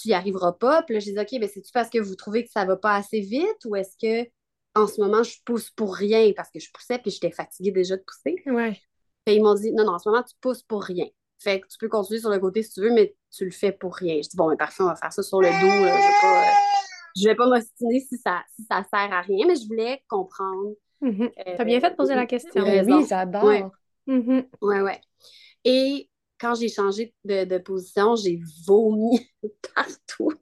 tu 0.00 0.08
n'y 0.08 0.14
arriveras 0.14 0.52
pas. 0.52 0.82
Puis 0.82 0.94
là, 0.94 1.00
j'ai 1.00 1.12
dit 1.12 1.18
OK, 1.18 1.40
ben 1.40 1.48
c'est-tu 1.52 1.70
parce 1.72 1.90
que 1.90 1.98
vous 1.98 2.14
trouvez 2.14 2.44
que 2.44 2.50
ça 2.50 2.64
va 2.64 2.76
pas 2.76 2.94
assez 2.94 3.20
vite 3.20 3.64
ou 3.64 3.76
est-ce 3.76 3.96
que 4.00 4.28
en 4.74 4.86
ce 4.86 5.00
moment, 5.00 5.22
je 5.22 5.36
pousse 5.44 5.70
pour 5.70 5.94
rien 5.94 6.32
parce 6.34 6.50
que 6.50 6.58
je 6.58 6.70
poussais 6.72 6.98
puis 6.98 7.10
j'étais 7.10 7.30
fatiguée 7.30 7.72
déjà 7.72 7.96
de 7.96 8.02
pousser? 8.02 8.42
Ouais. 8.46 8.80
Fait, 9.26 9.36
ils 9.36 9.42
m'ont 9.42 9.54
dit 9.54 9.72
non, 9.72 9.84
non, 9.84 9.94
en 9.94 9.98
ce 9.98 10.08
moment, 10.08 10.22
tu 10.22 10.34
pousses 10.40 10.62
pour 10.62 10.82
rien. 10.82 11.06
Fait 11.38 11.60
que 11.60 11.66
tu 11.66 11.76
peux 11.78 11.88
continuer 11.88 12.20
sur 12.20 12.30
le 12.30 12.38
côté 12.38 12.62
si 12.62 12.72
tu 12.72 12.80
veux, 12.80 12.92
mais 12.92 13.14
tu 13.30 13.44
le 13.44 13.50
fais 13.50 13.72
pour 13.72 13.94
rien. 13.96 14.20
Je 14.22 14.28
dis 14.28 14.36
bon, 14.36 14.48
mais 14.48 14.56
parfait, 14.56 14.82
on 14.82 14.86
va 14.86 14.96
faire 14.96 15.12
ça 15.12 15.22
sur 15.22 15.40
le 15.40 15.48
dos. 15.48 15.52
Je 15.54 15.84
vais 15.84 16.20
pas, 16.20 16.42
euh, 16.42 17.28
vais 17.28 17.34
pas 17.34 17.46
m'ostiner 17.46 18.00
si 18.00 18.16
ça, 18.16 18.42
si 18.54 18.64
ça 18.64 18.82
sert 18.82 19.12
à 19.12 19.20
rien, 19.22 19.46
mais 19.46 19.56
je 19.56 19.66
voulais 19.66 20.02
comprendre. 20.08 20.74
Mm-hmm. 21.02 21.32
Euh, 21.38 21.56
tu 21.56 21.60
as 21.60 21.64
bien 21.64 21.80
fait 21.80 21.90
de 21.90 21.96
poser 21.96 22.14
la 22.14 22.26
question. 22.26 22.64
oui, 22.64 23.06
j'adore. 23.08 23.44
Ouais. 23.44 23.64
Ouais, 24.06 24.80
ouais. 24.80 25.00
Et 25.64 26.08
quand 26.42 26.56
j'ai 26.56 26.68
changé 26.68 27.14
de, 27.24 27.58
position, 27.58 28.16
j'ai 28.16 28.40
vomi 28.66 29.20
partout. 29.74 30.32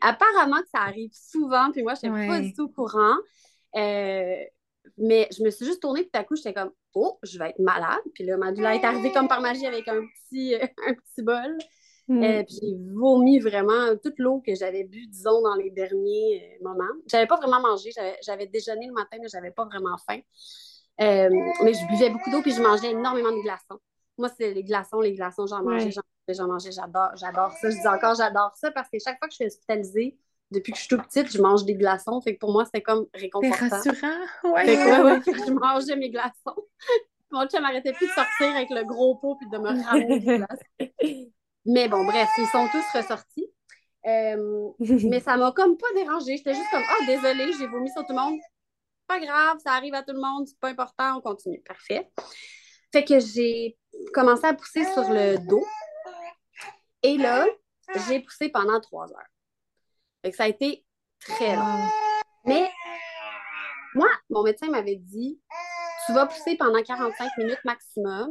apparemment 0.00 0.62
que 0.62 0.68
ça 0.72 0.80
arrive 0.80 1.10
souvent, 1.12 1.70
puis 1.70 1.82
moi, 1.82 1.92
je 1.94 2.08
n'étais 2.08 2.26
pas 2.26 2.40
du 2.40 2.54
tout 2.54 2.64
au 2.64 2.68
courant. 2.68 3.16
Euh, 3.76 4.36
mais 4.96 5.28
je 5.36 5.42
me 5.44 5.50
suis 5.50 5.66
juste 5.66 5.82
tournée, 5.82 6.02
puis 6.02 6.10
tout 6.10 6.18
à 6.18 6.24
coup, 6.24 6.36
j'étais 6.36 6.54
comme, 6.54 6.70
oh, 6.94 7.18
je 7.22 7.38
vais 7.38 7.50
être 7.50 7.58
malade. 7.58 8.00
Puis 8.14 8.24
là, 8.24 8.38
ma 8.38 8.50
douleur 8.50 8.72
est 8.72 8.84
arrivée 8.84 9.12
comme 9.12 9.28
par 9.28 9.42
magie 9.42 9.66
avec 9.66 9.86
un 9.88 10.00
petit, 10.00 10.54
un 10.88 10.94
petit 10.94 11.22
bol. 11.22 11.58
Mm. 12.08 12.22
Euh, 12.22 12.42
puis 12.44 12.58
j'ai 12.62 12.76
vomi 12.94 13.40
vraiment 13.40 13.96
toute 14.02 14.18
l'eau 14.18 14.42
que 14.46 14.54
j'avais 14.54 14.84
bu, 14.84 15.06
disons, 15.06 15.42
dans 15.42 15.54
les 15.54 15.70
derniers 15.70 16.58
euh, 16.60 16.64
moments. 16.64 16.94
J'avais 17.10 17.26
pas 17.26 17.36
vraiment 17.36 17.60
mangé. 17.60 17.90
J'avais 18.22 18.46
déjeuné 18.46 18.86
le 18.86 18.94
matin, 18.94 19.18
mais 19.20 19.28
j'avais 19.28 19.50
pas 19.50 19.66
vraiment 19.66 19.96
faim. 20.06 20.20
Mais 20.98 21.74
je 21.74 21.88
buvais 21.92 22.08
beaucoup 22.08 22.30
d'eau, 22.30 22.40
puis 22.40 22.52
je 22.52 22.62
mangeais 22.62 22.92
énormément 22.92 23.32
de 23.32 23.42
glaçons. 23.42 23.80
Moi, 24.18 24.28
c'est 24.38 24.52
les 24.52 24.62
glaçons, 24.62 25.00
les 25.00 25.12
glaçons, 25.12 25.46
j'en 25.46 25.62
mangeais, 25.62 25.90
j'en 26.28 26.46
mangeais, 26.46 26.72
j'adore, 26.72 27.10
j'adore 27.16 27.52
ça. 27.52 27.70
Je 27.70 27.76
dis 27.76 27.88
encore, 27.88 28.14
j'adore 28.14 28.52
ça 28.56 28.70
parce 28.70 28.88
que 28.88 28.98
chaque 28.98 29.18
fois 29.18 29.28
que 29.28 29.32
je 29.32 29.36
suis 29.36 29.46
hospitalisée, 29.46 30.16
depuis 30.50 30.72
que 30.72 30.78
je 30.78 30.84
suis 30.84 30.96
toute 30.96 31.06
petite, 31.06 31.32
je 31.32 31.42
mange 31.42 31.64
des 31.64 31.74
glaçons. 31.74 32.20
Fait 32.20 32.34
que 32.34 32.38
pour 32.38 32.52
moi, 32.52 32.64
c'était 32.64 32.82
comme 32.82 33.06
réconfortant. 33.12 33.80
C'est 33.82 33.90
rassurant. 33.90 34.20
Ouais. 34.44 34.64
Fait 34.66 34.76
que, 34.76 35.04
ouais, 35.04 35.20
je 35.46 35.52
mangeais 35.52 35.96
mes 35.96 36.10
glaçons. 36.10 36.68
Mon 37.30 37.46
chum 37.48 37.62
m'arrêtait 37.62 37.92
plus 37.92 38.06
de 38.06 38.12
sortir 38.12 38.54
avec 38.54 38.70
le 38.70 38.84
gros 38.84 39.16
pot 39.16 39.34
puis 39.36 39.48
de 39.48 39.58
me 39.58 39.84
ramener 39.84 40.20
des 40.20 40.36
glaçons. 40.36 41.32
Mais 41.66 41.88
bon, 41.88 42.04
bref, 42.04 42.28
ils 42.38 42.46
sont 42.46 42.68
tous 42.70 42.84
ressortis. 42.96 43.50
Euh, 44.06 44.68
mais 44.78 45.20
ça 45.20 45.36
m'a 45.36 45.50
comme 45.52 45.76
pas 45.76 45.92
dérangé. 45.94 46.36
J'étais 46.36 46.54
juste 46.54 46.70
comme, 46.70 46.82
ah, 46.86 46.94
oh, 47.00 47.04
désolée, 47.06 47.52
j'ai 47.58 47.66
vomi 47.66 47.90
sur 47.90 48.02
tout 48.02 48.12
le 48.12 48.20
monde. 48.20 48.38
Pas 49.06 49.18
grave, 49.18 49.58
ça 49.64 49.72
arrive 49.72 49.94
à 49.94 50.02
tout 50.02 50.14
le 50.14 50.20
monde, 50.20 50.46
c'est 50.46 50.58
pas 50.58 50.68
important, 50.68 51.18
on 51.18 51.20
continue. 51.20 51.60
Parfait. 51.66 52.10
Fait 52.94 53.04
que 53.04 53.18
j'ai 53.18 53.76
commencé 54.12 54.46
à 54.46 54.54
pousser 54.54 54.84
sur 54.84 55.10
le 55.10 55.36
dos. 55.48 55.66
Et 57.02 57.18
là, 57.18 57.44
j'ai 58.06 58.20
poussé 58.20 58.50
pendant 58.50 58.80
trois 58.80 59.10
heures. 59.10 59.32
Fait 60.22 60.30
que 60.30 60.36
ça 60.36 60.44
a 60.44 60.46
été 60.46 60.86
très 61.18 61.56
long. 61.56 61.88
Mais 62.44 62.70
moi, 63.96 64.06
mon 64.30 64.44
médecin 64.44 64.70
m'avait 64.70 64.94
dit 64.94 65.40
tu 66.06 66.12
vas 66.12 66.26
pousser 66.26 66.56
pendant 66.56 66.80
45 66.80 67.36
minutes 67.38 67.58
maximum 67.64 68.30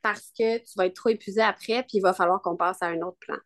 parce 0.00 0.30
que 0.30 0.56
tu 0.56 0.72
vas 0.78 0.86
être 0.86 0.96
trop 0.96 1.10
épuisé 1.10 1.42
après, 1.42 1.82
puis 1.82 1.98
il 1.98 2.00
va 2.00 2.14
falloir 2.14 2.40
qu'on 2.40 2.56
passe 2.56 2.80
à 2.80 2.86
un 2.86 3.02
autre 3.02 3.18
plan. 3.20 3.36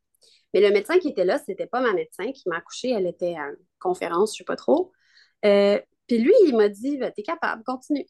Mais 0.54 0.60
le 0.60 0.70
médecin 0.70 1.00
qui 1.00 1.08
était 1.08 1.24
là, 1.24 1.40
c'était 1.40 1.66
pas 1.66 1.80
ma 1.80 1.94
médecin 1.94 2.30
qui 2.30 2.48
m'a 2.48 2.58
accouchée, 2.58 2.90
elle 2.90 3.08
était 3.08 3.34
à 3.34 3.48
une 3.48 3.56
conférence, 3.80 4.34
je 4.34 4.38
sais 4.38 4.44
pas 4.44 4.54
trop. 4.54 4.92
Euh, 5.44 5.80
puis 6.06 6.18
lui, 6.18 6.34
il 6.46 6.56
m'a 6.56 6.68
dit 6.68 6.96
ben, 6.96 7.10
T'es 7.10 7.24
capable, 7.24 7.64
continue. 7.64 8.06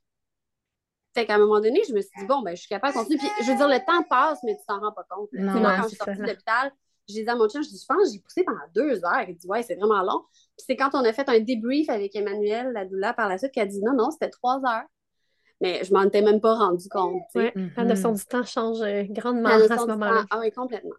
Fait 1.19 1.27
qu'à 1.27 1.35
un 1.35 1.39
moment 1.39 1.61
donné, 1.61 1.83
je 1.89 1.93
me 1.93 2.01
suis 2.01 2.11
dit 2.17 2.27
Bon, 2.27 2.43
ben, 2.43 2.55
je 2.55 2.61
suis 2.61 2.69
capable 2.69 2.95
de 2.95 2.99
continuer. 3.01 3.19
Puis 3.19 3.45
je 3.45 3.51
veux 3.51 3.57
dire, 3.57 3.69
le 3.69 3.85
temps 3.85 4.05
passe, 4.09 4.39
mais 4.45 4.55
tu 4.55 4.63
t'en 4.69 4.79
rends 4.79 4.93
pas 4.93 5.05
compte. 5.11 5.29
Non, 5.33 5.53
quand 5.61 5.83
je 5.83 5.89
suis 5.89 5.97
sortie 5.97 6.17
de 6.17 6.27
l'hôpital, 6.27 6.73
j'ai 7.09 7.25
dit 7.25 7.29
à 7.29 7.35
mon 7.35 7.49
chien, 7.49 7.61
je 7.61 7.69
dis, 7.69 7.81
je 7.81 7.87
pense 7.93 8.13
j'ai 8.13 8.21
poussé 8.21 8.45
pendant 8.45 8.61
deux 8.73 9.05
heures. 9.05 9.25
Il 9.27 9.37
dit, 9.37 9.47
ouais, 9.49 9.65
c'est 9.65 9.75
vraiment 9.75 10.03
long. 10.03 10.23
Puis 10.57 10.65
c'est 10.67 10.77
quand 10.77 10.91
on 10.93 11.05
a 11.05 11.13
fait 11.13 11.29
un 11.29 11.41
débrief 11.41 11.89
avec 11.89 12.15
Emmanuel, 12.15 12.71
la 12.73 12.85
doula, 12.85 13.15
par 13.15 13.29
la 13.29 13.37
suite, 13.37 13.51
qui 13.51 13.61
a 13.61 13.67
dit, 13.67 13.81
non, 13.83 13.95
non, 13.95 14.11
c'était 14.13 14.31
trois 14.31 14.59
heures. 14.59 14.85
Mais 15.61 15.83
je 15.83 15.93
m'en 15.93 16.05
étais 16.05 16.23
même 16.23 16.41
pas 16.41 16.55
rendu 16.55 16.89
compte. 16.89 17.21
Oui, 17.35 17.51
la 17.77 17.85
notion 17.85 18.13
du 18.13 18.25
temps 18.25 18.45
change 18.45 18.81
euh, 18.83 19.03
grandement 19.09 19.49
à 19.49 19.59
ce 19.59 19.87
moment-là. 19.87 20.25
Ah 20.31 20.39
oui, 20.39 20.53
complètement. 20.53 20.95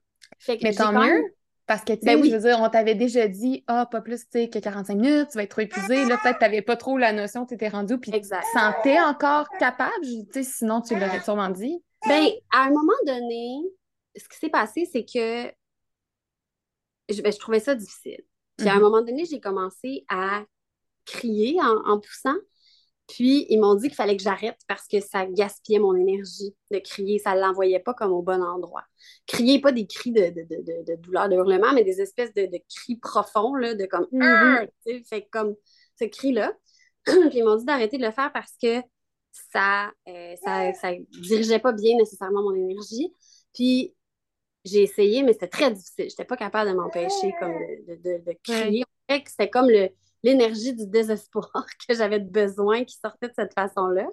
mais 0.61 0.73
tant 0.73 0.91
mieux. 0.91 1.23
Parce 1.69 1.83
que, 1.83 1.93
tu 1.93 1.99
sais, 1.99 2.15
ben 2.15 2.25
je 2.25 2.35
veux 2.35 2.41
dire, 2.41 2.57
on 2.59 2.67
t'avait 2.67 2.95
déjà 2.95 3.27
dit, 3.27 3.63
ah, 3.67 3.85
pas 3.85 4.01
plus, 4.01 4.21
tu 4.21 4.31
sais, 4.31 4.49
que 4.49 4.57
45 4.57 4.95
minutes, 4.95 5.27
tu 5.29 5.37
vas 5.37 5.43
être 5.43 5.51
trop 5.51 5.61
épuisé. 5.61 6.03
Là, 6.05 6.17
peut-être 6.17 6.39
que 6.39 6.39
tu 6.39 6.45
n'avais 6.45 6.63
pas 6.63 6.75
trop 6.75 6.97
la 6.97 7.13
notion, 7.13 7.45
tu 7.45 7.53
étais 7.53 7.67
rendu, 7.67 7.99
puis 7.99 8.11
tu 8.11 8.27
sentais 8.55 8.99
encore 8.99 9.47
capable, 9.59 10.03
tu 10.03 10.25
sais, 10.33 10.41
sinon 10.41 10.81
tu 10.81 10.95
l'aurais 10.95 11.21
sûrement 11.21 11.51
dit. 11.51 11.79
Ben, 12.07 12.25
à 12.51 12.63
un 12.63 12.69
moment 12.71 12.97
donné, 13.05 13.61
ce 14.15 14.27
qui 14.27 14.39
s'est 14.39 14.49
passé, 14.49 14.89
c'est 14.91 15.05
que 15.05 15.53
je, 17.07 17.21
ben, 17.21 17.31
je, 17.31 17.37
trouvais 17.37 17.59
ça 17.59 17.75
difficile. 17.75 18.23
Puis 18.57 18.67
à 18.67 18.71
un 18.71 18.77
mhm. 18.77 18.81
moment 18.81 19.01
donné, 19.03 19.25
j'ai 19.25 19.39
commencé 19.39 20.05
à 20.09 20.41
crier 21.05 21.59
en, 21.61 21.99
poussant. 21.99 22.37
Puis 23.09 23.47
ils 23.49 23.59
m'ont 23.59 23.73
dit 23.73 23.87
qu'il 23.87 23.95
fallait 23.95 24.15
que 24.15 24.21
j'arrête 24.21 24.59
parce 24.67 24.87
que 24.87 24.99
ça 24.99 25.25
gaspillait 25.25 25.79
mon 25.79 25.95
énergie 25.95 26.55
de 26.71 26.77
crier. 26.77 27.17
Ça 27.17 27.33
ne 27.33 27.41
l'envoyait 27.41 27.79
pas 27.79 27.95
comme 27.95 28.11
au 28.11 28.21
bon 28.21 28.41
endroit. 28.41 28.83
Crier, 29.25 29.59
pas 29.59 29.71
des 29.71 29.87
cris 29.87 30.11
de, 30.11 30.29
de, 30.29 30.95
douleur, 30.97 31.27
de 31.27 31.35
hurlement, 31.35 31.73
mais 31.73 31.83
des 31.83 32.01
espèces 32.01 32.33
de, 32.35 32.47
cris 32.69 32.97
profonds, 32.97 33.55
là, 33.55 33.73
de 33.73 33.85
comme. 33.85 34.07
Mm 34.11 34.67
Fait 35.09 35.27
comme 35.31 35.55
ce 35.99 36.05
cri-là. 36.05 36.53
Puis 37.05 37.39
ils 37.39 37.43
m'ont 37.43 37.55
dit 37.55 37.65
d'arrêter 37.65 37.97
de 37.97 38.05
le 38.05 38.11
faire 38.11 38.31
parce 38.31 38.53
que 38.61 38.79
ça, 39.51 39.91
euh, 40.07 40.35
ça, 40.43 40.71
ça 40.73 40.91
dirigeait 41.21 41.59
pas 41.59 41.71
bien 41.71 41.97
nécessairement 41.97 42.43
mon 42.43 42.53
énergie. 42.53 43.11
Puis 43.55 43.95
j'ai 44.65 44.83
essayé, 44.83 45.23
mais 45.23 45.33
c'était 45.33 45.47
très 45.47 45.71
difficile. 45.71 46.05
Je 46.05 46.13
n'étais 46.13 46.25
pas 46.25 46.37
capable 46.37 46.69
de 46.69 46.75
m'empêcher 46.75 47.33
comme 47.39 47.53
de, 47.53 48.37
crier. 48.43 48.83
C'était 49.25 49.49
comme 49.49 49.69
l'énergie 50.23 50.73
du 50.73 50.87
désespoir 50.87 51.51
que 51.87 51.95
j'avais 51.95 52.19
besoin 52.19 52.83
qui 52.83 52.95
sortait 52.97 53.27
de 53.29 53.33
cette 53.35 53.53
façon-là. 53.53 54.07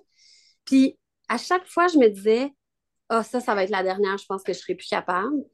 Puis 0.64 0.98
à 1.28 1.38
chaque 1.38 1.66
fois, 1.66 1.88
je 1.88 1.98
me 1.98 2.08
disais, 2.08 2.52
oh, 3.10 3.22
ça, 3.22 3.40
ça 3.40 3.54
va 3.54 3.64
être 3.64 3.70
la 3.70 3.82
dernière, 3.82 4.18
je 4.18 4.26
pense 4.26 4.42
que 4.42 4.52
je 4.52 4.58
serai 4.58 4.74
plus 4.74 4.88
capable. 4.88 5.44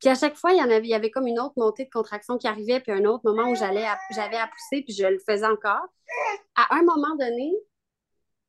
Puis 0.00 0.08
à 0.08 0.14
chaque 0.14 0.36
fois, 0.36 0.52
il 0.52 0.58
y, 0.58 0.60
en 0.60 0.64
avait, 0.64 0.86
il 0.86 0.90
y 0.90 0.94
avait 0.94 1.10
comme 1.10 1.28
une 1.28 1.38
autre 1.38 1.54
montée 1.56 1.84
de 1.84 1.90
contraction 1.90 2.36
qui 2.36 2.48
arrivait, 2.48 2.80
puis 2.80 2.92
un 2.92 3.04
autre 3.04 3.22
moment 3.24 3.48
où 3.50 3.54
j'allais 3.54 3.86
j'avais 4.10 4.36
à 4.36 4.48
pousser, 4.48 4.82
puis 4.82 4.92
je 4.94 5.06
le 5.06 5.18
faisais 5.26 5.46
encore. 5.46 5.86
À 6.56 6.74
un 6.76 6.82
moment 6.82 7.14
donné, 7.16 7.52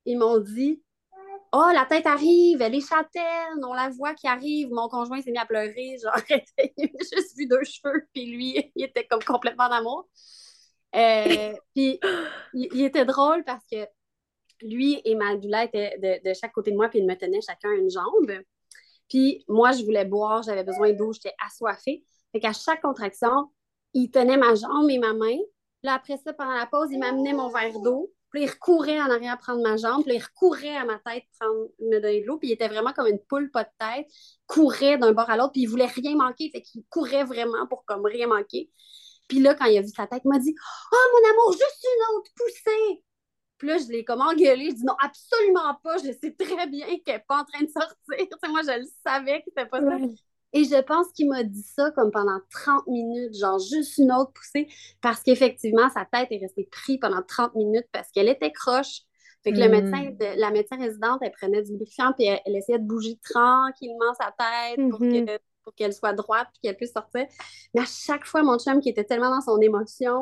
ils 0.06 0.18
m'ont 0.18 0.40
dit, 0.40 0.82
Oh, 1.56 1.70
la 1.72 1.86
tête 1.86 2.08
arrive, 2.08 2.64
elle 2.64 2.74
est 2.74 2.82
châtaine, 2.82 3.64
on 3.64 3.74
la 3.74 3.90
voit 3.90 4.16
qui 4.16 4.28
arrive. 4.28 4.70
Mon 4.72 4.90
conjoint 4.90 5.22
s'est 5.22 5.30
mis 5.30 5.38
à 5.38 5.46
pleurer, 5.46 5.98
genre, 6.02 6.18
il 6.78 6.90
juste 7.00 7.38
vu 7.38 7.46
deux 7.46 7.64
cheveux, 7.64 8.08
puis 8.12 8.26
lui, 8.26 8.72
il 8.76 8.86
était 8.86 9.06
comme 9.06 9.24
complètement 9.24 9.70
d'amour. 9.70 10.10
Euh, 10.96 11.54
puis 11.74 12.00
il, 12.54 12.86
était 12.86 13.06
drôle 13.06 13.44
parce 13.44 13.66
que 13.72 13.88
lui 14.62 15.02
et 15.06 15.16
ma 15.16 15.36
doula 15.36 15.66
étaient 15.66 15.98
de, 16.24 16.34
chaque 16.34 16.52
côté 16.52 16.72
de 16.72 16.76
moi, 16.76 16.90
puis 16.90 17.00
ils 17.00 17.06
me 17.06 17.16
tenaient 17.16 17.42
chacun 17.42 17.72
une 17.72 17.90
jambe. 17.90 18.44
Puis 19.10 19.44
moi, 19.48 19.72
je 19.72 19.84
voulais 19.84 20.06
boire, 20.06 20.44
j'avais 20.44 20.64
besoin 20.64 20.94
d'eau, 20.94 21.14
j'étais 21.14 21.34
assoiffée. 21.46 22.04
Fait 22.32 22.40
qu'à 22.40 22.54
chaque 22.54 22.82
contraction, 22.82 23.50
il 23.94 24.10
tenait 24.10 24.38
ma 24.38 24.56
jambe 24.56 24.90
et 24.90 25.00
ma 25.00 25.14
main. 25.14 25.38
Là, 25.84 25.96
après 25.96 26.18
ça, 26.18 26.34
pendant 26.34 26.54
la 26.54 26.66
pause, 26.66 26.90
il 26.92 27.00
m'amenait 27.00 27.34
mon 27.34 27.50
verre 27.50 27.80
d'eau. 27.80 28.12
Puis 28.34 28.44
il 28.44 28.50
recourait 28.50 29.00
en 29.00 29.12
arrière 29.12 29.38
prendre 29.38 29.62
ma 29.62 29.78
jambe, 29.78 30.04
puis 30.04 30.16
il 30.16 30.24
recourait 30.24 30.76
à 30.76 30.86
ma 30.86 30.98
tête 30.98 31.24
prendre, 31.40 31.68
me 31.80 32.00
donner 32.00 32.22
de 32.22 32.26
l'eau, 32.26 32.40
puis 32.40 32.50
il 32.50 32.54
était 32.54 32.68
vraiment 32.68 32.92
comme 32.92 33.06
une 33.06 33.20
poule 33.20 33.52
pas 33.52 33.64
de 33.64 33.70
tête, 33.78 34.08
courait 34.48 34.98
d'un 34.98 35.12
bord 35.12 35.30
à 35.30 35.38
l'autre, 35.38 35.52
puis 35.52 35.62
il 35.62 35.68
voulait 35.68 35.86
rien 35.86 36.16
manquer, 36.16 36.50
fait 36.50 36.64
qu'il 36.64 36.84
courait 36.90 37.26
vraiment 37.26 37.68
pour 37.68 37.86
comme 37.86 38.04
rien 38.08 38.26
manquer. 38.26 38.72
Puis 39.28 39.40
là, 39.40 39.56
quand 39.56 39.66
il 39.66 39.78
a 39.78 39.82
vu 39.82 39.88
sa 39.88 40.08
tête, 40.08 40.22
il 40.26 40.30
m'a 40.30 40.40
dit 40.40 40.54
Oh 40.92 41.06
mon 41.14 41.30
amour, 41.32 41.54
juste 41.54 41.86
une 41.86 42.18
autre 42.18 42.32
poussée! 42.36 43.04
Puis 43.58 43.68
là, 43.68 43.78
je 43.78 43.88
l'ai 43.92 44.04
comme 44.04 44.22
engueulé. 44.22 44.72
Je 44.72 44.76
dis 44.76 44.86
non, 44.86 44.96
absolument 45.02 45.76
pas. 45.84 45.98
Je 45.98 46.12
sais 46.12 46.36
très 46.38 46.68
bien 46.68 46.86
qu'elle 47.06 47.16
n'est 47.16 47.26
pas 47.28 47.42
en 47.42 47.46
train 47.46 47.64
de 47.64 47.70
sortir. 47.70 47.96
moi, 48.50 48.62
je 48.62 48.80
le 48.80 48.86
savais 49.06 49.40
que 49.40 49.46
c'était 49.48 49.70
pas 49.70 49.80
ça. 49.80 49.98
Et 50.56 50.66
je 50.66 50.82
pense 50.84 51.08
qu'il 51.14 51.30
m'a 51.30 51.44
dit 51.44 51.64
ça 51.64 51.90
comme 51.92 52.12
pendant 52.12 52.40
30 52.52 52.86
minutes, 52.88 53.36
genre 53.36 53.58
juste 53.58 53.98
une 53.98 54.12
autre 54.12 54.32
poussée, 54.34 54.68
parce 55.02 55.24
qu'effectivement, 55.24 55.90
sa 55.90 56.06
tête 56.06 56.28
est 56.30 56.38
restée 56.38 56.70
prise 56.72 57.00
pendant 57.02 57.24
30 57.24 57.56
minutes 57.56 57.88
parce 57.92 58.12
qu'elle 58.12 58.30
était 58.30 58.52
croche. 58.52 59.02
Fait 59.44 59.52
que 59.52 59.58
le 59.58 59.68
hmm. 59.68 59.72
médecin 59.72 60.36
la 60.38 60.52
médecin 60.52 60.78
résidente, 60.78 61.20
elle 61.22 61.32
prenait 61.32 61.64
du 61.64 61.72
lubrifiant 61.72 62.14
puis 62.14 62.26
elle, 62.26 62.56
essayait 62.56 62.80
de 62.80 62.86
bouger 62.86 63.20
tranquillement 63.24 64.14
sa 64.14 64.32
tête 64.32 64.90
pour 64.90 65.00
mm-hmm. 65.72 65.76
qu'elle 65.76 65.94
soit 65.94 66.14
droite 66.14 66.48
puis 66.54 66.62
qu'elle 66.64 66.78
puisse 66.78 66.94
sortir. 66.94 67.26
Mais 67.74 67.82
à 67.82 67.86
chaque 67.86 68.26
fois, 68.26 68.44
mon 68.44 68.58
chum 68.60 68.80
qui 68.82 68.90
était 68.90 69.04
tellement 69.04 69.30
dans 69.30 69.42
son 69.42 69.60
émotion, 69.62 70.22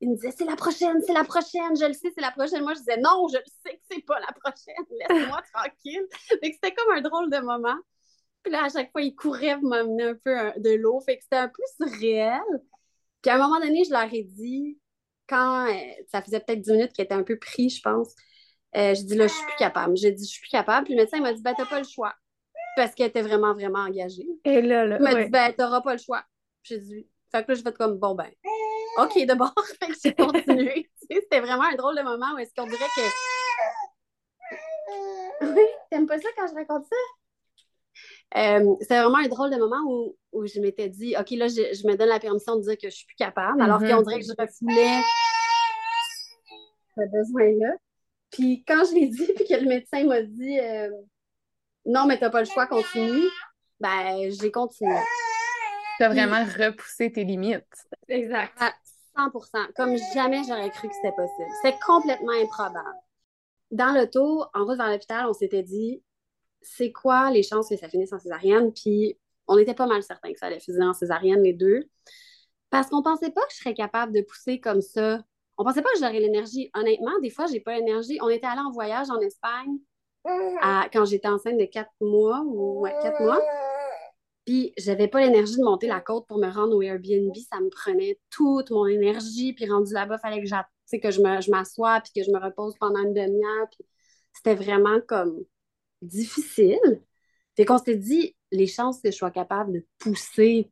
il 0.00 0.10
me 0.10 0.14
disait 0.14 0.32
c'est 0.36 0.44
la 0.44 0.56
prochaine, 0.56 1.00
c'est 1.06 1.14
la 1.14 1.24
prochaine, 1.24 1.76
je 1.78 1.86
le 1.86 1.92
sais, 1.94 2.12
c'est 2.14 2.20
la 2.20 2.30
prochaine. 2.30 2.62
Moi, 2.62 2.74
je 2.74 2.80
disais 2.80 2.98
non, 2.98 3.28
je 3.28 3.38
le 3.38 3.44
sais 3.64 3.76
que 3.76 3.82
c'est 3.90 4.04
pas 4.04 4.20
la 4.20 4.32
prochaine, 4.32 4.84
laisse-moi 4.90 5.42
tranquille. 5.52 6.06
Fait 6.28 6.52
c'était 6.52 6.74
comme 6.74 6.96
un 6.96 7.00
drôle 7.00 7.30
de 7.30 7.38
moment. 7.38 7.76
Puis 8.42 8.52
là, 8.52 8.64
à 8.64 8.68
chaque 8.68 8.92
fois, 8.92 9.02
il 9.02 9.14
courait 9.14 9.58
pour 9.58 9.68
m'amener 9.68 10.04
un 10.04 10.14
peu 10.14 10.52
de 10.58 10.74
l'eau. 10.74 11.00
Fait 11.00 11.16
que 11.16 11.24
c'était 11.24 11.36
un 11.36 11.48
peu 11.48 11.62
surréel. 11.80 12.40
Puis 13.22 13.30
à 13.30 13.36
un 13.36 13.38
moment 13.38 13.58
donné, 13.58 13.84
je 13.84 13.90
leur 13.90 14.12
ai 14.12 14.22
dit, 14.22 14.78
quand 15.28 15.66
euh, 15.68 15.72
ça 16.12 16.22
faisait 16.22 16.40
peut-être 16.40 16.60
10 16.60 16.72
minutes 16.72 16.92
qu'il 16.92 17.04
était 17.04 17.14
un 17.14 17.24
peu 17.24 17.38
pris, 17.38 17.70
je 17.70 17.82
pense, 17.82 18.14
euh, 18.76 18.94
je 18.94 19.02
dis 19.02 19.16
là, 19.16 19.26
je 19.26 19.32
suis 19.32 19.44
plus 19.46 19.56
capable. 19.58 19.96
J'ai 19.96 20.12
dit, 20.12 20.24
je 20.24 20.30
suis 20.30 20.40
plus 20.40 20.50
capable. 20.50 20.84
Puis 20.84 20.94
le 20.94 21.00
médecin 21.00 21.20
m'a 21.20 21.32
dit, 21.32 21.42
ben, 21.42 21.54
t'as 21.56 21.66
pas 21.66 21.78
le 21.80 21.86
choix. 21.86 22.14
Parce 22.76 22.94
qu'elle 22.94 23.08
était 23.08 23.22
vraiment, 23.22 23.54
vraiment 23.54 23.80
engagée. 23.80 24.28
Et 24.44 24.60
là, 24.60 24.84
là. 24.84 24.98
Il 25.00 25.02
m'a 25.02 25.24
dit, 25.24 25.30
ben, 25.30 25.52
t'auras 25.52 25.80
pas 25.80 25.94
le 25.94 25.98
choix. 25.98 26.22
J'ai 26.62 26.78
dit, 26.78 27.08
fait 27.32 27.44
que 27.44 27.52
là, 27.52 27.54
je 27.58 27.64
vais 27.64 27.70
être 27.70 27.78
comme, 27.78 27.98
bon, 27.98 28.14
ben, 28.14 28.30
OK, 28.98 29.24
d'abord. 29.26 29.54
fait 29.80 29.88
que 29.88 29.94
j'ai 30.02 30.14
continué. 30.14 30.90
C'était 31.10 31.40
vraiment 31.40 31.64
un 31.64 31.74
drôle 31.74 31.96
de 31.96 32.02
moment 32.02 32.34
où 32.34 32.38
est-ce 32.38 32.54
qu'on 32.54 32.66
dirait 32.66 32.78
que. 32.94 33.02
Oui, 35.42 35.66
t'aimes 35.90 36.06
pas 36.06 36.18
ça 36.18 36.28
quand 36.36 36.46
je 36.46 36.54
raconte 36.54 36.84
ça? 36.84 36.96
Euh, 38.36 38.74
c'était 38.80 39.00
vraiment 39.00 39.18
un 39.18 39.28
drôle 39.28 39.50
de 39.50 39.56
moment 39.56 39.82
où, 39.86 40.16
où 40.32 40.46
je 40.46 40.60
m'étais 40.60 40.88
dit, 40.88 41.16
OK, 41.18 41.30
là, 41.30 41.48
je, 41.48 41.74
je, 41.74 41.86
me 41.86 41.96
donne 41.96 42.08
la 42.08 42.20
permission 42.20 42.56
de 42.56 42.62
dire 42.62 42.76
que 42.76 42.90
je 42.90 42.96
suis 42.96 43.06
plus 43.06 43.16
capable, 43.16 43.60
alors 43.62 43.80
mm-hmm. 43.80 43.96
qu'on 43.96 44.02
dirait 44.02 44.20
que 44.20 44.26
je 44.26 44.32
refoulais 44.38 45.02
ce 46.96 47.02
besoin-là. 47.10 47.74
Puis 48.30 48.64
quand 48.66 48.84
je 48.84 48.94
l'ai 48.94 49.08
dit, 49.08 49.26
puis 49.36 49.44
que 49.46 49.54
le 49.54 49.68
médecin 49.68 50.04
m'a 50.04 50.22
dit, 50.22 50.58
euh, 50.60 50.90
non, 51.86 52.06
mais 52.06 52.18
t'as 52.18 52.30
pas 52.30 52.40
le 52.40 52.46
choix, 52.46 52.66
continue, 52.66 53.28
ben, 53.80 54.30
j'ai 54.30 54.50
continué. 54.50 54.98
T'as 55.98 56.08
vraiment 56.08 56.44
repoussé 56.44 57.10
tes 57.12 57.24
limites. 57.24 57.64
Exact. 58.08 58.52
À 58.60 58.72
100 59.16 59.30
Comme 59.76 59.96
jamais 60.14 60.42
j'aurais 60.46 60.70
cru 60.70 60.88
que 60.88 60.94
c'était 60.94 61.14
possible. 61.14 61.48
C'est 61.62 61.76
complètement 61.86 62.32
improbable. 62.32 62.98
Dans 63.70 63.92
l'auto, 63.92 64.44
en 64.52 64.64
route 64.64 64.76
vers 64.76 64.90
l'hôpital, 64.90 65.26
on 65.26 65.32
s'était 65.32 65.62
dit, 65.62 66.02
c'est 66.60 66.92
quoi 66.92 67.30
les 67.30 67.42
chances 67.42 67.68
que 67.68 67.76
ça 67.76 67.88
finisse 67.88 68.12
en 68.12 68.18
césarienne? 68.18 68.72
Puis 68.72 69.18
on 69.48 69.56
était 69.56 69.74
pas 69.74 69.86
mal 69.86 70.02
certain 70.02 70.32
que 70.32 70.38
ça 70.38 70.46
allait 70.46 70.60
finir 70.60 70.88
en 70.88 70.92
césarienne, 70.92 71.42
les 71.42 71.54
deux. 71.54 71.88
Parce 72.68 72.88
qu'on 72.88 73.02
pensait 73.02 73.30
pas 73.30 73.42
que 73.42 73.52
je 73.52 73.58
serais 73.58 73.74
capable 73.74 74.12
de 74.12 74.22
pousser 74.22 74.60
comme 74.60 74.80
ça. 74.80 75.20
On 75.56 75.64
pensait 75.64 75.82
pas 75.82 75.90
que 75.92 75.98
j'aurais 75.98 76.20
l'énergie. 76.20 76.70
Honnêtement, 76.74 77.18
des 77.22 77.30
fois, 77.30 77.46
j'ai 77.46 77.60
pas 77.60 77.76
l'énergie. 77.76 78.18
On 78.20 78.28
était 78.28 78.46
allé 78.46 78.60
en 78.60 78.70
voyage 78.70 79.08
en 79.08 79.20
Espagne 79.20 79.78
quand 80.92 81.04
j'étais 81.04 81.28
enceinte 81.28 81.58
de 81.58 81.64
quatre 81.64 81.92
mois 82.00 82.42
ou 82.44 82.86
quatre 83.02 83.22
mois. 83.22 83.40
Puis 84.44 84.72
j'avais 84.78 85.08
pas 85.08 85.20
l'énergie 85.20 85.56
de 85.56 85.64
monter 85.64 85.88
la 85.88 86.00
côte 86.00 86.26
pour 86.28 86.38
me 86.38 86.48
rendre 86.48 86.76
au 86.76 86.82
Airbnb. 86.82 87.34
Ça 87.50 87.60
me 87.60 87.68
prenait 87.68 88.18
toute 88.30 88.70
mon 88.70 88.86
énergie. 88.86 89.52
Puis 89.52 89.68
rendu 89.68 89.92
là-bas, 89.92 90.16
il 90.16 90.20
fallait 90.20 90.42
que, 90.42 90.96
que 90.98 91.10
je 91.10 91.50
m'assoie 91.50 92.00
puis 92.00 92.12
que 92.14 92.24
je 92.24 92.30
me 92.30 92.38
repose 92.38 92.74
pendant 92.78 93.00
une 93.00 93.14
demi-heure. 93.14 93.66
Puis 93.70 93.86
c'était 94.32 94.54
vraiment 94.54 95.00
comme 95.08 95.44
difficile. 96.02 97.02
Fait 97.56 97.64
qu'on 97.64 97.78
s'était 97.78 97.96
dit, 97.96 98.36
les 98.52 98.66
chances 98.66 99.00
que 99.00 99.10
je 99.10 99.16
sois 99.16 99.30
capable 99.30 99.72
de 99.72 99.86
pousser 99.98 100.70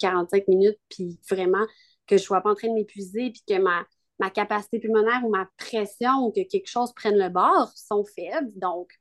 45 0.00 0.48
minutes, 0.48 0.78
puis 0.88 1.18
vraiment 1.30 1.64
que 2.06 2.16
je 2.16 2.22
sois 2.22 2.40
pas 2.40 2.50
en 2.50 2.54
train 2.54 2.68
de 2.68 2.74
m'épuiser, 2.74 3.30
puis 3.30 3.42
que 3.46 3.58
ma, 3.60 3.84
ma 4.18 4.30
capacité 4.30 4.78
pulmonaire 4.78 5.20
ou 5.24 5.30
ma 5.30 5.48
pression 5.56 6.26
ou 6.26 6.30
que 6.30 6.46
quelque 6.46 6.68
chose 6.68 6.92
prenne 6.94 7.18
le 7.18 7.28
bord 7.28 7.72
sont 7.74 8.04
faibles. 8.04 8.52
Donc, 8.56 8.92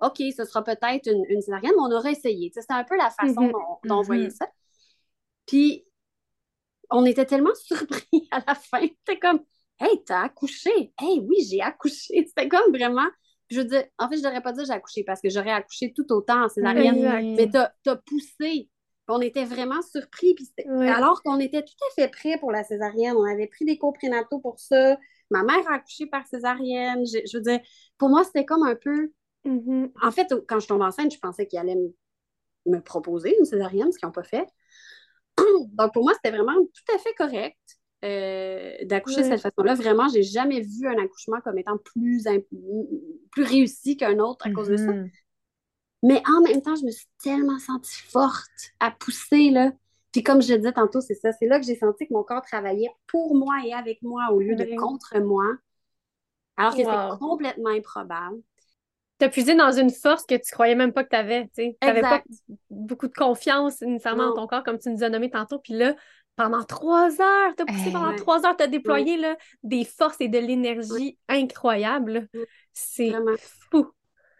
OK, 0.00 0.22
ce 0.36 0.44
sera 0.44 0.62
peut-être 0.62 1.06
une, 1.06 1.24
une 1.28 1.40
césarienne, 1.40 1.72
mais 1.76 1.82
on 1.82 1.92
aurait 1.92 2.12
essayé. 2.12 2.50
C'était 2.54 2.72
un 2.72 2.84
peu 2.84 2.96
la 2.96 3.10
façon 3.10 3.48
mm-hmm. 3.48 3.52
dont, 3.84 3.96
on 3.96 4.02
voyait 4.02 4.28
mm-hmm. 4.28 4.36
ça. 4.36 4.48
Puis, 5.46 5.84
on 6.90 7.04
était 7.04 7.26
tellement 7.26 7.54
surpris 7.66 8.28
à 8.30 8.42
la 8.46 8.54
fin. 8.54 8.80
C'était 8.82 9.18
comme, 9.18 9.40
hey, 9.80 10.02
t'as 10.04 10.22
accouché. 10.22 10.92
Hey, 11.00 11.20
oui, 11.20 11.46
j'ai 11.48 11.60
accouché. 11.60 12.24
C'était 12.26 12.48
comme 12.48 12.72
vraiment. 12.72 13.08
Je 13.50 13.60
veux 13.60 13.66
dire, 13.66 13.84
en 13.98 14.08
fait, 14.08 14.16
je 14.16 14.22
devrais 14.22 14.40
pas 14.40 14.52
dire 14.52 14.64
j'ai 14.64 14.72
accouché 14.72 15.04
parce 15.04 15.20
que 15.20 15.28
j'aurais 15.28 15.50
accouché 15.50 15.92
tout 15.92 16.10
autant 16.10 16.44
en 16.44 16.48
césarienne. 16.48 17.34
Mais 17.36 17.50
t'as 17.50 17.70
as 17.86 17.96
poussé. 17.96 18.68
On 19.08 19.20
était 19.20 19.44
vraiment 19.44 19.82
surpris. 19.82 20.34
Puis 20.34 20.48
Alors 20.88 21.22
qu'on 21.22 21.40
était 21.40 21.62
tout 21.62 21.74
à 21.90 21.94
fait 21.94 22.08
prêts 22.08 22.38
pour 22.38 22.52
la 22.52 22.64
césarienne. 22.64 23.16
On 23.16 23.24
avait 23.24 23.48
pris 23.48 23.64
des 23.64 23.78
cours 23.78 23.92
prénataux 23.92 24.38
pour 24.38 24.58
ça. 24.58 24.96
Ma 25.30 25.42
mère 25.42 25.68
a 25.70 25.74
accouché 25.74 26.06
par 26.06 26.26
césarienne. 26.26 27.04
Je, 27.06 27.18
je 27.30 27.36
veux 27.36 27.42
dire, 27.42 27.60
pour 27.98 28.08
moi, 28.08 28.24
c'était 28.24 28.44
comme 28.44 28.62
un 28.62 28.76
peu 28.76 29.12
Mm-hmm. 29.44 29.90
En 30.02 30.10
fait, 30.10 30.32
quand 30.48 30.60
je 30.60 30.66
tombe 30.66 30.82
enceinte, 30.82 31.12
je 31.12 31.18
pensais 31.18 31.46
qu'ils 31.46 31.58
allaient 31.58 31.78
me, 32.66 32.80
proposer 32.80 33.36
une 33.38 33.44
césarienne, 33.44 33.90
ce 33.92 33.98
qu'ils 33.98 34.06
n'ont 34.06 34.12
pas 34.12 34.22
fait. 34.22 34.46
Donc, 35.78 35.92
pour 35.92 36.04
moi, 36.04 36.12
c'était 36.14 36.36
vraiment 36.36 36.54
tout 36.54 36.94
à 36.94 36.98
fait 36.98 37.14
correct 37.14 37.58
euh, 38.04 38.76
d'accoucher 38.84 39.22
de 39.22 39.28
cette 39.28 39.40
façon-là. 39.40 39.74
Vraiment, 39.74 40.08
j'ai 40.08 40.22
jamais 40.22 40.60
vu 40.60 40.86
un 40.86 41.02
accouchement 41.02 41.40
comme 41.40 41.58
étant 41.58 41.78
plus, 41.78 42.24
plus 43.30 43.42
réussi 43.42 43.96
qu'un 43.96 44.18
autre 44.18 44.46
à 44.46 44.52
cause 44.52 44.68
de 44.68 44.76
ça. 44.76 44.92
Mais 46.02 46.22
en 46.28 46.40
même 46.42 46.62
temps, 46.62 46.74
je 46.76 46.84
me 46.84 46.90
suis 46.90 47.06
tellement 47.22 47.58
sentie 47.58 48.02
forte 48.10 48.72
à 48.80 48.90
pousser, 48.90 49.50
là. 49.50 49.70
Puis 50.12 50.22
comme 50.22 50.42
je 50.42 50.52
le 50.52 50.58
disais 50.58 50.72
tantôt, 50.72 51.00
c'est 51.00 51.14
ça. 51.14 51.32
C'est 51.32 51.46
là 51.46 51.58
que 51.58 51.64
j'ai 51.64 51.76
senti 51.76 52.06
que 52.06 52.12
mon 52.12 52.22
corps 52.22 52.42
travaillait 52.42 52.90
pour 53.06 53.34
moi 53.34 53.54
et 53.64 53.72
avec 53.72 54.02
moi 54.02 54.30
au 54.30 54.40
lieu 54.40 54.56
de 54.56 54.76
contre 54.76 55.18
moi. 55.20 55.44
Alors 56.56 56.72
que 56.72 56.78
c'était 56.78 57.18
complètement 57.18 57.70
improbable 57.70 58.42
t'as 59.22 59.28
puisé 59.28 59.54
dans 59.54 59.70
une 59.70 59.90
force 59.90 60.26
que 60.26 60.34
tu 60.34 60.50
croyais 60.50 60.74
même 60.74 60.92
pas 60.92 61.04
que 61.04 61.10
tu 61.10 61.16
avais. 61.16 61.48
Tu 61.54 61.76
n'avais 61.80 62.00
pas 62.00 62.22
beaucoup 62.70 63.06
de 63.06 63.12
confiance 63.12 63.80
nécessairement 63.80 64.30
dans 64.30 64.34
ton 64.34 64.46
corps, 64.48 64.64
comme 64.64 64.80
tu 64.80 64.90
nous 64.90 65.04
as 65.04 65.10
nommé 65.10 65.30
tantôt. 65.30 65.60
Puis 65.60 65.74
là, 65.74 65.94
pendant 66.34 66.64
trois 66.64 67.20
heures, 67.20 67.54
tu 67.56 67.62
as 67.62 67.66
poussé 67.66 67.92
pendant 67.92 68.16
trois 68.16 68.44
heures, 68.44 68.56
tu 68.56 68.64
as 68.64 68.66
déployé 68.66 69.16
là, 69.16 69.36
des 69.62 69.84
forces 69.84 70.20
et 70.20 70.26
de 70.26 70.38
l'énergie 70.38 71.18
incroyables. 71.28 72.28
C'est 72.72 73.12
fou. 73.70 73.92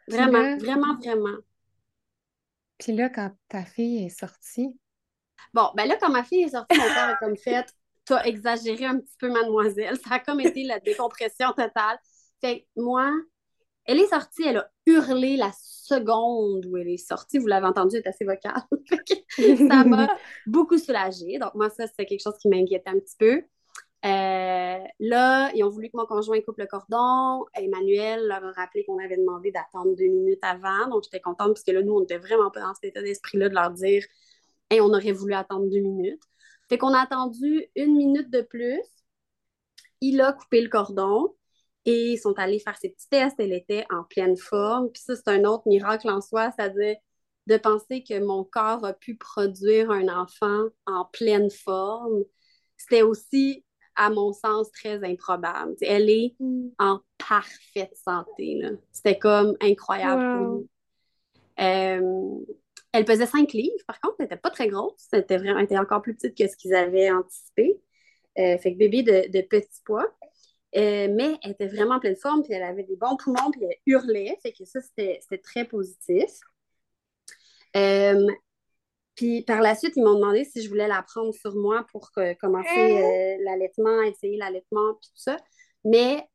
Vraiment, 0.09 0.56
vraiment, 0.56 0.97
vraiment. 0.97 1.39
Puis 2.78 2.92
là, 2.92 3.08
quand 3.08 3.30
ta 3.48 3.64
fille 3.64 4.04
est 4.04 4.18
sortie? 4.18 4.76
Bon, 5.54 5.70
ben 5.76 5.86
là, 5.86 5.96
quand 6.00 6.10
ma 6.10 6.24
fille 6.24 6.42
est 6.42 6.50
sortie, 6.50 6.78
mon 6.78 6.84
corps 6.84 7.10
est 7.10 7.18
comme 7.18 7.36
fait. 7.36 7.66
Tu 8.06 8.14
as 8.14 8.26
exagéré 8.26 8.84
un 8.84 8.98
petit 8.98 9.16
peu, 9.18 9.30
mademoiselle. 9.30 9.96
Ça 9.96 10.16
a 10.16 10.18
comme 10.18 10.40
été 10.40 10.64
la 10.64 10.80
décompression 10.80 11.48
totale. 11.52 11.98
Fait 12.40 12.66
moi, 12.76 13.12
elle 13.84 13.98
est 13.98 14.08
sortie, 14.08 14.44
elle 14.44 14.58
a 14.58 14.70
hurlé 14.86 15.36
la 15.36 15.50
seconde 15.54 16.66
où 16.66 16.76
elle 16.76 16.88
est 16.88 16.96
sortie. 16.96 17.38
Vous 17.38 17.46
l'avez 17.46 17.66
entendu, 17.66 17.96
elle 17.96 18.02
est 18.02 18.08
assez 18.08 18.24
vocale. 18.24 18.62
ça 19.68 19.84
m'a 19.84 20.08
beaucoup 20.46 20.78
soulagée. 20.78 21.38
Donc, 21.38 21.54
moi, 21.54 21.68
ça, 21.70 21.86
c'est 21.86 22.06
quelque 22.06 22.22
chose 22.22 22.38
qui 22.40 22.48
m'inquiétait 22.48 22.90
un 22.90 22.98
petit 22.98 23.16
peu. 23.18 23.42
Euh, 24.04 24.78
là, 25.00 25.52
ils 25.54 25.62
ont 25.64 25.68
voulu 25.68 25.88
que 25.88 25.96
mon 25.96 26.06
conjoint 26.06 26.40
coupe 26.40 26.58
le 26.58 26.66
cordon. 26.66 27.44
Emmanuel 27.54 28.26
leur 28.26 28.44
a 28.44 28.52
rappelé 28.52 28.84
qu'on 28.84 28.98
avait 28.98 29.16
demandé 29.16 29.52
d'attendre 29.52 29.94
deux 29.96 30.08
minutes 30.08 30.42
avant. 30.42 30.88
Donc, 30.88 31.04
j'étais 31.04 31.20
contente 31.20 31.48
parce 31.48 31.62
que 31.62 31.70
là, 31.70 31.82
nous, 31.82 31.94
on 31.94 32.00
n'était 32.00 32.18
vraiment 32.18 32.50
pas 32.50 32.60
dans 32.60 32.74
cet 32.74 32.84
état 32.84 33.02
d'esprit-là 33.02 33.48
de 33.48 33.54
leur 33.54 33.70
dire 33.70 34.04
et 34.70 34.80
on 34.80 34.88
aurait 34.88 35.12
voulu 35.12 35.34
attendre 35.34 35.68
deux 35.70 35.80
minutes. 35.80 36.22
Fait 36.68 36.78
qu'on 36.78 36.94
a 36.94 37.00
attendu 37.00 37.66
une 37.76 37.96
minute 37.96 38.30
de 38.30 38.40
plus. 38.42 38.80
Il 40.00 40.20
a 40.20 40.32
coupé 40.32 40.60
le 40.60 40.68
cordon 40.68 41.34
et 41.84 42.12
ils 42.12 42.18
sont 42.18 42.38
allés 42.38 42.58
faire 42.58 42.76
ces 42.78 42.90
petits 42.90 43.08
tests. 43.08 43.36
Elle 43.38 43.52
était 43.52 43.86
en 43.90 44.04
pleine 44.04 44.36
forme. 44.36 44.90
Puis 44.90 45.02
ça, 45.02 45.16
c'est 45.16 45.28
un 45.28 45.44
autre 45.44 45.64
miracle 45.66 46.08
en 46.10 46.20
soi, 46.20 46.50
c'est-à-dire 46.56 46.96
de 47.46 47.56
penser 47.56 48.04
que 48.04 48.18
mon 48.20 48.44
corps 48.44 48.84
a 48.84 48.92
pu 48.92 49.16
produire 49.16 49.90
un 49.90 50.08
enfant 50.08 50.64
en 50.86 51.04
pleine 51.06 51.50
forme. 51.50 52.22
C'était 52.76 53.02
aussi, 53.02 53.64
à 53.97 54.10
mon 54.10 54.32
sens, 54.32 54.70
très 54.70 55.02
improbable. 55.05 55.74
Elle 55.81 56.10
est 56.10 56.35
mm. 56.40 56.69
en 56.78 57.01
parfaite 57.19 57.94
santé. 57.97 58.62
C'était 58.93 59.19
comme 59.19 59.56
incroyable 59.60 60.64
euh, 61.60 62.39
elle 62.93 63.05
pesait 63.05 63.27
5 63.27 63.52
livres, 63.52 63.85
par 63.86 64.01
contre, 64.01 64.16
elle 64.19 64.27
n'était 64.27 64.36
pas 64.36 64.51
très 64.51 64.69
grosse. 64.69 65.09
Vraiment, 65.12 65.59
elle 65.59 65.64
était 65.64 65.78
encore 65.78 66.02
plus 66.02 66.14
petite 66.14 66.36
que 66.36 66.47
ce 66.47 66.56
qu'ils 66.56 66.74
avaient 66.74 67.10
anticipé. 67.10 67.81
Euh, 68.39 68.59
fait 68.59 68.73
que 68.73 68.78
bébé 68.78 69.02
de, 69.02 69.31
de 69.31 69.43
petit 69.43 69.81
poids. 69.85 70.10
Euh, 70.74 71.09
mais 71.10 71.39
elle 71.43 71.52
était 71.52 71.66
vraiment 71.66 71.97
en 71.97 72.01
pleine 72.01 72.16
forme, 72.16 72.43
puis 72.43 72.55
elle 72.55 72.62
avait 72.62 72.85
des 72.85 72.97
bons 72.97 73.16
poumons, 73.16 73.51
puis 73.51 73.62
elle 73.64 73.77
hurlait. 73.86 74.39
Fait 74.43 74.52
que 74.52 74.64
ça, 74.64 74.81
c'était 74.81 75.20
très 75.43 75.66
positif. 75.66 76.31
Euh, 77.77 78.27
puis 79.14 79.43
par 79.43 79.60
la 79.60 79.74
suite, 79.74 79.94
ils 79.97 80.02
m'ont 80.02 80.14
demandé 80.14 80.44
si 80.44 80.62
je 80.62 80.68
voulais 80.68 80.89
la 80.89 81.02
prendre 81.02 81.32
sur 81.34 81.55
moi 81.55 81.84
pour 81.90 82.10
commencer 82.40 83.02
euh, 83.02 83.36
l'allaitement, 83.44 84.02
essayer 84.02 84.36
l'allaitement, 84.36 84.94
puis 85.01 85.10
tout 85.10 85.22
ça. 85.22 85.36
Mais 85.84 86.26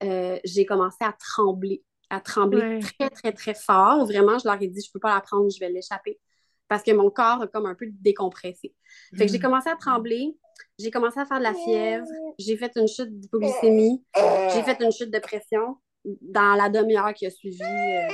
j'ai 0.44 0.66
commencé 0.66 0.98
à 1.02 1.14
trembler, 1.14 1.84
à 2.10 2.20
trembler 2.20 2.80
très, 2.80 3.10
très, 3.10 3.32
très 3.32 3.54
fort. 3.54 4.06
Vraiment, 4.06 4.38
je 4.38 4.48
leur 4.48 4.62
ai 4.62 4.68
dit, 4.68 4.82
je 4.82 4.90
ne 4.90 4.94
peux 4.94 5.00
pas 5.00 5.16
la 5.16 5.22
prendre, 5.22 5.50
je 5.50 5.60
vais 5.60 5.70
l'échapper. 5.70 6.20
Parce 6.68 6.84
que 6.84 6.92
mon 6.92 7.10
corps 7.10 7.44
a 7.44 7.48
comme 7.48 7.66
un 7.66 7.76
peu 7.76 7.88
décompressé. 7.90 8.76
Fait 9.16 9.26
que 9.26 9.32
j'ai 9.32 9.38
mm. 9.38 9.42
commencé 9.42 9.70
à 9.70 9.76
trembler. 9.76 10.36
J'ai 10.80 10.92
commencé 10.92 11.20
à 11.20 11.26
faire 11.26 11.40
de 11.40 11.44
la 11.44 11.54
fièvre, 11.54 12.06
j'ai 12.38 12.58
fait 12.58 12.72
une 12.76 12.88
chute 12.88 13.10
d'hypoglycémie, 13.20 14.04
j'ai 14.16 14.64
fait 14.64 14.78
une 14.82 14.92
chute 14.92 15.12
de 15.12 15.20
pression 15.20 15.78
dans 16.04 16.56
la 16.56 16.70
demi-heure 16.70 17.14
qui 17.14 17.26
a 17.26 17.32
suivi, 17.32 17.64
euh, 17.64 18.08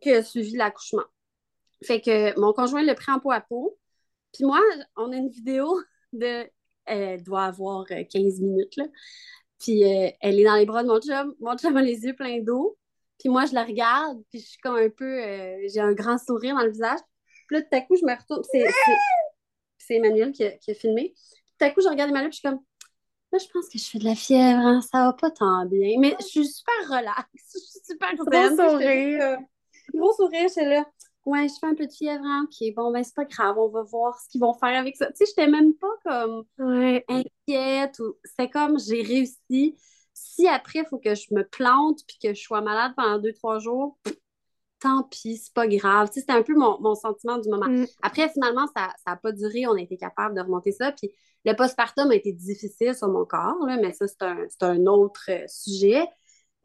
qui 0.00 0.12
a 0.12 0.22
suivi 0.22 0.56
l'accouchement. 0.56 1.04
Fait 1.84 2.00
que 2.00 2.38
mon 2.38 2.52
conjoint 2.52 2.82
le 2.82 2.94
pris 2.94 3.12
en 3.12 3.20
peau 3.20 3.30
à 3.30 3.40
peau. 3.40 3.78
Puis 4.32 4.44
moi, 4.44 4.60
on 4.96 5.12
a 5.12 5.16
une 5.16 5.28
vidéo 5.28 5.78
de. 6.12 6.46
Elle 6.84 7.22
doit 7.22 7.44
avoir 7.44 7.84
15 7.86 8.14
euh, 8.14 8.44
minutes, 8.44 8.76
là. 8.76 8.84
Puis 9.58 9.84
euh, 9.84 10.10
elle 10.20 10.38
est 10.38 10.44
dans 10.44 10.54
les 10.54 10.66
bras 10.66 10.82
de 10.82 10.88
mon 10.88 11.00
chum. 11.00 11.34
Mon 11.40 11.56
chum 11.56 11.76
a 11.76 11.82
les 11.82 12.04
yeux 12.04 12.14
pleins 12.14 12.40
d'eau. 12.40 12.78
Puis 13.18 13.28
moi, 13.28 13.46
je 13.46 13.54
la 13.54 13.64
regarde, 13.64 14.22
puis 14.30 14.40
je 14.40 14.46
suis 14.46 14.58
comme 14.58 14.76
un 14.76 14.90
peu. 14.90 15.20
j'ai 15.68 15.80
un 15.80 15.92
grand 15.92 16.18
sourire 16.18 16.54
dans 16.54 16.64
le 16.64 16.70
visage. 16.70 17.00
Puis 17.48 17.56
là, 17.56 17.62
tout 17.62 17.76
à 17.76 17.80
coup, 17.80 17.96
je 17.96 18.04
me 18.04 18.14
retourne. 18.14 18.42
C'est 18.50 18.66
c'est 19.86 19.94
Emmanuel 19.94 20.32
qui 20.32 20.44
a, 20.44 20.74
filmé. 20.74 21.14
Tout 21.58 21.64
à 21.64 21.70
coup, 21.70 21.80
je 21.80 21.88
regarde 21.88 22.10
Emmanuel, 22.10 22.30
puis 22.30 22.40
je 22.42 22.48
suis 22.48 22.48
comme, 22.48 22.60
là, 23.32 23.38
je 23.38 23.46
pense 23.52 23.68
que 23.68 23.78
je 23.78 23.84
fais 23.84 23.98
de 23.98 24.04
la 24.04 24.14
fièvre, 24.14 24.58
hein, 24.58 24.80
ça 24.80 25.04
va 25.04 25.12
pas 25.12 25.30
tant 25.30 25.64
bien. 25.66 25.98
Mais 25.98 26.16
je 26.20 26.26
suis 26.26 26.46
super 26.46 26.74
relax, 26.88 27.28
je 27.34 27.58
suis 27.58 27.80
super. 27.84 28.14
Gros 28.16 28.70
sourire. 28.70 29.38
Gros 29.94 30.12
sourire, 30.14 30.50
c'est 30.50 30.68
là. 30.68 30.84
Ouais, 31.26 31.48
je 31.48 31.54
fais 31.60 31.66
un 31.66 31.74
peu 31.74 31.86
de 31.86 31.92
fièvre, 31.92 32.24
hein, 32.24 32.46
ok, 32.48 32.74
bon, 32.76 32.92
ben 32.92 33.02
c'est 33.02 33.14
pas 33.14 33.24
grave, 33.24 33.58
on 33.58 33.68
va 33.68 33.82
voir 33.82 34.18
ce 34.20 34.28
qu'ils 34.28 34.40
vont 34.40 34.54
faire 34.54 34.78
avec 34.78 34.96
ça. 34.96 35.06
Tu 35.06 35.16
sais, 35.16 35.24
j'étais 35.26 35.50
même 35.50 35.74
pas 35.74 35.92
comme 36.04 36.44
inquiète 37.08 37.98
ou 37.98 38.14
c'est 38.38 38.48
comme 38.48 38.78
j'ai 38.78 39.02
réussi. 39.02 39.76
Si 40.14 40.46
après, 40.46 40.80
il 40.80 40.86
faut 40.86 40.98
que 40.98 41.14
je 41.16 41.34
me 41.34 41.42
plante 41.42 42.00
puis 42.06 42.16
que 42.22 42.32
je 42.32 42.40
sois 42.40 42.60
malade 42.60 42.92
pendant 42.96 43.18
deux, 43.18 43.32
trois 43.32 43.58
jours, 43.58 43.98
tant 44.80 45.02
pis, 45.02 45.36
c'est 45.38 45.52
pas 45.52 45.66
grave. 45.66 46.10
c'était 46.12 46.32
un 46.32 46.42
peu 46.42 46.54
mon, 46.54 46.94
sentiment 46.94 47.38
du 47.38 47.48
moment. 47.48 47.68
Mm. 47.68 47.86
Après, 48.02 48.28
finalement, 48.28 48.66
ça 48.76 48.94
n'a 49.06 49.16
pas 49.16 49.32
duré. 49.32 49.66
On 49.66 49.74
a 49.74 49.80
été 49.80 49.96
capable 49.96 50.36
de 50.36 50.40
remonter 50.40 50.72
ça. 50.72 50.92
Puis 50.92 51.10
le 51.44 51.54
postpartum 51.54 52.10
a 52.10 52.14
été 52.14 52.32
difficile 52.32 52.94
sur 52.94 53.08
mon 53.08 53.24
corps, 53.24 53.66
mais 53.66 53.92
ça, 53.92 54.06
c'est 54.06 54.62
un, 54.62 54.86
autre 54.86 55.28
euh, 55.28 55.44
sujet. 55.48 56.06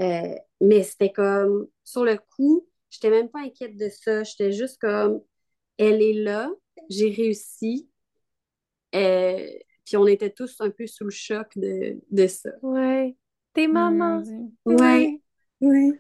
Euh, 0.02 0.36
mais 0.62 0.84
c'était 0.84 1.12
comme, 1.12 1.68
sur 1.84 2.04
le 2.04 2.18
coup, 2.36 2.68
je 2.92 2.98
n'étais 2.98 3.10
même 3.10 3.30
pas 3.30 3.40
inquiète 3.40 3.78
de 3.78 3.90
ça. 3.90 4.24
J'étais 4.24 4.52
juste 4.52 4.80
comme, 4.80 5.22
elle 5.78 6.02
est 6.02 6.14
là, 6.14 6.52
j'ai 6.90 7.10
réussi. 7.10 7.90
Euh, 8.94 9.48
puis 9.86 9.98
on 9.98 10.06
était 10.06 10.30
tous 10.30 10.56
un 10.60 10.70
peu 10.70 10.86
sous 10.86 11.06
le 11.06 11.12
choc 11.12 11.48
de, 11.56 12.00
de 12.12 12.28
ça. 12.28 12.52
Ouais. 12.62 13.16
T'es 13.54 13.68
maman. 13.68 14.22
Oui. 14.66 15.22
Oui. 15.62 15.94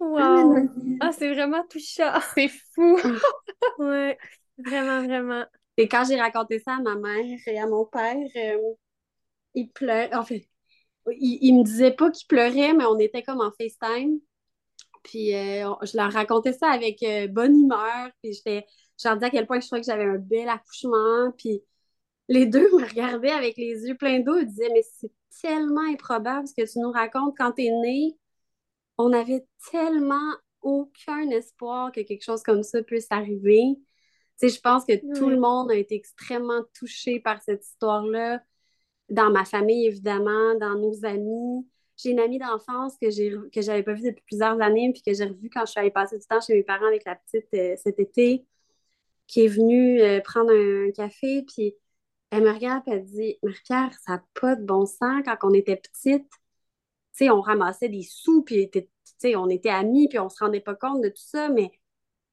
Wow! 0.00 0.56
Ah, 1.00 1.12
c'est 1.12 1.32
vraiment 1.32 1.64
touchant. 1.68 2.12
C'est 2.34 2.50
fou. 2.74 2.98
ouais, 3.78 4.18
vraiment, 4.58 5.04
vraiment. 5.04 5.44
Et 5.76 5.88
quand 5.88 6.04
j'ai 6.08 6.20
raconté 6.20 6.58
ça 6.58 6.76
à 6.76 6.80
ma 6.80 6.96
mère 6.96 7.38
et 7.46 7.58
à 7.58 7.66
mon 7.66 7.86
père, 7.86 8.16
euh, 8.36 8.74
ils 9.54 9.70
pleuraient. 9.70 10.12
En 10.12 10.24
fait, 10.24 10.48
ils, 11.10 11.54
me 11.54 11.62
disaient 11.62 11.92
pas 11.92 12.10
qu'ils 12.10 12.26
pleuraient, 12.26 12.74
mais 12.74 12.84
on 12.84 12.98
était 12.98 13.22
comme 13.22 13.40
en 13.40 13.52
FaceTime. 13.52 14.18
Puis 15.02 15.34
euh, 15.34 15.68
je 15.82 15.96
leur 15.96 16.12
racontais 16.12 16.52
ça 16.52 16.70
avec 16.70 17.02
euh, 17.02 17.26
bonne 17.28 17.56
humeur. 17.56 18.10
Puis 18.22 18.34
j'étais, 18.34 18.66
je 19.00 19.08
leur 19.08 19.16
disais 19.16 19.26
à 19.26 19.30
quel 19.30 19.46
point 19.46 19.60
je 19.60 19.66
trouvais 19.66 19.80
que 19.80 19.86
j'avais 19.86 20.04
un 20.04 20.18
bel 20.18 20.48
accouchement. 20.48 21.32
Puis 21.38 21.62
les 22.28 22.46
deux 22.46 22.70
me 22.78 22.86
regardaient 22.88 23.30
avec 23.30 23.56
les 23.56 23.86
yeux 23.86 23.96
pleins 23.96 24.20
d'eau. 24.20 24.38
Ils 24.38 24.46
disaient 24.46 24.70
Mais 24.72 24.84
c'est 24.98 25.12
tellement 25.42 25.88
improbable 25.90 26.46
ce 26.46 26.54
que 26.54 26.70
tu 26.70 26.78
nous 26.78 26.92
racontes 26.92 27.34
quand 27.36 27.52
tu 27.52 27.64
es 27.64 27.70
née 27.70 28.16
on 28.98 29.12
avait 29.12 29.46
tellement 29.70 30.32
aucun 30.60 31.28
espoir 31.30 31.92
que 31.92 32.00
quelque 32.00 32.22
chose 32.22 32.42
comme 32.42 32.62
ça 32.62 32.82
puisse 32.82 33.10
arriver. 33.10 33.76
sais, 34.36 34.48
je 34.48 34.60
pense 34.60 34.84
que 34.84 34.94
tout 35.18 35.28
le 35.28 35.38
monde 35.38 35.70
a 35.70 35.74
été 35.74 35.94
extrêmement 35.94 36.62
touché 36.74 37.20
par 37.20 37.42
cette 37.42 37.64
histoire-là. 37.64 38.40
Dans 39.08 39.30
ma 39.30 39.44
famille, 39.44 39.86
évidemment, 39.86 40.54
dans 40.58 40.76
nos 40.76 41.04
amis. 41.04 41.66
J'ai 42.02 42.10
une 42.10 42.20
amie 42.20 42.38
d'enfance 42.38 42.96
que 43.00 43.10
j'ai 43.10 43.34
que 43.52 43.60
j'avais 43.62 43.82
pas 43.82 43.94
vue 43.94 44.02
depuis 44.02 44.24
plusieurs 44.26 44.60
années, 44.60 44.92
puis 44.92 45.02
que 45.02 45.14
j'ai 45.14 45.24
revue 45.24 45.50
quand 45.50 45.64
je 45.66 45.72
suis 45.72 45.80
allée 45.80 45.90
passer 45.90 46.18
du 46.18 46.26
temps 46.26 46.40
chez 46.40 46.54
mes 46.54 46.62
parents 46.62 46.86
avec 46.86 47.04
la 47.04 47.16
petite 47.16 47.48
euh, 47.54 47.76
cet 47.82 48.00
été, 48.00 48.46
qui 49.26 49.44
est 49.44 49.48
venue 49.48 50.00
euh, 50.00 50.20
prendre 50.20 50.52
un, 50.52 50.90
café, 50.92 51.42
puis 51.42 51.74
elle 52.30 52.44
me 52.44 52.50
regarde 52.52 52.82
et 52.88 52.92
elle 52.92 53.04
dit 53.04 53.38
Marie-Pierre, 53.42 53.92
ça 54.04 54.12
n'a 54.12 54.24
pas 54.40 54.56
de 54.56 54.64
bon 54.64 54.86
sens 54.86 55.22
quand 55.24 55.36
on 55.42 55.54
était 55.54 55.76
petite. 55.76 56.28
Tu 57.14 57.26
sais, 57.26 57.30
on 57.30 57.40
ramassait 57.40 57.88
des 57.88 58.02
sous, 58.02 58.42
puis 58.42 58.70
on 59.36 59.48
était 59.50 59.68
amis, 59.70 60.08
puis 60.08 60.18
on 60.18 60.28
se 60.28 60.42
rendait 60.42 60.60
pas 60.60 60.74
compte 60.74 61.02
de 61.02 61.08
tout 61.08 61.14
ça, 61.16 61.48
mais 61.50 61.70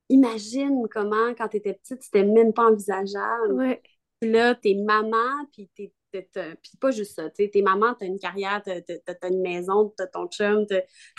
imagine 0.09 0.87
comment, 0.89 1.33
quand 1.37 1.49
tu 1.49 1.57
étais 1.57 1.73
petite, 1.73 2.01
c'était 2.03 2.23
même 2.23 2.53
pas 2.53 2.69
envisageable. 2.69 3.53
Ouais. 3.53 3.81
Puis 4.19 4.31
là, 4.31 4.55
t'es 4.55 4.75
maman, 4.75 5.45
puis 5.53 5.69
t'es 5.75 5.93
puis 6.11 6.77
pas 6.79 6.91
juste 6.91 7.15
ça, 7.15 7.29
tu 7.29 7.43
sais, 7.43 7.49
t'es 7.49 7.61
maman, 7.61 7.93
t'as 7.93 8.05
une 8.05 8.19
carrière, 8.19 8.61
t'as 8.63 8.73
as, 8.73 9.27
une 9.27 9.41
maison, 9.41 9.93
t'as 9.95 10.07
ton 10.07 10.27
chum, 10.27 10.65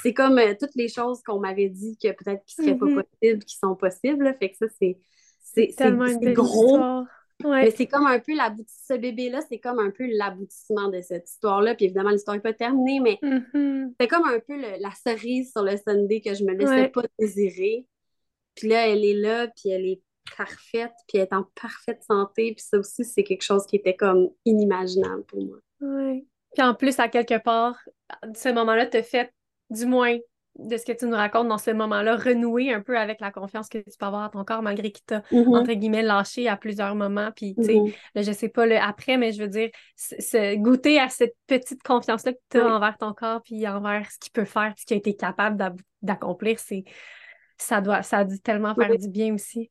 c'est 0.03 0.15
comme 0.15 0.39
euh, 0.39 0.55
toutes 0.59 0.75
les 0.75 0.89
choses 0.89 1.23
qu'on 1.23 1.39
m'avait 1.39 1.69
dit 1.69 1.97
que 2.03 2.09
peut-être 2.09 2.45
qui 2.45 2.55
seraient 2.55 2.77
pas 2.77 2.87
mm-hmm. 2.87 3.05
possibles, 3.05 3.45
qui 3.45 3.57
sont 3.57 3.77
possibles, 3.77 4.37
fait 4.39 4.51
que 4.51 4.57
ça, 4.57 4.67
c'est 4.81 4.99
c'est 5.43 5.75
gros. 6.33 7.05
Mais 7.43 7.71
c'est 7.71 7.87
comme 7.87 8.07
un 8.07 8.19
peu 8.19 8.35
l'aboutissement, 8.35 8.97
ce 8.97 9.01
bébé-là, 9.01 9.41
c'est 9.49 9.59
comme 9.59 9.79
un 9.79 9.91
peu 9.91 10.07
l'aboutissement 10.07 10.89
de 10.89 11.01
cette 11.01 11.29
histoire-là. 11.29 11.75
Puis 11.75 11.87
évidemment, 11.87 12.11
l'histoire 12.11 12.37
n'est 12.37 12.43
pas 12.43 12.53
terminée, 12.53 13.01
mais 13.01 13.19
mm-hmm. 13.23 13.95
c'est 13.99 14.09
comme 14.09 14.27
un 14.27 14.41
peu 14.41 14.57
la 14.57 14.91
cerise 14.91 15.51
sur 15.51 15.62
le 15.62 15.77
Sunday 15.77 16.21
que 16.21 16.35
je 16.35 16.45
me 16.45 16.53
laissais 16.53 16.89
pas 16.89 17.03
désirer. 17.19 17.87
Puis 18.55 18.69
là, 18.69 18.89
elle 18.89 19.05
est 19.05 19.15
là, 19.15 19.49
puis 19.49 19.71
elle 19.71 19.87
est 19.87 20.03
parfaite, 20.37 20.93
puis 21.09 21.19
est 21.19 21.33
en 21.33 21.45
parfaite 21.61 22.03
santé. 22.03 22.55
Puis 22.57 22.65
ça 22.69 22.79
aussi, 22.79 23.05
c'est 23.05 23.25
quelque 23.25 23.43
chose 23.43 23.67
qui 23.67 23.77
était 23.77 23.97
comme 23.97 24.29
inimaginable 24.45 25.25
pour 25.25 25.45
moi. 25.45 25.59
Oui. 25.81 26.27
Puis 26.55 26.63
en 26.63 26.75
plus, 26.75 26.99
à 26.99 27.09
quelque 27.09 27.43
part, 27.43 27.79
ce 28.35 28.49
moment-là 28.49 28.87
te 28.87 29.03
fait, 29.03 29.33
du 29.71 29.87
moins 29.87 30.17
de 30.59 30.77
ce 30.77 30.85
que 30.85 30.93
tu 30.93 31.07
nous 31.07 31.17
racontes 31.17 31.49
dans 31.49 31.59
ce 31.59 31.71
moment-là, 31.71 32.17
renouer 32.17 32.73
un 32.73 32.81
peu 32.81 32.99
avec 32.99 33.21
la 33.21 33.31
confiance 33.31 33.69
que 33.69 33.79
tu 33.79 33.97
peux 33.99 34.07
avoir 34.07 34.25
à 34.25 34.29
ton 34.31 34.45
corps, 34.45 34.63
malgré 34.63 34.91
qu'il 34.91 35.05
t'a, 35.05 35.21
mm-hmm. 35.31 35.57
entre 35.57 35.73
guillemets, 35.73 36.03
lâché 36.03 36.49
à 36.49 36.57
plusieurs 36.57 36.95
moments. 36.95 37.31
Puis, 37.35 37.55
tu 37.55 37.65
sais, 37.65 37.75
mm-hmm. 37.75 38.25
je 38.25 38.33
sais 38.33 38.49
pas 38.49 38.67
le 38.67 38.77
après, 38.77 39.17
mais 39.17 39.33
je 39.33 39.43
veux 39.43 39.49
dire, 39.49 39.71
se 39.97 40.57
goûter 40.57 40.99
à 40.99 41.09
cette 41.09 41.37
petite 41.47 41.83
confiance-là 41.83 42.33
que 42.33 42.39
tu 42.51 42.59
as 42.59 42.67
envers 42.67 42.99
ton 42.99 43.15
corps, 43.15 43.43
puis 43.43 43.67
envers 43.69 44.11
ce 44.11 44.19
qu'il 44.19 44.33
peut 44.33 44.45
faire, 44.45 44.75
ce 44.77 44.85
qu'il 44.85 44.97
a 44.97 44.99
été 44.99 45.15
capable 45.15 45.75
d'accomplir, 46.03 46.59
c'est 46.59 46.85
ça 47.57 47.81
doit 47.81 48.03
ça 48.03 48.19
a 48.19 48.25
dû 48.25 48.41
tellement 48.41 48.75
faire 48.75 48.97
du 48.97 49.09
bien 49.09 49.35
aussi. 49.35 49.71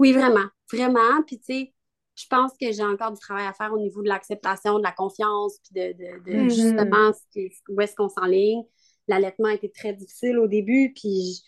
Oui, 0.00 0.12
vraiment, 0.12 0.46
vraiment. 0.72 1.22
Puis, 1.24 1.38
tu 1.38 1.44
sais, 1.44 1.74
je 2.16 2.26
pense 2.28 2.52
que 2.60 2.72
j'ai 2.72 2.82
encore 2.82 3.12
du 3.12 3.20
travail 3.20 3.46
à 3.46 3.52
faire 3.52 3.72
au 3.72 3.78
niveau 3.78 4.02
de 4.02 4.08
l'acceptation, 4.08 4.78
de 4.78 4.82
la 4.82 4.92
confiance, 4.92 5.58
puis 5.62 5.80
de, 5.80 5.92
de, 5.92 6.32
mm-hmm. 6.32 6.50
justement 6.50 7.12
où 7.68 7.80
est-ce 7.80 7.94
qu'on 7.94 8.08
s'enligne 8.08 8.64
l'allaitement 9.10 9.48
a 9.48 9.54
été 9.54 9.70
très 9.70 9.92
difficile 9.92 10.38
au 10.38 10.46
début, 10.46 10.92
puis 10.94 11.42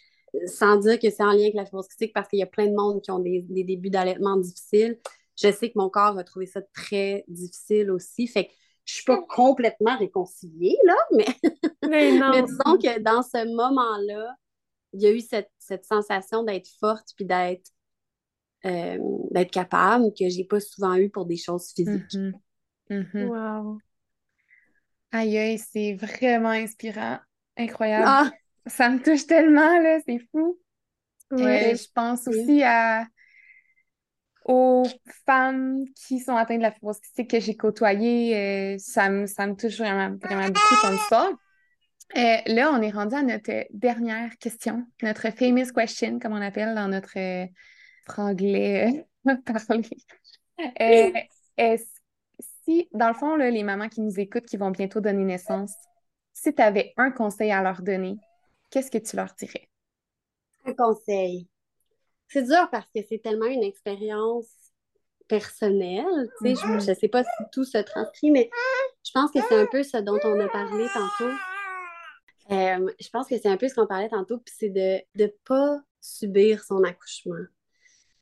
sans 0.46 0.76
dire 0.76 0.98
que 0.98 1.10
c'est 1.10 1.22
en 1.22 1.32
lien 1.32 1.42
avec 1.42 1.54
la 1.54 1.64
fibrose 1.64 1.86
parce 2.14 2.28
qu'il 2.28 2.38
y 2.38 2.42
a 2.42 2.46
plein 2.46 2.66
de 2.66 2.74
monde 2.74 3.00
qui 3.02 3.10
ont 3.10 3.18
des, 3.18 3.42
débuts 3.48 3.90
d'allaitement 3.90 4.36
difficiles. 4.36 4.98
Je 5.40 5.50
sais 5.50 5.70
que 5.70 5.78
mon 5.78 5.88
corps 5.88 6.18
a 6.18 6.24
trouvé 6.24 6.46
ça 6.46 6.60
très 6.74 7.24
difficile 7.28 7.90
aussi. 7.90 8.26
Fait 8.26 8.46
que 8.46 8.50
je 8.84 8.94
suis 8.94 9.04
pas 9.04 9.22
complètement 9.28 9.96
réconciliée, 9.96 10.76
là, 10.84 10.96
mais, 11.12 12.18
mais, 12.18 12.42
disons 12.42 12.78
que 12.78 12.98
dans 12.98 13.22
ce 13.22 13.46
moment-là, 13.54 14.34
il 14.92 15.02
y 15.02 15.06
a 15.06 15.12
eu 15.12 15.20
cette, 15.20 15.50
sensation 15.84 16.42
d'être 16.42 16.68
forte 16.80 17.10
puis 17.16 17.24
d'être 17.24 17.70
euh, 18.66 18.98
d'être 19.30 19.50
capable 19.50 20.12
que 20.18 20.28
j'ai 20.28 20.44
pas 20.44 20.60
souvent 20.60 20.94
eu 20.94 21.10
pour 21.10 21.26
des 21.26 21.36
choses 21.36 21.72
physiques. 21.74 22.12
Mm-hmm. 22.12 22.32
Mm-hmm. 22.90 23.26
Wow. 23.26 23.78
Aïe, 25.12 25.36
aïe, 25.36 25.58
c'est 25.58 25.94
vraiment 25.94 26.50
inspirant. 26.50 27.18
Incroyable. 27.56 28.04
Ah! 28.06 28.30
Ça 28.66 28.88
me 28.88 29.02
touche 29.02 29.26
tellement, 29.26 29.78
là, 29.80 29.98
c'est 30.06 30.20
fou. 30.30 30.58
Ouais. 31.32 31.74
je 31.74 31.86
pense 31.94 32.28
aussi 32.28 32.62
à 32.62 33.06
aux 34.44 34.84
femmes 35.24 35.84
qui 35.94 36.18
sont 36.18 36.36
atteintes 36.36 36.58
de 36.58 36.62
la 36.62 36.72
fibrose 36.72 36.98
cystique 37.02 37.30
que 37.30 37.40
j'ai 37.40 37.56
côtoyées. 37.56 38.36
Euh, 38.36 38.76
ça, 38.78 39.08
me, 39.08 39.26
ça 39.26 39.46
me 39.46 39.54
touche 39.54 39.78
vraiment, 39.78 40.16
vraiment 40.16 40.46
beaucoup 40.46 40.74
ton 40.82 40.94
histoire. 40.94 41.30
Euh, 42.16 42.36
là, 42.46 42.70
on 42.72 42.82
est 42.82 42.90
rendu 42.90 43.14
à 43.14 43.22
notre 43.22 43.66
dernière 43.72 44.36
question, 44.38 44.84
notre 45.02 45.30
famous 45.30 45.72
question, 45.72 46.18
comme 46.18 46.32
on 46.32 46.42
appelle 46.42 46.74
dans 46.74 46.88
notre 46.88 47.16
euh, 48.08 48.12
franglais 48.12 49.06
parlé. 49.24 49.88
si, 52.64 52.88
dans 52.92 53.08
le 53.08 53.14
fond, 53.14 53.36
là, 53.36 53.50
les 53.50 53.62
mamans 53.62 53.88
qui 53.88 54.00
nous 54.00 54.20
écoutent, 54.20 54.46
qui 54.46 54.56
vont 54.56 54.70
bientôt 54.70 55.00
donner 55.00 55.24
naissance, 55.24 55.74
si 56.32 56.54
tu 56.54 56.62
avais 56.62 56.92
un 56.96 57.10
conseil 57.10 57.52
à 57.52 57.62
leur 57.62 57.82
donner, 57.82 58.16
qu'est-ce 58.70 58.90
que 58.90 58.98
tu 58.98 59.16
leur 59.16 59.32
dirais? 59.38 59.68
Un 60.64 60.74
conseil. 60.74 61.48
C'est 62.28 62.44
dur 62.44 62.68
parce 62.70 62.88
que 62.94 63.00
c'est 63.08 63.18
tellement 63.18 63.46
une 63.46 63.62
expérience 63.62 64.48
personnelle. 65.28 66.30
je 66.40 66.48
ne 66.48 66.54
mm-hmm. 66.54 66.98
sais 66.98 67.08
pas 67.08 67.24
si 67.24 67.44
tout 67.52 67.64
se 67.64 67.78
transcrit, 67.78 68.30
mais 68.30 68.50
je 69.04 69.10
pense 69.12 69.30
que 69.30 69.40
c'est 69.48 69.60
un 69.60 69.66
peu 69.66 69.82
ce 69.82 69.98
dont 69.98 70.18
on 70.24 70.40
a 70.40 70.48
parlé 70.48 70.86
tantôt. 70.94 71.32
Euh, 72.50 72.90
je 73.00 73.08
pense 73.10 73.28
que 73.28 73.38
c'est 73.38 73.48
un 73.48 73.56
peu 73.56 73.68
ce 73.68 73.74
qu'on 73.74 73.86
parlait 73.86 74.08
tantôt, 74.08 74.38
puis 74.38 74.54
c'est 74.56 74.68
de 74.68 75.00
ne 75.14 75.26
pas 75.44 75.80
subir 76.00 76.64
son 76.64 76.82
accouchement. 76.84 77.44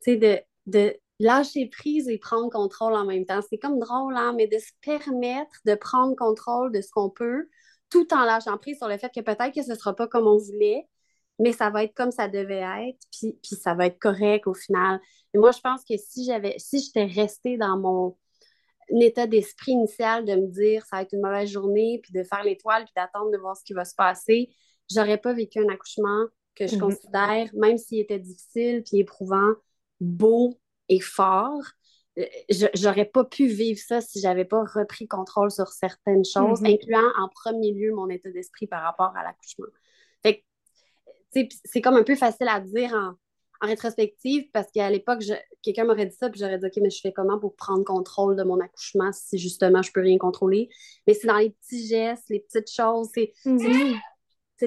De, 0.07 0.39
de 0.65 0.95
lâcher 1.21 1.67
prise 1.67 2.09
et 2.09 2.17
prendre 2.17 2.49
contrôle 2.49 2.93
en 2.93 3.05
même 3.05 3.25
temps. 3.25 3.41
C'est 3.47 3.59
comme 3.59 3.79
drôle, 3.79 4.15
hein, 4.17 4.33
mais 4.35 4.47
de 4.47 4.57
se 4.57 4.71
permettre 4.81 5.51
de 5.65 5.75
prendre 5.75 6.15
contrôle 6.15 6.71
de 6.71 6.81
ce 6.81 6.89
qu'on 6.91 7.09
peut, 7.09 7.47
tout 7.89 8.11
en 8.13 8.23
lâchant 8.25 8.57
prise 8.57 8.77
sur 8.77 8.87
le 8.87 8.97
fait 8.97 9.11
que 9.13 9.21
peut-être 9.21 9.53
que 9.53 9.61
ce 9.61 9.69
ne 9.69 9.75
sera 9.75 9.95
pas 9.95 10.07
comme 10.07 10.27
on 10.27 10.37
voulait, 10.37 10.87
mais 11.39 11.53
ça 11.53 11.69
va 11.69 11.83
être 11.83 11.93
comme 11.93 12.11
ça 12.11 12.27
devait 12.27 12.65
être, 12.87 12.99
puis, 13.11 13.37
puis 13.43 13.55
ça 13.55 13.73
va 13.73 13.87
être 13.87 13.99
correct 13.99 14.47
au 14.47 14.53
final. 14.53 14.99
Et 15.33 15.37
moi, 15.37 15.51
je 15.51 15.59
pense 15.59 15.83
que 15.83 15.95
si 15.97 16.25
j'avais, 16.25 16.55
si 16.57 16.79
j'étais 16.79 17.05
restée 17.05 17.57
dans 17.57 17.77
mon 17.77 18.17
état 18.99 19.27
d'esprit 19.27 19.71
initial 19.71 20.25
de 20.25 20.35
me 20.35 20.47
dire 20.47 20.85
ça 20.85 20.97
va 20.97 21.01
être 21.03 21.13
une 21.13 21.21
mauvaise 21.21 21.49
journée, 21.49 21.99
puis 22.03 22.13
de 22.13 22.23
faire 22.23 22.43
l'étoile, 22.43 22.83
puis 22.83 22.93
d'attendre 22.95 23.31
de 23.31 23.37
voir 23.37 23.55
ce 23.55 23.63
qui 23.63 23.73
va 23.73 23.85
se 23.85 23.95
passer, 23.95 24.49
j'aurais 24.93 25.17
pas 25.17 25.33
vécu 25.33 25.59
un 25.59 25.69
accouchement 25.69 26.25
que 26.55 26.67
je 26.67 26.75
mhm. 26.75 26.81
considère, 26.81 27.49
même 27.53 27.77
s'il 27.77 27.99
était 27.99 28.19
difficile, 28.19 28.83
puis 28.83 28.99
éprouvant, 28.99 29.53
beau 30.01 30.59
et 30.89 30.99
fort, 30.99 31.63
euh, 32.19 32.25
j'aurais 32.73 33.05
pas 33.05 33.23
pu 33.23 33.47
vivre 33.47 33.79
ça 33.79 34.01
si 34.01 34.19
j'avais 34.19 34.43
pas 34.43 34.63
repris 34.63 35.07
contrôle 35.07 35.51
sur 35.51 35.69
certaines 35.69 36.25
choses, 36.25 36.61
mhm. 36.61 36.73
incluant 36.73 37.09
en 37.17 37.29
premier 37.29 37.71
lieu 37.71 37.93
mon 37.93 38.09
état 38.09 38.29
d'esprit 38.31 38.67
par 38.67 38.83
rapport 38.83 39.13
à 39.15 39.23
l'accouchement. 39.23 39.67
C'est 41.63 41.79
comme 41.79 41.95
un 41.95 42.03
peu 42.03 42.15
facile 42.15 42.49
à 42.49 42.59
dire 42.59 42.93
en, 42.93 43.13
rétrospective 43.65 44.49
parce 44.51 44.69
qu'à 44.71 44.89
l'époque, 44.89 45.23
quelqu'un 45.61 45.85
m'aurait 45.85 46.07
dit 46.07 46.15
ça, 46.15 46.29
puis 46.29 46.39
j'aurais 46.39 46.57
dit 46.57 46.65
OK, 46.65 46.73
mais 46.81 46.89
je 46.89 46.99
fais 46.99 47.13
comment 47.13 47.39
pour 47.39 47.55
prendre 47.55 47.85
contrôle 47.85 48.35
de 48.35 48.43
mon 48.43 48.59
accouchement 48.59 49.11
si 49.13 49.37
justement 49.37 49.81
je 49.81 49.91
peux 49.93 50.01
rien 50.01 50.17
contrôler? 50.17 50.67
Mais 51.07 51.13
c'est 51.13 51.27
dans 51.27 51.37
les 51.37 51.51
petits 51.51 51.87
gestes, 51.87 52.25
les 52.29 52.39
petites 52.39 52.69
choses, 52.71 53.09
c'est 53.13 53.31
mhm. 53.45 53.95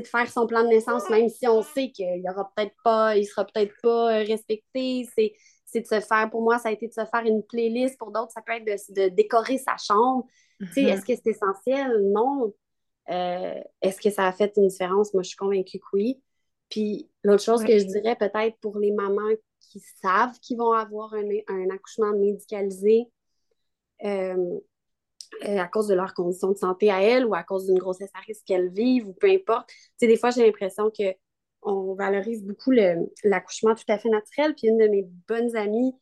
De 0.01 0.07
faire 0.07 0.29
son 0.31 0.47
plan 0.47 0.62
de 0.62 0.69
naissance, 0.69 1.09
même 1.11 1.29
si 1.29 1.47
on 1.49 1.62
sait 1.62 1.91
qu'il 1.91 2.21
y 2.21 2.31
aura 2.31 2.51
peut-être 2.55 2.75
pas, 2.85 3.16
il 3.16 3.25
sera 3.25 3.45
peut-être 3.45 3.75
pas 3.83 4.21
euh, 4.21 4.25
respecté. 4.25 5.09
C'est 5.16 5.35
c'est 5.75 5.81
de 5.81 5.87
se 5.87 6.07
faire, 6.07 6.31
pour 6.31 6.43
moi, 6.43 6.59
ça 6.59 6.69
a 6.69 6.73
été 6.73 6.87
de 6.87 6.93
se 6.93 7.05
faire 7.05 7.25
une 7.25 7.43
playlist. 7.43 7.99
Pour 7.99 8.12
d'autres, 8.12 8.31
ça 8.31 8.43
peut 8.43 8.53
être 8.53 8.65
de, 8.65 9.09
décorer 9.09 9.59
sa 9.59 9.77
chambre. 9.77 10.25
Mhm. 10.61 10.69
Est-ce 10.77 11.05
que 11.05 11.15
c'est 11.16 11.31
essentiel? 11.31 12.01
Non. 12.12 12.55
Euh, 13.11 13.61
est-ce 13.83 14.01
que 14.01 14.11
ça 14.11 14.27
a 14.27 14.33
fait 14.33 14.53
une 14.57 14.69
différence? 14.69 15.12
Moi, 15.12 15.25
je 15.25 15.31
suis 15.31 15.37
convaincue 15.37 15.79
que 15.79 15.85
oui. 15.93 16.23
Puis 16.71 17.11
l'autre 17.25 17.43
chose 17.43 17.65
que 17.65 17.77
je 17.77 17.85
dirais 17.87 18.16
peut-être 18.16 18.57
pour 18.61 18.79
les 18.79 18.93
mamans 18.93 19.35
qui 19.61 19.81
savent 20.01 20.39
qu'ils 20.41 20.59
vont 20.59 20.73
avoir 20.73 21.12
un, 21.15 21.71
accouchement 21.71 22.12
médicalisé 22.12 23.07
euh, 24.05 24.59
euh, 25.47 25.59
à 25.59 25.67
cause 25.67 25.89
de 25.89 25.95
leurs 25.95 26.15
conditions 26.15 26.51
de 26.51 26.57
santé 26.57 26.91
à 26.91 27.03
elles 27.03 27.27
ou 27.27 27.35
à 27.35 27.43
cause 27.43 27.67
d'une 27.67 27.79
grossesse 27.79 28.11
à 28.15 28.21
risque 28.21 28.45
qu'elles 28.47 28.71
vivent 28.71 29.09
ou 29.09 29.13
peu 29.13 29.29
importe. 29.29 29.69
Tu 29.69 29.77
sais, 29.99 30.07
des 30.07 30.17
fois, 30.17 30.31
j'ai 30.31 30.45
l'impression 30.45 30.91
que 30.91 31.15
on 31.65 31.95
valorise 31.95 32.45
beaucoup 32.45 32.73
l'accouchement 33.25 33.75
tout 33.75 33.85
à 33.89 33.99
fait 33.99 34.11
naturel. 34.11 34.55
Puis 34.55 34.69
une 34.69 34.79
de 34.79 34.87
mes 34.87 35.09
bonnes 35.27 35.57
amies 35.57 35.95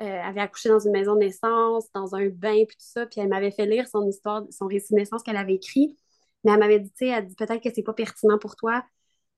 euh, 0.00 0.20
avait 0.22 0.40
accouché 0.40 0.68
dans 0.68 0.80
une 0.80 0.92
maison 0.92 1.14
de 1.14 1.20
naissance, 1.20 1.90
dans 1.92 2.14
un 2.14 2.28
bain, 2.28 2.64
puis 2.66 2.76
tout 2.76 2.86
ça. 2.86 3.06
Puis 3.06 3.20
elle 3.20 3.28
m'avait 3.28 3.52
fait 3.52 3.66
lire 3.66 3.86
son 3.88 4.06
histoire, 4.06 4.42
son 4.50 4.66
récit 4.66 4.92
de 4.92 4.98
naissance 4.98 5.22
qu'elle 5.22 5.36
avait 5.36 5.54
écrit. 5.54 5.96
Mais 6.44 6.52
elle 6.52 6.58
m'avait 6.58 6.80
dit, 6.80 6.90
tu 6.90 7.06
sais, 7.06 7.08
elle 7.08 7.26
dit 7.26 7.34
peut-être 7.34 7.62
que 7.62 7.70
c'est 7.74 7.82
pas 7.82 7.94
pertinent 7.94 8.38
pour 8.38 8.56
toi. 8.56 8.84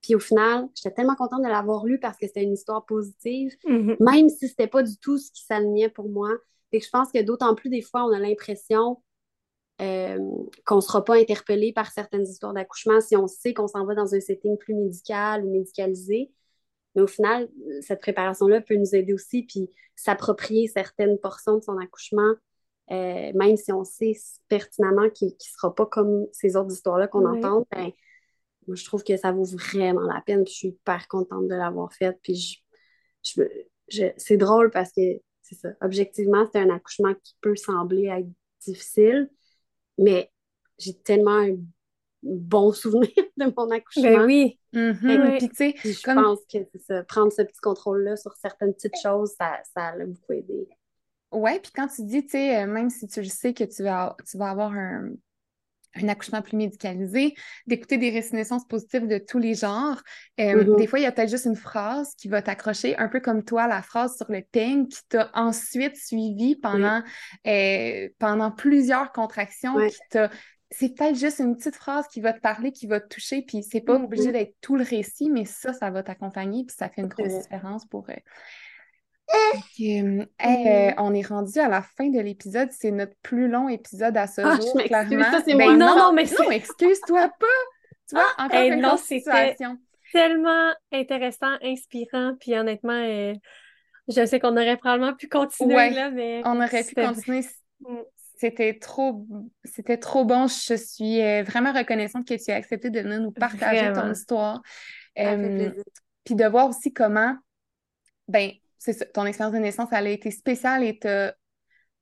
Puis 0.02 0.14
au 0.14 0.20
final, 0.20 0.68
j'étais 0.74 0.94
tellement 0.94 1.16
contente 1.16 1.42
de 1.42 1.48
l'avoir 1.48 1.84
lu 1.84 1.98
parce 1.98 2.16
que 2.16 2.26
c'était 2.26 2.42
une 2.42 2.52
histoire 2.52 2.86
positive, 2.86 3.52
mm-hmm. 3.64 3.96
même 4.00 4.28
si 4.28 4.48
c'était 4.48 4.68
pas 4.68 4.82
du 4.82 4.96
tout 4.98 5.18
ce 5.18 5.30
qui 5.32 5.42
s'alignait 5.42 5.88
pour 5.88 6.08
moi. 6.08 6.30
Et 6.72 6.80
je 6.80 6.88
pense 6.90 7.10
que 7.10 7.22
d'autant 7.22 7.54
plus 7.54 7.70
des 7.70 7.82
fois, 7.82 8.04
on 8.04 8.12
a 8.12 8.18
l'impression 8.18 9.02
euh, 9.80 10.18
qu'on 10.64 10.76
ne 10.76 10.80
sera 10.80 11.04
pas 11.04 11.16
interpellé 11.16 11.72
par 11.72 11.90
certaines 11.90 12.24
histoires 12.24 12.52
d'accouchement 12.52 13.00
si 13.00 13.16
on 13.16 13.28
sait 13.28 13.54
qu'on 13.54 13.68
s'en 13.68 13.84
va 13.84 13.94
dans 13.94 14.14
un 14.14 14.20
setting 14.20 14.56
plus 14.58 14.74
médical 14.74 15.44
ou 15.44 15.50
médicalisé. 15.50 16.32
Mais 16.94 17.02
au 17.02 17.06
final, 17.06 17.48
cette 17.80 18.00
préparation-là 18.00 18.60
peut 18.60 18.74
nous 18.74 18.94
aider 18.94 19.12
aussi, 19.12 19.44
puis 19.44 19.70
s'approprier 19.94 20.68
certaines 20.68 21.18
portions 21.18 21.58
de 21.58 21.62
son 21.62 21.78
accouchement, 21.78 22.34
euh, 22.90 23.32
même 23.34 23.56
si 23.56 23.72
on 23.72 23.84
sait 23.84 24.16
pertinemment 24.48 25.10
qu'il 25.10 25.28
ne 25.28 25.34
sera 25.38 25.74
pas 25.74 25.86
comme 25.86 26.26
ces 26.32 26.56
autres 26.56 26.72
histoires-là 26.72 27.06
qu'on 27.06 27.26
entend, 27.26 27.66
ben, 27.70 27.92
moi, 28.66 28.76
je 28.76 28.84
trouve 28.84 29.02
que 29.02 29.16
ça 29.16 29.32
vaut 29.32 29.44
vraiment 29.44 30.02
la 30.02 30.20
peine. 30.20 30.44
Puis 30.44 30.52
je 30.52 30.58
suis 30.58 30.68
hyper 30.68 31.08
contente 31.08 31.48
de 31.48 31.54
l'avoir 31.54 31.92
faite. 31.92 32.18
Puis 32.22 32.62
je, 33.22 33.42
je, 33.88 34.06
c'est 34.16 34.36
drôle 34.36 34.70
parce 34.70 34.92
que, 34.92 35.20
c'est 35.42 35.54
ça, 35.54 35.70
objectivement, 35.80 36.46
c'est 36.52 36.60
un 36.60 36.70
accouchement 36.70 37.14
qui 37.22 37.34
peut 37.40 37.56
sembler 37.56 38.06
être 38.06 38.28
difficile, 38.60 39.30
mais 39.98 40.30
j'ai 40.78 40.94
tellement 40.94 41.38
un 41.38 41.56
bon 42.22 42.72
souvenir 42.72 43.10
de 43.36 43.52
mon 43.56 43.70
accouchement. 43.70 44.02
Ben 44.02 44.24
oui. 44.24 44.58
Mm-hmm. 44.72 45.38
Puis, 45.38 45.48
tu 45.48 45.56
sais, 45.56 45.74
je 45.84 46.14
pense 46.14 46.40
que 46.52 46.58
ça, 46.80 47.02
prendre 47.04 47.32
ce 47.32 47.42
petit 47.42 47.60
contrôle-là 47.60 48.16
sur 48.16 48.34
certaines 48.36 48.74
petites 48.74 49.00
choses, 49.02 49.32
ça, 49.38 49.60
ça 49.74 49.88
a 49.88 49.96
beaucoup 49.98 50.32
aidé. 50.32 50.68
Ouais, 51.30 51.60
puis 51.60 51.72
quand 51.74 51.88
tu 51.88 52.04
dis, 52.04 52.22
tu 52.22 52.30
sais, 52.30 52.62
euh, 52.62 52.66
même 52.66 52.90
si 52.90 53.06
tu 53.06 53.20
le 53.20 53.28
sais 53.28 53.52
que 53.52 53.64
tu 53.64 53.82
vas, 53.82 54.16
tu 54.28 54.38
vas 54.38 54.50
avoir 54.50 54.72
un, 54.72 55.10
un 56.04 56.08
accouchement 56.08 56.42
plus 56.42 56.56
médicalisé, 56.56 57.34
d'écouter 57.66 57.98
des 57.98 58.10
récits 58.10 58.34
naissances 58.34 58.66
positives 58.66 59.06
de 59.06 59.18
tous 59.18 59.38
les 59.38 59.54
genres. 59.54 60.00
Euh, 60.40 60.64
mm-hmm. 60.64 60.76
Des 60.76 60.86
fois, 60.86 60.98
il 60.98 61.02
y 61.02 61.06
a 61.06 61.12
peut-être 61.12 61.30
juste 61.30 61.46
une 61.46 61.56
phrase 61.56 62.14
qui 62.16 62.28
va 62.28 62.42
t'accrocher, 62.42 62.96
un 62.96 63.08
peu 63.08 63.20
comme 63.20 63.44
toi, 63.44 63.66
la 63.66 63.82
phrase 63.82 64.16
sur 64.16 64.30
le 64.30 64.42
peigne 64.42 64.86
qui 64.88 65.00
t'a 65.08 65.30
ensuite 65.34 65.96
suivi 65.96 66.56
pendant, 66.56 67.02
euh, 67.46 68.08
pendant 68.18 68.50
plusieurs 68.50 69.12
contractions, 69.12 69.76
qui 69.88 69.98
t'a 70.10 70.30
c'est 70.70 70.94
peut-être 70.94 71.16
juste 71.16 71.38
une 71.38 71.56
petite 71.56 71.76
phrase 71.76 72.06
qui 72.08 72.20
va 72.20 72.32
te 72.34 72.40
parler, 72.40 72.72
qui 72.72 72.86
va 72.86 73.00
te 73.00 73.08
toucher, 73.08 73.42
puis 73.42 73.62
c'est 73.62 73.80
pas 73.80 73.94
obligé 73.94 74.28
mm-hmm. 74.28 74.32
d'être 74.32 74.54
tout 74.60 74.76
le 74.76 74.84
récit, 74.84 75.30
mais 75.30 75.46
ça, 75.46 75.72
ça 75.72 75.90
va 75.90 76.02
t'accompagner, 76.02 76.64
puis 76.64 76.76
ça 76.78 76.90
fait 76.90 77.00
une 77.00 77.08
grosse 77.08 77.42
différence 77.42 77.86
pour, 77.86 78.06
euh, 78.10 78.16
euh, 79.34 79.58
mm-hmm. 79.78 80.94
on 80.98 81.14
est 81.14 81.26
rendu 81.26 81.58
à 81.58 81.68
la 81.68 81.82
fin 81.82 82.08
de 82.08 82.20
l'épisode. 82.20 82.70
C'est 82.72 82.90
notre 82.90 83.14
plus 83.22 83.48
long 83.48 83.68
épisode 83.68 84.16
à 84.16 84.26
ce 84.26 84.40
ah, 84.40 84.56
jour, 84.56 84.82
clairement. 84.84 85.30
Ça, 85.30 85.42
ben 85.46 85.76
non, 85.76 85.96
non, 85.96 86.12
mais 86.12 86.24
non, 86.24 86.50
excuse-toi 86.50 87.28
pas. 87.38 87.46
Tu 88.08 88.14
vois, 88.14 88.24
ah, 88.38 88.46
encore 88.46 88.62
une 88.62 88.86
autre 88.86 88.98
situation. 88.98 89.78
Tellement 90.12 90.72
intéressant, 90.92 91.58
inspirant, 91.62 92.34
puis 92.40 92.56
honnêtement, 92.56 92.92
euh, 92.92 93.34
je 94.08 94.24
sais 94.24 94.40
qu'on 94.40 94.52
aurait 94.52 94.78
probablement 94.78 95.14
pu 95.14 95.28
continuer 95.28 95.90
là, 95.90 96.10
mais 96.10 96.40
on 96.46 96.56
aurait 96.56 96.84
pu 96.84 96.94
continuer. 96.94 97.44
Mm. 97.80 97.96
C'était 98.40 98.78
trop, 98.78 99.26
c'était 99.64 99.98
trop 99.98 100.24
bon. 100.24 100.46
Je 100.46 100.74
suis 100.74 101.20
euh, 101.20 101.42
vraiment 101.42 101.72
reconnaissante 101.72 102.26
que 102.26 102.34
tu 102.34 102.50
aies 102.50 102.54
accepté 102.54 102.88
de 102.88 103.00
venir 103.00 103.20
nous 103.20 103.32
partager 103.32 103.92
ton 103.92 104.12
histoire. 104.12 104.62
Puis 105.14 106.34
de 106.34 106.46
voir 106.46 106.68
aussi 106.68 106.92
comment, 106.92 107.36
ben, 108.28 108.52
c'est 108.78 109.12
ton 109.12 109.26
expérience 109.26 109.54
de 109.54 109.60
naissance, 109.60 109.88
elle 109.92 110.06
a 110.06 110.10
été 110.10 110.30
spéciale 110.30 110.84
et 110.84 110.98
t'a 110.98 111.34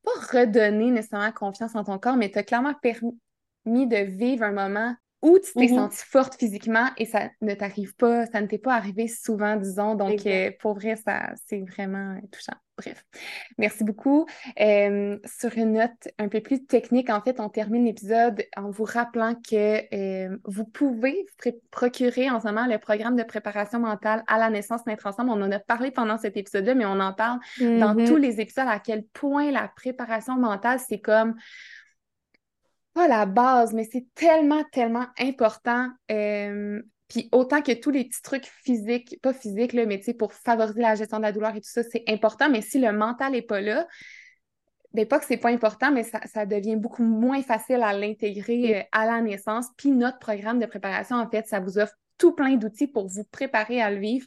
pas 0.02 0.40
redonné 0.40 0.90
nécessairement 0.90 1.32
confiance 1.32 1.74
en 1.74 1.84
ton 1.84 1.98
corps, 1.98 2.16
mais 2.16 2.30
t'a 2.30 2.42
clairement 2.42 2.74
permis 2.74 3.86
de 3.86 4.04
vivre 4.04 4.44
un 4.44 4.52
moment 4.52 4.94
où 5.22 5.38
tu 5.38 5.52
t'es 5.52 5.66
mm-hmm. 5.66 5.74
sentie 5.74 6.04
forte 6.06 6.34
physiquement 6.36 6.88
et 6.96 7.06
ça 7.06 7.30
ne 7.40 7.54
t'arrive 7.54 7.94
pas, 7.96 8.26
ça 8.26 8.40
ne 8.40 8.46
t'est 8.46 8.58
pas 8.58 8.74
arrivé 8.74 9.08
souvent, 9.08 9.56
disons. 9.56 9.94
Donc, 9.94 10.26
euh, 10.26 10.52
pour 10.60 10.74
vrai, 10.74 10.96
ça, 10.96 11.32
c'est 11.46 11.62
vraiment 11.62 12.20
touchant. 12.30 12.56
Bref, 12.78 13.06
merci 13.56 13.84
beaucoup. 13.84 14.26
Euh, 14.60 15.18
sur 15.24 15.56
une 15.56 15.72
note 15.72 16.08
un 16.18 16.28
peu 16.28 16.40
plus 16.40 16.66
technique, 16.66 17.08
en 17.08 17.22
fait, 17.22 17.40
on 17.40 17.48
termine 17.48 17.86
l'épisode 17.86 18.42
en 18.54 18.70
vous 18.70 18.84
rappelant 18.84 19.34
que 19.34 19.94
euh, 19.94 20.36
vous 20.44 20.66
pouvez 20.66 21.24
procurer 21.70 22.28
en 22.28 22.38
ce 22.38 22.46
moment 22.46 22.66
le 22.66 22.78
programme 22.78 23.16
de 23.16 23.22
préparation 23.22 23.80
mentale 23.80 24.24
à 24.26 24.38
la 24.38 24.50
naissance 24.50 24.84
Naître 24.86 25.06
Ensemble. 25.06 25.30
On 25.30 25.42
en 25.42 25.52
a 25.52 25.58
parlé 25.58 25.90
pendant 25.90 26.18
cet 26.18 26.36
épisode-là, 26.36 26.74
mais 26.74 26.84
on 26.84 27.00
en 27.00 27.14
parle 27.14 27.38
dans 27.60 27.94
mm-hmm. 27.94 28.06
tous 28.06 28.16
les 28.16 28.40
épisodes 28.40 28.68
à 28.68 28.78
quel 28.78 29.04
point 29.04 29.50
la 29.50 29.68
préparation 29.68 30.36
mentale, 30.36 30.78
c'est 30.86 31.00
comme 31.00 31.34
pas 32.96 33.08
la 33.08 33.26
base, 33.26 33.74
mais 33.74 33.88
c'est 33.90 34.06
tellement, 34.14 34.64
tellement 34.72 35.06
important. 35.18 35.90
Euh, 36.10 36.82
puis 37.08 37.28
autant 37.32 37.62
que 37.62 37.72
tous 37.72 37.90
les 37.90 38.04
petits 38.04 38.22
trucs 38.22 38.46
physiques, 38.46 39.18
pas 39.22 39.32
physiques, 39.32 39.72
là, 39.72 39.86
mais 39.86 39.98
tu 39.98 40.06
sais, 40.06 40.14
pour 40.14 40.32
favoriser 40.32 40.80
la 40.80 40.94
gestion 40.94 41.18
de 41.18 41.22
la 41.22 41.32
douleur 41.32 41.54
et 41.54 41.60
tout 41.60 41.70
ça, 41.70 41.82
c'est 41.82 42.04
important. 42.08 42.50
Mais 42.50 42.62
si 42.62 42.78
le 42.78 42.92
mental 42.92 43.32
n'est 43.32 43.42
pas 43.42 43.60
là, 43.60 43.86
ben 44.92 45.06
pas 45.06 45.18
que 45.18 45.26
c'est 45.26 45.36
pas 45.36 45.50
important, 45.50 45.92
mais 45.92 46.04
ça, 46.04 46.46
devient 46.46 46.76
beaucoup 46.76 47.02
moins 47.02 47.42
facile 47.42 47.82
à 47.82 47.92
l'intégrer 47.92 48.80
euh, 48.80 48.82
à 48.92 49.06
la 49.06 49.20
naissance. 49.20 49.66
Puis 49.76 49.90
notre 49.90 50.18
programme 50.18 50.58
de 50.58 50.66
préparation, 50.66 51.16
en 51.16 51.28
fait, 51.28 51.46
ça 51.46 51.60
vous 51.60 51.78
offre 51.78 51.92
tout 52.18 52.32
plein 52.32 52.56
d'outils 52.56 52.86
pour 52.86 53.06
vous 53.06 53.24
préparer 53.24 53.80
à 53.82 53.90
le 53.90 53.98
vivre 53.98 54.26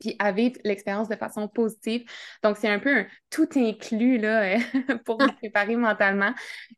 puis 0.00 0.16
à 0.18 0.32
vivre 0.32 0.56
l'expérience 0.64 1.08
de 1.08 1.14
façon 1.14 1.46
positive. 1.46 2.04
Donc, 2.42 2.56
c'est 2.56 2.68
un 2.68 2.80
peu 2.80 3.00
un 3.00 3.06
tout 3.28 3.48
inclus 3.54 4.18
là, 4.18 4.56
pour 5.04 5.18
vous 5.20 5.32
préparer 5.34 5.76
mentalement. 5.76 6.32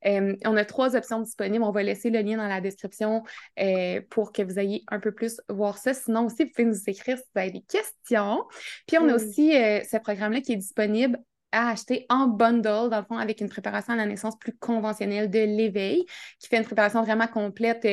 Euh, 0.04 0.36
on 0.44 0.56
a 0.56 0.64
trois 0.64 0.96
options 0.96 1.20
disponibles. 1.20 1.64
On 1.64 1.70
va 1.70 1.82
laisser 1.82 2.10
le 2.10 2.20
lien 2.20 2.36
dans 2.36 2.48
la 2.48 2.60
description 2.60 3.22
euh, 3.60 4.00
pour 4.10 4.32
que 4.32 4.42
vous 4.42 4.58
ayez 4.58 4.84
un 4.88 5.00
peu 5.00 5.12
plus 5.12 5.40
voir 5.48 5.78
ça. 5.78 5.94
Sinon 5.94 6.26
aussi, 6.26 6.44
vous 6.44 6.50
pouvez 6.54 6.68
nous 6.68 6.82
écrire 6.86 7.16
si 7.16 7.24
vous 7.34 7.40
avez 7.40 7.52
des 7.52 7.62
questions. 7.62 8.44
Puis, 8.86 8.98
on 8.98 9.08
a 9.08 9.14
aussi 9.14 9.56
euh, 9.56 9.80
ce 9.90 9.96
programme-là 9.96 10.40
qui 10.40 10.52
est 10.52 10.56
disponible 10.56 11.18
à 11.52 11.70
acheter 11.70 12.06
en 12.08 12.26
bundle, 12.26 12.88
dans 12.90 12.98
le 12.98 13.04
fond, 13.04 13.18
avec 13.18 13.40
une 13.40 13.48
préparation 13.48 13.92
à 13.92 13.96
la 13.96 14.06
naissance 14.06 14.36
plus 14.38 14.56
conventionnelle 14.56 15.30
de 15.30 15.38
l'éveil, 15.38 16.04
qui 16.40 16.48
fait 16.48 16.56
une 16.56 16.64
préparation 16.64 17.02
vraiment 17.02 17.26
complète, 17.28 17.84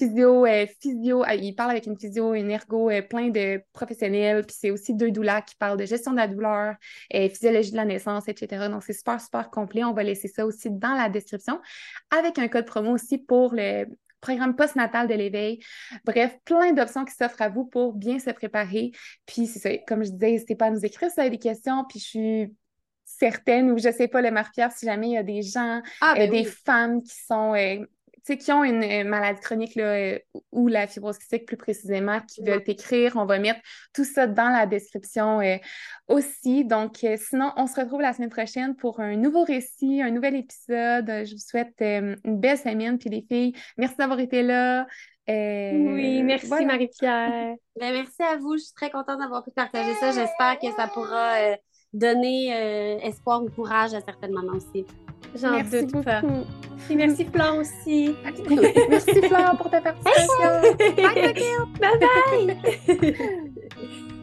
physio, 0.00 0.46
euh, 0.46 0.66
physio, 0.80 1.22
euh, 1.24 1.34
il 1.34 1.54
parle 1.54 1.72
avec 1.72 1.86
une 1.86 1.98
physio, 1.98 2.32
une 2.34 2.50
ergo, 2.50 2.90
euh, 2.90 3.02
plein 3.02 3.28
de 3.28 3.62
professionnels. 3.72 4.44
Puis 4.46 4.56
c'est 4.58 4.70
aussi 4.70 4.94
deux 4.94 5.10
doulas 5.10 5.42
qui 5.42 5.54
parlent 5.56 5.78
de 5.78 5.84
gestion 5.84 6.12
de 6.12 6.16
la 6.16 6.26
douleur, 6.26 6.76
physiologie 7.10 7.72
de 7.72 7.76
la 7.76 7.84
naissance, 7.84 8.28
etc. 8.28 8.68
Donc 8.68 8.82
c'est 8.82 8.94
super, 8.94 9.20
super 9.20 9.50
complet. 9.50 9.84
On 9.84 9.92
va 9.92 10.02
laisser 10.02 10.28
ça 10.28 10.46
aussi 10.46 10.70
dans 10.70 10.94
la 10.94 11.08
description 11.08 11.60
avec 12.10 12.38
un 12.38 12.48
code 12.48 12.64
promo 12.64 12.92
aussi 12.92 13.18
pour 13.18 13.52
le 13.54 13.86
programme 14.20 14.54
postnatal 14.54 15.06
de 15.08 15.14
l'éveil. 15.14 15.60
Bref, 16.04 16.36
plein 16.44 16.72
d'options 16.72 17.04
qui 17.04 17.14
s'offrent 17.14 17.42
à 17.42 17.48
vous 17.48 17.64
pour 17.64 17.94
bien 17.94 18.18
se 18.18 18.30
préparer. 18.30 18.92
Puis 19.26 19.46
c'est 19.46 19.58
ça, 19.58 19.70
comme 19.86 20.04
je 20.04 20.10
disais, 20.10 20.32
n'hésitez 20.32 20.56
pas 20.56 20.66
à 20.66 20.70
nous 20.70 20.84
écrire 20.84 21.10
si 21.10 21.14
vous 21.14 21.20
avez 21.20 21.30
des 21.30 21.38
questions. 21.38 21.84
Puis 21.88 22.00
je 22.00 22.04
suis 22.04 22.54
certaine, 23.04 23.70
ou 23.70 23.78
je 23.78 23.90
sais 23.90 24.08
pas, 24.08 24.22
le 24.22 24.30
Marie-Pierre, 24.30 24.72
si 24.72 24.86
jamais 24.86 25.08
il 25.08 25.12
y 25.12 25.18
a 25.18 25.22
des 25.22 25.42
gens, 25.42 25.82
ah, 26.00 26.14
ben 26.16 26.30
des 26.30 26.44
femmes 26.44 27.02
qui 27.02 27.16
sont 27.26 27.54
qui 28.24 28.52
ont 28.52 28.64
une 28.64 28.82
euh, 28.82 29.04
maladie 29.04 29.40
chronique 29.40 29.74
là, 29.74 29.94
euh, 29.94 30.18
ou 30.52 30.68
la 30.68 30.86
fibrose 30.86 31.16
cystique 31.16 31.46
plus 31.46 31.56
précisément, 31.56 32.20
qui 32.20 32.42
veulent 32.42 32.62
t'écrire, 32.62 33.16
on 33.16 33.24
va 33.24 33.38
mettre 33.38 33.60
tout 33.94 34.04
ça 34.04 34.26
dans 34.26 34.48
la 34.48 34.66
description 34.66 35.40
euh, 35.40 35.56
aussi. 36.08 36.64
Donc, 36.64 37.04
sinon, 37.16 37.52
on 37.56 37.66
se 37.66 37.80
retrouve 37.80 38.00
la 38.00 38.12
semaine 38.12 38.30
prochaine 38.30 38.76
pour 38.76 39.00
un 39.00 39.16
nouveau 39.16 39.44
récit, 39.44 40.02
un 40.02 40.10
nouvel 40.10 40.36
épisode. 40.36 41.06
Je 41.06 41.32
vous 41.32 41.40
souhaite 41.40 41.74
une 41.80 42.16
belle 42.24 42.58
semaine. 42.58 42.98
Puis 42.98 43.10
les 43.10 43.22
filles, 43.22 43.54
merci 43.76 43.96
d'avoir 43.96 44.20
été 44.20 44.42
là. 44.42 44.86
oui, 45.28 46.22
merci 46.22 46.64
Marie-Pierre. 46.64 47.54
Ben, 47.80 47.94
merci 47.94 48.22
à 48.22 48.36
vous. 48.36 48.58
Je 48.58 48.64
suis 48.64 48.74
très 48.74 48.90
contente 48.90 49.20
d'avoir 49.20 49.42
pu 49.42 49.52
partager 49.52 49.94
ça. 49.94 50.12
J'espère 50.12 50.58
que 50.58 50.70
ça 50.76 50.86
pourra 50.88 51.56
donner 51.92 52.48
espoir 53.06 53.42
ou 53.42 53.48
courage 53.50 53.94
à 53.94 54.00
certaines 54.00 54.32
mamans 54.32 54.56
aussi. 54.56 54.86
J'en 55.34 55.60
doute 55.62 56.04
pas. 56.04 56.22
Et 56.88 56.94
merci 56.96 57.24
Flore 57.24 57.58
aussi. 57.58 58.14
merci 58.88 59.22
Flore 59.22 59.56
pour 59.56 59.70
ta 59.70 59.80
participation. 59.80 60.74
bye 61.78 61.98
bye. 62.00 63.16